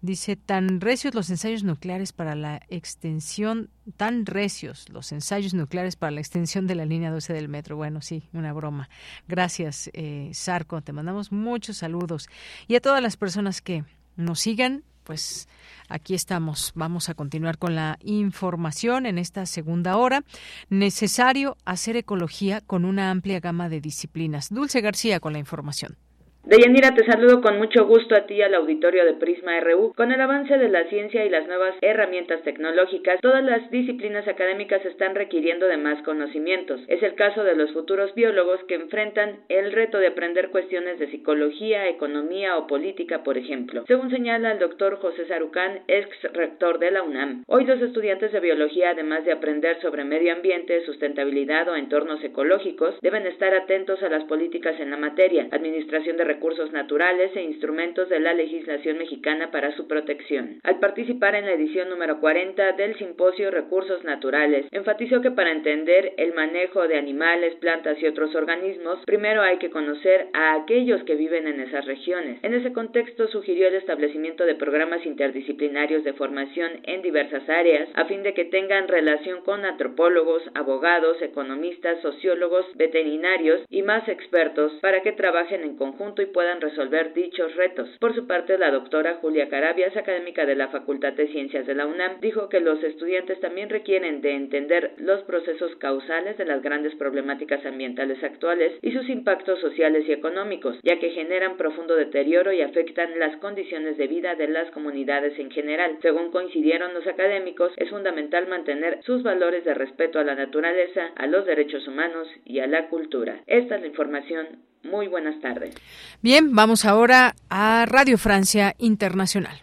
Dice, 0.00 0.34
tan 0.34 0.80
recios 0.80 1.14
los 1.14 1.30
ensayos 1.30 1.62
nucleares 1.62 2.12
para 2.12 2.34
la 2.34 2.60
extensión, 2.68 3.70
tan 3.96 4.26
recios 4.26 4.88
los 4.88 5.12
ensayos 5.12 5.54
nucleares 5.54 5.94
para 5.94 6.10
la 6.10 6.20
extensión 6.20 6.66
de 6.66 6.74
la 6.74 6.84
línea 6.84 7.12
12 7.12 7.32
del 7.32 7.48
metro. 7.48 7.76
Bueno, 7.76 8.02
sí, 8.02 8.24
una 8.32 8.52
broma. 8.52 8.88
Gracias, 9.28 9.90
eh, 9.92 10.30
Sarco, 10.34 10.82
te 10.82 10.92
mandamos 10.92 11.30
muchos 11.30 11.76
saludos. 11.76 12.28
Y 12.66 12.74
a 12.74 12.80
todas 12.80 13.00
las 13.00 13.16
personas 13.16 13.62
que 13.62 13.84
nos 14.16 14.40
sigan, 14.40 14.82
pues 15.04 15.48
aquí 15.88 16.14
estamos. 16.14 16.72
Vamos 16.74 17.08
a 17.08 17.14
continuar 17.14 17.58
con 17.58 17.74
la 17.74 17.98
información 18.02 19.06
en 19.06 19.18
esta 19.18 19.46
segunda 19.46 19.96
hora. 19.96 20.24
Necesario 20.68 21.56
hacer 21.64 21.96
ecología 21.96 22.60
con 22.60 22.84
una 22.84 23.10
amplia 23.10 23.40
gama 23.40 23.68
de 23.68 23.80
disciplinas. 23.80 24.48
Dulce 24.50 24.80
García 24.80 25.20
con 25.20 25.32
la 25.32 25.38
información. 25.38 25.96
Deyanira, 26.44 26.92
te 26.92 27.06
saludo 27.06 27.40
con 27.40 27.56
mucho 27.56 27.86
gusto 27.86 28.16
a 28.16 28.26
ti 28.26 28.34
y 28.34 28.42
al 28.42 28.54
auditorio 28.54 29.04
de 29.04 29.14
Prisma 29.14 29.60
RU. 29.60 29.92
Con 29.94 30.10
el 30.10 30.20
avance 30.20 30.58
de 30.58 30.68
la 30.68 30.82
ciencia 30.88 31.24
y 31.24 31.30
las 31.30 31.46
nuevas 31.46 31.76
herramientas 31.82 32.42
tecnológicas, 32.42 33.20
todas 33.20 33.44
las 33.44 33.70
disciplinas 33.70 34.26
académicas 34.26 34.84
están 34.84 35.14
requiriendo 35.14 35.66
de 35.66 35.76
más 35.76 36.02
conocimientos. 36.02 36.80
Es 36.88 37.00
el 37.04 37.14
caso 37.14 37.44
de 37.44 37.54
los 37.54 37.70
futuros 37.70 38.12
biólogos 38.16 38.58
que 38.64 38.74
enfrentan 38.74 39.44
el 39.48 39.70
reto 39.70 39.98
de 39.98 40.08
aprender 40.08 40.50
cuestiones 40.50 40.98
de 40.98 41.12
psicología, 41.12 41.88
economía 41.88 42.56
o 42.56 42.66
política, 42.66 43.22
por 43.22 43.38
ejemplo. 43.38 43.84
Según 43.86 44.10
señala 44.10 44.50
el 44.50 44.58
doctor 44.58 44.96
José 44.96 45.28
Sarucán, 45.28 45.82
ex 45.86 46.08
rector 46.32 46.80
de 46.80 46.90
la 46.90 47.04
UNAM, 47.04 47.44
hoy 47.46 47.66
los 47.66 47.80
estudiantes 47.80 48.32
de 48.32 48.40
biología, 48.40 48.90
además 48.90 49.24
de 49.24 49.30
aprender 49.30 49.80
sobre 49.80 50.02
medio 50.02 50.32
ambiente, 50.32 50.84
sustentabilidad 50.86 51.68
o 51.68 51.76
entornos 51.76 52.22
ecológicos, 52.24 52.96
deben 53.00 53.28
estar 53.28 53.54
atentos 53.54 54.02
a 54.02 54.08
las 54.08 54.24
políticas 54.24 54.80
en 54.80 54.90
la 54.90 54.96
materia, 54.96 55.46
administración 55.52 56.16
de 56.16 56.31
recursos 56.32 56.72
naturales 56.72 57.30
e 57.36 57.42
instrumentos 57.42 58.08
de 58.08 58.18
la 58.18 58.32
legislación 58.32 58.96
mexicana 58.96 59.50
para 59.50 59.76
su 59.76 59.86
protección. 59.86 60.60
Al 60.62 60.78
participar 60.78 61.34
en 61.34 61.44
la 61.44 61.52
edición 61.52 61.90
número 61.90 62.20
40 62.20 62.72
del 62.72 62.96
Simposio 62.96 63.50
Recursos 63.50 64.02
Naturales, 64.02 64.66
enfatizó 64.70 65.20
que 65.20 65.30
para 65.30 65.52
entender 65.52 66.14
el 66.16 66.32
manejo 66.32 66.88
de 66.88 66.96
animales, 66.96 67.54
plantas 67.56 68.00
y 68.00 68.06
otros 68.06 68.34
organismos, 68.34 69.00
primero 69.04 69.42
hay 69.42 69.58
que 69.58 69.68
conocer 69.68 70.28
a 70.32 70.54
aquellos 70.54 71.02
que 71.04 71.16
viven 71.16 71.46
en 71.46 71.60
esas 71.60 71.84
regiones. 71.84 72.38
En 72.42 72.54
ese 72.54 72.72
contexto 72.72 73.28
sugirió 73.28 73.68
el 73.68 73.74
establecimiento 73.74 74.46
de 74.46 74.54
programas 74.54 75.04
interdisciplinarios 75.04 76.02
de 76.02 76.14
formación 76.14 76.80
en 76.84 77.02
diversas 77.02 77.46
áreas, 77.48 77.90
a 77.94 78.06
fin 78.06 78.22
de 78.22 78.32
que 78.32 78.46
tengan 78.46 78.88
relación 78.88 79.42
con 79.42 79.66
antropólogos, 79.66 80.42
abogados, 80.54 81.20
economistas, 81.20 82.00
sociólogos, 82.00 82.64
veterinarios 82.76 83.60
y 83.68 83.82
más 83.82 84.08
expertos 84.08 84.72
para 84.80 85.02
que 85.02 85.12
trabajen 85.12 85.62
en 85.62 85.76
conjunto 85.76 86.21
y 86.22 86.26
puedan 86.26 86.60
resolver 86.60 87.12
dichos 87.14 87.54
retos. 87.56 87.88
Por 87.98 88.14
su 88.14 88.26
parte, 88.26 88.58
la 88.58 88.70
doctora 88.70 89.14
Julia 89.14 89.48
Carabias, 89.48 89.96
académica 89.96 90.46
de 90.46 90.54
la 90.54 90.68
Facultad 90.68 91.12
de 91.12 91.28
Ciencias 91.28 91.66
de 91.66 91.74
la 91.74 91.86
UNAM, 91.86 92.20
dijo 92.20 92.48
que 92.48 92.60
los 92.60 92.82
estudiantes 92.82 93.40
también 93.40 93.68
requieren 93.68 94.20
de 94.20 94.34
entender 94.34 94.92
los 94.96 95.22
procesos 95.24 95.74
causales 95.76 96.38
de 96.38 96.44
las 96.44 96.62
grandes 96.62 96.94
problemáticas 96.94 97.64
ambientales 97.66 98.22
actuales 98.22 98.72
y 98.82 98.92
sus 98.92 99.08
impactos 99.08 99.60
sociales 99.60 100.04
y 100.08 100.12
económicos, 100.12 100.78
ya 100.82 100.98
que 100.98 101.10
generan 101.10 101.56
profundo 101.56 101.96
deterioro 101.96 102.52
y 102.52 102.62
afectan 102.62 103.18
las 103.18 103.36
condiciones 103.36 103.96
de 103.96 104.06
vida 104.06 104.34
de 104.34 104.48
las 104.48 104.70
comunidades 104.70 105.38
en 105.38 105.50
general. 105.50 105.98
Según 106.02 106.30
coincidieron 106.30 106.94
los 106.94 107.06
académicos, 107.06 107.72
es 107.76 107.90
fundamental 107.90 108.46
mantener 108.48 109.00
sus 109.02 109.22
valores 109.22 109.64
de 109.64 109.74
respeto 109.74 110.18
a 110.18 110.24
la 110.24 110.34
naturaleza, 110.34 111.10
a 111.16 111.26
los 111.26 111.46
derechos 111.46 111.86
humanos 111.88 112.28
y 112.44 112.60
a 112.60 112.66
la 112.66 112.88
cultura. 112.88 113.40
Esta 113.46 113.76
es 113.76 113.80
la 113.80 113.86
información 113.88 114.62
muy 114.84 115.06
buenas 115.06 115.40
tardes. 115.40 115.74
Bien, 116.20 116.54
vamos 116.54 116.84
ahora 116.84 117.34
a 117.48 117.86
Radio 117.86 118.18
Francia 118.18 118.74
Internacional. 118.78 119.62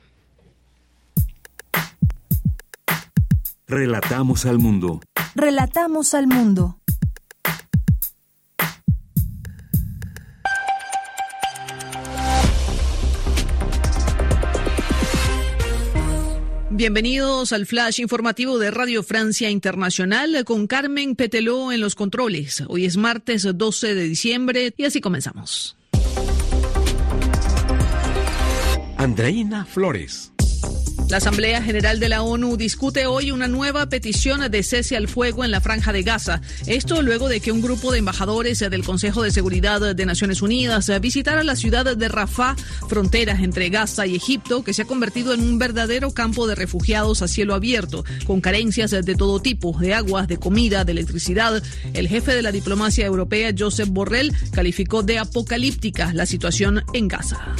Relatamos 3.67 4.45
al 4.45 4.57
mundo. 4.57 5.01
Relatamos 5.35 6.13
al 6.15 6.27
mundo. 6.27 6.79
Bienvenidos 16.71 17.51
al 17.51 17.65
flash 17.65 17.99
informativo 17.99 18.57
de 18.57 18.71
Radio 18.71 19.03
Francia 19.03 19.49
Internacional 19.49 20.45
con 20.45 20.65
Carmen 20.65 21.15
Peteló 21.15 21.73
en 21.73 21.81
los 21.81 21.93
controles. 21.93 22.63
Hoy 22.69 22.85
es 22.85 22.95
martes 22.95 23.45
12 23.53 23.95
de 23.95 24.03
diciembre 24.03 24.73
y 24.77 24.85
así 24.85 25.01
comenzamos. 25.01 25.75
Andreina 28.99 29.63
Flores. 29.63 30.33
La 31.07 31.17
Asamblea 31.17 31.63
General 31.63 32.01
de 32.01 32.09
la 32.09 32.21
ONU 32.21 32.57
discute 32.57 33.07
hoy 33.07 33.31
una 33.31 33.47
nueva 33.47 33.87
petición 33.87 34.51
de 34.51 34.61
cese 34.61 34.97
al 34.97 35.07
fuego 35.07 35.45
en 35.45 35.51
la 35.51 35.61
franja 35.61 35.93
de 35.93 36.03
Gaza. 36.03 36.41
Esto 36.67 37.01
luego 37.01 37.29
de 37.29 37.39
que 37.39 37.53
un 37.53 37.61
grupo 37.61 37.93
de 37.93 37.99
embajadores 37.99 38.59
del 38.59 38.83
Consejo 38.83 39.23
de 39.23 39.31
Seguridad 39.31 39.95
de 39.95 40.05
Naciones 40.05 40.41
Unidas 40.41 40.91
visitara 40.99 41.45
la 41.45 41.55
ciudad 41.55 41.95
de 41.95 42.09
Rafah, 42.09 42.57
frontera 42.89 43.37
entre 43.41 43.69
Gaza 43.69 44.05
y 44.05 44.17
Egipto, 44.17 44.65
que 44.65 44.73
se 44.73 44.81
ha 44.81 44.85
convertido 44.85 45.33
en 45.33 45.43
un 45.43 45.57
verdadero 45.57 46.11
campo 46.11 46.45
de 46.45 46.55
refugiados 46.55 47.21
a 47.21 47.29
cielo 47.29 47.55
abierto, 47.55 48.03
con 48.27 48.41
carencias 48.41 48.91
de 48.91 49.15
todo 49.15 49.39
tipo, 49.39 49.77
de 49.79 49.93
agua, 49.93 50.27
de 50.27 50.37
comida, 50.37 50.83
de 50.83 50.91
electricidad. 50.91 51.63
El 51.93 52.09
jefe 52.09 52.35
de 52.35 52.41
la 52.41 52.51
diplomacia 52.51 53.05
europea, 53.05 53.53
Joseph 53.57 53.87
Borrell, 53.87 54.33
calificó 54.51 55.03
de 55.03 55.19
apocalíptica 55.19 56.11
la 56.13 56.25
situación 56.25 56.83
en 56.93 57.07
Gaza. 57.07 57.55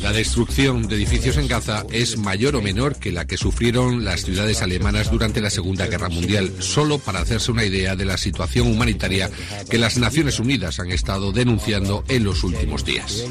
La 0.00 0.12
destrucción 0.12 0.86
de 0.86 0.96
edificios 0.96 1.36
en 1.38 1.48
Gaza 1.48 1.84
es 1.90 2.18
mayor 2.18 2.56
o 2.56 2.62
menor 2.62 2.96
que 2.96 3.12
la 3.12 3.26
que 3.26 3.36
sufrieron 3.36 4.04
las 4.04 4.22
ciudades 4.22 4.62
alemanas 4.62 5.10
durante 5.10 5.40
la 5.40 5.50
Segunda 5.50 5.86
Guerra 5.86 6.08
Mundial, 6.08 6.52
solo 6.58 6.98
para 6.98 7.20
hacerse 7.20 7.50
una 7.50 7.64
idea 7.64 7.96
de 7.96 8.04
la 8.04 8.16
situación 8.18 8.68
humanitaria 8.68 9.30
que 9.70 9.78
las 9.78 9.96
Naciones 9.96 10.38
Unidas 10.40 10.78
han 10.78 10.90
estado 10.90 11.32
denunciando 11.32 12.04
en 12.08 12.24
los 12.24 12.44
últimos 12.44 12.84
días. 12.84 13.24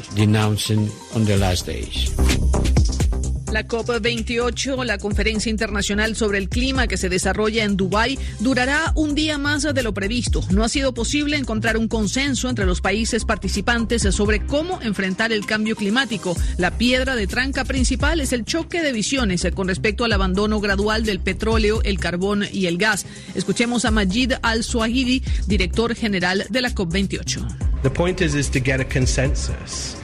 La 3.56 3.66
COP28, 3.66 4.84
la 4.84 4.98
conferencia 4.98 5.48
internacional 5.48 6.14
sobre 6.14 6.36
el 6.36 6.50
clima 6.50 6.86
que 6.86 6.98
se 6.98 7.08
desarrolla 7.08 7.64
en 7.64 7.78
Dubái, 7.78 8.18
durará 8.40 8.92
un 8.96 9.14
día 9.14 9.38
más 9.38 9.62
de 9.62 9.82
lo 9.82 9.94
previsto. 9.94 10.44
No 10.50 10.62
ha 10.62 10.68
sido 10.68 10.92
posible 10.92 11.38
encontrar 11.38 11.78
un 11.78 11.88
consenso 11.88 12.50
entre 12.50 12.66
los 12.66 12.82
países 12.82 13.24
participantes 13.24 14.02
sobre 14.14 14.44
cómo 14.44 14.82
enfrentar 14.82 15.32
el 15.32 15.46
cambio 15.46 15.74
climático. 15.74 16.36
La 16.58 16.76
piedra 16.76 17.16
de 17.16 17.26
tranca 17.26 17.64
principal 17.64 18.20
es 18.20 18.34
el 18.34 18.44
choque 18.44 18.82
de 18.82 18.92
visiones 18.92 19.48
con 19.54 19.68
respecto 19.68 20.04
al 20.04 20.12
abandono 20.12 20.60
gradual 20.60 21.06
del 21.06 21.20
petróleo, 21.20 21.80
el 21.82 21.98
carbón 21.98 22.44
y 22.52 22.66
el 22.66 22.76
gas. 22.76 23.06
Escuchemos 23.34 23.86
a 23.86 23.90
Majid 23.90 24.34
Al-Swahili, 24.42 25.22
director 25.46 25.94
general 25.94 26.44
de 26.50 26.60
la 26.60 26.74
COP28. 26.74 27.80
The 27.82 27.90
point 27.90 28.20
is, 28.20 28.50
to 28.50 28.60
get 28.60 28.80
a 28.80 28.84
consensus. 28.84 29.96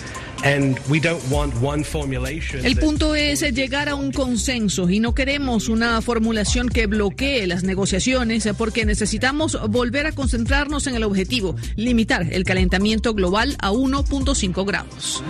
El 2.64 2.76
punto 2.76 3.14
es 3.14 3.42
llegar 3.52 3.88
a 3.88 3.94
un 3.94 4.12
consenso 4.12 4.90
y 4.90 5.00
no 5.00 5.14
queremos 5.14 5.68
una 5.68 6.00
formulación 6.02 6.68
que 6.68 6.86
bloquee 6.86 7.46
las 7.46 7.62
negociaciones 7.62 8.48
porque 8.58 8.84
necesitamos 8.84 9.58
volver 9.70 10.06
a 10.06 10.12
concentrarnos 10.12 10.86
en 10.86 10.96
el 10.96 11.04
objetivo, 11.04 11.56
limitar 11.76 12.26
el 12.32 12.44
calentamiento 12.44 13.14
global 13.14 13.56
a 13.60 13.70
1.5 13.70 14.66
grados. 14.66 15.22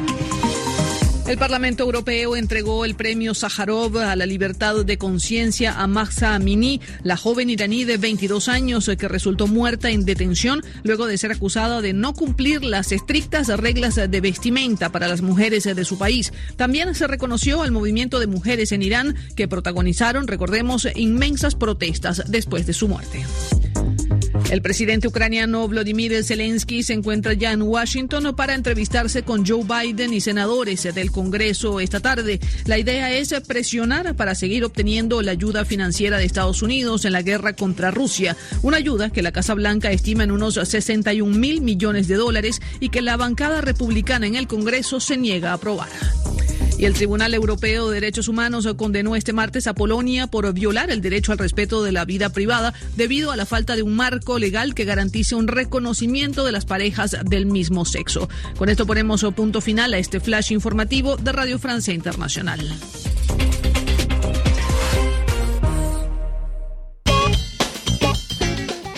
El 1.32 1.38
Parlamento 1.38 1.84
Europeo 1.84 2.36
entregó 2.36 2.84
el 2.84 2.94
premio 2.94 3.32
Sájarov 3.32 3.96
a 3.96 4.14
la 4.16 4.26
libertad 4.26 4.84
de 4.84 4.98
conciencia 4.98 5.72
a 5.80 5.86
Mahsa 5.86 6.34
Amini, 6.34 6.82
la 7.04 7.16
joven 7.16 7.48
iraní 7.48 7.84
de 7.84 7.96
22 7.96 8.50
años 8.50 8.90
que 8.98 9.08
resultó 9.08 9.46
muerta 9.46 9.88
en 9.88 10.04
detención 10.04 10.62
luego 10.82 11.06
de 11.06 11.16
ser 11.16 11.32
acusada 11.32 11.80
de 11.80 11.94
no 11.94 12.12
cumplir 12.12 12.62
las 12.62 12.92
estrictas 12.92 13.48
reglas 13.48 13.94
de 13.94 14.20
vestimenta 14.20 14.92
para 14.92 15.08
las 15.08 15.22
mujeres 15.22 15.64
de 15.64 15.84
su 15.86 15.96
país. 15.96 16.34
También 16.56 16.94
se 16.94 17.06
reconoció 17.06 17.62
al 17.62 17.72
movimiento 17.72 18.20
de 18.20 18.26
mujeres 18.26 18.70
en 18.70 18.82
Irán 18.82 19.16
que 19.34 19.48
protagonizaron, 19.48 20.28
recordemos, 20.28 20.86
inmensas 20.94 21.54
protestas 21.54 22.24
después 22.28 22.66
de 22.66 22.74
su 22.74 22.88
muerte. 22.88 23.24
El 24.52 24.60
presidente 24.60 25.08
ucraniano 25.08 25.66
Vladimir 25.66 26.22
Zelensky 26.22 26.82
se 26.82 26.92
encuentra 26.92 27.32
ya 27.32 27.52
en 27.52 27.62
Washington 27.62 28.36
para 28.36 28.54
entrevistarse 28.54 29.22
con 29.22 29.46
Joe 29.46 29.64
Biden 29.64 30.12
y 30.12 30.20
senadores 30.20 30.82
del 30.94 31.10
Congreso 31.10 31.80
esta 31.80 32.00
tarde. 32.00 32.38
La 32.66 32.76
idea 32.76 33.10
es 33.16 33.32
presionar 33.48 34.14
para 34.14 34.34
seguir 34.34 34.62
obteniendo 34.64 35.22
la 35.22 35.32
ayuda 35.32 35.64
financiera 35.64 36.18
de 36.18 36.26
Estados 36.26 36.60
Unidos 36.60 37.06
en 37.06 37.12
la 37.12 37.22
guerra 37.22 37.54
contra 37.54 37.90
Rusia, 37.90 38.36
una 38.60 38.76
ayuda 38.76 39.08
que 39.08 39.22
la 39.22 39.32
Casa 39.32 39.54
Blanca 39.54 39.90
estima 39.90 40.24
en 40.24 40.30
unos 40.30 40.56
61 40.56 41.34
mil 41.34 41.62
millones 41.62 42.06
de 42.06 42.16
dólares 42.16 42.60
y 42.78 42.90
que 42.90 43.00
la 43.00 43.16
bancada 43.16 43.62
republicana 43.62 44.26
en 44.26 44.34
el 44.34 44.48
Congreso 44.48 45.00
se 45.00 45.16
niega 45.16 45.52
a 45.52 45.54
aprobar. 45.54 45.88
Y 46.82 46.84
el 46.84 46.92
Tribunal 46.94 47.32
Europeo 47.32 47.88
de 47.88 48.00
Derechos 48.00 48.26
Humanos 48.26 48.66
condenó 48.76 49.14
este 49.14 49.32
martes 49.32 49.68
a 49.68 49.74
Polonia 49.74 50.26
por 50.26 50.52
violar 50.52 50.90
el 50.90 51.00
derecho 51.00 51.30
al 51.30 51.38
respeto 51.38 51.84
de 51.84 51.92
la 51.92 52.04
vida 52.04 52.30
privada 52.30 52.74
debido 52.96 53.30
a 53.30 53.36
la 53.36 53.46
falta 53.46 53.76
de 53.76 53.84
un 53.84 53.94
marco 53.94 54.40
legal 54.40 54.74
que 54.74 54.84
garantice 54.84 55.36
un 55.36 55.46
reconocimiento 55.46 56.44
de 56.44 56.50
las 56.50 56.64
parejas 56.64 57.16
del 57.24 57.46
mismo 57.46 57.84
sexo. 57.84 58.28
Con 58.58 58.68
esto 58.68 58.84
ponemos 58.84 59.24
punto 59.36 59.60
final 59.60 59.94
a 59.94 59.98
este 59.98 60.18
flash 60.18 60.50
informativo 60.50 61.16
de 61.16 61.30
Radio 61.30 61.60
Francia 61.60 61.94
Internacional. 61.94 62.58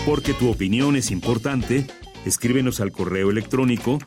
Porque 0.06 0.32
tu 0.32 0.48
opinión 0.48 0.96
es 0.96 1.10
importante, 1.10 1.86
escríbenos 2.24 2.80
al 2.80 2.92
correo 2.92 3.30
electrónico 3.30 3.98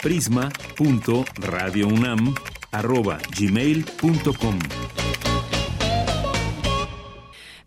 prisma.radiounam 0.00 2.36
arroba 2.78 3.18
gmail.com. 3.36 4.58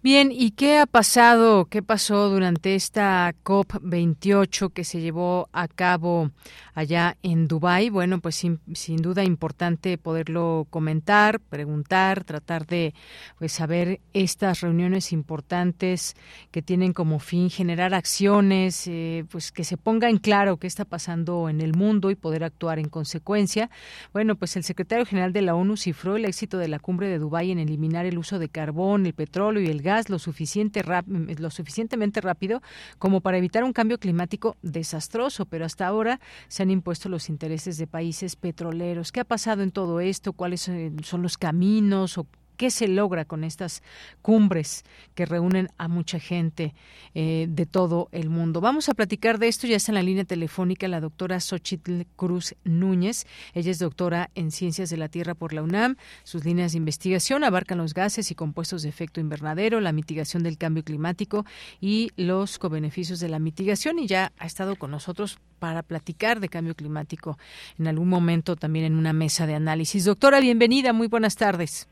Bien, 0.02 0.32
¿y 0.32 0.52
qué 0.52 0.78
ha 0.78 0.86
pasado? 0.86 1.66
¿Qué 1.66 1.84
pasó 1.84 2.30
durante 2.30 2.74
esta 2.74 3.36
COP28 3.44 4.72
que 4.72 4.86
se 4.86 5.02
llevó 5.02 5.50
a 5.52 5.68
cabo 5.68 6.32
allá 6.74 7.18
en 7.22 7.50
Dubái? 7.50 7.90
Bueno, 7.90 8.22
pues 8.22 8.36
sin, 8.36 8.62
sin, 8.74 9.02
duda 9.02 9.26
importante 9.26 9.98
poderlo 9.98 10.68
comentar, 10.70 11.42
preguntar, 11.42 12.24
tratar 12.24 12.66
de 12.66 12.94
pues 13.40 13.52
saber 13.52 14.00
estas 14.14 14.62
reuniones 14.62 15.12
importantes 15.12 16.16
que 16.50 16.62
tienen 16.62 16.94
como 16.94 17.20
fin 17.20 17.50
generar 17.50 17.94
acciones, 17.94 18.88
eh, 18.88 19.26
pues 19.30 19.52
que 19.52 19.66
se 19.66 19.76
ponga 19.76 20.10
en 20.10 20.20
claro 20.20 20.56
qué 20.56 20.68
está 20.68 20.86
pasando 20.86 21.50
en 21.50 21.60
el 21.60 21.74
mundo 21.74 22.10
y 22.10 22.16
poder 22.16 22.46
actuar 22.46 22.80
en 22.80 22.88
consecuencia. 22.88 23.70
Bueno, 24.14 24.38
pues 24.38 24.56
el 24.56 24.64
secretario 24.64 25.06
general 25.06 25.34
de 25.34 25.42
la 25.42 25.56
ONU 25.56 25.76
cifró 25.76 26.16
el 26.16 26.24
éxito 26.24 26.58
de 26.58 26.70
la 26.70 26.80
cumbre 26.80 27.10
de 27.10 27.20
Dubái 27.20 27.52
en 27.52 27.60
eliminar 27.60 28.06
el 28.06 28.18
uso 28.18 28.40
de 28.40 28.48
carbón, 28.48 29.06
el 29.06 29.14
petróleo 29.14 29.62
y 29.62 29.68
el 29.68 29.82
gas 29.82 29.89
lo, 30.08 30.20
suficiente 30.20 30.84
lo 31.08 31.50
suficientemente 31.50 32.22
rápido 32.22 32.62
como 32.98 33.22
para 33.22 33.38
evitar 33.38 33.64
un 33.64 33.74
cambio 33.74 33.98
climático 33.98 34.56
desastroso, 34.62 35.46
pero 35.46 35.66
hasta 35.66 35.88
ahora 35.88 36.20
se 36.48 36.64
han 36.64 36.72
impuesto 36.72 37.10
los 37.10 37.30
intereses 37.30 37.78
de 37.78 37.88
países 37.88 38.36
petroleros. 38.36 39.12
¿Qué 39.12 39.20
ha 39.20 39.26
pasado 39.26 39.64
en 39.64 39.72
todo 39.72 40.00
esto? 40.00 40.34
¿Cuáles 40.34 40.68
eh, 40.70 40.92
son 41.04 41.22
los 41.22 41.38
caminos 41.38 42.18
o 42.18 42.28
qué 42.60 42.72
se 42.72 42.90
logra 42.90 43.24
con 43.24 43.46
estas 43.46 43.82
cumbres 44.22 44.84
que 45.16 45.26
reúnen 45.26 45.70
a 45.78 45.88
mucha 45.88 46.20
gente 46.20 46.76
eh, 47.16 47.48
de 47.50 47.66
todo 47.66 48.10
el 48.12 48.30
mundo. 48.30 48.60
Vamos 48.60 48.90
a 48.90 48.94
platicar 48.94 49.40
de 49.40 49.48
esto. 49.48 49.66
Ya 49.66 49.78
está 49.78 49.94
en 49.94 49.96
la 49.96 50.04
línea 50.04 50.26
telefónica 50.26 50.90
la 50.90 51.00
doctora 51.00 51.40
Xochitl 51.40 52.02
Cruz 52.18 52.56
Núñez. 52.66 53.26
Ella 53.54 53.72
es 53.72 53.80
doctora 53.80 54.30
en 54.36 54.52
Ciencias 54.52 54.90
de 54.90 54.98
la 54.98 55.08
Tierra 55.08 55.36
por 55.36 55.54
la 55.54 55.64
UNAM. 55.64 55.96
Sus 56.26 56.44
líneas 56.44 56.74
de 56.74 56.80
investigación 56.80 57.46
abarcan 57.46 57.78
los 57.78 57.94
gases 57.94 58.30
y 58.30 58.36
compuestos 58.36 58.82
de 58.82 58.90
efecto 58.90 59.22
invernadero, 59.22 59.80
la 59.80 59.94
mitigación 59.94 60.44
del 60.44 60.58
cambio 60.58 60.84
climático 60.84 61.46
y 61.80 62.12
los 62.18 62.60
cobeneficios 62.60 63.22
de 63.22 63.30
la 63.30 63.40
mitigación. 63.40 64.00
Y 64.00 64.08
ya 64.08 64.34
ha 64.38 64.46
estado 64.46 64.76
con 64.76 64.92
nosotros 64.92 65.40
para 65.60 65.82
platicar 65.82 66.42
de 66.42 66.50
cambio 66.50 66.76
climático 66.76 67.38
en 67.78 67.88
algún 67.88 68.10
momento 68.10 68.58
también 68.58 68.84
en 68.84 68.98
una 68.98 69.14
mesa 69.14 69.48
de 69.48 69.56
análisis. 69.56 70.04
Doctora, 70.04 70.42
bienvenida. 70.42 70.92
Muy 70.92 71.08
buenas 71.08 71.38
tardes. 71.38 71.88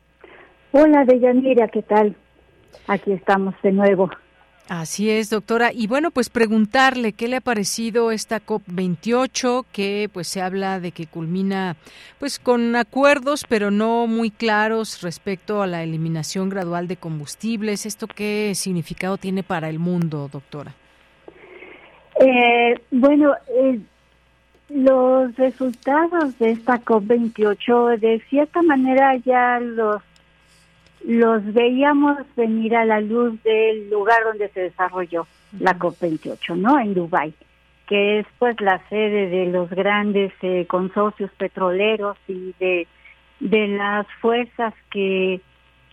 Hola, 0.72 1.04
Deyanira, 1.04 1.68
¿qué 1.68 1.82
tal? 1.82 2.14
Aquí 2.86 3.12
estamos 3.12 3.54
de 3.62 3.72
nuevo. 3.72 4.10
Así 4.68 5.08
es, 5.08 5.30
doctora. 5.30 5.72
Y 5.72 5.86
bueno, 5.86 6.10
pues 6.10 6.28
preguntarle 6.28 7.14
qué 7.14 7.26
le 7.26 7.36
ha 7.36 7.40
parecido 7.40 8.10
esta 8.10 8.44
COP28, 8.44 9.64
que 9.72 10.10
pues 10.12 10.28
se 10.28 10.42
habla 10.42 10.78
de 10.78 10.92
que 10.92 11.06
culmina 11.06 11.76
pues 12.18 12.38
con 12.38 12.76
acuerdos, 12.76 13.46
pero 13.48 13.70
no 13.70 14.06
muy 14.06 14.30
claros 14.30 15.00
respecto 15.00 15.62
a 15.62 15.66
la 15.66 15.82
eliminación 15.82 16.50
gradual 16.50 16.86
de 16.86 16.96
combustibles. 16.96 17.86
¿Esto 17.86 18.06
qué 18.06 18.52
significado 18.54 19.16
tiene 19.16 19.42
para 19.42 19.70
el 19.70 19.78
mundo, 19.78 20.28
doctora? 20.30 20.74
Eh, 22.20 22.74
bueno, 22.90 23.32
eh, 23.48 23.80
los 24.68 25.34
resultados 25.36 26.38
de 26.38 26.50
esta 26.50 26.78
COP28 26.82 27.98
de 27.98 28.20
cierta 28.28 28.60
manera 28.60 29.16
ya 29.16 29.60
los 29.60 30.02
los 31.04 31.44
veíamos 31.52 32.18
venir 32.36 32.76
a 32.76 32.84
la 32.84 33.00
luz 33.00 33.42
del 33.42 33.90
lugar 33.90 34.18
donde 34.24 34.48
se 34.50 34.60
desarrolló 34.60 35.26
la 35.58 35.78
COP28, 35.78 36.56
¿no? 36.56 36.78
En 36.78 36.94
Dubái, 36.94 37.34
que 37.86 38.20
es 38.20 38.26
pues 38.38 38.60
la 38.60 38.80
sede 38.88 39.28
de 39.28 39.46
los 39.46 39.70
grandes 39.70 40.32
eh, 40.42 40.66
consorcios 40.66 41.30
petroleros 41.38 42.16
y 42.26 42.54
de, 42.58 42.86
de 43.40 43.68
las 43.68 44.06
fuerzas 44.20 44.74
que, 44.90 45.40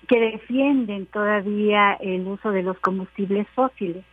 que 0.07 0.19
defienden 0.19 1.05
todavía 1.05 1.93
el 1.93 2.27
uso 2.27 2.51
de 2.51 2.63
los 2.63 2.77
combustibles 2.79 3.47
fósiles. 3.55 4.03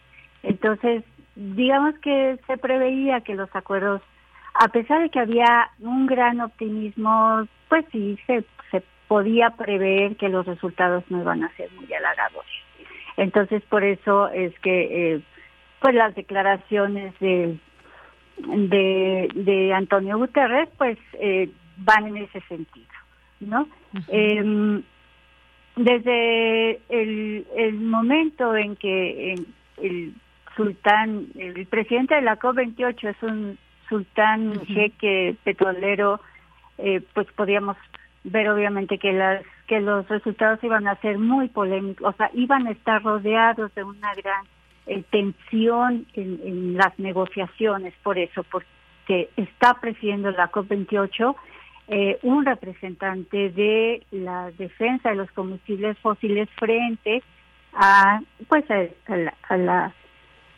Entonces, 0.43 1.05
digamos 1.35 1.99
que 1.99 2.39
se 2.47 2.57
preveía 2.59 3.21
que 3.21 3.35
los 3.35 3.55
acuerdos, 3.55 4.03
a 4.55 4.69
pesar 4.69 5.03
de 5.03 5.11
que 5.11 5.21
había 5.21 5.71
un 5.81 6.07
gran 6.07 6.41
optimismo, 6.41 7.47
pues 7.69 7.85
sí, 7.91 8.19
se, 8.27 8.45
se 8.71 8.83
podía 9.13 9.51
prever 9.51 10.17
que 10.17 10.31
los 10.31 10.47
resultados 10.47 11.05
no 11.11 11.21
iban 11.21 11.45
a 11.45 11.55
ser 11.55 11.71
muy 11.73 11.93
halagadores. 11.93 12.51
Entonces, 13.19 13.63
por 13.69 13.85
eso 13.85 14.29
es 14.29 14.59
que 14.61 15.17
eh, 15.17 15.21
pues 15.81 15.95
las 15.95 16.15
declaraciones 16.15 17.13
de, 17.21 17.59
de, 18.39 19.75
Antonio 19.75 20.17
Guterres 20.17 20.71
pues 20.79 20.97
eh, 21.21 21.51
van 21.77 22.07
en 22.07 22.17
ese 22.25 22.41
sentido, 22.49 22.89
¿no? 23.41 23.69
Em, 24.09 24.83
desde 25.77 26.81
el, 26.89 27.47
el, 27.55 27.75
momento 27.75 28.57
en 28.57 28.77
que 28.77 29.35
el 29.77 30.15
sultán, 30.57 31.27
el 31.37 31.67
presidente 31.67 32.15
de 32.15 32.23
la 32.23 32.39
COP28 32.39 33.09
es 33.11 33.23
un 33.23 33.59
sultán 33.91 34.59
jeque 34.65 35.37
petrolero, 35.45 36.19
eh, 36.79 37.03
pues 37.13 37.27
podíamos 37.33 37.77
ver 38.25 38.49
obviamente 38.49 38.99
que 38.99 39.13
las 39.13 39.43
que 39.67 39.81
los 39.81 40.09
resultados 40.09 40.63
iban 40.63 40.87
a 40.87 40.97
ser 40.97 41.19
muy 41.19 41.49
polémicos, 41.49 42.15
o 42.15 42.17
sea, 42.17 42.31
iban 42.35 42.67
a 42.67 42.73
estar 42.73 43.03
rodeados 43.03 43.75
de 43.75 43.85
una 43.85 44.13
gran 44.15 44.45
eh, 44.87 45.03
tensión 45.11 46.07
en, 46.15 46.77
las 46.77 46.99
negociaciones, 46.99 47.95
por 48.03 48.19
eso, 48.19 48.43
porque 48.45 49.31
está 49.37 49.75
presidiendo 49.81 50.31
la 50.31 50.51
COP28 50.51 51.35
eh, 51.89 52.19
un 52.23 52.45
representante 52.45 53.51
de 53.51 54.05
la 54.11 54.51
defensa 54.53 55.11
de 55.11 55.17
los 55.17 55.31
combustibles 55.33 55.99
fósiles 55.99 56.49
frente 56.59 57.23
a 57.73 58.21
pues 58.49 58.65
a, 58.71 59.57
la, 59.57 59.95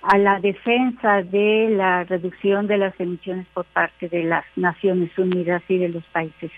a 0.03 0.19
la 0.19 0.41
defensa 0.41 1.23
de 1.23 1.71
la 1.71 2.05
reducción 2.05 2.67
de 2.67 2.79
las 2.79 2.99
emisiones 3.01 3.47
por 3.55 3.65
parte 3.67 4.09
de 4.09 4.25
las 4.25 4.45
Naciones 4.57 5.17
Unidas 5.17 5.63
y 5.69 5.79
de 5.79 5.89
los 5.89 6.05
países 6.07 6.51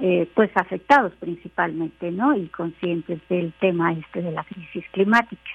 eh, 0.00 0.28
pues 0.34 0.50
afectados 0.54 1.12
principalmente, 1.20 2.10
¿no? 2.10 2.34
Y 2.34 2.48
conscientes 2.48 3.20
del 3.28 3.52
tema 3.60 3.92
este 3.92 4.22
de 4.22 4.32
la 4.32 4.44
crisis 4.44 4.84
climática. 4.92 5.50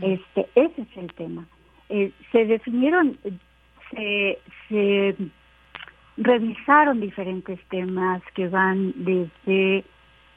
Este, 0.00 0.48
ese 0.54 0.82
es 0.82 0.96
el 0.96 1.12
tema. 1.14 1.46
Eh, 1.88 2.12
se 2.32 2.46
definieron, 2.46 3.18
se, 3.90 4.38
se 4.68 5.16
revisaron 6.16 7.00
diferentes 7.00 7.58
temas 7.68 8.22
que 8.34 8.48
van 8.48 8.92
desde 8.96 9.84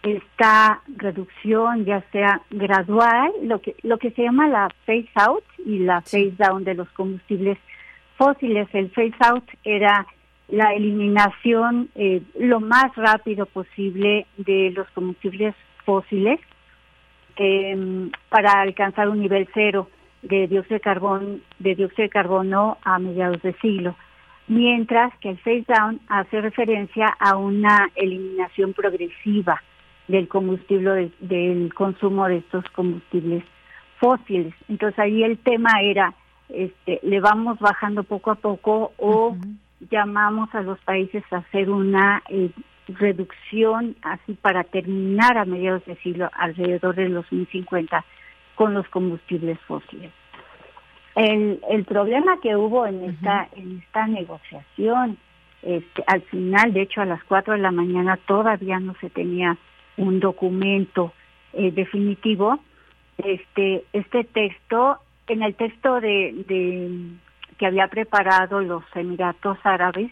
esta 0.04 0.82
reducción 0.98 1.86
ya 1.86 2.02
sea 2.12 2.42
gradual, 2.50 3.32
lo 3.44 3.62
que 3.62 3.76
lo 3.84 3.98
que 3.98 4.12
se 4.12 4.24
llama 4.24 4.48
la 4.48 4.70
phase 4.86 5.10
out 5.16 5.46
y 5.66 5.80
la 5.80 6.02
phase 6.02 6.34
down 6.38 6.64
de 6.64 6.74
los 6.74 6.90
combustibles 6.90 7.58
fósiles. 8.18 8.68
El 8.74 8.90
phase 8.92 9.16
out 9.22 9.50
era 9.64 10.06
la 10.54 10.72
eliminación 10.76 11.90
eh, 11.96 12.22
lo 12.40 12.60
más 12.60 12.96
rápido 12.96 13.48
posible 13.48 14.28
de 14.38 14.70
los 14.70 14.88
combustibles 14.92 15.56
fósiles 15.84 16.40
eh, 17.38 18.10
para 18.30 18.62
alcanzar 18.62 19.10
un 19.10 19.20
nivel 19.20 19.50
cero 19.56 19.90
de 20.22 20.48
dióxido 20.48 20.76
de 20.76 20.80
carbono, 20.80 21.40
de 21.58 21.74
dióxido 21.74 22.04
de 22.04 22.10
carbono 22.10 22.78
a 22.84 23.00
mediados 23.00 23.42
de 23.42 23.54
siglo, 23.62 23.96
mientras 24.48 25.12
que 25.18 25.32
el 25.32 25.38
phase 25.40 25.66
down 25.68 26.00
hace 26.08 26.40
referencia 26.40 27.08
a 27.20 27.36
una 27.36 27.90
eliminación 27.96 28.74
progresiva 28.74 29.60
del 30.08 30.28
combustible 30.28 31.12
del 31.20 31.74
consumo 31.74 32.28
de 32.28 32.38
estos 32.38 32.64
combustibles 32.76 33.44
fósiles. 34.00 34.54
Entonces 34.70 35.00
ahí 35.00 35.24
el 35.24 35.40
tema 35.40 35.82
era 35.82 36.14
este 36.50 37.00
le 37.02 37.20
vamos 37.22 37.58
bajando 37.58 38.04
poco 38.04 38.30
a 38.30 38.36
poco 38.36 38.94
o 38.98 39.36
llamamos 39.90 40.54
a 40.54 40.62
los 40.62 40.80
países 40.80 41.24
a 41.32 41.38
hacer 41.38 41.70
una 41.70 42.22
eh, 42.30 42.52
reducción 42.88 43.96
así 44.02 44.34
para 44.34 44.64
terminar 44.64 45.38
a 45.38 45.46
mediados 45.46 45.86
de 45.86 45.96
siglo 45.98 46.30
alrededor 46.34 46.96
de 46.96 47.10
los 47.10 47.26
2050 47.26 48.04
con 48.56 48.74
los 48.74 48.88
combustibles 48.90 49.60
fósiles. 49.62 50.12
El, 51.16 51.62
el 51.70 51.86
problema 51.86 52.40
que 52.42 52.56
hubo 52.56 52.86
en 52.86 53.04
esta 53.04 53.48
en 53.56 53.80
esta 53.80 54.08
negociación 54.08 55.18
este, 55.62 56.04
al 56.08 56.22
final, 56.24 56.74
de 56.74 56.82
hecho 56.82 57.02
a 57.02 57.06
las 57.06 57.24
4 57.24 57.54
de 57.54 57.60
la 57.60 57.72
mañana 57.72 58.18
todavía 58.28 58.80
no 58.80 58.96
se 59.00 59.10
tenía 59.10 59.58
un 59.98 60.20
documento 60.20 61.14
eh, 61.54 61.72
definitivo. 61.72 62.60
Este 63.18 63.86
este 63.94 64.24
texto 64.24 64.98
en 65.28 65.44
el 65.44 65.56
texto 65.56 66.02
de, 66.02 66.44
de 66.48 66.90
que 67.58 67.66
había 67.66 67.88
preparado 67.88 68.62
los 68.62 68.84
Emiratos 68.96 69.58
Árabes 69.64 70.12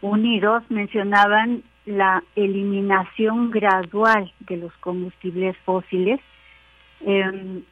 Unidos 0.00 0.62
mencionaban 0.68 1.62
la 1.86 2.22
eliminación 2.34 3.50
gradual 3.50 4.32
de 4.40 4.56
los 4.58 4.72
combustibles 4.78 5.56
fósiles. 5.64 6.20
Eh, 7.00 7.62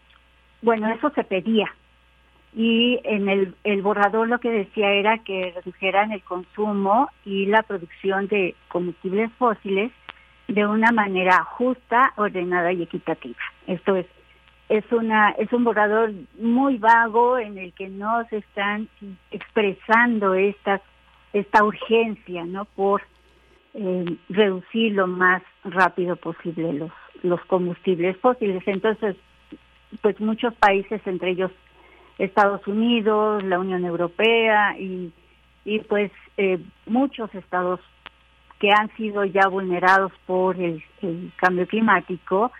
bueno, 0.62 0.88
eso 0.88 1.10
se 1.10 1.24
pedía. 1.24 1.74
Y 2.56 3.00
en 3.04 3.28
el, 3.28 3.54
el 3.64 3.82
borrador 3.82 4.28
lo 4.28 4.38
que 4.38 4.50
decía 4.50 4.90
era 4.92 5.18
que 5.18 5.52
redujeran 5.56 6.12
el 6.12 6.22
consumo 6.22 7.10
y 7.24 7.46
la 7.46 7.62
producción 7.62 8.28
de 8.28 8.54
combustibles 8.68 9.30
fósiles 9.32 9.90
de 10.46 10.66
una 10.66 10.92
manera 10.92 11.42
justa, 11.42 12.12
ordenada 12.16 12.72
y 12.72 12.82
equitativa. 12.82 13.40
Esto 13.66 13.96
es 13.96 14.06
es 14.68 14.84
una 14.92 15.30
es 15.30 15.52
un 15.52 15.64
borrador 15.64 16.12
muy 16.38 16.78
vago 16.78 17.38
en 17.38 17.58
el 17.58 17.72
que 17.74 17.88
no 17.88 18.26
se 18.28 18.38
están 18.38 18.88
expresando 19.30 20.34
estas 20.34 20.80
esta 21.32 21.64
urgencia, 21.64 22.44
¿no? 22.44 22.64
Por 22.64 23.02
eh, 23.74 24.16
reducir 24.28 24.92
lo 24.92 25.06
más 25.08 25.42
rápido 25.64 26.16
posible 26.16 26.72
los, 26.72 26.92
los 27.22 27.44
combustibles 27.46 28.16
fósiles. 28.18 28.62
Entonces, 28.66 29.16
pues 30.00 30.20
muchos 30.20 30.54
países, 30.54 31.00
entre 31.06 31.32
ellos 31.32 31.50
Estados 32.18 32.64
Unidos, 32.68 33.42
la 33.42 33.58
Unión 33.58 33.84
Europea 33.84 34.78
y, 34.78 35.12
y 35.64 35.80
pues 35.80 36.12
eh, 36.36 36.60
muchos 36.86 37.34
estados 37.34 37.80
que 38.60 38.70
han 38.70 38.94
sido 38.96 39.24
ya 39.24 39.48
vulnerados 39.48 40.12
por 40.26 40.56
el, 40.60 40.82
cambio 41.36 41.66
climático, 41.66 42.52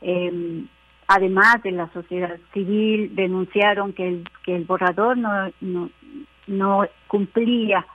eh, 0.00 0.64
además 1.06 1.62
de 1.62 1.72
la 1.72 1.90
sociedad 1.92 2.38
civil, 2.52 3.14
denunciaron 3.14 3.92
que 3.92 4.08
el, 4.08 4.28
que 4.44 4.56
el 4.56 4.64
borrador 4.64 5.16
no, 5.16 5.50
no, 5.60 5.90
no 6.46 6.86
cumplía 7.06 7.86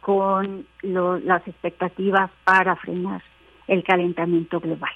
con 0.00 0.66
las 0.82 1.46
expectativas 1.48 2.30
para 2.44 2.76
frenar 2.76 3.22
el 3.66 3.82
calentamiento 3.82 4.60
global. 4.60 4.92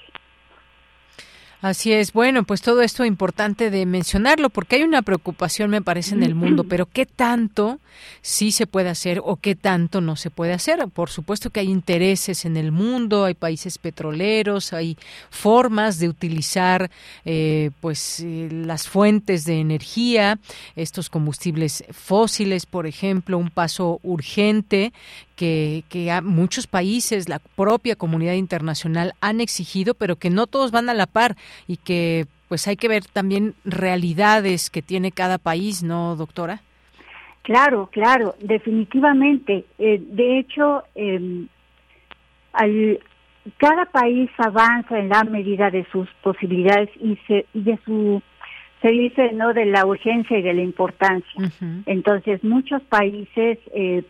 Así 1.61 1.91
es. 1.91 2.13
Bueno, 2.13 2.43
pues 2.43 2.61
todo 2.61 2.81
esto 2.81 3.03
es 3.03 3.09
importante 3.09 3.69
de 3.69 3.85
mencionarlo 3.85 4.49
porque 4.49 4.77
hay 4.77 4.83
una 4.83 5.01
preocupación, 5.01 5.69
me 5.69 5.81
parece, 5.81 6.15
en 6.15 6.23
el 6.23 6.33
mundo, 6.33 6.63
pero 6.63 6.85
¿qué 6.85 7.05
tanto 7.05 7.79
sí 8.21 8.53
se 8.53 8.65
puede 8.65 8.87
hacer 8.87 9.19
o 9.21 9.35
qué 9.35 9.55
tanto 9.55 9.99
no 9.99 10.15
se 10.15 10.29
puede 10.29 10.53
hacer? 10.53 10.87
Por 10.87 11.09
supuesto 11.09 11.49
que 11.49 11.59
hay 11.59 11.69
intereses 11.69 12.45
en 12.45 12.55
el 12.55 12.71
mundo, 12.71 13.25
hay 13.25 13.33
países 13.33 13.77
petroleros, 13.77 14.71
hay 14.71 14.97
formas 15.31 15.99
de 15.99 16.07
utilizar 16.07 16.89
eh, 17.25 17.71
pues 17.81 18.21
eh, 18.21 18.47
las 18.49 18.87
fuentes 18.87 19.43
de 19.43 19.59
energía, 19.59 20.39
estos 20.77 21.09
combustibles 21.09 21.83
fósiles, 21.91 22.65
por 22.67 22.87
ejemplo, 22.87 23.37
un 23.37 23.49
paso 23.49 23.99
urgente 24.03 24.93
que, 25.39 25.85
que 25.87 26.11
muchos 26.21 26.67
países, 26.67 27.29
la 27.29 27.39
propia 27.39 27.95
comunidad 27.95 28.33
internacional 28.33 29.13
han 29.21 29.39
exigido, 29.39 29.93
pero 29.93 30.17
que 30.17 30.29
no 30.29 30.47
todos 30.47 30.71
van 30.71 30.89
a 30.89 30.93
la 30.93 31.05
par 31.05 31.37
y 31.65 31.77
que 31.77 32.25
pues 32.49 32.67
hay 32.67 32.75
que 32.75 32.89
ver 32.89 33.05
también 33.05 33.53
realidades 33.63 34.69
que 34.69 34.81
tiene 34.81 35.13
cada 35.13 35.37
país, 35.37 35.81
¿no, 35.81 36.17
doctora? 36.17 36.59
Claro, 37.43 37.87
claro, 37.89 38.35
definitivamente. 38.41 39.63
Eh, 39.77 40.01
de 40.01 40.39
hecho, 40.39 40.83
eh, 40.95 41.45
al, 42.51 42.99
cada 43.59 43.85
país 43.85 44.29
avanza 44.39 44.99
en 44.99 45.07
la 45.07 45.23
medida 45.23 45.71
de 45.71 45.85
sus 45.89 46.09
posibilidades 46.21 46.89
y, 46.99 47.17
se, 47.27 47.45
y 47.53 47.61
de 47.61 47.79
su 47.85 48.21
se 48.81 48.89
dice 48.89 49.31
no 49.33 49.53
de 49.53 49.65
la 49.65 49.85
urgencia 49.85 50.37
y 50.37 50.41
de 50.41 50.53
la 50.53 50.61
importancia. 50.61 51.51
Entonces, 51.85 52.43
muchos 52.43 52.81
países 52.83 53.57
eh, 53.73 54.03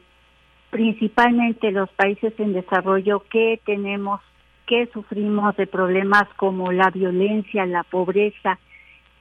principalmente 0.70 1.72
los 1.72 1.90
países 1.92 2.34
en 2.40 2.54
desarrollo 2.54 3.24
que 3.30 3.60
tenemos, 3.66 4.22
que 4.68 4.88
sufrimos 4.88 5.56
de 5.58 5.68
problemas 5.68 6.28
como 6.36 6.72
la 6.72 6.90
violencia, 6.92 7.66
la 7.66 7.84
pobreza, 7.84 8.60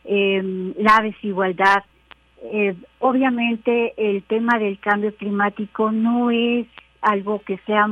eh, 0.04 0.72
la 0.78 1.00
desigualdad. 1.02 1.84
Eh, 2.42 2.74
obviamente 3.00 3.94
el 3.96 4.22
tema 4.24 4.58
del 4.58 4.78
cambio 4.78 5.14
climático 5.14 5.90
no 5.90 6.30
es 6.30 6.66
algo 7.00 7.40
que 7.40 7.58
sea 7.66 7.88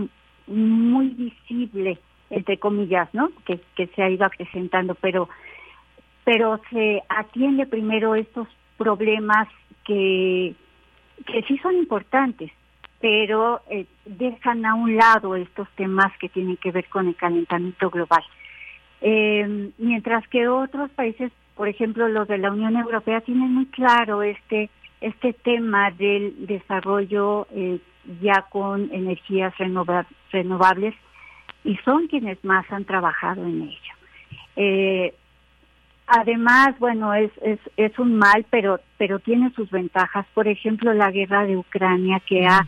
muy 0.47 1.09
visible, 1.09 1.99
entre 2.31 2.59
comillas, 2.59 3.09
¿no? 3.13 3.31
Que, 3.45 3.61
que 3.75 3.87
se 3.89 4.03
ha 4.03 4.11
ido 4.11 4.25
acrecentando, 4.25 4.95
pero, 4.95 5.29
pero 6.25 6.61
se 6.71 7.03
atiende 7.09 7.67
primero 7.67 8.15
estos 8.15 8.49
problemas 8.77 9.49
que, 9.85 10.55
que 11.27 11.43
sí 11.43 11.59
son 11.59 11.77
importantes, 11.77 12.53
pero 13.07 13.61
eh, 13.71 13.87
dejan 14.05 14.67
a 14.67 14.75
un 14.75 14.97
lado 14.97 15.37
estos 15.37 15.69
temas 15.77 16.11
que 16.19 16.29
tienen 16.29 16.57
que 16.57 16.73
ver 16.73 16.87
con 16.87 17.07
el 17.07 17.15
calentamiento 17.15 17.89
global. 17.89 18.25
Eh, 19.01 19.71
mientras 19.79 20.27
que 20.27 20.49
otros 20.49 20.91
países, 20.91 21.31
por 21.55 21.69
ejemplo 21.69 22.09
los 22.09 22.27
de 22.27 22.39
la 22.39 22.51
Unión 22.51 22.77
Europea, 22.77 23.21
tienen 23.21 23.55
muy 23.55 23.67
claro 23.67 24.25
este 24.25 24.71
este 25.01 25.35
tema 25.35 25.93
del 25.93 26.49
desarrollo 26.49 27.47
eh, 27.53 27.79
ya 28.21 28.45
con 28.51 28.93
energías 28.93 29.55
renovables 30.33 30.95
y 31.63 31.77
son 31.85 32.09
quienes 32.09 32.45
más 32.45 32.67
han 32.73 32.87
trabajado 32.87 33.45
en 33.45 33.71
ello. 33.71 35.17
Además, 36.07 36.79
bueno, 36.79 37.15
es, 37.15 37.31
es, 37.43 37.59
es 37.77 37.99
un 37.99 38.17
mal, 38.17 38.47
pero, 38.49 38.79
pero 38.97 39.19
tiene 39.19 39.51
sus 39.51 39.71
ventajas. 39.71 40.25
Por 40.35 40.47
ejemplo, 40.47 40.93
la 40.93 41.11
guerra 41.11 41.45
de 41.45 41.57
Ucrania 41.57 42.21
que 42.21 42.47
ha 42.47 42.67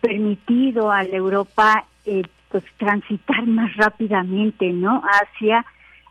permitido 0.00 0.90
a 0.90 1.04
la 1.04 1.16
Europa 1.16 1.84
eh, 2.04 2.22
pues 2.48 2.64
transitar 2.78 3.46
más 3.46 3.74
rápidamente, 3.76 4.72
¿no? 4.72 5.02
Hacia 5.04 5.64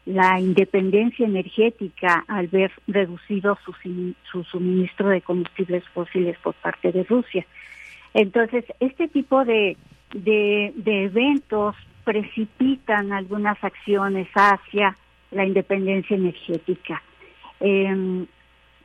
la 0.05 0.39
independencia 0.39 1.25
energética 1.25 2.23
al 2.27 2.47
ver 2.47 2.71
reducido 2.87 3.57
su, 3.63 3.73
su 4.31 4.43
suministro 4.45 5.09
de 5.09 5.21
combustibles 5.21 5.83
fósiles 5.89 6.37
por 6.39 6.55
parte 6.55 6.91
de 6.91 7.03
Rusia. 7.03 7.45
Entonces, 8.13 8.65
este 8.79 9.07
tipo 9.07 9.45
de, 9.45 9.77
de, 10.13 10.73
eventos 11.03 11.75
precipitan 12.03 13.13
algunas 13.13 13.63
acciones 13.63 14.27
hacia 14.33 14.97
la 15.31 15.45
independencia 15.45 16.15
energética. 16.15 17.01
Em, 17.59 18.25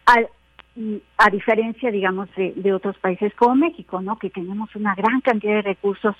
a, 0.07 1.31
diferencia, 1.31 1.91
digamos, 1.91 2.29
de, 2.37 2.53
de, 2.55 2.73
otros 2.73 2.97
países 2.99 3.35
como 3.35 3.57
México, 3.57 4.01
¿no? 4.01 4.19
Que 4.19 4.31
tenemos 4.31 4.75
una 4.77 4.95
gran 4.95 5.21
cantidad 5.21 5.55
de 5.55 5.63
recursos 5.63 6.15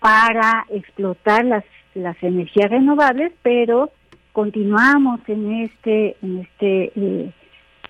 para 0.00 0.66
explotar 0.70 1.44
las, 1.44 1.64
las 1.94 2.20
energías 2.22 2.70
renovables, 2.70 3.32
pero 3.42 3.90
continuamos 4.32 5.20
en 5.28 5.62
este, 5.62 6.16
en 6.22 6.38
este, 6.40 6.92
eh, 6.96 7.32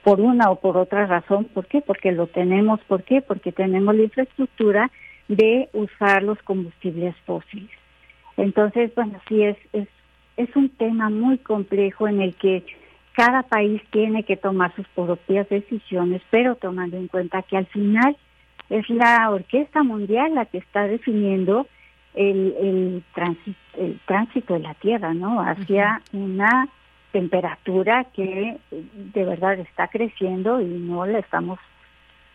por 0.02 0.20
una 0.20 0.50
o 0.50 0.56
por 0.56 0.76
otra 0.76 1.06
razón. 1.06 1.46
¿Por 1.46 1.66
qué? 1.66 1.80
Porque 1.80 2.12
lo 2.12 2.26
tenemos. 2.26 2.80
¿Por 2.86 3.04
qué? 3.04 3.22
Porque 3.22 3.52
tenemos 3.52 3.94
la 3.94 4.02
infraestructura 4.02 4.90
de 5.28 5.68
usar 5.72 6.22
los 6.22 6.40
combustibles 6.42 7.16
fósiles. 7.24 7.70
Entonces, 8.36 8.94
bueno, 8.94 9.20
sí 9.28 9.42
es, 9.42 9.56
es, 9.72 9.88
es 10.36 10.54
un 10.56 10.68
tema 10.70 11.10
muy 11.10 11.38
complejo 11.38 12.08
en 12.08 12.20
el 12.20 12.34
que 12.34 12.64
cada 13.14 13.42
país 13.42 13.82
tiene 13.90 14.24
que 14.24 14.36
tomar 14.36 14.74
sus 14.74 14.86
propias 14.88 15.48
decisiones, 15.48 16.22
pero 16.30 16.56
tomando 16.56 16.96
en 16.96 17.08
cuenta 17.08 17.42
que 17.42 17.56
al 17.56 17.66
final 17.66 18.16
es 18.70 18.88
la 18.88 19.30
Orquesta 19.30 19.82
Mundial 19.82 20.34
la 20.34 20.46
que 20.46 20.58
está 20.58 20.86
definiendo 20.86 21.66
el, 22.14 22.54
el, 22.58 23.04
tránsito, 23.14 23.58
el 23.76 24.00
tránsito 24.06 24.54
de 24.54 24.60
la 24.60 24.74
Tierra, 24.74 25.12
¿no? 25.14 25.40
Hacia 25.40 26.00
una 26.12 26.68
temperatura 27.12 28.06
que 28.14 28.56
de 28.70 29.24
verdad 29.24 29.58
está 29.60 29.88
creciendo 29.88 30.60
y 30.60 30.64
no 30.64 31.04
la 31.04 31.18
estamos 31.18 31.58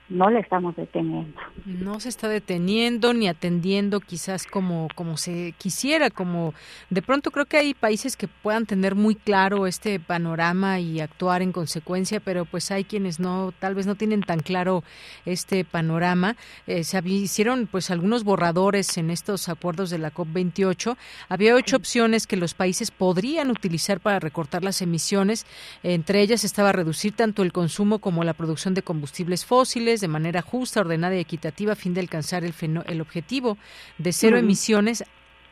no 0.10 0.30
le 0.30 0.40
estamos 0.40 0.76
deteniendo. 0.76 1.40
No 1.66 2.00
se 2.00 2.10
está 2.10 2.30
deteniendo 2.30 3.14
ni 3.14 3.28
atendiendo 3.28 4.00
quizás 4.00 4.46
como, 4.46 4.88
como 4.96 5.18
se 5.18 5.54
quisiera, 5.58 6.10
como 6.10 6.54
de 6.90 7.02
pronto 7.02 7.32
creo 7.32 7.46
que 7.46 7.58
hay 7.58 7.74
países 7.74 8.16
que 8.16 8.28
puedan 8.28 8.66
tener 8.66 8.96
muy 8.96 9.16
claro 9.16 9.68
este 9.68 10.00
panorama 10.00 10.80
y 10.80 11.02
actuar 11.02 11.42
en 11.42 11.52
consecuencia, 11.52 12.20
pero 12.20 12.46
pues 12.46 12.72
hay 12.72 12.86
quienes 12.86 13.20
no, 13.20 13.54
tal 13.60 13.76
vez 13.76 13.86
no 13.86 13.96
tienen 13.96 14.22
tan 14.22 14.40
claro 14.40 14.84
este 15.26 15.66
panorama. 15.66 16.36
Eh, 16.68 16.84
se 16.84 17.02
hicieron 17.06 17.68
pues 17.68 17.92
algunos 17.92 18.24
borradores 18.24 18.98
en 18.98 19.10
estos 19.10 19.50
acuerdos 19.50 19.90
de 19.90 19.98
la 19.98 20.14
COP28. 20.14 20.96
Había 21.30 21.56
ocho 21.56 21.76
opciones 21.76 22.28
que 22.28 22.38
los 22.38 22.54
países 22.54 22.92
podrían 22.92 23.52
utilizar 23.52 24.00
para 24.00 24.20
recortar 24.20 24.64
las 24.64 24.82
emisiones. 24.82 25.46
Entre 25.84 26.22
ellas 26.22 26.44
estaba 26.44 26.72
reducir 26.72 27.14
tanto 27.14 27.44
el 27.44 27.52
consumo 27.52 28.00
como 28.00 28.24
la 28.24 28.34
producción 28.34 28.74
de 28.74 28.84
combustibles 28.84 29.46
fósiles, 29.46 29.97
de 30.02 30.08
manera 30.08 30.42
justa, 30.42 30.82
ordenada 30.82 31.16
y 31.16 31.20
equitativa 31.20 31.74
a 31.74 31.76
fin 31.76 31.94
de 31.94 32.02
alcanzar 32.02 32.44
el, 32.44 32.54
el 32.88 33.02
objetivo 33.02 33.58
de 33.98 34.14
cero 34.14 34.38
emisiones 34.38 35.04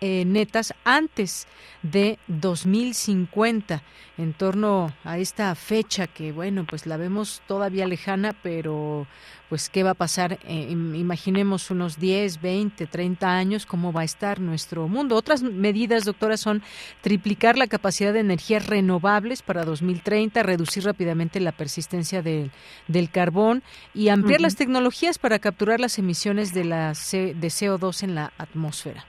eh, 0.02 0.26
netas 0.26 0.74
antes 0.84 1.48
de 1.82 2.20
2050 2.28 3.82
en 4.18 4.34
torno 4.34 4.94
a 5.04 5.18
esta 5.18 5.54
fecha 5.56 6.08
que 6.08 6.32
bueno 6.32 6.66
pues 6.68 6.86
la 6.86 6.98
vemos 6.98 7.42
todavía 7.48 7.86
lejana 7.86 8.34
pero 8.42 9.08
pues 9.50 9.70
qué 9.70 9.84
va 9.84 9.92
a 9.92 9.96
pasar 9.96 10.40
eh, 10.48 10.68
imaginemos 10.72 11.70
unos 11.70 12.00
10 12.00 12.42
20 12.42 12.88
30 12.88 13.30
años 13.30 13.66
cómo 13.66 13.94
va 13.94 14.02
a 14.02 14.06
estar 14.06 14.40
nuestro 14.40 14.88
mundo 14.88 15.16
otras 15.16 15.44
medidas 15.44 16.06
doctora 16.06 16.38
son 16.38 16.64
triplicar 17.02 17.58
la 17.58 17.68
capacidad 17.68 18.14
de 18.14 18.20
energías 18.20 18.66
renovables 18.66 19.42
para 19.42 19.64
2030 19.64 20.44
reducir 20.44 20.84
rápidamente 20.86 21.40
la 21.40 21.52
persistencia 21.52 22.22
del, 22.22 22.52
del 22.88 23.10
carbón 23.10 23.64
y 23.94 24.10
ampliar 24.10 24.42
las 24.42 24.56
tecnologías 24.56 25.20
para 25.20 25.40
capturar 25.40 25.80
las 25.80 26.00
emisiones 26.00 26.54
de 26.54 26.66
la 26.66 26.90
de 26.90 27.48
CO2 27.48 28.04
en 28.04 28.16
la 28.16 28.34
atmósfera 28.38 29.06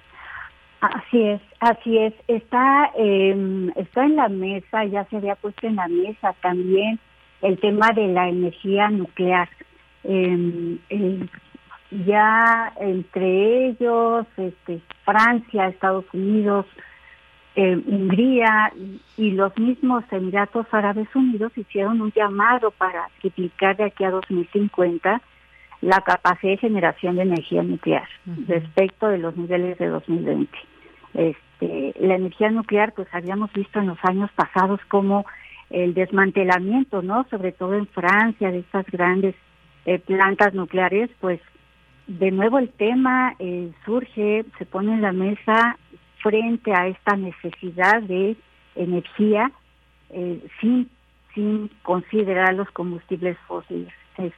Así 0.81 1.23
es, 1.23 1.41
así 1.61 1.99
es. 1.99 2.13
Está, 2.29 2.91
eh, 2.97 3.73
está 3.77 4.05
en 4.05 4.17
la 4.17 4.29
mesa, 4.29 4.85
ya 4.85 5.05
se 5.07 5.17
había 5.17 5.35
puesto 5.37 5.67
en 5.67 5.77
la 5.77 5.89
mesa 5.89 6.35
también 6.43 6.99
el 7.43 7.59
tema 7.59 7.93
de 7.93 8.09
la 8.09 8.29
energía 8.29 8.89
nuclear. 8.91 9.49
Em, 10.05 10.79
ya 11.91 12.73
entre 12.81 13.69
ellos, 13.69 14.27
este, 14.37 14.81
Francia, 15.05 15.69
Estados 15.69 16.05
Unidos, 16.13 16.67
eh, 17.55 17.81
Hungría 17.87 18.73
y 19.17 19.31
los 19.31 19.57
mismos 19.59 20.05
Emiratos 20.11 20.67
Árabes 20.73 21.09
Unidos 21.15 21.53
hicieron 21.57 22.03
un 22.03 22.13
llamado 22.13 22.71
para 22.71 23.09
triplicar 23.21 23.77
de 23.77 23.85
aquí 23.85 24.05
a 24.05 24.11
2050 24.11 25.23
la 25.81 26.01
capacidad 26.01 26.53
de 26.53 26.59
generación 26.59 27.17
de 27.17 27.23
energía 27.23 27.63
nuclear 27.63 28.09
respecto 28.47 29.09
de 29.09 29.19
los 29.19 29.37
niveles 29.37 29.79
de 29.79 29.87
2020. 29.89 30.51
Este, 31.15 31.95
la 31.99 32.17
energía 32.17 32.51
nuclear, 32.51 32.93
pues 32.93 33.09
habíamos 33.13 33.53
visto 33.53 33.79
en 33.79 33.89
los 33.89 33.99
años 34.03 34.31
pasados 34.35 34.81
como 34.89 35.25
el 35.71 35.95
desmantelamiento, 35.95 37.03
¿no? 37.03 37.27
Sobre 37.31 37.53
todo 37.53 37.75
en 37.75 37.87
Francia, 37.87 38.51
de 38.51 38.61
estas 38.61 38.87
grandes 38.87 39.35
eh, 39.85 39.99
plantas 39.99 40.55
nucleares, 40.55 41.11
pues 41.21 41.41
de 42.07 42.31
nuevo 42.31 42.59
el 42.59 42.71
tema 42.71 43.35
eh, 43.39 43.71
surge, 43.85 44.45
se 44.59 44.67
pone 44.67 44.95
en 44.95 45.03
la 45.03 45.13
mesa 45.13 45.77
frente 46.23 46.73
a 46.73 46.87
esta 46.87 47.17
necesidad 47.17 48.03
de 48.03 48.37
energía 48.75 49.51
eh, 50.11 50.47
sin, 50.61 50.89
sin 51.35 51.71
considerar 51.83 52.55
los 52.55 52.71
combustibles 52.71 53.37
fósiles. 53.47 53.93
Es, 54.19 54.33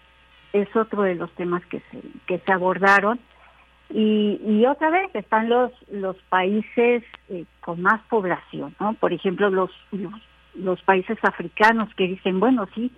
es 0.52 0.74
otro 0.76 1.02
de 1.02 1.14
los 1.14 1.30
temas 1.32 1.64
que 1.66 1.80
se, 1.90 2.00
que 2.26 2.38
se 2.38 2.52
abordaron 2.52 3.18
y, 3.90 4.40
y 4.46 4.66
otra 4.66 4.90
vez 4.90 5.14
están 5.14 5.48
los, 5.48 5.72
los 5.90 6.16
países 6.28 7.02
eh, 7.30 7.44
con 7.60 7.80
más 7.80 8.00
población, 8.08 8.74
¿no? 8.80 8.94
Por 8.94 9.12
ejemplo, 9.12 9.48
los, 9.48 9.70
los, 10.54 10.82
países 10.82 11.18
africanos 11.22 11.88
que 11.94 12.06
dicen, 12.06 12.38
bueno, 12.38 12.68
sí, 12.74 12.92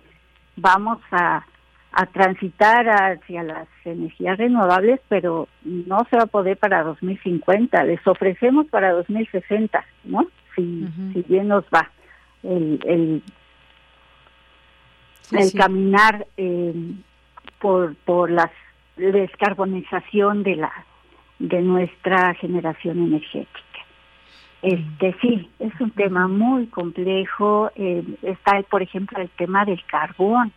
vamos 0.57 0.99
a, 1.11 1.45
a 1.93 2.05
transitar 2.07 2.89
hacia 2.89 3.43
las 3.43 3.67
energías 3.85 4.37
renovables, 4.37 4.99
pero 5.07 5.47
no 5.63 6.05
se 6.09 6.17
va 6.17 6.23
a 6.23 6.27
poder 6.27 6.57
para 6.57 6.83
2050, 6.83 7.83
les 7.85 8.05
ofrecemos 8.05 8.67
para 8.67 8.91
2060, 8.91 9.85
¿no? 10.03 10.27
Si, 10.55 10.85
si 11.13 11.23
bien 11.29 11.47
nos 11.47 11.63
va 11.73 11.89
el, 12.43 12.79
el, 12.85 13.23
el 15.31 15.53
caminar 15.53 16.27
eh, 16.35 16.73
por, 17.61 17.95
por 18.05 18.29
las 18.31 18.51
descarbonización 18.97 20.43
de 20.43 20.57
la 20.57 20.71
de 21.39 21.61
nuestra 21.61 22.33
generación 22.35 22.99
energética. 22.99 23.59
Este 24.61 25.15
sí, 25.21 25.49
es 25.57 25.73
un 25.81 25.89
tema 25.91 26.27
muy 26.27 26.67
complejo. 26.67 27.71
Eh, 27.75 28.03
está, 28.21 28.61
por 28.69 28.83
ejemplo, 28.83 29.19
el 29.19 29.29
tema 29.29 29.65
del 29.65 29.83
carbón, 29.85 30.51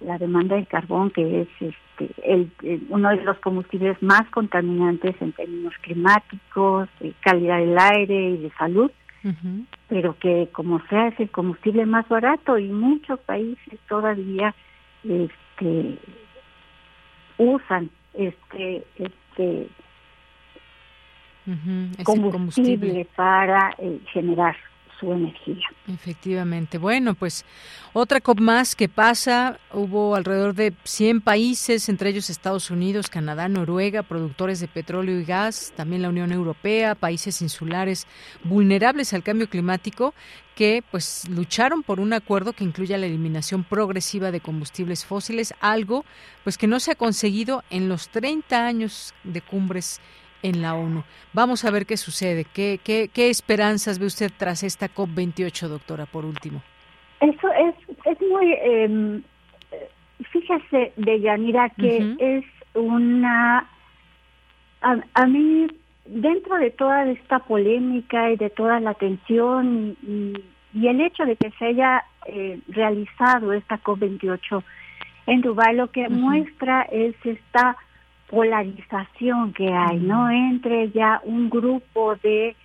la 0.00 0.18
demanda 0.18 0.56
del 0.56 0.66
carbón, 0.66 1.10
que 1.10 1.42
es 1.42 1.48
este, 1.58 2.10
el, 2.22 2.50
uno 2.90 3.08
de 3.10 3.22
los 3.24 3.38
combustibles 3.38 4.00
más 4.02 4.28
contaminantes 4.28 5.14
en 5.22 5.32
términos 5.32 5.72
climáticos, 5.80 6.88
de 7.00 7.14
calidad 7.20 7.58
del 7.58 7.78
aire 7.78 8.30
y 8.30 8.36
de 8.36 8.50
salud, 8.58 8.90
pero 9.88 10.16
que 10.18 10.48
como 10.52 10.80
sea 10.86 11.08
es 11.08 11.18
el 11.18 11.30
combustible 11.30 11.84
más 11.86 12.06
barato 12.08 12.58
y 12.58 12.68
muchos 12.68 13.18
países 13.20 13.80
todavía 13.88 14.54
este, 15.02 15.98
usan 17.38 17.90
este 18.14 18.84
este 18.96 19.68
combustible, 22.02 23.06
para 23.14 23.74
eh, 23.78 24.00
generar 24.12 24.56
su 24.98 25.12
energía. 25.12 25.66
Efectivamente. 25.88 26.78
Bueno, 26.78 27.14
pues 27.14 27.44
otra 27.92 28.20
COP 28.20 28.40
más 28.40 28.74
que 28.74 28.88
pasa. 28.88 29.58
Hubo 29.72 30.14
alrededor 30.14 30.54
de 30.54 30.72
100 30.84 31.20
países, 31.20 31.88
entre 31.88 32.10
ellos 32.10 32.30
Estados 32.30 32.70
Unidos, 32.70 33.08
Canadá, 33.08 33.48
Noruega, 33.48 34.02
productores 34.02 34.60
de 34.60 34.68
petróleo 34.68 35.20
y 35.20 35.24
gas, 35.24 35.72
también 35.76 36.02
la 36.02 36.08
Unión 36.08 36.32
Europea, 36.32 36.94
países 36.94 37.42
insulares 37.42 38.06
vulnerables 38.44 39.12
al 39.14 39.22
cambio 39.22 39.48
climático 39.48 40.14
que 40.54 40.82
pues 40.90 41.28
lucharon 41.28 41.82
por 41.82 42.00
un 42.00 42.14
acuerdo 42.14 42.54
que 42.54 42.64
incluya 42.64 42.96
la 42.96 43.06
eliminación 43.06 43.62
progresiva 43.62 44.30
de 44.30 44.40
combustibles 44.40 45.04
fósiles, 45.04 45.54
algo 45.60 46.04
pues 46.44 46.56
que 46.56 46.66
no 46.66 46.80
se 46.80 46.92
ha 46.92 46.94
conseguido 46.94 47.62
en 47.68 47.90
los 47.90 48.08
30 48.08 48.66
años 48.66 49.14
de 49.22 49.42
cumbres 49.42 50.00
en 50.42 50.62
la 50.62 50.74
ONU. 50.74 51.04
Vamos 51.32 51.64
a 51.64 51.70
ver 51.70 51.86
qué 51.86 51.96
sucede. 51.96 52.44
¿Qué, 52.44 52.80
qué, 52.82 53.10
qué 53.12 53.30
esperanzas 53.30 53.98
ve 53.98 54.06
usted 54.06 54.30
tras 54.36 54.62
esta 54.62 54.88
COP28, 54.88 55.68
doctora, 55.68 56.06
por 56.06 56.24
último? 56.24 56.62
Eso 57.20 57.48
es, 57.52 57.74
es 58.04 58.20
muy... 58.20 58.52
Eh, 58.52 59.20
fíjese, 60.30 60.92
Deyanira, 60.96 61.70
que 61.70 62.16
es 62.18 62.44
una... 62.74 63.68
A, 64.82 65.26
mí, 65.26 65.66
dentro 66.04 66.56
de 66.58 66.70
toda 66.70 67.10
esta 67.10 67.40
polémica 67.40 68.30
y 68.30 68.36
de 68.36 68.50
toda 68.50 68.78
la 68.78 68.94
tensión 68.94 69.96
y, 70.02 70.34
el 70.86 71.00
hecho 71.00 71.24
de 71.24 71.36
que 71.36 71.50
se 71.58 71.64
haya 71.64 72.04
eh, 72.26 72.60
realizado 72.68 73.52
esta 73.52 73.82
COP28 73.82 74.62
en 75.26 75.40
Dubái, 75.40 75.74
lo 75.74 75.90
que 75.90 76.08
muestra 76.08 76.82
es 76.82 77.14
esta 77.24 77.76
polarización 78.28 79.52
que 79.52 79.72
hay, 79.72 79.98
¿no? 79.98 80.30
Entre 80.30 80.90
ya 80.90 81.20
un 81.24 81.48
grupo 81.50 82.16
de 82.16 82.56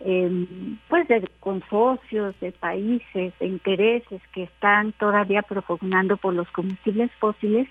Em, 0.00 0.78
pues 0.88 1.08
de 1.08 1.28
consorcios, 1.40 2.38
de 2.38 2.52
países, 2.52 3.32
de 3.40 3.46
intereses 3.46 4.22
que 4.32 4.44
están 4.44 4.92
todavía 4.92 5.42
propugnando 5.42 6.16
por 6.16 6.34
los 6.34 6.48
combustibles 6.52 7.10
fósiles 7.18 7.68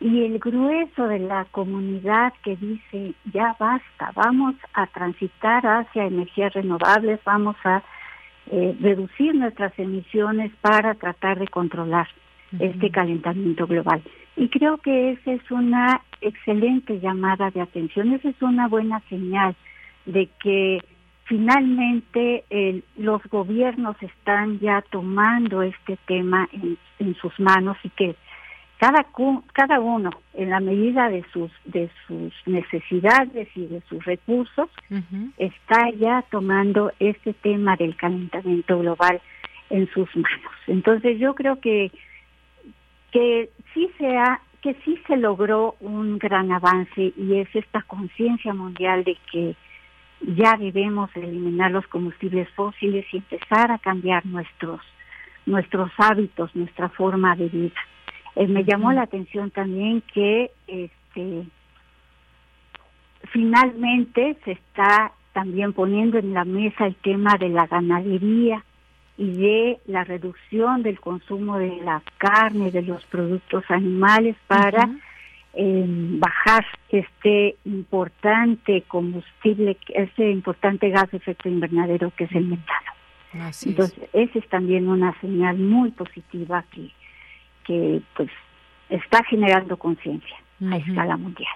y 0.00 0.24
el 0.24 0.40
grueso 0.40 1.06
de 1.06 1.20
la 1.20 1.44
comunidad 1.52 2.32
que 2.42 2.56
dice 2.56 3.14
ya 3.32 3.54
basta, 3.56 4.10
vamos 4.16 4.56
a 4.72 4.88
transitar 4.88 5.64
hacia 5.64 6.06
energías 6.06 6.52
renovables, 6.54 7.20
vamos 7.24 7.54
a 7.62 7.84
eh, 8.50 8.76
reducir 8.80 9.36
nuestras 9.36 9.78
emisiones 9.78 10.50
para 10.60 10.94
tratar 10.94 11.38
de 11.38 11.46
controlar 11.46 12.08
este 12.58 12.90
calentamiento 12.90 13.66
global. 13.66 14.02
Y 14.36 14.48
creo 14.48 14.78
que 14.78 15.12
esa 15.12 15.32
es 15.32 15.50
una 15.50 16.00
excelente 16.20 16.98
llamada 17.00 17.50
de 17.50 17.60
atención, 17.60 18.12
esa 18.12 18.28
es 18.28 18.42
una 18.42 18.68
buena 18.68 19.00
señal 19.08 19.54
de 20.06 20.28
que 20.42 20.80
finalmente 21.24 22.44
los 22.96 23.22
gobiernos 23.24 23.96
están 24.02 24.58
ya 24.60 24.82
tomando 24.90 25.62
este 25.62 25.96
tema 26.06 26.48
en, 26.52 27.14
sus 27.20 27.38
manos 27.38 27.76
y 27.82 27.90
que 27.90 28.14
cada 28.78 29.06
cada 29.52 29.80
uno 29.80 30.10
en 30.34 30.50
la 30.50 30.60
medida 30.60 31.08
de 31.08 31.24
sus 31.32 31.50
de 31.64 31.90
sus 32.06 32.32
necesidades 32.46 33.48
y 33.54 33.66
de 33.66 33.80
sus 33.88 34.04
recursos 34.04 34.70
está 35.38 35.90
ya 35.98 36.24
tomando 36.30 36.92
este 36.98 37.34
tema 37.34 37.76
del 37.76 37.96
calentamiento 37.96 38.78
global 38.78 39.20
en 39.70 39.88
sus 39.92 40.08
manos 40.16 40.52
entonces 40.66 41.18
yo 41.18 41.34
creo 41.34 41.60
que 41.60 41.90
que 43.14 43.48
sí 43.72 43.88
se 43.96 44.18
ha, 44.18 44.40
que 44.60 44.74
sí 44.84 44.98
se 45.06 45.16
logró 45.16 45.76
un 45.78 46.18
gran 46.18 46.50
avance 46.50 47.12
y 47.16 47.36
es 47.36 47.48
esta 47.54 47.80
conciencia 47.82 48.52
mundial 48.52 49.04
de 49.04 49.16
que 49.30 49.54
ya 50.20 50.56
debemos 50.56 51.14
eliminar 51.14 51.70
los 51.70 51.86
combustibles 51.86 52.48
fósiles 52.56 53.06
y 53.12 53.18
empezar 53.18 53.70
a 53.70 53.78
cambiar 53.78 54.26
nuestros 54.26 54.80
nuestros 55.46 55.90
hábitos, 55.98 56.56
nuestra 56.56 56.88
forma 56.88 57.36
de 57.36 57.48
vida. 57.48 57.80
Eh, 58.34 58.48
me 58.48 58.64
llamó 58.64 58.92
la 58.92 59.02
atención 59.02 59.50
también 59.50 60.02
que 60.12 60.50
este 60.66 61.44
finalmente 63.30 64.36
se 64.44 64.52
está 64.52 65.12
también 65.32 65.72
poniendo 65.72 66.18
en 66.18 66.34
la 66.34 66.44
mesa 66.44 66.86
el 66.86 66.96
tema 66.96 67.36
de 67.38 67.50
la 67.50 67.66
ganadería 67.66 68.64
y 69.16 69.32
de 69.32 69.78
la 69.86 70.04
reducción 70.04 70.82
del 70.82 71.00
consumo 71.00 71.58
de 71.58 71.76
la 71.82 72.02
carne, 72.18 72.70
de 72.70 72.82
los 72.82 73.04
productos 73.06 73.64
animales 73.68 74.36
para 74.46 74.90
bajar 75.56 76.66
este 76.88 77.54
importante 77.64 78.82
combustible, 78.88 79.76
este 79.88 80.30
importante 80.30 80.90
gas 80.90 81.08
de 81.12 81.18
efecto 81.18 81.48
invernadero 81.48 82.12
que 82.16 82.24
es 82.24 82.32
el 82.32 82.46
metano. 82.46 82.90
Entonces, 83.64 84.08
esa 84.12 84.38
es 84.38 84.48
también 84.48 84.88
una 84.88 85.18
señal 85.20 85.58
muy 85.58 85.90
positiva 85.92 86.64
que, 86.72 86.90
que 87.64 88.02
pues 88.16 88.30
está 88.88 89.22
generando 89.24 89.76
conciencia 89.76 90.43
a 90.60 90.76
escala 90.76 91.16
mundial. 91.16 91.54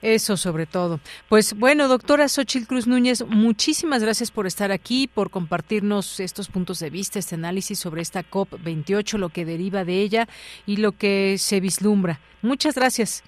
Eso 0.00 0.36
sobre 0.36 0.66
todo. 0.66 1.00
Pues 1.28 1.54
bueno, 1.54 1.88
doctora 1.88 2.28
Xochil 2.28 2.66
Cruz 2.66 2.86
Núñez, 2.86 3.24
muchísimas 3.26 4.02
gracias 4.02 4.30
por 4.30 4.46
estar 4.46 4.70
aquí, 4.70 5.08
por 5.08 5.30
compartirnos 5.30 6.20
estos 6.20 6.48
puntos 6.48 6.78
de 6.78 6.90
vista, 6.90 7.18
este 7.18 7.34
análisis 7.34 7.78
sobre 7.78 8.02
esta 8.02 8.22
COP28, 8.22 9.18
lo 9.18 9.28
que 9.30 9.44
deriva 9.44 9.84
de 9.84 10.00
ella 10.00 10.28
y 10.66 10.76
lo 10.76 10.92
que 10.92 11.36
se 11.38 11.60
vislumbra. 11.60 12.20
Muchas 12.42 12.76
gracias. 12.76 13.24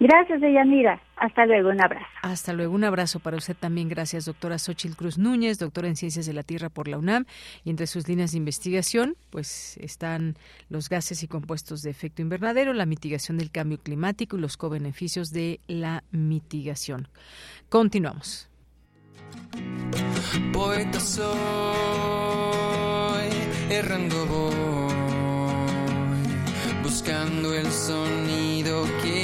Gracias, 0.00 0.40
Deyanira. 0.40 1.00
Hasta 1.16 1.46
luego, 1.46 1.70
un 1.70 1.80
abrazo. 1.80 2.06
Hasta 2.22 2.52
luego, 2.52 2.74
un 2.74 2.84
abrazo 2.84 3.20
para 3.20 3.36
usted 3.36 3.56
también. 3.56 3.88
Gracias, 3.88 4.24
doctora 4.24 4.58
Xochil 4.58 4.96
Cruz 4.96 5.16
Núñez, 5.18 5.58
doctora 5.58 5.88
en 5.88 5.96
Ciencias 5.96 6.26
de 6.26 6.32
la 6.32 6.42
Tierra 6.42 6.68
por 6.68 6.88
la 6.88 6.98
UNAM. 6.98 7.24
Y 7.64 7.70
entre 7.70 7.86
sus 7.86 8.08
líneas 8.08 8.32
de 8.32 8.38
investigación, 8.38 9.16
pues 9.30 9.76
están 9.78 10.36
los 10.68 10.88
gases 10.88 11.22
y 11.22 11.28
compuestos 11.28 11.82
de 11.82 11.90
efecto 11.90 12.22
invernadero, 12.22 12.72
la 12.72 12.86
mitigación 12.86 13.38
del 13.38 13.50
cambio 13.50 13.78
climático 13.78 14.36
y 14.36 14.40
los 14.40 14.56
co-beneficios 14.56 15.30
de 15.30 15.60
la 15.68 16.02
mitigación. 16.10 17.08
Continuamos. 17.68 18.48
Poeta 20.52 21.00
soy, 21.00 21.24
errando 23.70 24.26
voy, 24.26 24.94
buscando 26.82 27.54
el 27.54 27.66
sonido 27.66 28.84
que 29.02 29.23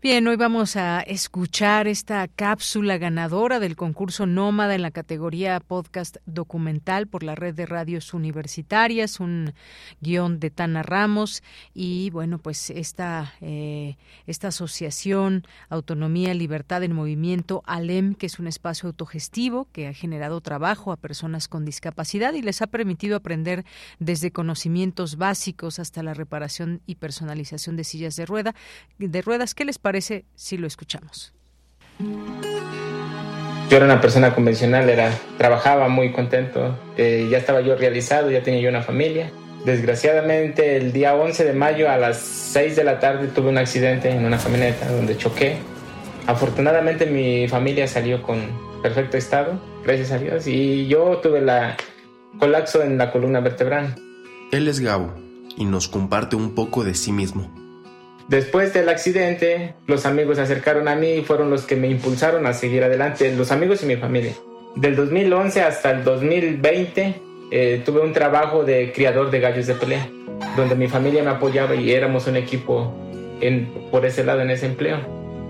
Bien, 0.00 0.28
hoy 0.28 0.36
vamos 0.36 0.76
a 0.76 1.00
escuchar 1.00 1.88
esta 1.88 2.28
cápsula 2.28 2.98
ganadora 2.98 3.58
del 3.58 3.74
concurso 3.74 4.26
Nómada 4.26 4.76
en 4.76 4.82
la 4.82 4.92
categoría 4.92 5.58
podcast 5.58 6.18
documental 6.24 7.08
por 7.08 7.24
la 7.24 7.34
red 7.34 7.52
de 7.52 7.66
radios 7.66 8.14
universitarias, 8.14 9.18
un 9.18 9.54
guion 10.00 10.38
de 10.38 10.50
Tana 10.50 10.84
Ramos 10.84 11.42
y 11.74 12.10
bueno, 12.10 12.38
pues 12.38 12.70
esta, 12.70 13.34
eh, 13.40 13.96
esta 14.28 14.48
asociación 14.48 15.42
Autonomía, 15.68 16.32
Libertad 16.32 16.84
en 16.84 16.92
Movimiento, 16.92 17.64
ALEM, 17.66 18.14
que 18.14 18.26
es 18.26 18.38
un 18.38 18.46
espacio 18.46 18.86
autogestivo 18.90 19.66
que 19.72 19.88
ha 19.88 19.92
generado 19.92 20.40
trabajo 20.40 20.92
a 20.92 20.96
personas 20.96 21.48
con 21.48 21.64
discapacidad 21.64 22.34
y 22.34 22.42
les 22.42 22.62
ha 22.62 22.68
permitido 22.68 23.16
aprender 23.16 23.64
desde 23.98 24.30
conocimientos 24.30 25.16
básicos 25.16 25.80
hasta 25.80 26.04
la 26.04 26.14
reparación 26.14 26.82
y 26.86 26.94
personalización 26.94 27.74
de 27.74 27.82
sillas 27.82 28.14
de 28.14 28.26
rueda, 28.26 28.54
de 28.98 29.22
ruedas. 29.22 29.56
¿Qué 29.56 29.64
les 29.64 29.78
parece 29.78 29.87
si 30.34 30.56
lo 30.58 30.66
escuchamos? 30.66 31.32
Yo 33.70 33.76
era 33.76 33.84
una 33.84 34.00
persona 34.00 34.34
convencional, 34.34 34.88
era, 34.88 35.12
trabajaba 35.36 35.88
muy 35.88 36.12
contento, 36.12 36.78
eh, 36.96 37.28
ya 37.30 37.38
estaba 37.38 37.60
yo 37.60 37.76
realizado, 37.76 38.30
ya 38.30 38.42
tenía 38.42 38.60
yo 38.60 38.70
una 38.70 38.82
familia. 38.82 39.30
Desgraciadamente 39.64 40.76
el 40.76 40.92
día 40.92 41.14
11 41.14 41.44
de 41.44 41.52
mayo 41.52 41.90
a 41.90 41.98
las 41.98 42.18
6 42.18 42.76
de 42.76 42.84
la 42.84 42.98
tarde 42.98 43.28
tuve 43.28 43.50
un 43.50 43.58
accidente 43.58 44.10
en 44.10 44.24
una 44.24 44.38
camioneta 44.38 44.90
donde 44.90 45.16
choqué. 45.18 45.58
Afortunadamente 46.26 47.04
mi 47.06 47.46
familia 47.48 47.86
salió 47.88 48.22
con 48.22 48.40
perfecto 48.82 49.16
estado, 49.16 49.60
gracias 49.84 50.12
a 50.12 50.18
Dios, 50.18 50.46
y 50.46 50.86
yo 50.86 51.18
tuve 51.18 51.40
la 51.40 51.76
colapso 52.38 52.82
en 52.82 52.96
la 52.96 53.10
columna 53.10 53.40
vertebral. 53.40 53.96
Él 54.52 54.68
es 54.68 54.80
Gabo 54.80 55.12
y 55.56 55.64
nos 55.64 55.88
comparte 55.88 56.36
un 56.36 56.54
poco 56.54 56.84
de 56.84 56.94
sí 56.94 57.12
mismo. 57.12 57.57
Después 58.28 58.74
del 58.74 58.90
accidente, 58.90 59.72
los 59.86 60.04
amigos 60.04 60.36
se 60.36 60.42
acercaron 60.42 60.86
a 60.86 60.94
mí 60.94 61.12
y 61.12 61.22
fueron 61.22 61.48
los 61.48 61.64
que 61.64 61.76
me 61.76 61.88
impulsaron 61.88 62.44
a 62.46 62.52
seguir 62.52 62.84
adelante, 62.84 63.34
los 63.34 63.50
amigos 63.52 63.82
y 63.82 63.86
mi 63.86 63.96
familia. 63.96 64.34
Del 64.76 64.96
2011 64.96 65.62
hasta 65.62 65.92
el 65.92 66.04
2020 66.04 67.22
eh, 67.50 67.82
tuve 67.86 68.02
un 68.02 68.12
trabajo 68.12 68.64
de 68.64 68.92
criador 68.92 69.30
de 69.30 69.40
gallos 69.40 69.66
de 69.66 69.72
pelea, 69.72 70.10
donde 70.56 70.74
mi 70.74 70.88
familia 70.88 71.22
me 71.22 71.30
apoyaba 71.30 71.74
y 71.74 71.90
éramos 71.90 72.26
un 72.26 72.36
equipo 72.36 72.94
por 73.90 74.04
ese 74.04 74.22
lado 74.24 74.42
en 74.42 74.50
ese 74.50 74.66
empleo. 74.66 74.98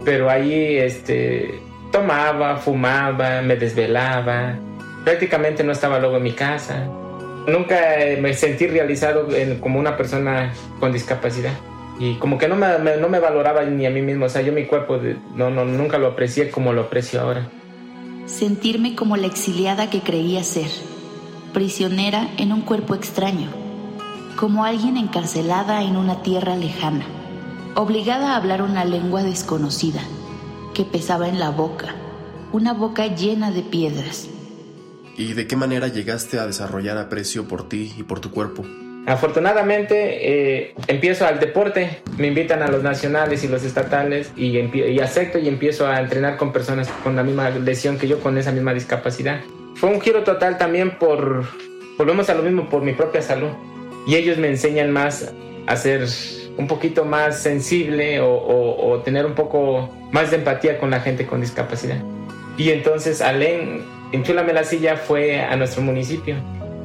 Pero 0.05 0.31
ahí 0.31 0.77
este, 0.77 1.59
tomaba, 1.91 2.59
fumaba, 2.59 3.43
me 3.43 3.57
desvelaba, 3.57 4.57
prácticamente 5.05 5.65
no 5.65 5.73
estaba 5.73 5.99
luego 5.99 6.19
en 6.19 6.23
mi 6.23 6.33
casa. 6.33 6.87
Nunca 7.49 7.77
me 8.21 8.35
sentí 8.35 8.69
realizado 8.69 9.27
como 9.59 9.81
una 9.81 9.97
persona 9.97 10.55
con 10.79 10.93
discapacidad 10.93 11.55
y 11.99 12.15
como 12.15 12.39
que 12.39 12.49
no 12.49 12.57
me, 12.57 12.97
no 12.97 13.09
me 13.09 13.19
valoraba 13.19 13.65
ni 13.65 13.85
a 13.85 13.91
mí 13.91 14.03
mismo, 14.03 14.27
o 14.27 14.29
sea, 14.29 14.43
yo 14.43 14.53
mi 14.53 14.67
cuerpo 14.67 14.99
no, 15.35 15.51
no, 15.51 15.65
nunca 15.65 15.99
lo 15.99 16.07
aprecié 16.07 16.51
como 16.51 16.73
lo 16.73 16.83
aprecio 16.83 17.21
ahora. 17.21 17.49
Sentirme 18.27 18.95
como 18.95 19.17
la 19.17 19.27
exiliada 19.27 19.91
que 19.91 20.01
creía 20.01 20.45
ser, 20.45 20.71
prisionera 21.53 22.29
en 22.37 22.53
un 22.53 22.61
cuerpo 22.61 22.95
extraño, 22.95 23.49
como 24.37 24.65
alguien 24.65 24.97
encarcelada 24.97 25.83
en 25.83 25.97
una 25.97 26.23
tierra 26.23 26.55
lejana, 26.57 27.05
obligada 27.75 28.33
a 28.33 28.37
hablar 28.37 28.63
una 28.63 28.85
lengua 28.85 29.25
desconocida, 29.25 30.01
que 30.75 30.85
pesaba 30.85 31.29
en 31.29 31.41
la 31.41 31.51
boca, 31.51 31.97
una 32.53 32.75
boca 32.75 33.09
llena 33.09 33.51
de 33.51 33.63
piedras. 33.63 34.29
¿Y 35.17 35.33
de 35.33 35.49
qué 35.49 35.57
manera 35.57 35.89
llegaste 35.89 36.39
a 36.39 36.47
desarrollar 36.47 36.97
aprecio 36.97 37.49
por 37.49 37.69
ti 37.69 37.93
y 37.99 38.05
por 38.05 38.21
tu 38.21 38.31
cuerpo? 38.31 38.65
Afortunadamente 39.09 40.59
eh, 40.67 40.75
empiezo 40.87 41.27
al 41.27 41.41
deporte, 41.41 42.03
me 42.19 42.27
invitan 42.27 42.63
a 42.63 42.69
los 42.69 42.83
nacionales 42.83 43.43
y 43.43 43.49
los 43.49 43.65
estatales 43.65 44.31
y, 44.37 44.59
y, 44.59 45.01
acepto 45.01 45.39
y 45.39 45.49
empiezo 45.49 45.87
a 45.87 45.99
entrenar 45.99 46.37
con 46.37 46.53
personas 46.53 46.89
con 47.03 47.17
la 47.17 47.23
misma 47.23 47.49
lesión 47.49 47.97
que 47.97 48.07
yo, 48.07 48.21
con 48.21 48.37
esa 48.37 48.53
misma 48.53 48.75
discapacidad. 48.75 49.41
Fue 49.77 49.89
un 49.89 50.03
giro 50.03 50.25
total 50.25 50.59
también 50.59 50.99
por, 50.99 51.47
volvemos 51.97 52.29
a 52.29 52.35
lo 52.35 52.43
mismo, 52.43 52.69
por 52.69 52.83
mi 52.83 52.93
propia 52.93 53.23
salud. 53.23 53.49
Y 54.07 54.15
ellos 54.15 54.37
me 54.37 54.49
enseñan 54.49 54.91
más 54.91 55.33
a 55.67 55.77
ser 55.77 56.07
un 56.59 56.67
poquito 56.67 57.07
más 57.07 57.41
sensible 57.41 58.21
o, 58.21 59.01
tener 59.07 59.25
un 59.25 59.35
poco 59.35 59.89
más 60.13 60.31
de 60.31 60.37
empatía 60.37 60.79
con 60.79 60.91
la 60.91 61.01
gente 61.01 61.27
con 61.27 61.41
discapacidad. 61.41 61.97
Y 62.59 62.73
entonces 62.73 63.23
Alén, 63.23 63.85
Enchúlame 64.11 64.55
la 64.55 64.65
silla, 64.65 64.97
fue 64.97 65.41
a 65.41 65.55
nuestro 65.57 65.83
municipio. 65.83 66.37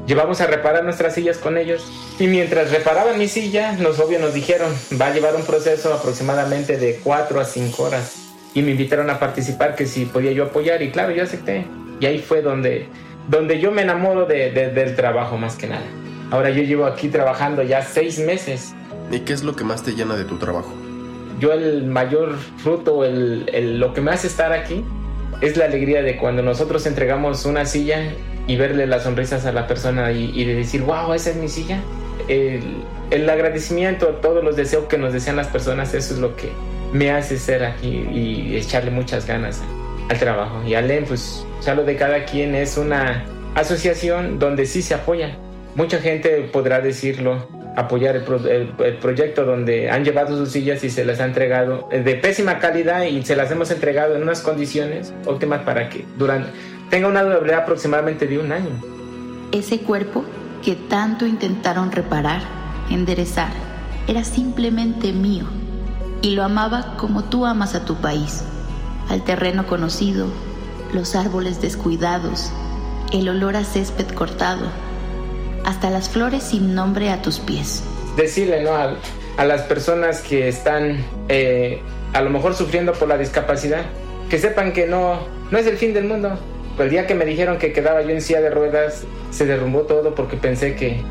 Llevamos 0.06 0.42
a 0.42 0.48
reparar 0.48 0.84
nuestras 0.84 1.16
sillas 1.16 1.38
con 1.38 1.58
ellos. 1.58 1.86
Y 2.20 2.28
mientras 2.28 2.72
reparaban 2.72 3.18
mi 3.18 3.28
silla, 3.28 3.78
los 3.80 4.00
obvio 4.00 4.20
nos 4.20 4.34
dijeron, 4.34 4.70
va 5.00 5.08
a 5.08 5.14
llevar 5.14 5.36
un 5.36 5.44
proceso 5.44 5.94
aproximadamente 5.94 6.78
de 6.78 7.00
4 7.02 7.40
a 7.40 7.46
5 7.46 7.84
horas. 7.84 8.16
Y 8.54 8.62
me 8.62 8.72
invitaron 8.72 9.10
a 9.10 9.18
participar, 9.20 9.76
que 9.76 9.86
si 9.86 10.06
podía 10.06 10.34
yo 10.34 10.46
apoyar. 10.46 10.82
Y 10.82 10.92
claro, 10.92 11.14
yo 11.14 11.24
acepté. 11.24 11.66
Y 12.02 12.06
ahí 12.06 12.20
fue 12.20 12.42
donde, 12.42 12.90
donde 13.30 13.60
yo 13.60 13.72
me 13.72 13.84
enamoro 13.84 14.26
de, 14.26 14.52
del 14.52 14.96
trabajo 14.96 15.38
más 15.38 15.56
que 15.56 15.68
nada. 15.68 15.86
Ahora 16.32 16.50
yo 16.50 16.64
llevo 16.64 16.86
aquí 16.86 17.08
trabajando 17.08 17.64
ya 17.64 17.82
seis 17.82 18.20
meses. 18.20 18.74
¿Y 19.10 19.22
qué 19.22 19.34
es 19.34 19.44
lo 19.44 19.56
que 19.56 19.64
más 19.64 19.84
te 19.84 19.94
llena 19.94 20.16
de 20.16 20.26
tu 20.26 20.38
trabajo? 20.38 20.74
Yo 21.40 21.54
el 21.54 21.86
mayor 21.86 22.38
fruto, 22.58 23.06
el, 23.06 23.50
el, 23.54 23.80
lo 23.80 23.94
que 23.94 24.02
me 24.02 24.12
hace 24.12 24.28
estar 24.28 24.52
aquí, 24.52 24.84
es 25.42 25.58
la 25.58 25.66
alegría 25.66 26.02
de 26.02 26.18
cuando 26.18 26.42
nosotros 26.42 26.86
entregamos 26.86 27.46
una 27.46 27.66
silla 27.66 28.14
y 28.48 28.56
verle 28.58 28.88
las 28.88 29.04
sonrisas 29.04 29.46
a 29.46 29.52
la 29.52 29.68
persona 29.68 30.12
y, 30.12 30.46
de 30.46 30.56
decir, 30.56 30.82
wow, 30.82 31.14
esa 31.14 31.32
es 31.32 31.36
mi 31.36 31.48
silla. 31.48 31.80
El, 32.28 32.62
el, 33.12 33.30
agradecimiento, 33.30 34.08
todos 34.22 34.44
los 34.44 34.56
deseos 34.56 34.86
que 34.86 34.98
nos 34.98 35.14
desean 35.14 35.36
las 35.36 35.48
personas, 35.48 35.94
eso 35.94 36.14
es 36.14 36.20
lo 36.20 36.36
que 36.36 36.52
me 36.92 37.12
hace 37.12 37.38
ser 37.38 37.64
aquí 37.66 38.06
y 38.14 38.56
echarle 38.56 38.92
muchas 38.92 39.26
ganas 39.26 39.62
al 40.10 40.20
trabajo. 40.20 40.62
Y 40.66 40.76
Alem, 40.76 41.06
pues 41.06 41.46
ya 41.62 41.76
de 41.76 41.96
cada 41.96 42.26
quien 42.26 42.56
es 42.56 42.78
una 42.78 43.26
asociación 43.56 44.40
donde 44.40 44.66
sí 44.66 44.82
se 44.82 44.94
apoya. 44.94 45.38
Mucha 45.76 46.00
gente 46.00 46.50
podrá 46.52 46.82
decirlo, 46.82 47.48
apoyar 47.76 48.16
el, 48.16 48.98
proyecto 49.02 49.46
donde 49.46 49.90
han 49.90 50.04
llevado 50.04 50.38
sus 50.38 50.52
sillas 50.52 50.84
y 50.84 50.90
se 50.90 51.06
las 51.06 51.20
ha 51.20 51.26
entregado 51.26 51.90
de 51.92 52.16
pésima 52.16 52.60
calidad 52.60 53.04
y 53.04 53.24
se 53.24 53.36
las 53.36 53.52
hemos 53.52 53.72
entregado 53.72 54.16
en 54.16 54.24
unas 54.24 54.42
condiciones 54.42 55.14
óptimas 55.26 55.62
para 55.62 55.90
que 55.90 56.06
durante 56.18 56.50
tenga 56.90 57.08
una 57.08 57.24
durabilidad 57.24 57.62
aproximadamente 57.62 58.28
de 58.28 58.38
un 58.38 58.52
año. 58.52 58.70
Ese 59.52 59.80
cuerpo 59.80 60.24
que 60.64 60.76
tanto 60.76 61.26
intentaron 61.26 61.92
reparar, 61.92 62.42
enderezar, 62.90 63.52
era 64.08 64.24
simplemente 64.24 65.12
mío 65.12 65.46
y 66.22 66.32
lo 66.32 66.44
amaba 66.44 66.96
como 66.98 67.24
tú 67.24 67.46
amas 67.46 67.76
a 67.76 67.86
tu 67.86 67.96
país, 67.96 68.44
al 69.10 69.24
terreno 69.24 69.66
conocido, 69.66 70.28
los 70.94 71.16
árboles 71.16 71.62
descuidados, 71.62 72.52
el 73.12 73.28
olor 73.28 73.56
a 73.56 73.64
césped 73.64 74.08
cortado, 74.10 74.68
hasta 75.66 75.90
las 75.90 76.10
flores 76.10 76.44
sin 76.44 76.76
nombre 76.76 77.10
a 77.10 77.22
tus 77.22 77.40
pies. 77.40 77.84
Decirle 78.18 78.64
¿no? 78.64 78.72
a, 78.76 79.46
las 79.46 79.62
personas 79.64 80.22
que 80.22 80.48
están 80.48 81.04
eh, 81.30 81.82
a 82.14 82.22
lo 82.22 82.30
mejor 82.30 82.56
sufriendo 82.56 82.94
por 82.94 83.08
la 83.08 83.18
discapacidad, 83.18 83.84
que 84.30 84.38
sepan 84.38 84.72
que 84.74 84.88
no, 84.88 85.20
no 85.52 85.58
es 85.58 85.68
el 85.68 85.78
fin 85.78 85.94
del 85.94 86.06
mundo. 86.06 86.38
El 86.80 86.90
día 86.90 87.06
que 87.06 87.16
me 87.16 87.26
dijeron 87.26 87.58
que 87.58 87.72
quedaba 87.72 88.02
yo 88.02 88.10
en 88.10 88.22
silla 88.22 88.42
de 88.42 88.50
ruedas, 88.50 89.04
se 89.32 89.46
derrumbó 89.46 89.82
todo 89.82 90.16
porque 90.16 90.38
pensé 90.38 90.76
que 90.76 91.02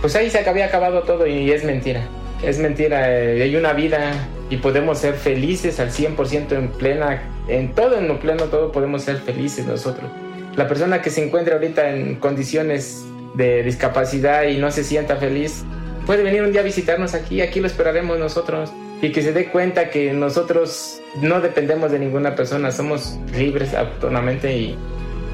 pues 0.00 0.14
ahí 0.14 0.30
se 0.30 0.46
había 0.48 0.66
acabado 0.66 1.02
todo 1.02 1.26
y 1.26 1.50
es 1.50 1.64
mentira. 1.64 2.06
Es 2.42 2.58
mentira, 2.58 3.10
eh, 3.10 3.42
hay 3.42 3.56
una 3.56 3.72
vida 3.72 4.12
y 4.50 4.58
podemos 4.58 4.98
ser 4.98 5.14
felices 5.14 5.80
al 5.80 5.90
100% 5.90 6.52
en 6.52 6.68
plena, 6.68 7.22
en 7.48 7.72
todo, 7.72 7.98
en 7.98 8.08
lo 8.08 8.20
pleno, 8.20 8.44
todo 8.44 8.72
podemos 8.72 9.02
ser 9.02 9.16
felices 9.16 9.66
nosotros. 9.66 10.10
La 10.54 10.68
persona 10.68 11.02
que 11.02 11.10
se 11.10 11.24
encuentra 11.24 11.54
ahorita 11.54 11.90
en 11.90 12.16
condiciones 12.16 13.04
de 13.36 13.62
discapacidad 13.62 14.44
y 14.44 14.58
no 14.58 14.70
se 14.70 14.84
sienta 14.84 15.16
feliz, 15.16 15.64
puede 16.06 16.22
venir 16.22 16.42
un 16.42 16.52
día 16.52 16.62
a 16.62 16.64
visitarnos 16.64 17.14
aquí, 17.14 17.40
aquí 17.40 17.60
lo 17.60 17.66
esperaremos 17.66 18.18
nosotros 18.18 18.72
y 19.02 19.12
que 19.12 19.22
se 19.22 19.32
dé 19.32 19.50
cuenta 19.50 19.90
que 19.90 20.12
nosotros 20.12 21.00
no 21.20 21.40
dependemos 21.40 21.90
de 21.92 21.98
ninguna 21.98 22.34
persona, 22.34 22.72
somos 22.72 23.18
libres 23.36 23.74
autónomamente 23.74 24.56
y, 24.56 24.76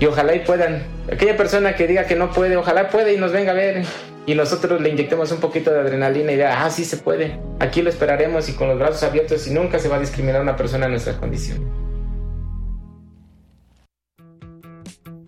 y 0.00 0.06
ojalá 0.06 0.34
y 0.34 0.40
puedan. 0.40 0.82
Aquella 1.10 1.36
persona 1.36 1.76
que 1.76 1.86
diga 1.86 2.06
que 2.06 2.16
no 2.16 2.30
puede, 2.32 2.56
ojalá 2.56 2.88
pueda 2.88 3.12
y 3.12 3.16
nos 3.16 3.32
venga 3.32 3.52
a 3.52 3.54
ver 3.54 3.84
y 4.26 4.34
nosotros 4.34 4.80
le 4.80 4.88
inyectemos 4.88 5.32
un 5.32 5.38
poquito 5.38 5.72
de 5.72 5.80
adrenalina 5.80 6.32
y 6.32 6.36
diga, 6.36 6.64
ah, 6.64 6.70
sí 6.70 6.84
se 6.84 6.96
puede, 6.96 7.40
aquí 7.60 7.82
lo 7.82 7.90
esperaremos 7.90 8.48
y 8.48 8.52
con 8.52 8.68
los 8.68 8.78
brazos 8.78 9.02
abiertos 9.02 9.46
y 9.46 9.50
nunca 9.50 9.78
se 9.78 9.88
va 9.88 9.96
a 9.96 10.00
discriminar 10.00 10.40
a 10.40 10.42
una 10.42 10.56
persona 10.56 10.86
en 10.86 10.92
nuestra 10.92 11.16
condición. 11.18 11.82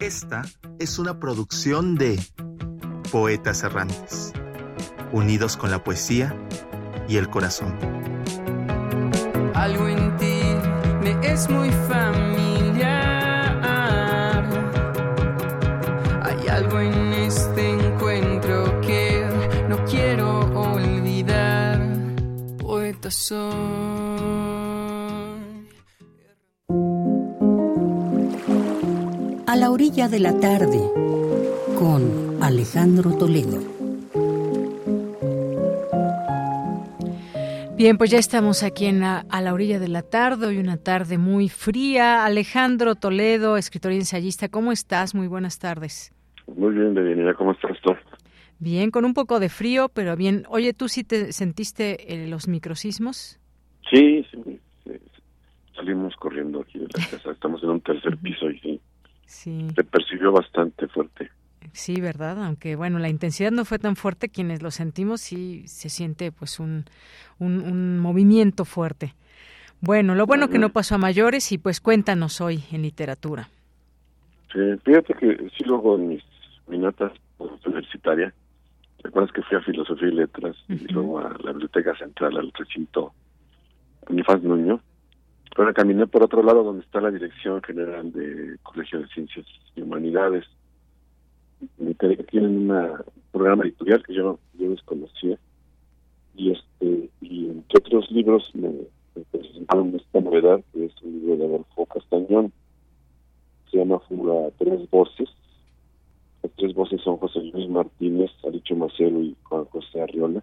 Esta 0.00 0.42
es 0.78 0.98
una 0.98 1.18
producción 1.18 1.94
de 1.94 2.18
Poetas 3.14 3.62
Errantes, 3.62 4.32
unidos 5.12 5.56
con 5.56 5.70
la 5.70 5.84
poesía 5.84 6.36
y 7.06 7.16
el 7.16 7.30
corazón. 7.30 7.72
Algo 9.54 9.86
en 9.86 10.16
ti 10.16 10.40
me 11.00 11.16
es 11.24 11.48
muy 11.48 11.70
familiar. 11.86 12.82
Hay 16.24 16.48
algo 16.48 16.80
en 16.80 17.12
este 17.12 17.70
encuentro 17.70 18.80
que 18.80 19.24
no 19.68 19.84
quiero 19.84 20.40
olvidar. 20.60 21.80
Poeta 22.58 23.12
soy. 23.12 23.54
A 29.46 29.54
la 29.54 29.70
orilla 29.70 30.08
de 30.08 30.18
la 30.18 30.32
tarde, 30.40 30.80
con 31.78 32.23
Alejandro 32.44 33.16
Toledo. 33.16 33.58
Bien, 37.74 37.96
pues 37.96 38.10
ya 38.10 38.18
estamos 38.18 38.62
aquí 38.62 38.84
en 38.84 39.02
a 39.02 39.24
la 39.40 39.54
orilla 39.54 39.78
de 39.78 39.88
la 39.88 40.02
tarde, 40.02 40.48
hoy 40.48 40.58
una 40.58 40.76
tarde 40.76 41.16
muy 41.16 41.48
fría. 41.48 42.26
Alejandro 42.26 42.96
Toledo, 42.96 43.56
escritor 43.56 43.92
y 43.92 43.96
ensayista, 43.96 44.50
¿cómo 44.50 44.72
estás? 44.72 45.14
Muy 45.14 45.26
buenas 45.26 45.58
tardes. 45.58 46.12
Muy 46.46 46.74
bien, 46.74 46.92
bienvenida, 46.92 47.32
¿cómo 47.32 47.52
estás 47.52 47.78
tú? 47.82 47.94
Bien, 48.58 48.90
con 48.90 49.06
un 49.06 49.14
poco 49.14 49.40
de 49.40 49.48
frío, 49.48 49.88
pero 49.88 50.14
bien. 50.14 50.44
Oye, 50.50 50.74
¿tú 50.74 50.88
sí 50.88 51.02
te 51.02 51.32
sentiste 51.32 52.12
eh, 52.12 52.28
los 52.28 52.46
microsismos? 52.46 53.40
Sí, 53.90 54.22
sí, 54.30 54.60
salimos 55.74 56.14
corriendo 56.16 56.60
aquí 56.60 56.78
de 56.78 56.88
la 56.94 57.06
casa, 57.10 57.30
estamos 57.30 57.62
en 57.62 57.70
un 57.70 57.80
tercer 57.80 58.18
piso 58.18 58.50
y 58.50 58.58
sí, 58.58 58.80
sí. 59.24 59.66
se 59.74 59.84
percibió 59.84 60.30
bastante 60.30 60.86
fuerte. 60.88 61.30
Sí, 61.74 62.00
¿verdad? 62.00 62.42
Aunque 62.44 62.76
bueno, 62.76 63.00
la 63.00 63.08
intensidad 63.08 63.50
no 63.50 63.64
fue 63.64 63.80
tan 63.80 63.96
fuerte, 63.96 64.28
quienes 64.28 64.62
lo 64.62 64.70
sentimos 64.70 65.20
sí 65.20 65.66
se 65.66 65.88
siente 65.88 66.30
pues 66.30 66.60
un, 66.60 66.84
un, 67.40 67.98
movimiento 67.98 68.64
fuerte. 68.64 69.14
Bueno, 69.80 70.14
lo 70.14 70.24
bueno 70.24 70.48
que 70.48 70.60
no 70.60 70.70
pasó 70.70 70.94
a 70.94 70.98
mayores 70.98 71.50
y 71.50 71.58
pues 71.58 71.80
cuéntanos 71.80 72.40
hoy 72.40 72.62
en 72.70 72.82
literatura. 72.82 73.48
Sí, 74.52 74.60
fíjate 74.84 75.14
que 75.14 75.50
sí 75.56 75.64
luego 75.64 75.96
en 75.96 76.08
mis, 76.08 76.24
notas 76.68 77.12
universitaria, 77.38 78.32
recuerdas 79.02 79.32
que 79.32 79.42
fui 79.42 79.58
a 79.58 79.60
Filosofía 79.62 80.08
y 80.08 80.12
Letras 80.12 80.56
y 80.68 80.86
luego 80.92 81.18
a 81.18 81.36
la 81.42 81.50
Biblioteca 81.50 81.96
Central, 81.96 82.36
al 82.36 82.52
recinto 82.52 83.12
Unifaz 84.08 84.40
Nuño, 84.42 84.80
pero 85.56 85.74
caminé 85.74 86.06
por 86.06 86.22
otro 86.22 86.40
lado 86.40 86.62
donde 86.62 86.84
está 86.84 87.00
la 87.00 87.10
Dirección 87.10 87.60
General 87.64 88.12
de 88.12 88.58
Colegio 88.62 89.00
de 89.00 89.08
Ciencias 89.08 89.46
y 89.74 89.82
Humanidades 89.82 90.44
tienen 92.34 92.70
un 92.70 92.96
programa 93.32 93.64
editorial 93.64 94.02
que 94.02 94.14
yo, 94.14 94.38
yo 94.54 94.70
desconocía. 94.70 95.38
Y 96.36 96.50
este 96.50 97.10
y 97.20 97.46
entre 97.46 97.78
otros 97.78 98.10
libros 98.10 98.50
me, 98.54 98.72
presentaron 99.30 99.94
esta 99.94 100.20
novedad 100.20 100.60
que 100.72 100.86
es 100.86 101.02
un 101.02 101.20
libro 101.20 101.36
de 101.36 101.44
Adolfo 101.44 101.86
Castañón. 101.86 102.52
Se 103.70 103.78
llama 103.78 104.00
Fuga 104.00 104.50
Tres 104.58 104.90
Voces. 104.90 105.28
Las 106.42 106.52
tres 106.56 106.74
voces 106.74 107.00
son 107.02 107.16
José 107.18 107.40
Luis 107.40 107.68
Martínez, 107.68 108.30
Alicho 108.44 108.74
Macelo 108.76 109.22
y 109.22 109.36
Juan 109.44 109.64
José 109.66 110.02
Arriola. 110.02 110.42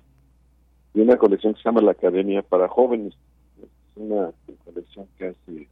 Y 0.94 1.02
una 1.02 1.18
colección 1.18 1.54
que 1.54 1.62
se 1.62 1.70
llama 1.70 1.82
La 1.82 1.92
Academia 1.92 2.42
para 2.42 2.68
Jóvenes. 2.68 3.14
Es 3.62 3.70
una 3.98 4.32
colección 4.66 5.08
que 5.18 5.28
hace 5.28 5.68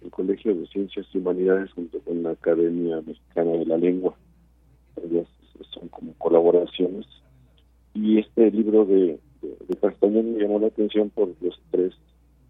el 0.00 0.10
Colegio 0.10 0.54
de 0.54 0.66
Ciencias 0.66 1.06
y 1.12 1.18
Humanidades 1.18 1.70
junto 1.72 2.00
con 2.00 2.22
la 2.22 2.30
Academia 2.30 3.00
Mexicana 3.06 3.52
de 3.52 3.66
la 3.66 3.76
Lengua 3.76 4.16
ellas 4.96 5.26
son 5.70 5.88
como 5.88 6.12
colaboraciones. 6.14 7.06
Y 7.94 8.18
este 8.18 8.50
libro 8.50 8.84
de, 8.84 9.18
de, 9.42 9.76
Castañón 9.76 10.34
me 10.34 10.40
llamó 10.40 10.58
la 10.58 10.68
atención 10.68 11.10
por 11.10 11.28
los 11.40 11.60
tres, 11.70 11.94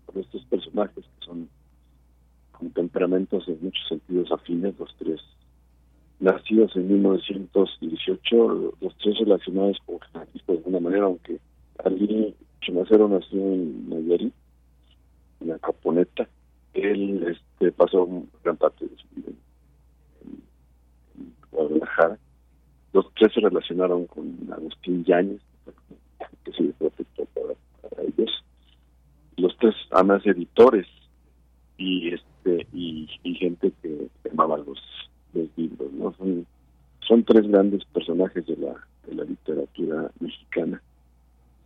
por 0.06 0.18
estos 0.18 0.44
personajes 0.46 1.04
que 1.04 1.26
son 1.26 1.48
con 2.52 2.70
temperamentos 2.70 3.48
en 3.48 3.58
muchos 3.62 3.86
sentidos 3.88 4.30
afines, 4.30 4.78
los 4.78 4.94
tres 4.98 5.20
nacidos 6.20 6.76
en 6.76 6.88
1918, 6.88 8.74
los 8.80 8.96
tres 8.98 9.18
relacionados 9.18 9.78
con 9.84 9.98
de 10.46 10.52
alguna 10.52 10.80
manera, 10.80 11.04
aunque 11.04 11.38
Ali 11.84 12.34
Chumacero 12.60 13.08
nació 13.08 13.40
en 13.40 13.88
Nayarit, 13.88 14.34
en 15.40 15.48
la 15.48 15.58
Caponeta, 15.58 16.28
él 16.74 17.26
este, 17.26 17.72
pasó 17.72 18.08
gran 18.44 18.56
parte 18.56 18.86
de 18.86 18.96
su 18.96 19.08
vida 19.16 19.32
en 21.18 21.34
Guadalajara 21.50 22.18
los 22.92 23.12
tres 23.14 23.32
se 23.32 23.40
relacionaron 23.40 24.06
con 24.06 24.36
Agustín 24.52 25.04
Yáñez, 25.04 25.40
que 26.44 26.50
el 26.58 26.72
protector 26.74 27.26
además 29.92 30.26
editores 30.26 30.86
y 31.76 32.14
este 32.14 32.66
y, 32.72 33.08
gente 33.38 33.72
que 33.82 34.08
amaba 34.30 34.56
los, 34.58 34.80
los 35.34 35.48
libros, 35.56 35.92
¿no? 35.92 36.14
Son, 36.14 36.46
son 37.00 37.24
tres 37.24 37.46
grandes 37.48 37.84
personajes 37.86 38.46
de 38.46 38.56
la, 38.56 38.74
de 39.06 39.14
la 39.14 39.24
literatura 39.24 40.10
mexicana 40.20 40.80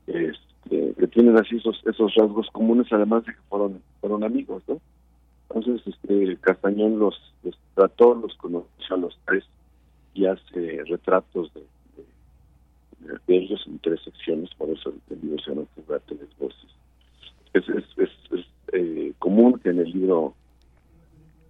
este, 0.07 0.95
que 0.99 1.07
tienen 1.09 1.37
así 1.39 1.57
esos, 1.57 1.83
esos 1.87 2.15
rasgos 2.15 2.49
comunes, 2.53 2.87
además 2.91 3.25
de 3.27 3.33
que 3.33 3.41
fueron, 3.49 3.83
fueron 4.01 4.25
amigos, 4.25 4.63
¿no? 4.69 4.81
Entonces, 5.51 5.87
este, 5.87 6.37
Castañón 6.39 6.99
los, 6.99 7.15
trató, 7.75 8.15
los 8.15 8.35
conoció 8.37 8.95
a 8.95 8.97
los 8.97 9.19
tres 9.27 9.45
y 10.17 10.27
hace 10.27 10.83
retratos 10.85 11.53
de, 11.55 11.63
de, 13.27 13.37
ellos 13.37 13.63
en 13.67 13.79
tres 13.81 14.01
secciones, 14.03 14.51
por 14.55 14.71
eso 14.71 14.93
el 15.11 15.21
libro 15.21 15.39
se 15.43 15.51
llama 15.51 15.67
Tres 16.07 16.39
Voces. 16.39 16.71
Es, 17.53 17.69
es, 17.69 17.85
es, 17.99 18.47
eh, 18.73 19.13
común 19.19 19.59
que 19.61 19.71
en 19.71 19.79
el 19.81 19.91
libro, 19.91 20.35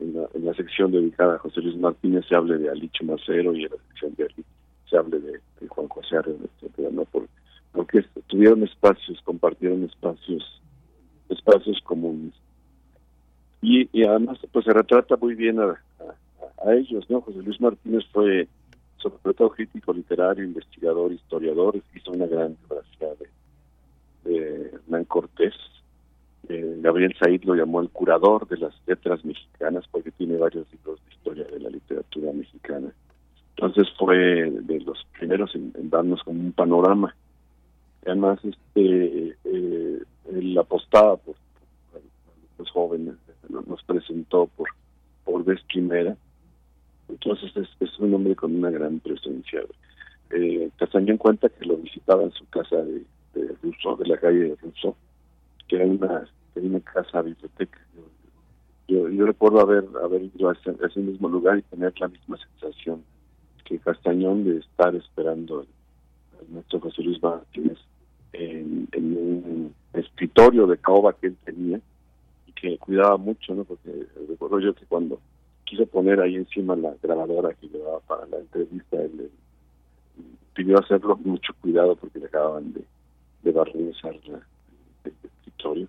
en 0.01 0.15
la, 0.15 0.29
en 0.35 0.45
la, 0.45 0.55
sección 0.55 0.93
dedicada 0.93 1.37
a 1.37 1.39
José 1.39 1.61
Luis 1.61 1.77
Martínez, 1.77 2.27
se 2.29 2.35
hable 2.35 2.59
de 2.59 2.69
Alicho 2.69 3.05
Macero 3.05 3.55
y 3.55 3.65
en 3.65 3.71
la 3.71 3.79
sección 3.89 4.15
de 4.17 4.25
Ali 4.25 4.45
se 4.89 4.97
hable 4.97 5.19
de, 5.21 5.41
Juan 5.69 5.89
José 5.89 6.17
Arreola, 6.17 6.47
¿no? 6.93 7.05
porque 7.73 8.05
tuvieron 8.29 8.63
espacios, 8.63 9.21
compartieron 9.23 9.85
espacios, 9.85 10.61
espacios 11.29 11.81
comunes. 11.83 12.33
Y, 13.61 13.89
y 13.93 14.05
además, 14.05 14.39
pues 14.53 14.65
se 14.65 14.73
retrata 14.73 15.17
muy 15.17 15.35
bien 15.35 15.59
a, 15.61 15.65
a, 15.65 16.15
ellos, 16.65 17.09
¿no? 17.11 17.21
José 17.21 17.43
Luis 17.43 17.61
Martínez 17.61 18.05
fue, 18.13 18.49
sobre 18.97 19.35
todo, 19.35 19.51
crítico 19.51 19.93
literario, 19.93 20.45
investigador, 20.45 21.13
historiador, 21.13 21.81
hizo 21.95 22.11
una 22.11 22.27
gran 22.27 22.57
biografía 22.59 23.09
de, 24.25 24.71
Hernán 24.73 25.05
Cortés. 25.05 25.55
Eh, 26.49 26.79
Gabriel 26.81 27.15
Said 27.21 27.45
lo 27.45 27.55
llamó 27.55 27.81
el 27.81 27.91
curador 27.91 28.47
de 28.49 28.59
las 28.59 28.75
letras 28.87 29.25
mexicanas 29.25 29.85
porque 29.91 30.11
tiene 30.13 30.37
varios 30.37 30.67
libros 30.73 31.01
de 31.05 31.15
historia 31.15 31.45
de 31.45 31.61
la 31.61 31.71
literatura 31.71 32.33
mexicana. 32.33 32.93
Entonces 33.57 33.89
fue 33.99 34.17
de 34.17 34.81
los 34.81 35.05
primeros 35.19 35.55
en 35.55 35.91
darnos 35.91 36.23
como 36.23 36.41
un 36.41 36.53
panorama 36.53 37.15
además 38.07 38.39
este 38.45 39.37
eh, 39.45 40.03
él 40.33 40.59
apostaba 40.59 41.17
por, 41.17 41.35
los 42.59 42.71
jóvenes 42.71 43.15
nos 43.49 43.83
presentó 43.85 44.47
por 44.57 44.69
por 45.25 45.45
vez 45.45 45.61
primera 45.73 46.17
entonces 47.09 47.53
es, 47.81 47.99
un 47.99 48.15
hombre 48.15 48.35
con 48.35 48.55
una 48.55 48.71
gran 48.71 49.01
presencia 49.01 49.63
eh, 50.31 50.71
Castañón 50.77 51.19
cuenta 51.19 51.49
que 51.49 51.65
lo 51.65 51.77
visitaba 51.77 52.25
en 52.25 52.33
su 52.33 52.47
casa 52.49 52.77
de, 52.77 53.05
de 53.35 53.57
de 53.99 54.07
la 54.07 54.17
calle 54.19 54.39
de 54.39 54.57
Russo 54.57 54.97
que 55.69 55.77
era 55.77 55.87
una, 55.87 56.29
una 56.55 56.81
casa 56.81 57.23
biblioteca 57.23 57.79
yo, 58.89 59.27
recuerdo 59.27 59.61
haber 59.61 59.85
haber 60.03 60.23
ido 60.23 60.49
a 60.49 60.53
ese, 60.53 61.01
mismo 61.01 61.29
lugar 61.29 61.59
y 61.59 61.63
tener 61.63 61.93
la 61.99 62.09
misma 62.09 62.39
sensación 62.39 63.03
que 63.65 63.81
Castañón 63.81 64.45
de 64.45 64.59
estar 64.59 64.95
esperando 64.95 65.63
a 65.63 66.53
nuestro 66.53 66.79
José 66.81 67.03
Luis 67.03 67.21
Martínez 67.21 67.79
en, 68.33 68.89
un 68.95 69.75
escritorio 69.93 70.67
de 70.69 70.79
caoba 70.79 71.15
que 71.15 71.29
él 71.29 71.37
tenía 71.45 71.81
y 72.47 72.53
que 72.53 72.79
cuidaba 72.79 73.17
mucho, 73.17 73.55
¿no? 73.55 73.65
Porque 73.65 74.07
recuerdo 74.29 74.61
yo 74.61 74.75
que 74.75 74.85
cuando 74.87 75.19
quiso 75.67 75.85
poner 75.87 76.21
ahí 76.21 76.37
encima 76.37 76.75
la 76.77 76.95
grabadora 77.03 77.53
que 77.55 77.69
llevaba 77.69 78.01
para 78.01 78.27
la 78.27 78.39
entrevista, 78.39 78.97
él, 79.03 79.31
pidió 80.55 80.79
hacerlo 80.79 81.17
con 81.17 81.33
mucho 81.33 81.53
cuidado 81.61 81.95
porque 81.97 82.19
le 82.19 82.27
acababan 82.27 82.73
de, 82.73 82.83
de 83.43 83.51
el 83.51 85.13
escritorio. 85.23 85.89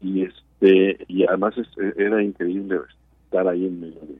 Y 0.00 0.22
este 0.22 1.04
y 1.08 1.26
además 1.26 1.54
era 1.96 2.22
increíble 2.22 2.78
estar 3.24 3.48
ahí 3.48 3.66
en 3.66 3.80
medio 3.80 4.00
de, 4.00 4.18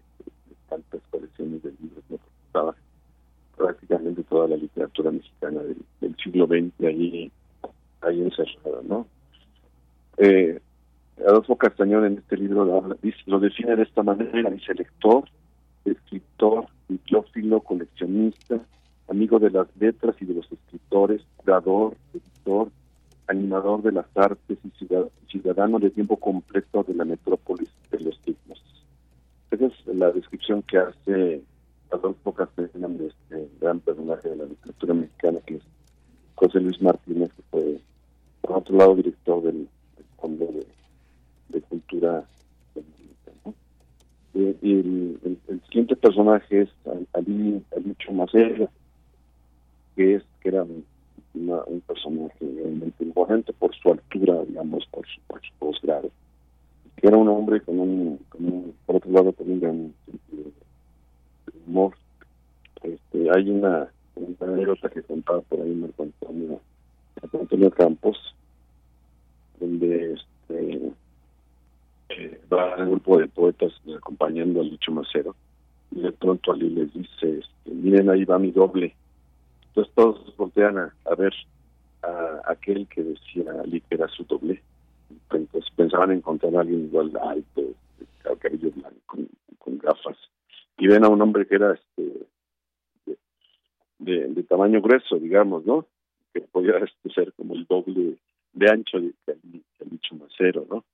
tantas 0.69 1.01
colecciones 1.11 1.63
de 1.63 1.73
libros, 1.81 2.05
¿no? 2.09 2.19
estaba 2.47 2.75
prácticamente 3.57 4.25
toda 4.25 4.49
la 4.49 4.57
literatura 4.57 5.13
mexicana 5.13 5.61
del, 5.63 6.17
siglo 6.17 6.47
XX 6.47 6.87
ahí, 6.87 7.31
ahí 8.01 8.23
encerrada, 8.23 8.81
¿no? 8.83 9.07
Eh, 10.17 10.61
Adolfo 11.21 11.57
Castañón 11.57 12.05
en 12.07 12.19
este 12.19 12.37
libro 12.37 12.65
lo, 12.65 13.41
define 13.41 13.77
de 13.77 13.83
esta 13.83 14.03
manera, 14.03 14.51
dice 14.51 14.75
lector, 14.75 15.25
escritor, 15.85 16.67
bibliófilo, 16.89 17.61
coleccionista, 17.61 18.61
amigo 19.09 19.39
de 19.39 19.51
las 19.51 19.69
letras 19.79 20.17
y 20.21 20.25
de 20.25 20.35
los 20.35 20.51
escritores, 20.51 21.23
curador, 21.37 21.97
editor, 22.13 22.71
animador 23.29 23.83
de 23.83 23.93
las 23.93 24.07
artes 24.17 24.59
y 24.65 24.87
ciudadano 25.31 25.79
de 25.79 25.91
tiempo 25.91 26.17
completo 26.17 26.83
de 26.83 26.95
la 26.95 27.05
metrópolis 27.05 27.71
de 27.91 28.01
los 28.01 28.19
signos. 28.25 28.63
Esa 29.51 29.67
es 29.67 29.87
la 29.87 30.11
descripción 30.11 30.63
que 30.63 30.79
hace 30.79 31.43
Adolfo 31.91 32.33
Castellán, 32.33 32.99
este 33.01 33.49
gran 33.61 33.81
personaje 33.81 34.29
de 34.29 34.37
la 34.37 34.45
literatura 34.45 34.95
mexicana, 34.95 35.39
que 35.47 35.57
es 35.57 35.63
José 36.35 36.61
Luis 36.61 36.81
Martínez, 36.83 37.33
que 37.35 37.43
fue, 37.51 37.81
por 38.41 38.59
otro 38.59 38.77
lado, 38.77 38.97
director 38.97 39.43
del, 39.43 39.69
Fondo 40.17 40.47
de, 40.47 40.67
Cultura 41.63 42.25
eh, 44.35 44.57
y 44.63 44.73
el, 44.73 45.39
siguiente 45.69 45.95
personaje 45.95 46.63
es 46.63 46.69
Ali, 47.13 47.63
Alicho 47.77 48.13
Macera, 48.13 48.69
que 49.95 50.17
es 50.17 50.23
que 50.41 50.49
era 50.49 50.65
un 50.65 51.81
personaje 51.87 52.35
realmente 52.41 53.05
imponente 53.05 53.53
por 53.53 53.75
su 53.77 53.93
altura, 53.93 54.45
digamos, 54.45 54.87
por 54.87 55.07
su, 55.07 55.21
por 55.29 55.41
su 55.41 55.53
posgrado, 55.59 56.11
que 56.97 57.07
era 57.07 57.17
un 57.17 57.29
hombre 57.29 57.61
con 57.61 57.79
un, 57.79 58.19
por 58.87 58.97
otro 58.97 59.11
lado, 59.13 59.33
con 59.33 59.51
un 59.51 59.61
gran 59.61 59.95
sentido 60.05 60.51
humor. 61.67 61.95
Este, 62.83 63.31
hay 63.31 63.51
una, 63.51 63.89
una 64.17 64.53
anécdota 64.53 64.91
que 64.91 65.03
contaba 65.03 65.41
por 65.43 65.61
ahí 65.61 65.75
Marco 65.75 66.03
Antonio, 66.03 66.61
Antonio 67.33 67.71
Campos, 67.71 68.35
donde 69.61 70.15
este, 70.15 70.93
eh, 72.11 72.41
va 72.53 72.77
un 72.77 72.91
grupo 72.91 73.19
de 73.19 73.29
poetas 73.29 73.73
acompañando 73.97 74.61
al 74.61 74.71
dicho 74.71 74.93
Macero 74.93 75.35
y 75.91 76.01
de 76.01 76.13
pronto 76.13 76.53
Ali 76.53 76.71
les 76.71 76.93
dice, 76.93 77.39
este, 77.39 77.71
miren 77.71 78.11
ahí 78.11 78.25
va 78.25 78.39
mi 78.39 78.51
doble. 78.51 78.95
Entonces 79.69 79.93
todos 79.95 80.37
voltean 80.37 80.79
a, 80.79 81.15
ver 81.17 81.35
a 82.03 82.43
aquel 82.47 82.87
que 82.89 83.03
decía 83.03 83.45
Ali 83.63 83.81
que 83.81 83.95
era 83.95 84.09
su 84.09 84.25
doble. 84.25 84.63
Entonces 85.31 85.71
pensaban 85.75 86.13
encontrar 86.13 86.55
a 86.57 86.61
alguien 86.61 86.85
igual 86.85 87.13
alto, 87.17 87.63
cabello 88.41 88.71
blanco, 88.71 89.19
con 89.59 89.79
gafas 89.79 90.17
y 90.79 90.87
ven 90.87 91.05
a 91.05 91.09
un 91.09 91.21
hombre 91.23 91.47
que 91.47 91.55
era 91.55 91.75
este 91.75 92.27
de, 93.99 94.43
tamaño 94.43 94.83
grueso, 94.83 95.17
digamos, 95.17 95.65
¿no? 95.65 95.87
Que 96.33 96.41
podía 96.43 96.77
este, 96.79 97.11
ser 97.15 97.33
como 97.33 97.55
el 97.55 97.65
doble 97.65 98.17
de 98.53 98.71
ancho 98.71 99.01
de, 99.01 99.13
que 99.25 99.33
el 99.33 99.91
dicho 99.91 100.15
Macero, 100.17 100.67
¿no? 100.69 100.85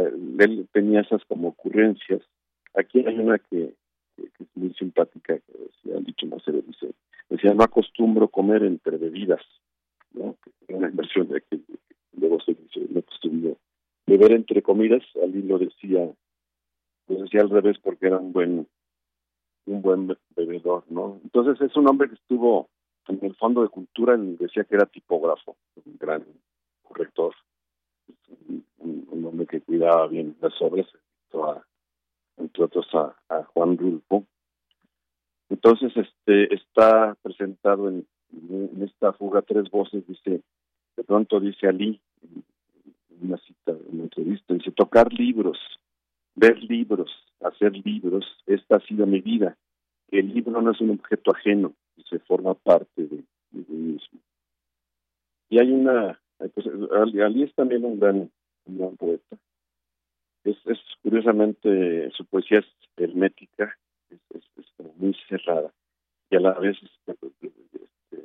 Él 0.00 0.68
tenía 0.72 1.00
esas 1.00 1.24
como 1.24 1.48
ocurrencias. 1.48 2.22
Aquí 2.74 3.04
hay 3.06 3.18
una 3.18 3.38
que, 3.38 3.74
es 4.16 4.48
muy 4.54 4.72
simpática, 4.74 5.38
que 5.38 5.52
decía 5.52 6.00
dicho 6.00 6.26
Macero, 6.26 6.62
dice, 6.62 6.92
decía, 7.28 7.54
no 7.54 7.64
acostumbro 7.64 8.28
comer 8.28 8.62
entre 8.62 8.96
bebidas, 8.96 9.42
¿no? 10.12 10.36
Una 10.68 10.88
inversión 10.88 11.28
de 11.28 11.42
que 11.42 11.60
luego 12.16 12.40
se 12.40 12.54
dice, 12.54 12.80
no 12.90 13.00
acostumbro 13.00 13.56
beber 14.06 14.32
entre 14.32 14.62
comidas, 14.62 15.02
alguien 15.22 15.48
lo 15.48 15.58
decía 15.58 16.10
lo 17.08 17.22
decía 17.22 17.40
al 17.40 17.50
revés 17.50 17.78
porque 17.82 18.06
era 18.06 18.18
un 18.18 18.32
buen 18.32 18.66
un 19.66 19.80
buen 19.80 20.16
bebedor, 20.34 20.84
¿no? 20.90 21.20
Entonces 21.22 21.60
es 21.60 21.76
un 21.76 21.88
hombre 21.88 22.08
que 22.08 22.16
estuvo 22.16 22.68
en 23.08 23.24
el 23.24 23.34
Fondo 23.36 23.62
de 23.62 23.68
Cultura, 23.68 24.16
decía 24.16 24.64
que 24.64 24.74
era 24.74 24.86
tipógrafo, 24.86 25.56
un 25.84 25.96
gran 25.98 26.24
corrector, 26.82 27.34
un, 28.78 29.24
hombre 29.24 29.46
que 29.46 29.60
cuidaba 29.60 30.06
bien 30.08 30.36
las 30.40 30.60
obras, 30.60 30.86
entre 32.36 32.64
otros 32.64 32.86
a, 32.94 33.44
Juan 33.54 33.78
Rulfo. 33.78 34.26
Entonces 35.48 35.92
este 35.96 36.54
está 36.54 37.16
presentado 37.22 37.88
en, 37.88 38.06
en, 38.32 38.82
esta 38.82 39.12
fuga 39.12 39.42
tres 39.42 39.70
voces, 39.70 40.06
dice, 40.06 40.42
de 40.96 41.04
pronto 41.04 41.40
dice 41.40 41.68
Ali, 41.68 42.00
una 43.20 43.36
cita, 43.38 43.72
en 43.72 43.94
una 43.94 44.02
entrevista, 44.04 44.54
dice, 44.54 44.72
tocar 44.72 45.12
libros, 45.12 45.58
ver 46.34 46.62
libros, 46.62 47.10
hacer 47.40 47.72
libros, 47.84 48.24
esta 48.46 48.76
ha 48.76 48.80
sido 48.80 49.06
mi 49.06 49.20
vida. 49.20 49.56
El 50.10 50.32
libro 50.34 50.60
no 50.60 50.72
es 50.72 50.80
un 50.80 50.90
objeto 50.90 51.34
ajeno, 51.34 51.74
se 52.08 52.18
forma 52.20 52.54
parte 52.54 53.06
de, 53.06 53.24
mí 53.52 53.64
mismo. 53.68 54.20
Y 55.48 55.58
hay 55.58 55.70
una, 55.70 56.20
pues, 56.48 56.66
Ali 56.66 57.42
es 57.42 57.54
también 57.54 57.84
un 57.84 57.98
gran, 57.98 58.30
poeta. 58.96 59.36
Es, 60.44 60.56
es, 60.66 60.78
curiosamente, 61.02 62.10
su 62.12 62.24
poesía 62.26 62.58
es 62.58 62.66
hermética, 62.96 63.76
es, 64.10 64.20
es, 64.34 64.96
muy 64.96 65.16
cerrada 65.28 65.72
y 66.30 66.36
a 66.36 66.40
la 66.40 66.52
vez 66.54 66.76
es 66.82 66.90
este, 67.76 68.16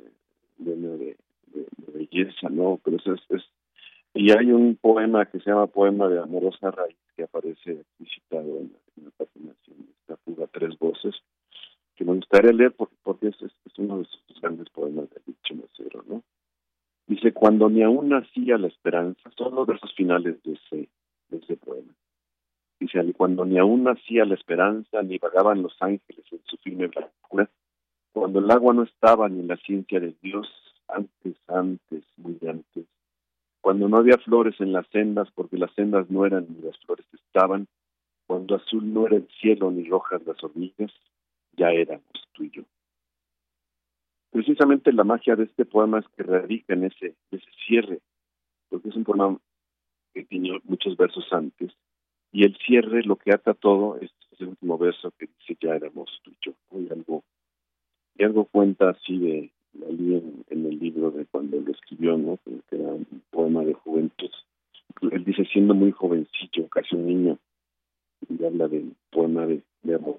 de, 0.58 0.74
de, 0.96 1.16
belleza, 1.92 2.48
¿no? 2.48 2.80
Pero 2.82 2.96
es, 2.96 3.22
es, 3.28 3.42
Y 4.14 4.30
hay 4.32 4.50
un 4.50 4.76
poema 4.76 5.26
que 5.26 5.40
se 5.40 5.50
llama 5.50 5.66
Poema 5.66 6.08
de 6.08 6.18
Amorosa 6.18 6.70
Raíz, 6.70 6.96
que 7.14 7.24
aparece 7.24 7.84
citado 7.98 8.58
en, 8.58 8.72
la 9.04 9.10
página 9.10 9.52
de 9.66 9.74
esta 10.00 10.16
fuga 10.24 10.46
Tres 10.46 10.78
Voces, 10.78 11.14
que 11.96 12.04
me 12.04 12.14
gustaría 12.14 12.52
leer 12.52 12.72
porque, 12.72 13.28
es, 13.28 13.36
uno 13.76 13.98
de 13.98 14.04
sus 14.04 14.40
grandes 14.40 14.70
poemas 14.70 15.10
de 15.10 15.20
Dicho 15.26 15.54
Macero, 15.54 16.04
¿no? 16.08 16.22
Dice, 17.08 17.32
cuando 17.32 17.70
ni 17.70 17.82
aún 17.82 18.10
nacía 18.10 18.58
la 18.58 18.66
esperanza, 18.66 19.30
son 19.34 19.54
los 19.54 19.66
versos 19.66 19.94
finales 19.94 20.42
de 20.42 20.52
ese, 20.52 20.88
de 21.30 21.38
ese 21.38 21.56
poema. 21.56 21.94
Dice, 22.78 23.00
cuando 23.14 23.46
ni 23.46 23.58
aún 23.58 23.84
nacía 23.84 24.26
la 24.26 24.34
esperanza, 24.34 25.02
ni 25.02 25.16
vagaban 25.16 25.62
los 25.62 25.74
ángeles 25.80 26.24
en 26.30 26.40
su 26.44 26.58
firme 26.58 26.86
blancura, 26.88 27.48
cuando 28.12 28.40
el 28.40 28.50
agua 28.50 28.74
no 28.74 28.82
estaba 28.82 29.26
ni 29.30 29.40
en 29.40 29.48
la 29.48 29.56
ciencia 29.56 29.98
de 30.00 30.14
Dios, 30.20 30.46
antes, 30.86 31.34
antes, 31.46 32.04
muy 32.18 32.38
antes, 32.46 32.84
cuando 33.62 33.88
no 33.88 33.96
había 33.96 34.18
flores 34.18 34.60
en 34.60 34.72
las 34.72 34.86
sendas, 34.88 35.30
porque 35.34 35.56
las 35.56 35.72
sendas 35.72 36.10
no 36.10 36.26
eran 36.26 36.46
ni 36.50 36.60
las 36.60 36.78
flores 36.80 37.06
estaban, 37.14 37.68
cuando 38.26 38.56
azul 38.56 38.92
no 38.92 39.06
era 39.06 39.16
el 39.16 39.28
cielo 39.40 39.70
ni 39.70 39.88
rojas 39.88 40.20
las 40.26 40.44
hormigas, 40.44 40.92
ya 41.56 41.70
éramos 41.70 42.02
tú 42.32 42.44
y 42.44 42.50
yo. 42.50 42.64
Precisamente 44.30 44.92
la 44.92 45.04
magia 45.04 45.36
de 45.36 45.44
este 45.44 45.64
poema 45.64 46.00
es 46.00 46.06
que 46.16 46.22
radica 46.22 46.74
en 46.74 46.84
ese, 46.84 47.14
cierre, 47.66 48.00
porque 48.68 48.90
es 48.90 48.96
un 48.96 49.04
poema 49.04 49.38
que 50.12 50.24
tiene 50.24 50.60
muchos 50.64 50.96
versos 50.96 51.26
antes, 51.32 51.72
y 52.30 52.44
el 52.44 52.56
cierre, 52.58 53.02
lo 53.04 53.16
que 53.16 53.32
ata 53.32 53.54
todo, 53.54 53.96
es 53.96 54.10
ese 54.32 54.44
último 54.44 54.76
verso 54.76 55.12
que 55.18 55.26
dice 55.26 55.58
ya 55.60 55.74
éramos 55.74 56.10
tú 56.22 56.30
y 56.30 56.36
yo. 56.42 56.52
Y 56.78 56.92
algo, 56.92 57.24
y 58.16 58.24
algo 58.24 58.44
cuenta 58.44 58.90
así 58.90 59.18
de, 59.18 59.52
en, 59.80 60.44
en, 60.50 60.66
el 60.66 60.78
libro 60.78 61.10
de 61.10 61.24
cuando 61.24 61.58
lo 61.58 61.72
escribió, 61.72 62.18
¿no? 62.18 62.38
que 62.44 62.76
era 62.76 62.88
un 62.88 63.06
poema 63.30 63.64
de 63.64 63.72
juventud. 63.72 64.30
Él 65.10 65.24
dice, 65.24 65.46
siendo 65.46 65.74
muy 65.74 65.92
jovencillo, 65.92 66.68
casi 66.68 66.96
un 66.96 67.06
niño, 67.06 67.38
y 68.28 68.44
habla 68.44 68.68
del 68.68 68.94
poema 69.10 69.46
de, 69.46 69.62
de 69.82 69.94
amor, 69.94 70.18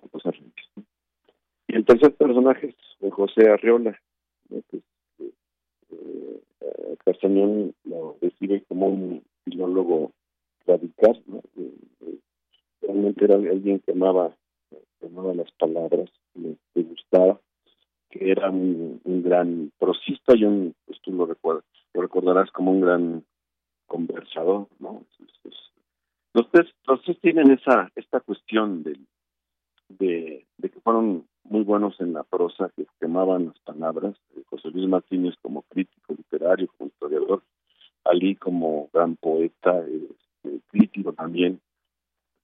Y 1.70 1.76
el 1.76 1.86
tercer 1.86 2.16
personaje 2.16 2.76
es 3.00 3.14
José 3.14 3.48
Arreola, 3.48 3.96
que, 4.50 4.82
eh, 5.92 6.98
Castañón 7.06 7.76
lo 7.84 8.18
describe 8.22 8.64
como 8.68 8.88
un 8.88 9.24
filólogo 9.44 10.12
radical, 10.66 11.22
¿no? 11.28 11.44
realmente 12.82 13.24
era 13.24 13.36
alguien 13.36 13.80
que 13.82 13.92
amaba, 13.92 14.36
las 15.36 15.52
palabras, 15.60 16.10
le, 16.34 16.58
gustaba, 16.82 17.40
que 18.10 18.32
era 18.32 18.50
un, 18.50 19.00
gran 19.06 19.72
prosista 19.78 20.36
y 20.36 20.46
un, 20.46 20.74
pues 20.88 21.00
tú 21.02 21.12
lo, 21.12 21.28
recuerdas, 21.28 21.66
lo 21.94 22.02
recordarás 22.02 22.50
como 22.50 22.72
un 22.72 22.82
gran 22.82 23.24
conversador, 23.86 24.68
¿no? 24.80 25.04
los 26.34 26.50
tres, 26.50 26.68
los 26.88 27.04
tres 27.04 27.20
tienen 27.20 27.52
esa, 27.52 27.92
esta 27.96 28.22
cuestión 28.22 28.82
de, 28.82 28.98
de, 29.90 30.48
de 30.58 30.70
que 30.70 30.80
fueron 30.80 31.30
muy 31.50 31.64
buenos 31.64 32.00
en 32.00 32.14
la 32.14 32.24
prosa, 32.24 32.72
que 32.76 32.86
quemaban 33.00 33.48
las 33.48 33.60
palabras, 33.60 34.16
José 34.50 34.70
Luis 34.70 34.88
Martínez 34.88 35.36
como 35.42 35.64
crítico 35.64 36.14
literario, 36.14 36.70
como 36.78 36.90
historiador, 36.90 37.44
Ali 38.06 38.36
como 38.36 38.90
gran 38.94 39.16
poeta, 39.16 39.80
este, 39.80 40.62
crítico 40.70 41.14
también, 41.14 41.60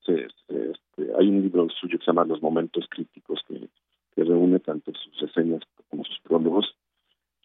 este, 0.08 0.74
hay 1.18 1.30
un 1.30 1.42
libro 1.42 1.68
suyo 1.70 1.98
que 1.98 2.06
se 2.06 2.12
llama 2.12 2.26
Los 2.26 2.42
Momentos 2.42 2.86
Críticos, 2.90 3.42
que, 3.48 3.70
reúne 4.18 4.60
tanto 4.60 4.92
sus 4.94 5.20
reseñas 5.20 5.62
como 5.90 6.04
sus 6.06 6.20
prólogos, 6.22 6.76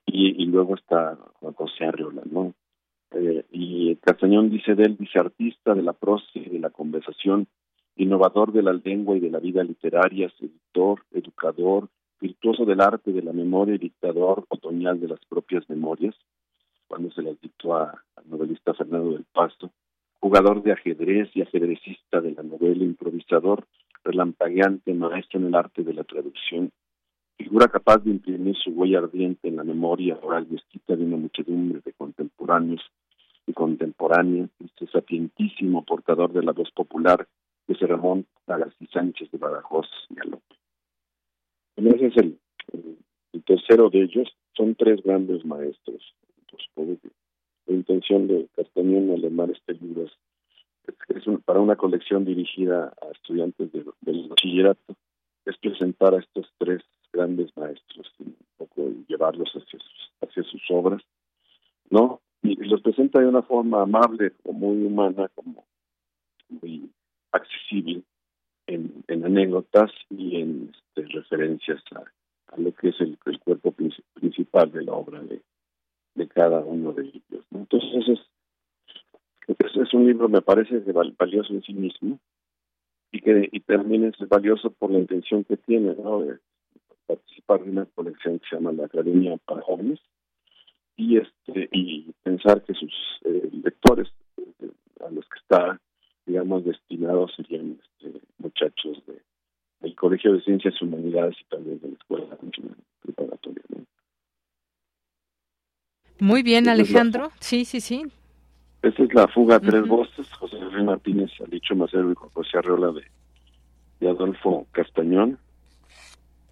y, 0.06 0.44
luego 0.46 0.74
está 0.74 1.16
José 1.56 1.84
Arreola, 1.84 2.22
¿no? 2.30 2.54
Eh, 3.12 3.44
y 3.50 3.96
Castañón 3.96 4.50
dice 4.50 4.74
de 4.74 4.84
él, 4.84 4.96
dice 4.96 5.18
artista 5.18 5.74
de 5.74 5.82
la 5.82 5.92
prosa 5.92 6.26
y 6.34 6.48
de 6.48 6.58
la 6.58 6.70
conversación, 6.70 7.46
innovador 8.02 8.52
de 8.52 8.62
la 8.62 8.72
lengua 8.72 9.16
y 9.16 9.20
de 9.20 9.30
la 9.30 9.38
vida 9.38 9.62
literaria, 9.62 10.30
seductor, 10.38 11.02
educador, 11.12 11.88
virtuoso 12.20 12.64
del 12.64 12.80
arte 12.80 13.12
de 13.12 13.22
la 13.22 13.32
memoria 13.32 13.76
dictador 13.76 14.46
otoñal 14.48 15.00
de 15.00 15.08
las 15.08 15.20
propias 15.26 15.68
memorias, 15.68 16.14
cuando 16.88 17.10
se 17.10 17.22
las 17.22 17.38
dictó 17.40 17.74
al 17.74 17.98
novelista 18.26 18.74
Fernando 18.74 19.12
del 19.12 19.26
Pasto, 19.32 19.70
jugador 20.18 20.62
de 20.62 20.72
ajedrez 20.72 21.28
y 21.34 21.42
ajedrecista 21.42 22.20
de 22.20 22.32
la 22.32 22.42
novela, 22.42 22.84
improvisador, 22.84 23.66
relampagueante, 24.02 24.94
maestro 24.94 25.38
en 25.38 25.46
el 25.46 25.54
arte 25.54 25.82
de 25.82 25.92
la 25.92 26.04
traducción, 26.04 26.70
figura 27.36 27.68
capaz 27.68 27.98
de 27.98 28.10
imprimir 28.10 28.56
su 28.56 28.70
huella 28.70 28.98
ardiente 28.98 29.48
en 29.48 29.56
la 29.56 29.64
memoria 29.64 30.18
oral 30.22 30.46
y 30.50 30.56
escrita 30.56 30.96
de 30.96 31.04
una 31.04 31.16
muchedumbre 31.16 31.80
de 31.84 31.92
contemporáneos 31.92 32.82
y 33.46 33.52
contemporáneas, 33.52 34.50
este 34.64 34.86
sapientísimo 34.86 35.84
portador 35.84 36.32
de 36.32 36.42
la 36.42 36.52
voz 36.52 36.70
popular 36.72 37.26
que 37.70 37.76
se 37.76 37.86
remonta 37.86 38.28
a 38.48 38.58
García 38.58 38.88
Sánchez 38.92 39.30
de 39.30 39.38
Badajoz 39.38 39.86
y 40.08 40.28
López. 40.28 40.58
ese 41.76 42.06
es 42.06 42.16
el, 42.16 42.38
el, 43.32 43.44
tercero 43.44 43.90
de 43.90 44.02
ellos, 44.02 44.28
son 44.56 44.74
tres 44.74 45.00
grandes 45.04 45.44
maestros. 45.44 46.02
La 46.74 47.74
intención 47.76 48.26
de 48.26 48.48
Castañón 48.56 49.12
al 49.12 49.24
armar 49.24 49.52
este 49.52 49.74
libro 49.74 50.02
es, 50.02 51.24
para 51.44 51.60
una 51.60 51.76
colección 51.76 52.24
dirigida 52.24 52.92
a 53.00 53.12
estudiantes 53.12 53.70
de, 53.70 53.84
del 54.00 54.28
bachillerato, 54.28 54.96
es 55.44 55.56
presentar 55.58 56.14
a 56.14 56.18
estos 56.18 56.52
tres 56.58 56.82
grandes 57.12 57.56
maestros 57.56 58.12
y 58.18 58.24
un 58.24 58.36
poco 58.56 58.90
llevarlos 59.06 59.48
hacia 59.50 59.78
sus, 59.78 60.12
hacia 60.22 60.42
sus 60.42 60.62
obras, 60.70 61.02
¿no? 61.88 62.20
Y, 62.42 62.56
los 62.64 62.82
presenta 62.82 63.20
de 63.20 63.28
una 63.28 63.42
forma 63.42 63.82
amable, 63.82 64.32
como 64.42 64.58
muy 64.58 64.84
humana, 64.84 65.30
como 65.36 65.64
muy 66.48 66.90
accesible 67.32 68.02
en, 68.66 69.04
anécdotas 69.08 69.90
y 70.10 70.40
en 70.40 70.72
este, 70.72 71.12
referencias 71.12 71.82
a, 71.94 72.60
lo 72.60 72.74
que 72.74 72.88
es 72.88 73.00
el, 73.00 73.18
cuerpo 73.40 73.72
principal 74.14 74.70
de 74.72 74.84
la 74.84 74.92
obra 74.92 75.20
de, 75.20 75.40
de 76.14 76.28
cada 76.28 76.60
uno 76.60 76.92
de 76.92 77.04
ellos. 77.04 77.44
Entonces 77.52 78.08
es, 78.08 79.76
es, 79.76 79.94
un 79.94 80.06
libro, 80.06 80.28
me 80.28 80.42
parece, 80.42 80.80
valioso 81.18 81.52
en 81.52 81.62
sí 81.62 81.72
mismo 81.72 82.18
y 83.12 83.20
que 83.20 83.48
y 83.50 83.60
también 83.60 84.04
es 84.04 84.28
valioso 84.28 84.70
por 84.70 84.90
la 84.90 84.98
intención 84.98 85.44
que 85.44 85.56
tiene 85.56 85.94
¿no? 85.94 86.20
de 86.20 86.38
participar 87.06 87.60
en 87.62 87.70
una 87.70 87.86
colección 87.86 88.38
que 88.38 88.48
se 88.48 88.56
llama 88.56 88.72
la 88.72 88.84
Academia 88.84 89.36
para 89.44 89.62
Jóvenes 89.62 89.98
y 90.96 91.16
este 91.16 91.68
pensar 92.22 92.62
que 92.62 92.74
sus 92.74 92.92
eh, 93.24 93.50
lectores 93.64 94.08
eh, 94.36 94.70
a 95.04 95.10
los 95.10 95.24
que 95.28 95.38
está 95.40 95.80
digamos 96.26 96.64
destinados 96.64 97.32
serían 97.36 97.78
este, 97.80 98.20
muchachos 98.38 99.02
de 99.06 99.20
del 99.80 99.94
Colegio 99.96 100.34
de 100.34 100.42
Ciencias 100.42 100.74
y 100.80 100.84
Humanidades 100.84 101.36
y 101.40 101.44
también 101.44 101.80
de 101.80 101.88
la 101.88 101.94
Escuela 101.94 102.38
Preparatoria. 103.02 103.62
¿no? 103.70 103.84
Muy 106.20 106.42
bien, 106.42 106.68
Alejandro. 106.68 107.30
Sí, 107.40 107.64
sí, 107.64 107.80
sí. 107.80 108.04
Esa 108.82 109.02
es 109.02 109.14
la 109.14 109.26
fuga 109.28 109.56
a 109.56 109.60
tres 109.60 109.86
voces. 109.86 110.30
José 110.34 110.58
Luis 110.58 110.84
Martínez, 110.84 111.30
dicho 111.48 111.74
Macero 111.74 112.12
y 112.12 112.14
José 112.14 112.58
Arreola 112.58 112.92
de, 112.92 113.04
de 114.00 114.08
Adolfo 114.08 114.66
Castañón. 114.72 115.38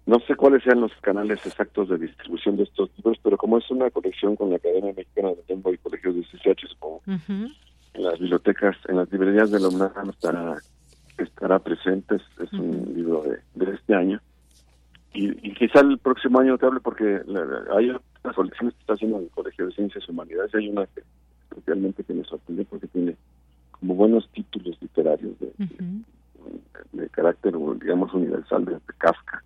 No 0.05 0.19
sé 0.21 0.35
cuáles 0.35 0.63
sean 0.63 0.81
los 0.81 0.91
canales 1.01 1.45
exactos 1.45 1.89
de 1.89 1.99
distribución 1.99 2.57
de 2.57 2.63
estos 2.63 2.89
libros, 2.97 3.19
pero 3.21 3.37
como 3.37 3.59
es 3.59 3.69
una 3.69 3.91
colección 3.91 4.35
con 4.35 4.49
la 4.49 4.55
Academia 4.55 4.93
Mexicana 4.93 5.29
de 5.29 5.43
Lengua 5.47 5.71
y 5.71 5.77
Colegios 5.77 6.15
de 6.15 6.23
CCH, 6.23 6.67
supongo, 6.67 7.03
en 7.93 8.03
las 8.03 8.19
bibliotecas, 8.19 8.75
en 8.87 8.97
las 8.97 9.11
librerías 9.11 9.51
de 9.51 9.59
la 9.59 9.67
UNAM 9.69 10.09
estará, 10.09 10.57
estará 11.17 11.59
presente. 11.59 12.15
Es, 12.15 12.53
un 12.53 12.93
libro 12.95 13.23
de, 13.23 13.39
de 13.55 13.73
este 13.73 13.95
año. 13.95 14.21
Y, 15.13 15.29
y, 15.47 15.53
quizá 15.55 15.79
el 15.79 15.97
próximo 15.97 16.39
año 16.39 16.57
te 16.57 16.65
hable 16.67 16.79
porque 16.81 17.21
hay 17.75 17.87
las 18.23 18.35
colecciones 18.35 18.75
que 18.75 18.81
está 18.81 18.93
haciendo 18.93 19.19
el 19.19 19.29
Colegio 19.29 19.65
de 19.65 19.73
Ciencias 19.73 20.03
y 20.07 20.11
Humanidades. 20.11 20.53
Hay 20.53 20.69
una 20.69 20.85
que 20.85 21.01
especialmente 21.49 22.03
que 22.03 22.13
me 22.13 22.23
sorprende 22.23 22.65
porque 22.65 22.87
tiene 22.87 23.15
como 23.71 23.95
buenos 23.95 24.29
títulos 24.31 24.77
literarios 24.81 25.39
de, 25.39 25.51
de, 26.91 27.09
carácter, 27.09 27.53
digamos, 27.79 28.13
universal, 28.13 28.65
desde 28.65 28.81
Kafka 28.97 29.43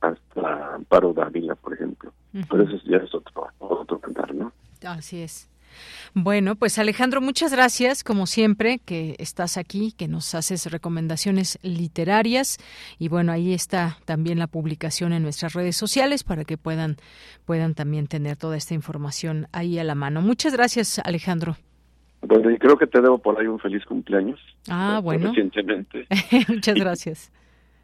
hasta 0.00 0.74
Amparo 0.74 1.12
Dávila, 1.12 1.54
por 1.54 1.74
ejemplo. 1.74 2.12
Pero 2.32 2.62
eso 2.62 2.76
ya 2.84 2.96
es 2.96 3.14
otro, 3.14 3.48
otro 3.58 3.98
cantar, 3.98 4.34
¿no? 4.34 4.52
Así 4.84 5.20
es. 5.20 5.51
Bueno, 6.14 6.56
pues 6.56 6.78
Alejandro, 6.78 7.20
muchas 7.20 7.52
gracias, 7.52 8.04
como 8.04 8.26
siempre, 8.26 8.80
que 8.84 9.16
estás 9.18 9.56
aquí, 9.56 9.92
que 9.92 10.08
nos 10.08 10.34
haces 10.34 10.70
recomendaciones 10.70 11.58
literarias. 11.62 12.58
Y 12.98 13.08
bueno, 13.08 13.32
ahí 13.32 13.54
está 13.54 13.98
también 14.04 14.38
la 14.38 14.46
publicación 14.46 15.12
en 15.12 15.22
nuestras 15.22 15.54
redes 15.54 15.76
sociales 15.76 16.24
para 16.24 16.44
que 16.44 16.56
puedan, 16.56 16.96
puedan 17.44 17.74
también 17.74 18.06
tener 18.06 18.36
toda 18.36 18.56
esta 18.56 18.74
información 18.74 19.46
ahí 19.52 19.78
a 19.78 19.84
la 19.84 19.94
mano. 19.94 20.22
Muchas 20.22 20.52
gracias, 20.52 21.00
Alejandro. 21.04 21.56
Bueno, 22.22 22.50
y 22.50 22.58
creo 22.58 22.78
que 22.78 22.86
te 22.86 23.00
debo 23.00 23.18
por 23.18 23.38
ahí 23.38 23.46
un 23.46 23.58
feliz 23.58 23.84
cumpleaños. 23.84 24.38
Ah, 24.68 25.00
bueno. 25.02 25.28
Recientemente. 25.28 26.06
muchas 26.48 26.74
gracias. 26.76 27.32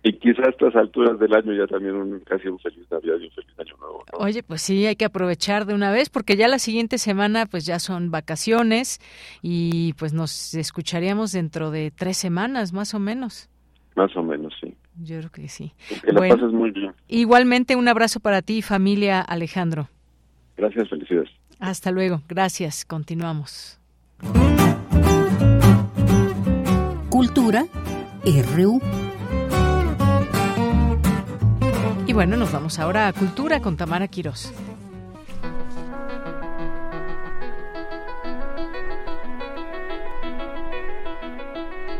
Y 0.03 0.13
quizás 0.15 0.47
a 0.47 0.51
estas 0.51 0.77
alturas 0.77 1.19
del 1.19 1.35
año 1.35 1.53
ya 1.53 1.67
también 1.67 1.95
un, 1.95 2.21
casi 2.21 2.49
un 2.49 2.59
feliz 2.59 2.87
Navidad 2.91 3.17
y 3.21 3.25
un 3.25 3.31
feliz 3.33 3.59
Año 3.59 3.77
Nuevo. 3.79 4.05
Oye, 4.13 4.43
pues 4.43 4.63
sí, 4.63 4.87
hay 4.87 4.97
que 4.97 5.05
aprovechar 5.05 5.67
de 5.67 5.75
una 5.75 5.91
vez 5.91 6.09
porque 6.09 6.37
ya 6.37 6.49
la 6.49 6.59
siguiente 6.59 6.99
semana 6.99 7.47
pues 7.47 7.67
ya 7.67 7.79
son 7.79 8.11
vacaciones 8.11 9.01
y 9.43 9.95
pues 9.95 10.13
nos 10.13 10.55
escucharíamos 10.55 11.33
dentro 11.33 11.71
de 11.71 11.91
tres 11.91 12.17
semanas 12.17 12.73
más 12.73 12.95
o 12.95 13.01
menos. 13.01 13.51
Más 13.97 14.17
o 14.17 14.23
menos, 14.23 14.55
sí. 14.61 14.75
Yo 15.03 15.19
creo 15.19 15.31
que 15.31 15.49
sí. 15.49 15.73
Que 16.05 16.13
la 16.13 16.21
pases 16.21 16.53
muy 16.53 16.71
bien. 16.71 16.93
Igualmente 17.09 17.75
un 17.75 17.89
abrazo 17.89 18.21
para 18.21 18.43
ti, 18.43 18.63
familia 18.63 19.21
Alejandro. 19.21 19.89
Gracias, 20.57 20.89
felicidades. 20.89 21.31
Hasta 21.59 21.91
luego, 21.91 22.23
gracias. 22.29 22.85
Continuamos. 22.85 23.81
Cultura 27.11 27.65
RU. 28.25 28.81
Bueno, 32.19 32.37
nos 32.37 32.51
vamos 32.51 32.81
ahora 32.81 33.07
a 33.07 33.13
Cultura 33.13 33.61
con 33.61 33.77
Tamara 33.77 34.09
Quirós. 34.09 34.53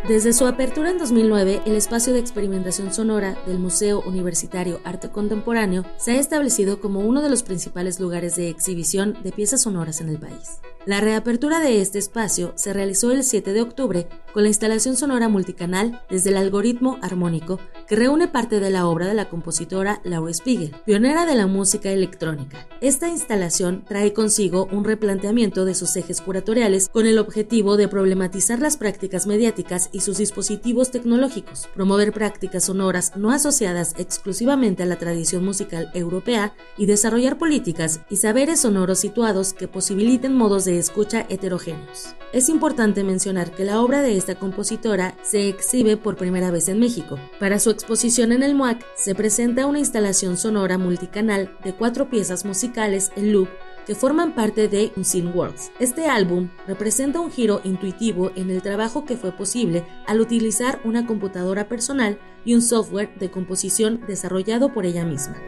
Desde 0.09 0.33
su 0.33 0.47
apertura 0.47 0.91
en 0.91 0.97
2009, 0.97 1.61
el 1.67 1.75
espacio 1.75 2.15
de 2.15 2.19
experimentación 2.19 2.95
sonora 2.95 3.37
del 3.47 3.59
Museo 3.59 4.01
Universitario 4.07 4.81
Arte 4.83 5.11
Contemporáneo 5.11 5.85
se 5.99 6.13
ha 6.13 6.19
establecido 6.19 6.81
como 6.81 7.01
uno 7.01 7.21
de 7.21 7.29
los 7.29 7.43
principales 7.43 8.01
lugares 8.01 8.35
de 8.35 8.49
exhibición 8.49 9.19
de 9.23 9.33
piezas 9.33 9.61
sonoras 9.61 10.01
en 10.01 10.09
el 10.09 10.19
país. 10.19 10.61
La 10.87 11.03
reapertura 11.03 11.61
de 11.61 11.83
este 11.83 11.99
espacio 11.99 12.55
se 12.57 12.73
realizó 12.73 13.11
el 13.11 13.23
7 13.23 13.53
de 13.53 13.61
octubre 13.61 14.09
con 14.33 14.45
la 14.45 14.49
instalación 14.49 14.97
sonora 14.97 15.29
multicanal 15.29 16.01
desde 16.09 16.31
el 16.31 16.39
algoritmo 16.39 16.97
armónico 17.03 17.61
que 17.87 17.97
reúne 17.97 18.29
parte 18.29 18.61
de 18.61 18.71
la 18.71 18.87
obra 18.87 19.07
de 19.07 19.13
la 19.13 19.29
compositora 19.29 20.01
Laura 20.05 20.33
Spiegel, 20.33 20.75
pionera 20.87 21.27
de 21.27 21.35
la 21.35 21.47
música 21.47 21.91
electrónica. 21.91 22.67
Esta 22.81 23.09
instalación 23.09 23.85
trae 23.87 24.15
consigo 24.15 24.67
un 24.73 24.85
replanteamiento 24.85 25.67
de 25.67 25.75
sus 25.75 25.95
ejes 25.97 26.23
curatoriales 26.23 26.89
con 26.89 27.07
el 27.07 27.19
objetivo 27.19 27.77
de 27.77 27.89
problematizar 27.89 28.61
las 28.61 28.79
prácticas 28.79 29.27
mediáticas 29.27 29.91
y 29.93 29.98
sus 30.01 30.19
dispositivos 30.19 30.91
tecnológicos, 30.91 31.69
promover 31.75 32.13
prácticas 32.13 32.65
sonoras 32.65 33.13
no 33.17 33.31
asociadas 33.31 33.95
exclusivamente 33.99 34.83
a 34.83 34.87
la 34.87 34.97
tradición 34.97 35.45
musical 35.45 35.91
europea 35.95 36.55
y 36.77 36.87
desarrollar 36.87 37.39
políticas 37.39 38.01
y 38.11 38.17
saberes 38.17 38.61
sonoros 38.61 38.99
situados 38.99 39.53
que 39.53 39.69
posibiliten 39.69 40.35
modos 40.35 40.65
de 40.65 40.79
escucha 40.79 41.27
heterogéneos. 41.29 42.15
Es 42.33 42.49
importante 42.49 43.05
mencionar 43.05 43.51
que 43.53 43.65
la 43.65 43.81
obra 43.81 44.03
de 44.03 44.17
esta 44.17 44.35
compositora 44.35 45.17
se 45.23 45.49
exhibe 45.49 45.97
por 45.97 46.17
primera 46.17 46.51
vez 46.51 46.69
en 46.69 46.79
México. 46.79 47.19
Para 47.41 47.59
su 47.59 47.71
exposición 47.71 48.33
en 48.33 48.43
el 48.43 48.55
MUAC 48.55 48.85
se 48.97 49.15
presenta 49.15 49.67
una 49.67 49.79
instalación 49.79 50.37
sonora 50.37 50.79
multicanal 50.79 51.57
de 51.65 51.75
cuatro 51.75 52.11
piezas 52.11 52.45
musicales 52.45 53.13
en 53.17 53.33
loop 53.33 53.49
que 53.89 53.95
forman 53.95 54.35
parte 54.35 54.69
de 54.69 54.93
Unseen 54.97 55.35
Worlds. 55.35 55.73
Este 55.81 56.09
álbum 56.09 56.51
representa 56.67 57.21
un 57.21 57.33
giro 57.33 57.63
intuitivo 57.65 58.33
en 58.37 58.51
el 58.51 58.61
trabajo 58.61 59.07
que 59.07 59.17
fue 59.17 59.33
posible 59.33 59.83
al 60.07 60.21
utilizar 60.21 60.79
una 60.85 61.07
computadora 61.07 61.69
personal 61.69 62.21
y 62.45 62.55
un 62.55 62.61
software 62.61 63.19
de 63.19 63.31
composición 63.31 64.03
desarrollado 64.07 64.75
por 64.75 64.85
ella 64.85 65.07
misma. 65.07 65.39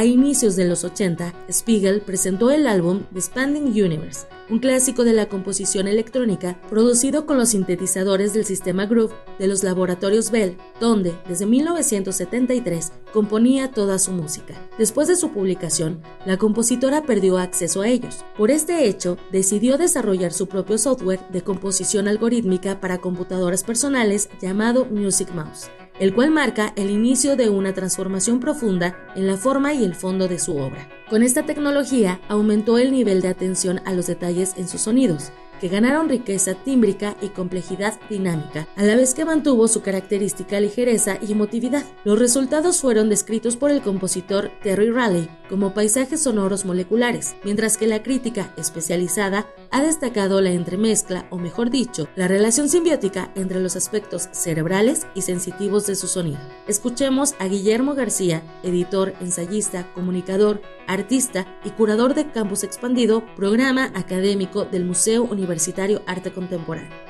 A 0.00 0.06
inicios 0.06 0.56
de 0.56 0.64
los 0.64 0.82
80, 0.82 1.34
Spiegel 1.50 2.00
presentó 2.00 2.50
el 2.50 2.66
álbum 2.66 3.02
The 3.12 3.18
Expanding 3.18 3.64
Universe, 3.64 4.26
un 4.48 4.58
clásico 4.58 5.04
de 5.04 5.12
la 5.12 5.28
composición 5.28 5.88
electrónica 5.88 6.58
producido 6.70 7.26
con 7.26 7.36
los 7.36 7.50
sintetizadores 7.50 8.32
del 8.32 8.46
sistema 8.46 8.86
Groove 8.86 9.12
de 9.38 9.46
los 9.46 9.62
laboratorios 9.62 10.30
Bell, 10.30 10.56
donde, 10.80 11.12
desde 11.28 11.44
1973, 11.44 12.92
componía 13.12 13.72
toda 13.72 13.98
su 13.98 14.12
música. 14.12 14.54
Después 14.78 15.06
de 15.06 15.16
su 15.16 15.32
publicación, 15.32 16.00
la 16.24 16.38
compositora 16.38 17.02
perdió 17.02 17.36
acceso 17.36 17.82
a 17.82 17.88
ellos. 17.88 18.24
Por 18.38 18.50
este 18.50 18.86
hecho, 18.86 19.18
decidió 19.30 19.76
desarrollar 19.76 20.32
su 20.32 20.46
propio 20.46 20.78
software 20.78 21.20
de 21.30 21.42
composición 21.42 22.08
algorítmica 22.08 22.80
para 22.80 23.02
computadoras 23.02 23.64
personales 23.64 24.30
llamado 24.40 24.86
Music 24.86 25.28
Mouse 25.34 25.68
el 26.00 26.14
cual 26.14 26.30
marca 26.30 26.72
el 26.76 26.90
inicio 26.90 27.36
de 27.36 27.50
una 27.50 27.74
transformación 27.74 28.40
profunda 28.40 28.96
en 29.14 29.26
la 29.26 29.36
forma 29.36 29.74
y 29.74 29.84
el 29.84 29.94
fondo 29.94 30.26
de 30.26 30.38
su 30.38 30.56
obra. 30.56 30.88
Con 31.08 31.22
esta 31.22 31.44
tecnología 31.44 32.20
aumentó 32.28 32.78
el 32.78 32.90
nivel 32.90 33.20
de 33.20 33.28
atención 33.28 33.82
a 33.84 33.92
los 33.92 34.06
detalles 34.06 34.54
en 34.56 34.66
sus 34.66 34.80
sonidos, 34.80 35.30
que 35.60 35.68
ganaron 35.68 36.08
riqueza 36.08 36.54
tímbrica 36.54 37.16
y 37.20 37.28
complejidad 37.28 38.00
dinámica, 38.08 38.66
a 38.76 38.82
la 38.82 38.96
vez 38.96 39.14
que 39.14 39.24
mantuvo 39.24 39.68
su 39.68 39.82
característica 39.82 40.58
ligereza 40.58 41.18
y 41.20 41.32
emotividad. 41.32 41.84
Los 42.04 42.18
resultados 42.18 42.80
fueron 42.80 43.08
descritos 43.08 43.56
por 43.56 43.70
el 43.70 43.82
compositor 43.82 44.50
Terry 44.62 44.90
Raleigh 44.90 45.28
como 45.48 45.74
paisajes 45.74 46.22
sonoros 46.22 46.64
moleculares, 46.64 47.34
mientras 47.44 47.76
que 47.76 47.86
la 47.86 48.02
crítica 48.02 48.54
especializada 48.56 49.46
ha 49.70 49.82
destacado 49.82 50.40
la 50.40 50.50
entremezcla, 50.50 51.26
o 51.30 51.38
mejor 51.38 51.70
dicho, 51.70 52.08
la 52.16 52.28
relación 52.28 52.68
simbiótica 52.68 53.32
entre 53.34 53.60
los 53.60 53.76
aspectos 53.76 54.28
cerebrales 54.32 55.06
y 55.14 55.22
sensitivos 55.22 55.86
de 55.86 55.96
su 55.96 56.06
sonido. 56.06 56.38
Escuchemos 56.68 57.34
a 57.38 57.46
Guillermo 57.46 57.94
García, 57.94 58.42
editor, 58.62 59.14
ensayista, 59.20 59.92
comunicador, 59.92 60.62
artista 60.92 61.46
y 61.64 61.70
curador 61.70 62.14
de 62.14 62.30
Campus 62.30 62.64
Expandido, 62.64 63.24
programa 63.36 63.92
académico 63.94 64.64
del 64.64 64.84
Museo 64.84 65.22
Universitario 65.22 66.02
Arte 66.06 66.32
Contemporáneo 66.32 67.09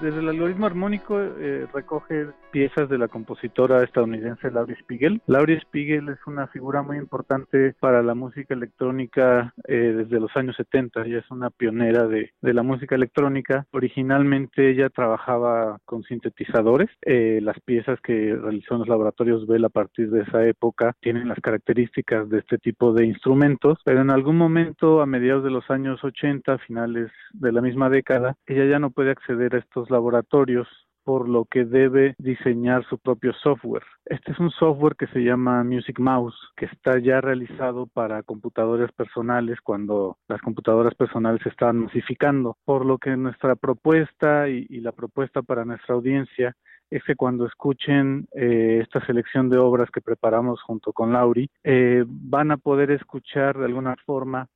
desde 0.00 0.20
el 0.20 0.28
algoritmo 0.28 0.66
armónico 0.66 1.20
eh, 1.20 1.66
recoge 1.72 2.26
piezas 2.50 2.88
de 2.88 2.98
la 2.98 3.08
compositora 3.08 3.82
estadounidense 3.82 4.50
Laurie 4.50 4.76
Spiegel. 4.76 5.20
Laurie 5.26 5.60
Spiegel 5.60 6.08
es 6.08 6.18
una 6.26 6.46
figura 6.48 6.82
muy 6.82 6.96
importante 6.96 7.74
para 7.80 8.02
la 8.02 8.14
música 8.14 8.54
electrónica 8.54 9.54
eh, 9.66 9.94
desde 9.96 10.20
los 10.20 10.34
años 10.36 10.56
70. 10.56 11.02
Ella 11.02 11.18
es 11.18 11.30
una 11.30 11.50
pionera 11.50 12.06
de, 12.06 12.30
la 12.40 12.62
música 12.62 12.94
electrónica. 12.94 13.66
Originalmente 13.72 14.70
ella 14.70 14.88
trabajaba 14.88 15.78
con 15.84 16.02
sintetizadores. 16.04 16.88
Eh, 17.02 17.40
las 17.42 17.58
piezas 17.60 18.00
que 18.00 18.34
realizó 18.34 18.74
en 18.74 18.80
los 18.80 18.88
laboratorios 18.88 19.46
Bell 19.46 19.64
a 19.64 19.70
partir 19.70 20.10
de 20.10 20.22
esa 20.22 20.44
época 20.46 20.94
tienen 21.00 21.28
las 21.28 21.40
características 21.40 22.28
de 22.28 22.38
este 22.38 22.58
tipo 22.58 22.92
de 22.92 23.06
instrumentos, 23.06 23.78
pero 23.84 24.00
en 24.00 24.10
algún 24.10 24.36
momento 24.36 25.00
a 25.02 25.06
mediados 25.06 25.44
de 25.44 25.50
los 25.50 25.68
años 25.70 26.02
80, 26.02 26.58
finales 26.58 27.10
de 27.32 27.52
la 27.52 27.60
misma 27.60 27.90
década, 27.90 28.36
ella 28.46 28.64
ya 28.64 28.78
no 28.78 28.90
puede 28.90 29.10
acceder 29.10 29.54
a 29.54 29.58
estos 29.58 29.85
laboratorios 29.90 30.68
por 31.06 31.28
lo 31.28 31.44
que 31.44 31.64
debe 31.64 32.16
diseñar 32.18 32.84
su 32.88 32.98
propio 32.98 33.32
software. 33.34 33.84
Este 34.06 34.32
es 34.32 34.40
un 34.40 34.50
software 34.50 34.96
que 34.96 35.06
se 35.06 35.20
llama 35.20 35.62
Music 35.62 36.00
Mouse, 36.00 36.34
que 36.56 36.64
está 36.64 36.98
ya 36.98 37.20
realizado 37.20 37.86
para 37.86 38.24
computadoras 38.24 38.90
personales 38.90 39.60
cuando 39.62 40.18
las 40.26 40.40
computadoras 40.42 40.96
personales 40.96 41.40
se 41.44 41.50
están 41.50 41.84
masificando, 41.84 42.56
por 42.64 42.84
lo 42.84 42.98
que 42.98 43.16
nuestra 43.16 43.54
propuesta 43.54 44.48
y, 44.48 44.66
y 44.68 44.80
la 44.80 44.90
propuesta 44.90 45.42
para 45.42 45.64
nuestra 45.64 45.94
audiencia 45.94 46.56
es 46.90 47.02
que 47.04 47.16
cuando 47.16 47.46
escuchen 47.46 48.28
eh, 48.34 48.80
esta 48.82 49.04
selección 49.06 49.48
de 49.48 49.58
obras 49.58 49.90
que 49.90 50.00
preparamos 50.00 50.62
junto 50.62 50.92
con 50.92 51.12
Lauri, 51.12 51.50
eh, 51.64 52.04
van 52.06 52.50
a 52.50 52.56
poder 52.56 52.90
escuchar 52.90 53.58
de 53.58 53.64
alguna 53.64 53.96
forma 54.04 54.48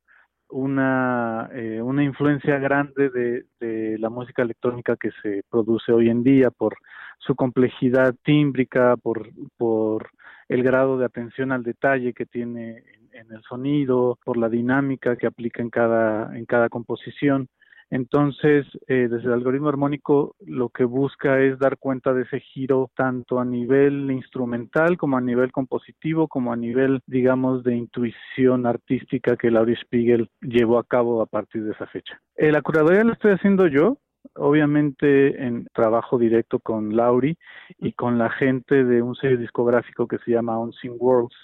una, 0.51 1.49
eh, 1.53 1.81
una 1.81 2.03
influencia 2.03 2.59
grande 2.59 3.09
de, 3.09 3.97
la 3.99 4.09
música 4.09 4.41
electrónica 4.41 4.95
que 4.95 5.11
se 5.21 5.43
produce 5.49 5.91
hoy 5.91 6.09
en 6.09 6.23
día 6.23 6.49
por 6.49 6.75
su 7.19 7.35
complejidad 7.35 8.15
tímbrica, 8.23 8.97
por, 8.97 9.29
por 9.57 10.09
el 10.49 10.63
grado 10.63 10.97
de 10.97 11.05
atención 11.05 11.51
al 11.51 11.63
detalle 11.63 12.13
que 12.13 12.25
tiene 12.25 12.77
en, 12.77 13.09
en 13.13 13.31
el 13.31 13.43
sonido, 13.43 14.17
por 14.23 14.37
la 14.37 14.49
dinámica 14.49 15.15
que 15.15 15.27
aplica 15.27 15.61
en 15.61 15.69
cada, 15.69 16.35
en 16.37 16.45
cada 16.45 16.69
composición. 16.69 17.47
Entonces, 17.91 18.65
eh, 18.87 19.09
desde 19.09 19.27
el 19.27 19.33
algoritmo 19.33 19.67
armónico 19.67 20.35
lo 20.39 20.69
que 20.69 20.85
busca 20.85 21.41
es 21.41 21.59
dar 21.59 21.77
cuenta 21.77 22.13
de 22.13 22.23
ese 22.23 22.39
giro 22.39 22.89
tanto 22.95 23.37
a 23.37 23.43
nivel 23.43 24.09
instrumental 24.09 24.97
como 24.97 25.17
a 25.17 25.21
nivel 25.21 25.51
compositivo, 25.51 26.29
como 26.29 26.53
a 26.53 26.55
nivel, 26.55 27.01
digamos, 27.05 27.65
de 27.65 27.75
intuición 27.75 28.65
artística 28.65 29.35
que 29.35 29.51
Laurie 29.51 29.75
Spiegel 29.75 30.29
llevó 30.39 30.79
a 30.79 30.85
cabo 30.85 31.21
a 31.21 31.25
partir 31.25 31.65
de 31.65 31.73
esa 31.73 31.85
fecha. 31.87 32.17
Eh, 32.37 32.53
la 32.53 32.61
curaduría 32.61 33.03
la 33.03 33.11
estoy 33.11 33.33
haciendo 33.33 33.67
yo, 33.67 33.97
obviamente 34.35 35.45
en 35.45 35.67
trabajo 35.73 36.17
directo 36.17 36.59
con 36.59 36.95
Laurie 36.95 37.37
y 37.77 37.91
con 37.91 38.17
la 38.17 38.29
gente 38.29 38.85
de 38.85 39.01
un 39.01 39.15
sello 39.15 39.35
discográfico 39.35 40.07
que 40.07 40.17
se 40.19 40.31
llama 40.31 40.57
Unseen 40.59 40.95
Worlds. 40.97 41.35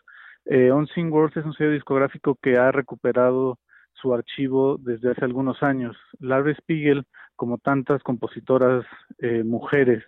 Eh, 0.45 0.71
Unseen 0.71 1.11
Worlds 1.11 1.35
es 1.35 1.45
un 1.45 1.53
sello 1.53 1.71
discográfico 1.71 2.37
que 2.41 2.57
ha 2.57 2.71
recuperado 2.71 3.59
su 4.01 4.13
archivo 4.13 4.77
desde 4.77 5.11
hace 5.11 5.25
algunos 5.25 5.61
años. 5.63 5.95
Laura 6.19 6.53
Spiegel, 6.53 7.05
como 7.35 7.57
tantas 7.57 8.01
compositoras 8.03 8.85
eh, 9.19 9.43
mujeres, 9.43 10.03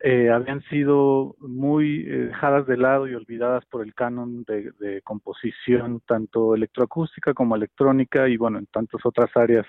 eh, 0.00 0.30
habían 0.30 0.62
sido 0.70 1.34
muy 1.40 2.06
eh, 2.06 2.26
dejadas 2.26 2.66
de 2.68 2.76
lado 2.76 3.08
y 3.08 3.14
olvidadas 3.14 3.64
por 3.66 3.82
el 3.82 3.94
canon 3.94 4.44
de, 4.44 5.02
composición, 5.02 6.00
tanto 6.06 6.54
electroacústica 6.54 7.34
como 7.34 7.56
electrónica 7.56 8.28
y 8.28 8.36
bueno, 8.36 8.58
en 8.58 8.66
tantas 8.66 9.04
otras 9.04 9.30
áreas 9.36 9.66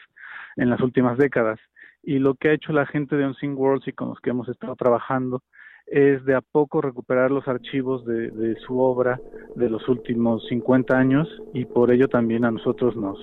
en 0.56 0.70
las 0.70 0.82
últimas 0.82 1.18
décadas. 1.18 1.60
y 2.04 2.20
lo 2.20 2.36
que 2.36 2.50
ha 2.50 2.54
hecho 2.54 2.74
la 2.74 2.86
gente 2.86 3.16
de 3.16 3.26
Unseen 3.26 3.56
Worlds 3.58 3.88
y 3.88 3.94
con 3.94 4.10
los 4.10 4.20
que 4.20 4.30
hemos 4.30 4.48
estado 4.50 4.76
trabajando 4.76 5.42
es 5.88 6.24
de 6.26 6.36
a 6.36 6.42
poco 6.42 6.82
recuperar 6.82 7.32
los 7.32 7.48
archivos 7.48 8.06
de, 8.06 8.30
de, 8.30 8.56
su 8.60 8.80
obra 8.80 9.20
de 9.56 9.70
los 9.70 9.88
últimos 9.90 10.46
50 10.48 10.96
años 10.96 11.28
y 11.54 11.66
por 11.66 11.92
ello 11.92 12.08
también 12.08 12.46
a 12.46 12.52
nosotros 12.52 12.96
nos, 12.96 13.18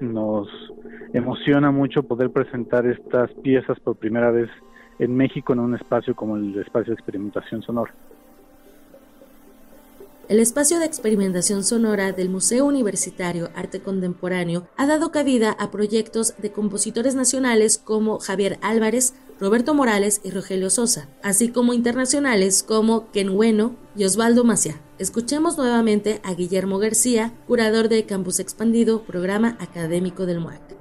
nos 0.00 0.48
emociona 1.12 1.70
mucho 1.70 2.02
poder 2.02 2.30
presentar 2.30 2.86
estas 2.86 3.30
piezas 3.42 3.78
por 3.80 3.96
primera 3.96 4.30
vez 4.30 4.48
en 4.98 5.16
México 5.16 5.52
en 5.52 5.60
un 5.60 5.74
espacio 5.74 6.14
como 6.14 6.36
el 6.36 6.58
espacio 6.58 6.90
de 6.90 6.94
experimentación 6.94 7.62
sonora. 7.62 7.94
El 10.30 10.38
espacio 10.38 10.78
de 10.78 10.84
experimentación 10.84 11.64
sonora 11.64 12.12
del 12.12 12.28
Museo 12.28 12.64
Universitario 12.64 13.50
Arte 13.56 13.80
Contemporáneo 13.80 14.68
ha 14.76 14.86
dado 14.86 15.10
cabida 15.10 15.50
a 15.58 15.72
proyectos 15.72 16.34
de 16.38 16.52
compositores 16.52 17.16
nacionales 17.16 17.78
como 17.78 18.20
Javier 18.20 18.56
Álvarez, 18.62 19.12
Roberto 19.40 19.74
Morales 19.74 20.20
y 20.22 20.30
Rogelio 20.30 20.70
Sosa, 20.70 21.08
así 21.24 21.48
como 21.48 21.74
internacionales 21.74 22.62
como 22.62 23.10
Ken 23.10 23.34
Bueno 23.34 23.74
y 23.96 24.04
Osvaldo 24.04 24.44
Macia. 24.44 24.80
Escuchemos 25.00 25.58
nuevamente 25.58 26.20
a 26.22 26.32
Guillermo 26.34 26.78
García, 26.78 27.32
curador 27.48 27.88
de 27.88 28.06
Campus 28.06 28.38
Expandido, 28.38 29.02
programa 29.02 29.56
académico 29.58 30.26
del 30.26 30.38
MUAC. 30.38 30.79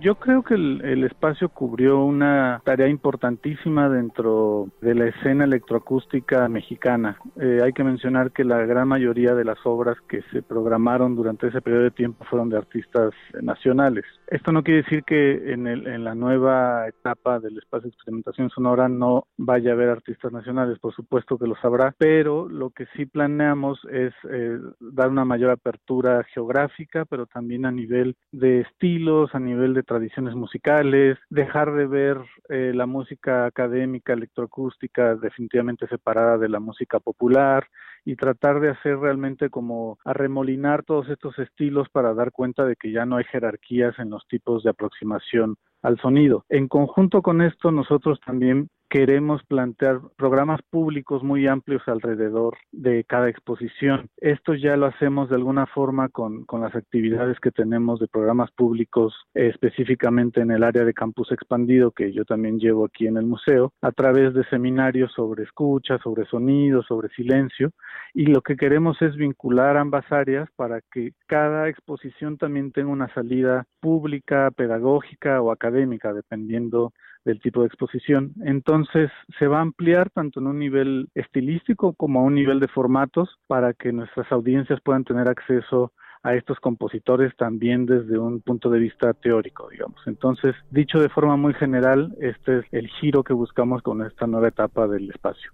Yo 0.00 0.14
creo 0.14 0.42
que 0.42 0.54
el, 0.54 1.02
espacio 1.04 1.48
cubrió 1.48 2.04
una 2.04 2.62
tarea 2.64 2.88
importantísima 2.88 3.88
dentro 3.88 4.68
de 4.80 4.94
la 4.94 5.06
escena 5.06 5.44
electroacústica 5.44 6.48
mexicana. 6.48 7.18
Eh, 7.40 7.60
hay 7.64 7.72
que 7.72 7.82
mencionar 7.82 8.30
que 8.30 8.44
la 8.44 8.64
gran 8.64 8.86
mayoría 8.86 9.34
de 9.34 9.44
las 9.44 9.58
obras 9.64 9.96
que 10.08 10.22
se 10.30 10.42
programaron 10.42 11.16
durante 11.16 11.48
ese 11.48 11.60
periodo 11.60 11.84
de 11.84 11.90
tiempo 11.90 12.24
fueron 12.26 12.48
de 12.48 12.58
artistas 12.58 13.12
nacionales. 13.42 14.04
Esto 14.30 14.52
no 14.52 14.62
quiere 14.62 14.82
decir 14.82 15.04
que 15.04 15.54
en, 15.54 15.66
el, 15.66 15.86
en 15.86 16.04
la 16.04 16.14
nueva 16.14 16.86
etapa 16.86 17.40
del 17.40 17.56
espacio 17.56 17.88
de 17.88 17.94
experimentación 17.94 18.50
sonora 18.50 18.86
no 18.86 19.24
vaya 19.38 19.70
a 19.70 19.72
haber 19.72 19.88
artistas 19.88 20.32
nacionales, 20.32 20.78
por 20.78 20.94
supuesto 20.94 21.38
que 21.38 21.46
los 21.46 21.56
habrá, 21.64 21.94
pero 21.96 22.46
lo 22.46 22.68
que 22.68 22.84
sí 22.94 23.06
planeamos 23.06 23.80
es 23.90 24.12
eh, 24.30 24.58
dar 24.80 25.08
una 25.08 25.24
mayor 25.24 25.50
apertura 25.50 26.24
geográfica, 26.24 27.06
pero 27.06 27.24
también 27.24 27.64
a 27.64 27.72
nivel 27.72 28.16
de 28.30 28.60
estilos, 28.60 29.34
a 29.34 29.40
nivel 29.40 29.72
de 29.72 29.82
tradiciones 29.82 30.34
musicales, 30.34 31.16
dejar 31.30 31.72
de 31.72 31.86
ver 31.86 32.18
eh, 32.50 32.72
la 32.74 32.84
música 32.84 33.46
académica, 33.46 34.12
electroacústica 34.12 35.14
definitivamente 35.14 35.86
separada 35.86 36.36
de 36.36 36.50
la 36.50 36.60
música 36.60 37.00
popular 37.00 37.66
y 38.08 38.16
tratar 38.16 38.58
de 38.60 38.70
hacer 38.70 38.98
realmente 38.98 39.50
como 39.50 39.98
arremolinar 40.02 40.82
todos 40.82 41.10
estos 41.10 41.38
estilos 41.38 41.90
para 41.90 42.14
dar 42.14 42.32
cuenta 42.32 42.64
de 42.64 42.74
que 42.74 42.90
ya 42.90 43.04
no 43.04 43.18
hay 43.18 43.24
jerarquías 43.24 43.98
en 43.98 44.08
los 44.08 44.26
tipos 44.28 44.62
de 44.62 44.70
aproximación 44.70 45.56
al 45.82 45.98
sonido. 46.00 46.46
En 46.48 46.68
conjunto 46.68 47.20
con 47.20 47.42
esto, 47.42 47.70
nosotros 47.70 48.18
también 48.24 48.70
queremos 48.88 49.42
plantear 49.44 50.00
programas 50.16 50.60
públicos 50.70 51.22
muy 51.22 51.46
amplios 51.46 51.82
alrededor 51.86 52.56
de 52.72 53.04
cada 53.04 53.28
exposición. 53.28 54.08
Esto 54.16 54.54
ya 54.54 54.76
lo 54.76 54.86
hacemos 54.86 55.28
de 55.28 55.36
alguna 55.36 55.66
forma 55.66 56.08
con, 56.08 56.44
con 56.44 56.62
las 56.62 56.74
actividades 56.74 57.38
que 57.40 57.50
tenemos 57.50 58.00
de 58.00 58.08
programas 58.08 58.50
públicos 58.52 59.14
específicamente 59.34 60.40
en 60.40 60.50
el 60.50 60.62
área 60.62 60.84
de 60.84 60.94
campus 60.94 61.32
expandido 61.32 61.90
que 61.90 62.12
yo 62.12 62.24
también 62.24 62.58
llevo 62.58 62.86
aquí 62.86 63.06
en 63.06 63.16
el 63.16 63.26
museo, 63.26 63.72
a 63.82 63.92
través 63.92 64.34
de 64.34 64.44
seminarios 64.44 65.12
sobre 65.12 65.44
escucha, 65.44 65.98
sobre 65.98 66.24
sonido, 66.26 66.82
sobre 66.82 67.08
silencio, 67.10 67.70
y 68.14 68.26
lo 68.26 68.40
que 68.40 68.56
queremos 68.56 69.00
es 69.02 69.16
vincular 69.16 69.76
ambas 69.76 70.10
áreas 70.10 70.48
para 70.56 70.80
que 70.92 71.12
cada 71.26 71.68
exposición 71.68 72.38
también 72.38 72.72
tenga 72.72 72.90
una 72.90 73.12
salida 73.14 73.64
pública, 73.80 74.50
pedagógica 74.50 75.40
o 75.42 75.52
académica, 75.52 76.12
dependiendo 76.12 76.92
del 77.24 77.40
tipo 77.40 77.60
de 77.60 77.66
exposición. 77.66 78.32
Entonces 78.44 79.10
se 79.38 79.46
va 79.46 79.58
a 79.58 79.62
ampliar 79.62 80.10
tanto 80.10 80.40
en 80.40 80.46
un 80.46 80.58
nivel 80.58 81.08
estilístico 81.14 81.92
como 81.94 82.20
a 82.20 82.24
un 82.24 82.34
nivel 82.34 82.60
de 82.60 82.68
formatos 82.68 83.38
para 83.46 83.74
que 83.74 83.92
nuestras 83.92 84.30
audiencias 84.32 84.80
puedan 84.82 85.04
tener 85.04 85.28
acceso 85.28 85.92
a 86.22 86.34
estos 86.34 86.58
compositores 86.60 87.34
también 87.36 87.86
desde 87.86 88.18
un 88.18 88.40
punto 88.40 88.70
de 88.70 88.80
vista 88.80 89.14
teórico, 89.14 89.68
digamos. 89.70 90.00
Entonces, 90.06 90.54
dicho 90.70 90.98
de 90.98 91.08
forma 91.08 91.36
muy 91.36 91.54
general, 91.54 92.14
este 92.20 92.58
es 92.58 92.64
el 92.72 92.88
giro 92.88 93.22
que 93.22 93.32
buscamos 93.32 93.82
con 93.82 94.02
esta 94.04 94.26
nueva 94.26 94.48
etapa 94.48 94.88
del 94.88 95.10
espacio. 95.10 95.50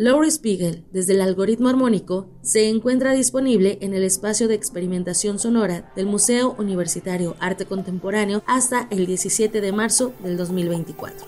Laurie 0.00 0.30
Spiegel, 0.30 0.84
desde 0.92 1.14
el 1.14 1.20
algoritmo 1.20 1.68
armónico, 1.68 2.30
se 2.40 2.68
encuentra 2.68 3.14
disponible 3.14 3.78
en 3.80 3.94
el 3.94 4.04
espacio 4.04 4.46
de 4.46 4.54
experimentación 4.54 5.40
sonora 5.40 5.92
del 5.96 6.06
Museo 6.06 6.54
Universitario 6.56 7.34
Arte 7.40 7.66
Contemporáneo 7.66 8.44
hasta 8.46 8.86
el 8.92 9.06
17 9.06 9.60
de 9.60 9.72
marzo 9.72 10.14
del 10.22 10.36
2024. 10.36 11.26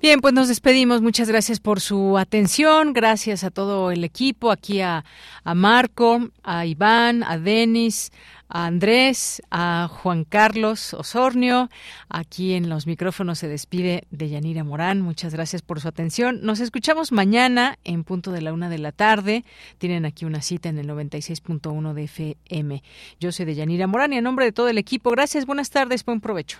Bien, 0.00 0.20
pues 0.20 0.34
nos 0.34 0.48
despedimos. 0.48 1.02
Muchas 1.02 1.28
gracias 1.28 1.60
por 1.60 1.78
su 1.78 2.18
atención. 2.18 2.92
Gracias 2.94 3.44
a 3.44 3.52
todo 3.52 3.92
el 3.92 4.02
equipo, 4.02 4.50
aquí 4.50 4.80
a, 4.80 5.04
a 5.44 5.54
Marco, 5.54 6.30
a 6.42 6.66
Iván, 6.66 7.22
a 7.22 7.38
Denis, 7.38 8.10
a 8.52 8.66
Andrés, 8.66 9.42
a 9.50 9.88
Juan 9.90 10.24
Carlos 10.24 10.92
Osornio. 10.92 11.70
Aquí 12.10 12.52
en 12.52 12.68
los 12.68 12.86
micrófonos 12.86 13.38
se 13.38 13.48
despide 13.48 14.04
de 14.10 14.28
Yanira 14.28 14.62
Morán. 14.62 15.00
Muchas 15.00 15.32
gracias 15.32 15.62
por 15.62 15.80
su 15.80 15.88
atención. 15.88 16.40
Nos 16.42 16.60
escuchamos 16.60 17.12
mañana 17.12 17.78
en 17.84 18.04
punto 18.04 18.30
de 18.30 18.42
la 18.42 18.52
una 18.52 18.68
de 18.68 18.78
la 18.78 18.92
tarde. 18.92 19.44
Tienen 19.78 20.04
aquí 20.04 20.26
una 20.26 20.42
cita 20.42 20.68
en 20.68 20.78
el 20.78 20.86
96.1 20.86 21.94
de 21.94 22.04
FM. 22.04 22.82
Yo 23.18 23.32
soy 23.32 23.46
de 23.46 23.54
Yanira 23.54 23.86
Morán 23.86 24.12
y 24.12 24.18
en 24.18 24.24
nombre 24.24 24.44
de 24.44 24.52
todo 24.52 24.68
el 24.68 24.76
equipo, 24.76 25.10
gracias, 25.10 25.46
buenas 25.46 25.70
tardes, 25.70 26.04
buen 26.04 26.20
provecho. 26.20 26.58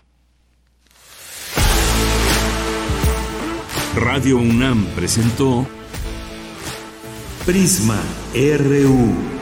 Radio 3.95 4.39
UNAM 4.39 4.87
presentó 4.97 5.67
Prisma 7.45 8.01
RU. 8.35 9.42